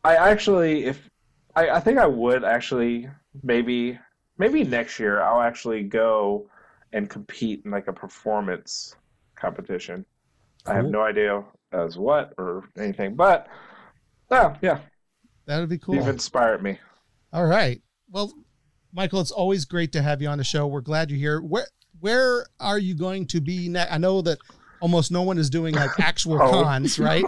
I 0.03 0.15
actually 0.15 0.85
if 0.85 1.07
I, 1.55 1.69
I 1.69 1.79
think 1.79 1.99
I 1.99 2.07
would 2.07 2.43
actually 2.43 3.07
maybe 3.43 3.99
maybe 4.39 4.63
next 4.63 4.99
year 4.99 5.21
I'll 5.21 5.41
actually 5.41 5.83
go 5.83 6.47
and 6.95 7.09
compete 7.09 7.61
in 7.65 7.71
like 7.71 7.87
a 7.87 7.93
performance 7.93 8.95
competition. 9.35 10.05
I 10.65 10.73
have 10.73 10.85
no 10.85 11.01
idea 11.03 11.43
as 11.71 11.97
what 11.97 12.33
or 12.39 12.63
anything, 12.79 13.15
but 13.15 13.47
oh 14.31 14.55
yeah, 14.61 14.79
That'd 15.45 15.69
be 15.69 15.77
cool. 15.77 15.93
you've 15.93 16.07
inspired 16.07 16.63
me. 16.63 16.79
All 17.31 17.45
right. 17.45 17.79
Well, 18.09 18.33
Michael, 18.93 19.19
it's 19.21 19.29
always 19.29 19.65
great 19.65 19.91
to 19.91 20.01
have 20.01 20.21
you 20.21 20.29
on 20.29 20.39
the 20.39 20.43
show. 20.43 20.65
We're 20.65 20.81
glad 20.81 21.11
you're 21.11 21.19
here. 21.19 21.41
Where 21.41 21.67
where 21.99 22.45
are 22.59 22.79
you 22.79 22.95
going 22.95 23.27
to 23.27 23.41
be 23.41 23.69
next? 23.69 23.91
I 23.91 23.97
know 23.97 24.21
that 24.23 24.39
almost 24.81 25.11
no 25.11 25.21
one 25.21 25.37
is 25.37 25.49
doing 25.49 25.75
like 25.75 25.99
actual 25.99 26.37
Home. 26.39 26.47
Oh. 26.55 26.63
cons, 26.63 26.97
right? 26.97 27.25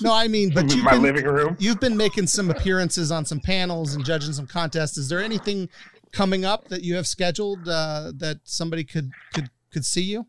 No, 0.00 0.14
I 0.14 0.28
mean, 0.28 0.50
but 0.54 0.72
you've 0.74 0.84
my 0.84 0.92
been, 0.92 1.02
living 1.02 1.24
room. 1.24 1.56
you've 1.58 1.80
been 1.80 1.96
making 1.96 2.28
some 2.28 2.50
appearances 2.50 3.10
on 3.10 3.24
some 3.24 3.40
panels 3.40 3.94
and 3.94 4.04
judging 4.04 4.32
some 4.32 4.46
contests. 4.46 4.96
Is 4.96 5.08
there 5.08 5.20
anything 5.20 5.68
coming 6.12 6.44
up 6.44 6.68
that 6.68 6.82
you 6.82 6.94
have 6.96 7.06
scheduled 7.06 7.68
uh, 7.68 8.12
that 8.16 8.40
somebody 8.44 8.84
could 8.84 9.10
could 9.34 9.50
could 9.72 9.84
see 9.84 10.02
you? 10.02 10.26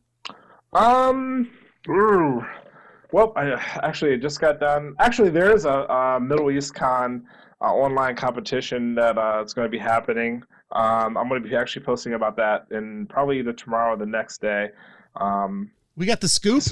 Um, 0.73 1.49
ooh. 1.89 2.45
well, 3.11 3.33
I 3.35 3.51
actually 3.81 4.17
just 4.17 4.39
got 4.39 4.59
done. 4.59 4.95
Actually, 4.99 5.29
there 5.29 5.55
is 5.55 5.65
a, 5.65 5.69
a 5.71 6.19
Middle 6.19 6.51
East 6.51 6.75
Con 6.75 7.25
uh, 7.61 7.65
online 7.73 8.15
competition 8.15 8.95
that 8.95 9.17
uh, 9.17 9.39
it's 9.41 9.53
going 9.53 9.65
to 9.65 9.71
be 9.71 9.79
happening. 9.79 10.43
Um, 10.71 11.17
I'm 11.17 11.27
going 11.27 11.41
to 11.41 11.49
be 11.49 11.55
actually 11.55 11.83
posting 11.83 12.13
about 12.13 12.35
that 12.37 12.67
in 12.71 13.07
probably 13.07 13.39
either 13.39 13.53
tomorrow 13.53 13.93
or 13.93 13.97
the 13.97 14.05
next 14.05 14.39
day. 14.39 14.69
Um, 15.15 15.71
We 15.97 16.05
got 16.05 16.21
the 16.21 16.29
scoop. 16.29 16.63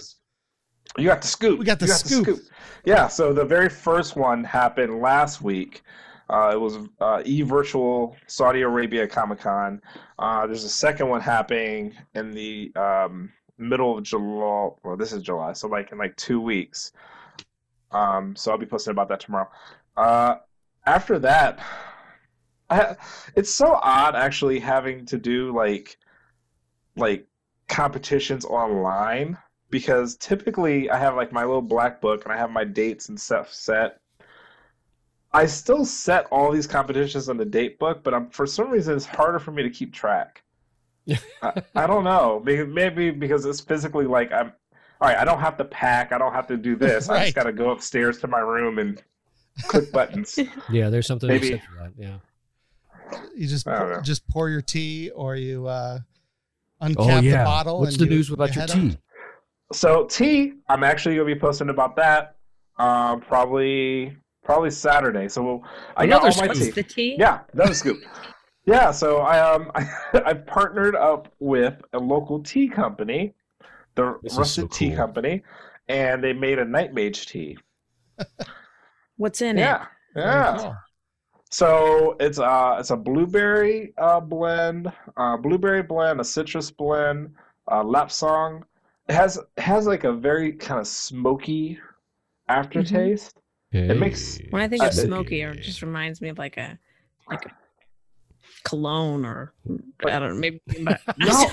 you 0.97 1.05
got 1.05 1.21
the 1.21 1.27
scoop. 1.27 1.57
We 1.59 1.65
got 1.65 1.79
the 1.79 1.87
You 1.87 1.93
scoop. 1.93 2.39
Yeah. 2.85 3.07
So 3.07 3.33
the 3.33 3.43
very 3.43 3.69
first 3.69 4.15
one 4.15 4.43
happened 4.43 5.01
last 5.01 5.41
week. 5.41 5.81
Uh, 6.29 6.51
it 6.53 6.59
was 6.59 6.77
uh, 6.99 7.21
e 7.25 7.41
virtual 7.41 8.15
Saudi 8.27 8.61
Arabia 8.61 9.07
Comic 9.07 9.39
Con. 9.39 9.81
Uh, 10.19 10.45
there's 10.45 10.63
a 10.63 10.69
second 10.69 11.07
one 11.07 11.21
happening 11.21 11.95
in 12.15 12.31
the 12.31 12.71
um, 12.75 13.31
middle 13.57 13.97
of 13.97 14.03
July. 14.03 14.69
Well, 14.83 14.97
this 14.97 15.13
is 15.13 15.23
July, 15.23 15.53
so 15.53 15.67
like 15.67 15.91
in 15.91 15.97
like 15.97 16.15
two 16.17 16.41
weeks. 16.41 16.91
Um, 17.91 18.35
so 18.35 18.51
I'll 18.51 18.57
be 18.57 18.65
posting 18.65 18.91
about 18.91 19.07
that 19.09 19.21
tomorrow. 19.21 19.49
Uh, 19.95 20.35
after 20.85 21.17
that, 21.19 21.59
I, 22.69 22.95
it's 23.35 23.53
so 23.53 23.79
odd 23.81 24.15
actually 24.15 24.59
having 24.59 25.05
to 25.05 25.17
do 25.17 25.53
like 25.55 25.97
like 26.95 27.25
competitions 27.69 28.43
online 28.45 29.37
because 29.69 30.15
typically 30.17 30.89
I 30.89 30.97
have 30.97 31.15
like 31.15 31.31
my 31.31 31.43
little 31.43 31.61
black 31.61 32.01
book 32.01 32.23
and 32.23 32.33
I 32.33 32.37
have 32.37 32.49
my 32.49 32.63
dates 32.63 33.09
and 33.09 33.19
stuff 33.19 33.53
set. 33.53 33.99
I 35.37 35.45
still 35.45 35.85
set 35.85 36.25
all 36.31 36.51
these 36.51 36.65
competitions 36.65 37.29
on 37.29 37.37
the 37.37 37.45
date 37.45 37.77
book, 37.77 38.03
but 38.03 38.13
I'm, 38.15 38.29
for 38.31 38.47
some 38.47 38.71
reason 38.71 38.95
it's 38.95 39.05
harder 39.05 39.37
for 39.37 39.51
me 39.51 39.61
to 39.61 39.69
keep 39.69 39.93
track. 39.93 40.41
I, 41.43 41.61
I 41.75 41.85
don't 41.85 42.03
know. 42.03 42.41
Maybe, 42.43 42.63
maybe 42.65 43.11
because 43.11 43.45
it's 43.45 43.61
physically 43.61 44.05
like 44.07 44.31
I'm. 44.31 44.51
All 44.99 45.07
right, 45.07 45.17
I 45.17 45.25
don't 45.25 45.39
have 45.39 45.55
to 45.57 45.63
pack. 45.63 46.11
I 46.11 46.17
don't 46.17 46.33
have 46.33 46.47
to 46.47 46.57
do 46.57 46.75
this. 46.75 47.07
I 47.07 47.25
just 47.25 47.35
got 47.35 47.43
to 47.43 47.53
go 47.53 47.69
upstairs 47.69 48.17
to 48.21 48.27
my 48.27 48.39
room 48.39 48.79
and 48.79 48.99
click 49.65 49.91
buttons. 49.97 50.39
Yeah, 50.71 50.89
there's 50.89 51.05
something 51.05 51.29
Maybe- 51.29 51.49
to 51.51 51.61
that. 51.79 51.91
Yeah. 51.97 52.17
You 53.35 53.47
just 53.47 53.65
pour, 53.65 54.01
just 54.01 54.27
pour 54.27 54.49
your 54.49 54.61
tea, 54.61 55.11
or 55.11 55.35
you 55.35 55.67
uh, 55.67 55.99
uncap 56.81 56.95
Oh 56.97 57.21
the 57.21 57.27
yeah. 57.27 57.43
bottle. 57.45 57.79
What's 57.79 57.91
and 57.93 58.01
the 58.01 58.05
you- 58.05 58.09
news 58.17 58.31
about 58.31 58.49
you 58.49 58.53
your 58.55 58.61
head 58.61 58.69
So 58.71 58.75
tea? 58.79 58.97
So 59.73 60.05
T, 60.05 60.53
I'm 60.67 60.83
actually 60.83 61.15
gonna 61.15 61.27
be 61.27 61.39
posting 61.39 61.69
about 61.69 61.95
that. 61.97 62.37
Um, 62.79 63.21
probably 63.21 64.17
probably 64.47 64.71
Saturday. 64.71 65.29
So 65.29 65.43
we'll, 65.43 65.63
I 65.97 66.07
got 66.07 66.21
Another 66.21 66.23
all 66.23 66.35
my 66.35 66.47
scoop. 66.47 66.57
tea. 66.57 66.73
the 66.73 66.83
tea? 66.83 67.23
Yeah, 67.23 67.41
another 67.53 67.75
scoop. 67.75 68.05
Yeah, 68.65 68.91
so 68.91 69.19
I 69.19 69.39
um 69.39 69.71
I, 69.75 69.89
I 70.25 70.33
partnered 70.35 70.95
up 70.95 71.33
with 71.39 71.81
a 71.93 71.99
local 71.99 72.43
tea 72.43 72.69
company, 72.69 73.35
the 73.95 74.19
This 74.21 74.37
Rusted 74.37 74.53
so 74.53 74.67
Tea 74.71 74.91
cool. 74.91 74.95
Company, 74.95 75.43
and 75.89 76.23
they 76.23 76.33
made 76.33 76.59
a 76.59 76.65
night 76.65 76.93
mage 76.93 77.27
tea. 77.27 77.57
What's 79.17 79.41
in 79.41 79.57
Yeah, 79.57 79.59
it? 79.59 79.87
Yeah, 80.15 80.59
yeah. 80.59 80.75
So 81.51 82.15
it's 82.19 82.39
uh 82.39 82.77
it's 82.79 82.91
a 82.91 82.97
blueberry 82.97 83.93
uh 83.97 84.19
blend, 84.21 84.91
uh 85.17 85.37
blueberry 85.37 85.83
blend, 85.83 86.19
a 86.21 86.23
citrus 86.23 86.71
blend, 86.71 87.35
uh 87.69 87.83
lapsang. 87.83 88.63
It 89.09 89.13
has 89.15 89.39
has 89.57 89.87
like 89.87 90.03
a 90.05 90.13
very 90.13 90.53
kind 90.53 90.79
of 90.81 90.87
smoky 90.87 91.79
aftertaste. 92.49 93.39
It 93.71 93.97
makes- 93.99 94.39
When 94.49 94.61
I 94.61 94.67
think 94.67 94.83
of 94.83 94.93
smoky, 94.93 95.41
it 95.41 95.61
just 95.61 95.81
reminds 95.81 96.21
me 96.21 96.29
of 96.29 96.37
like 96.37 96.57
a 96.57 96.77
like 97.29 97.45
a 97.45 97.51
cologne 98.63 99.25
or 99.25 99.53
I 100.05 100.19
don't 100.19 100.33
know, 100.33 100.39
maybe 100.39 100.61
but 100.83 101.01
No. 101.17 101.49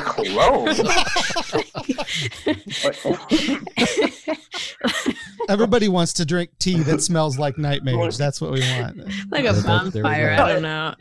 cologne. 0.00 0.68
Everybody 5.48 5.88
wants 5.88 6.12
to 6.14 6.24
drink 6.26 6.50
tea 6.58 6.82
that 6.82 7.00
smells 7.02 7.38
like 7.38 7.56
nightmares. 7.58 8.18
That's 8.18 8.40
what 8.40 8.50
we 8.52 8.60
want. 8.60 8.98
like 9.30 9.44
a 9.46 9.52
There 9.52 9.54
we 9.54 9.62
go. 9.62 9.90
There 9.90 10.02
we 10.02 10.08
bonfire. 10.10 10.30
I 10.32 10.52
don't 10.52 10.62
know. 10.62 10.94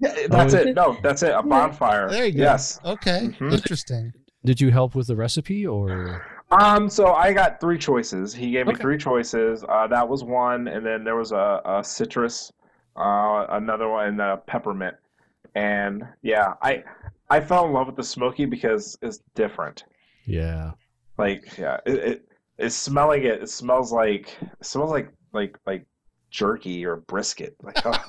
Yeah, 0.00 0.14
that's 0.28 0.54
Oh, 0.54 0.58
it. 0.58 0.74
No, 0.76 0.96
that's 1.02 1.22
it. 1.22 1.32
A 1.34 1.42
bonfire. 1.42 2.08
There 2.10 2.26
you 2.26 2.32
go. 2.32 2.42
Yes. 2.42 2.78
Okay. 2.84 3.30
Mhm. 3.38 3.52
Interesting. 3.52 4.12
Did 4.44 4.60
you 4.60 4.70
help 4.70 4.94
with 4.94 5.08
the 5.08 5.16
recipe 5.16 5.66
or? 5.66 6.24
Um. 6.50 6.88
So 6.88 7.12
I 7.12 7.32
got 7.32 7.60
three 7.60 7.78
choices. 7.78 8.34
He 8.34 8.50
gave 8.50 8.66
me 8.66 8.72
Okay. 8.72 8.80
three 8.82 8.98
choices. 8.98 9.64
Uh, 9.68 9.86
that 9.88 10.08
was 10.08 10.24
one, 10.24 10.68
and 10.68 10.84
then 10.84 11.04
there 11.04 11.16
was 11.16 11.32
a, 11.32 11.60
a 11.64 11.84
citrus, 11.84 12.52
uh, 12.96 13.46
another 13.50 13.88
one, 13.88 14.08
and 14.08 14.20
a 14.20 14.38
peppermint. 14.38 14.96
And 15.54 16.04
yeah, 16.22 16.54
I 16.62 16.84
I 17.30 17.40
fell 17.40 17.66
in 17.66 17.72
love 17.72 17.86
with 17.86 17.96
the 17.96 18.02
smoky 18.04 18.46
because 18.46 18.98
it's 19.02 19.20
different. 19.34 19.84
Yeah. 20.24 20.72
Like 21.18 21.58
yeah, 21.58 21.78
it, 21.84 21.94
it 21.94 22.28
it's 22.58 22.74
smelling 22.74 23.24
it. 23.24 23.42
It 23.42 23.50
smells 23.50 23.92
like 23.92 24.34
it 24.40 24.64
smells 24.64 24.90
like 24.90 25.10
like 25.32 25.58
like 25.66 25.84
jerky 26.30 26.84
or 26.86 26.96
brisket. 26.96 27.56
Like 27.62 27.78
oh, 27.84 28.04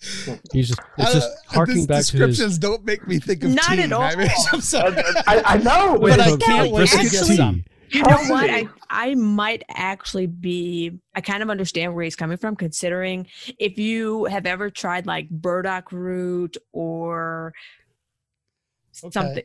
He's 0.52 0.68
just 0.68 0.80
it's 0.98 1.12
just 1.12 1.28
Uh, 1.30 1.52
harking 1.52 1.74
these 1.76 1.86
back 1.86 1.96
to 1.96 1.98
his. 1.98 2.10
descriptions 2.10 2.58
don't 2.58 2.84
make 2.84 3.06
me 3.06 3.18
think 3.18 3.44
of 3.44 3.50
Not 3.54 3.64
tea. 3.74 3.82
at 3.82 3.92
all. 3.92 4.00
Night 4.00 4.16
Mage. 4.18 4.30
I'm 4.52 4.60
sorry. 4.60 4.96
I, 5.26 5.42
I 5.44 5.56
know. 5.58 5.98
But 6.00 6.20
I 6.20 6.36
can't 6.36 6.40
no, 6.40 6.76
wait 6.76 6.88
to 6.88 6.96
brisket 6.96 7.12
get 7.12 7.26
tea. 7.26 7.36
some. 7.36 7.64
You 7.90 8.02
know 8.04 8.16
what? 8.28 8.48
I 8.48 8.68
I 8.88 9.14
might 9.16 9.64
actually 9.68 10.26
be. 10.26 10.98
I 11.14 11.20
kind 11.20 11.42
of 11.42 11.50
understand 11.50 11.94
where 11.94 12.04
he's 12.04 12.14
coming 12.16 12.36
from, 12.38 12.54
considering 12.56 13.26
if 13.58 13.78
you 13.78 14.24
have 14.26 14.46
ever 14.46 14.70
tried 14.70 15.06
like 15.06 15.28
burdock 15.28 15.90
root 15.92 16.56
or 16.72 17.52
Okay. 19.02 19.10
something. 19.12 19.44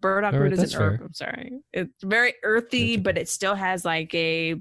Burdock 0.00 0.32
All 0.34 0.38
right, 0.38 0.44
root 0.44 0.52
is 0.54 0.58
that's 0.60 0.74
an 0.74 0.80
herb. 0.82 0.98
fair. 0.98 1.06
I'm 1.06 1.12
sorry. 1.12 1.58
It's 1.72 2.02
very 2.04 2.34
earthy, 2.42 2.96
That's 2.96 3.04
but 3.04 3.18
it 3.18 3.28
still 3.28 3.54
has 3.54 3.84
like 3.84 4.14
a 4.14 4.54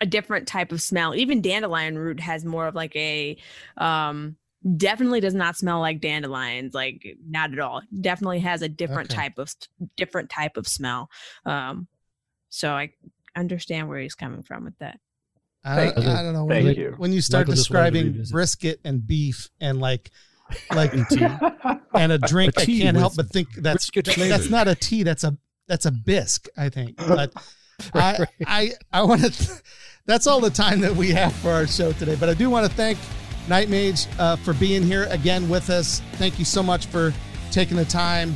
a 0.00 0.06
different 0.06 0.46
type 0.46 0.72
of 0.72 0.80
smell. 0.80 1.14
Even 1.14 1.40
dandelion 1.40 1.98
root 1.98 2.20
has 2.20 2.44
more 2.44 2.66
of 2.66 2.74
like 2.74 2.94
a 2.96 3.36
um 3.78 4.36
definitely 4.76 5.20
does 5.20 5.34
not 5.34 5.56
smell 5.56 5.78
like 5.78 6.00
dandelions 6.00 6.74
like 6.74 7.16
not 7.28 7.52
at 7.52 7.60
all 7.60 7.82
definitely 8.00 8.40
has 8.40 8.62
a 8.62 8.68
different 8.68 9.10
Okay. 9.12 9.22
type 9.22 9.38
of 9.38 9.54
different 9.96 10.28
type 10.28 10.56
of 10.56 10.66
smell 10.66 11.08
um 11.44 11.86
so 12.48 12.72
i 12.72 12.90
understand 13.36 13.88
where 13.88 14.00
he's 14.00 14.16
coming 14.16 14.42
from 14.42 14.64
with 14.64 14.76
that 14.78 14.98
I, 15.62 15.76
Thank 15.76 15.98
I 15.98 16.22
don't 16.22 16.32
know. 16.32 16.44
When 16.44 16.64
Thank 16.64 16.78
you, 16.78 16.84
you. 16.84 16.94
when 16.96 17.12
you 17.12 17.20
start 17.20 17.48
Michael 17.48 17.54
just 17.54 17.70
wanted 17.72 17.90
to 17.92 18.00
describing 18.02 18.26
brisket 18.30 18.80
and 18.84 19.04
beef 19.04 19.50
and 19.60 19.80
like 19.80 20.12
like 20.72 20.92
and 20.92 22.12
a 22.12 22.18
drink. 22.18 22.56
A 22.56 22.60
I 22.62 22.66
can't 22.66 22.96
help 22.96 23.16
but 23.16 23.30
think 23.30 23.52
that's 23.56 23.90
that's 23.90 24.48
not 24.48 24.68
a 24.68 24.76
tea. 24.76 25.02
That's 25.02 25.24
a 25.24 25.36
that's 25.66 25.84
a 25.84 25.90
bisque. 25.90 26.48
I 26.56 26.68
think. 26.68 26.96
But 26.96 27.32
I 27.94 28.26
I 28.46 28.72
I 28.92 29.02
want 29.02 29.32
to. 29.32 29.62
That's 30.06 30.26
all 30.26 30.40
the 30.40 30.50
time 30.50 30.80
that 30.80 30.94
we 30.94 31.10
have 31.10 31.32
for 31.34 31.50
our 31.50 31.66
show 31.66 31.92
today. 31.92 32.16
But 32.18 32.28
I 32.28 32.34
do 32.34 32.48
want 32.48 32.64
to 32.64 32.72
thank 32.76 32.98
Night 33.48 33.68
Mage 33.68 34.06
uh, 34.18 34.36
for 34.36 34.54
being 34.54 34.82
here 34.82 35.04
again 35.10 35.48
with 35.48 35.68
us. 35.68 36.00
Thank 36.12 36.38
you 36.38 36.44
so 36.44 36.62
much 36.62 36.86
for 36.86 37.12
taking 37.50 37.76
the 37.76 37.84
time. 37.84 38.34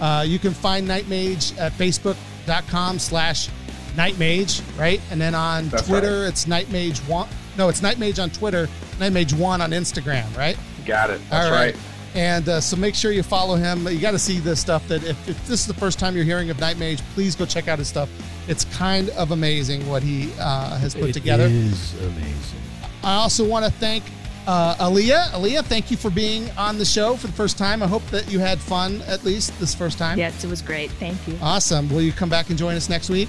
Uh, 0.00 0.24
you 0.26 0.38
can 0.38 0.52
find 0.52 0.86
Night 0.86 1.08
Mage 1.08 1.56
at 1.56 1.72
facebook.com 1.72 2.98
slash 2.98 3.48
Nightmage, 3.94 4.62
right? 4.78 5.00
And 5.10 5.18
then 5.18 5.34
on 5.34 5.68
That's 5.70 5.86
Twitter, 5.88 6.26
it's 6.26 6.44
Nightmage 6.44 6.98
one. 7.08 7.28
No, 7.56 7.70
it's 7.70 7.80
Nightmage 7.80 8.22
on 8.22 8.28
Twitter, 8.28 8.68
Nightmage 8.98 9.32
one 9.38 9.62
on 9.62 9.70
Instagram, 9.70 10.34
right? 10.36 10.58
Got 10.84 11.10
it. 11.10 11.20
That's 11.30 11.46
All 11.46 11.52
right. 11.52 11.74
right. 11.74 11.82
And 12.16 12.48
uh, 12.48 12.60
so 12.62 12.76
make 12.76 12.94
sure 12.94 13.12
you 13.12 13.22
follow 13.22 13.56
him. 13.56 13.86
You 13.86 13.98
got 14.00 14.12
to 14.12 14.18
see 14.18 14.38
this 14.40 14.58
stuff. 14.58 14.88
That 14.88 15.04
if, 15.04 15.28
if 15.28 15.46
this 15.46 15.60
is 15.60 15.66
the 15.66 15.74
first 15.74 15.98
time 15.98 16.16
you're 16.16 16.24
hearing 16.24 16.48
of 16.50 16.58
Night 16.58 16.78
Mage, 16.78 17.00
please 17.14 17.36
go 17.36 17.44
check 17.44 17.68
out 17.68 17.78
his 17.78 17.88
stuff. 17.88 18.08
It's 18.48 18.64
kind 18.64 19.10
of 19.10 19.32
amazing 19.32 19.86
what 19.86 20.02
he 20.02 20.32
uh, 20.40 20.76
has 20.78 20.94
put 20.94 21.10
It 21.10 21.12
together. 21.12 21.44
is 21.44 21.94
amazing. 22.02 22.60
I 23.04 23.14
also 23.16 23.46
want 23.46 23.66
to 23.66 23.70
thank 23.70 24.02
uh, 24.46 24.76
Aaliyah. 24.76 25.30
Aaliyah, 25.32 25.64
thank 25.64 25.90
you 25.90 25.96
for 25.98 26.08
being 26.10 26.50
on 26.52 26.78
the 26.78 26.84
show 26.86 27.16
for 27.16 27.26
the 27.26 27.32
first 27.34 27.58
time. 27.58 27.82
I 27.82 27.86
hope 27.86 28.04
that 28.06 28.30
you 28.32 28.38
had 28.38 28.58
fun 28.60 29.02
at 29.06 29.22
least 29.24 29.58
this 29.60 29.74
first 29.74 29.98
time. 29.98 30.18
Yes, 30.18 30.42
it 30.42 30.48
was 30.48 30.62
great. 30.62 30.90
Thank 30.92 31.18
you. 31.28 31.36
Awesome. 31.42 31.88
Will 31.90 32.00
you 32.02 32.12
come 32.12 32.30
back 32.30 32.48
and 32.48 32.58
join 32.58 32.76
us 32.76 32.88
next 32.88 33.10
week? 33.10 33.28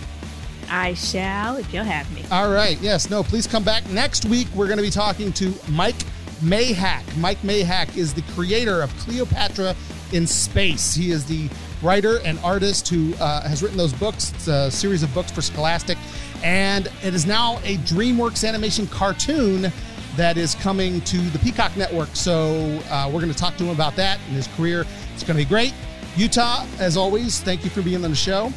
I 0.69 0.93
shall 0.93 1.57
if 1.57 1.73
you'll 1.73 1.83
have 1.83 2.09
me. 2.13 2.23
All 2.31 2.51
right. 2.51 2.79
Yes. 2.81 3.09
No. 3.09 3.23
Please 3.23 3.47
come 3.47 3.63
back 3.63 3.87
next 3.89 4.25
week. 4.25 4.47
We're 4.55 4.67
going 4.67 4.77
to 4.77 4.83
be 4.83 4.89
talking 4.89 5.33
to 5.33 5.53
Mike 5.69 5.95
Maihack. 6.41 7.03
Mike 7.17 7.39
Maihack 7.41 7.95
is 7.97 8.13
the 8.13 8.21
creator 8.33 8.81
of 8.81 8.95
Cleopatra 8.97 9.75
in 10.13 10.25
Space. 10.27 10.93
He 10.93 11.11
is 11.11 11.25
the 11.25 11.49
writer 11.81 12.19
and 12.23 12.39
artist 12.39 12.87
who 12.87 13.13
uh, 13.15 13.47
has 13.47 13.61
written 13.61 13.77
those 13.77 13.93
books. 13.93 14.31
It's 14.33 14.47
a 14.47 14.71
series 14.71 15.03
of 15.03 15.13
books 15.13 15.31
for 15.31 15.41
Scholastic, 15.41 15.97
and 16.43 16.87
it 17.03 17.13
is 17.13 17.25
now 17.25 17.57
a 17.63 17.77
DreamWorks 17.77 18.47
animation 18.47 18.87
cartoon 18.87 19.71
that 20.15 20.37
is 20.37 20.55
coming 20.55 21.01
to 21.01 21.17
the 21.17 21.39
Peacock 21.39 21.75
Network. 21.77 22.09
So 22.13 22.79
uh, 22.89 23.05
we're 23.13 23.21
going 23.21 23.31
to 23.31 23.37
talk 23.37 23.55
to 23.57 23.63
him 23.63 23.69
about 23.69 23.95
that 23.97 24.19
and 24.27 24.35
his 24.35 24.47
career. 24.47 24.85
It's 25.13 25.23
going 25.23 25.37
to 25.37 25.43
be 25.43 25.47
great. 25.47 25.73
Utah, 26.15 26.65
as 26.79 26.97
always, 26.97 27.41
thank 27.41 27.63
you 27.63 27.69
for 27.69 27.83
being 27.83 28.03
on 28.03 28.09
the 28.09 28.15
show. 28.15 28.51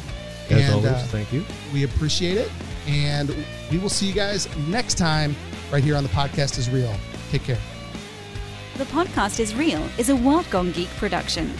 As 0.49 0.63
And, 0.63 0.73
always, 0.73 0.91
uh, 0.91 1.07
thank 1.09 1.31
you. 1.31 1.45
we 1.71 1.83
appreciate 1.83 2.37
it. 2.37 2.51
And 2.87 3.35
we 3.69 3.77
will 3.77 3.89
see 3.89 4.07
you 4.07 4.13
guys 4.13 4.47
next 4.67 4.95
time 4.97 5.35
right 5.71 5.83
here 5.83 5.95
on 5.95 6.01
the 6.01 6.09
podcast 6.09 6.57
is 6.57 6.67
real. 6.69 6.95
Take 7.29 7.43
care. 7.43 7.59
The 8.81 8.87
Podcast 8.87 9.39
is 9.39 9.53
Real 9.53 9.87
is 9.99 10.09
a 10.09 10.15
Wild 10.15 10.49
Gone 10.49 10.71
Geek 10.71 10.89
production. 10.97 11.53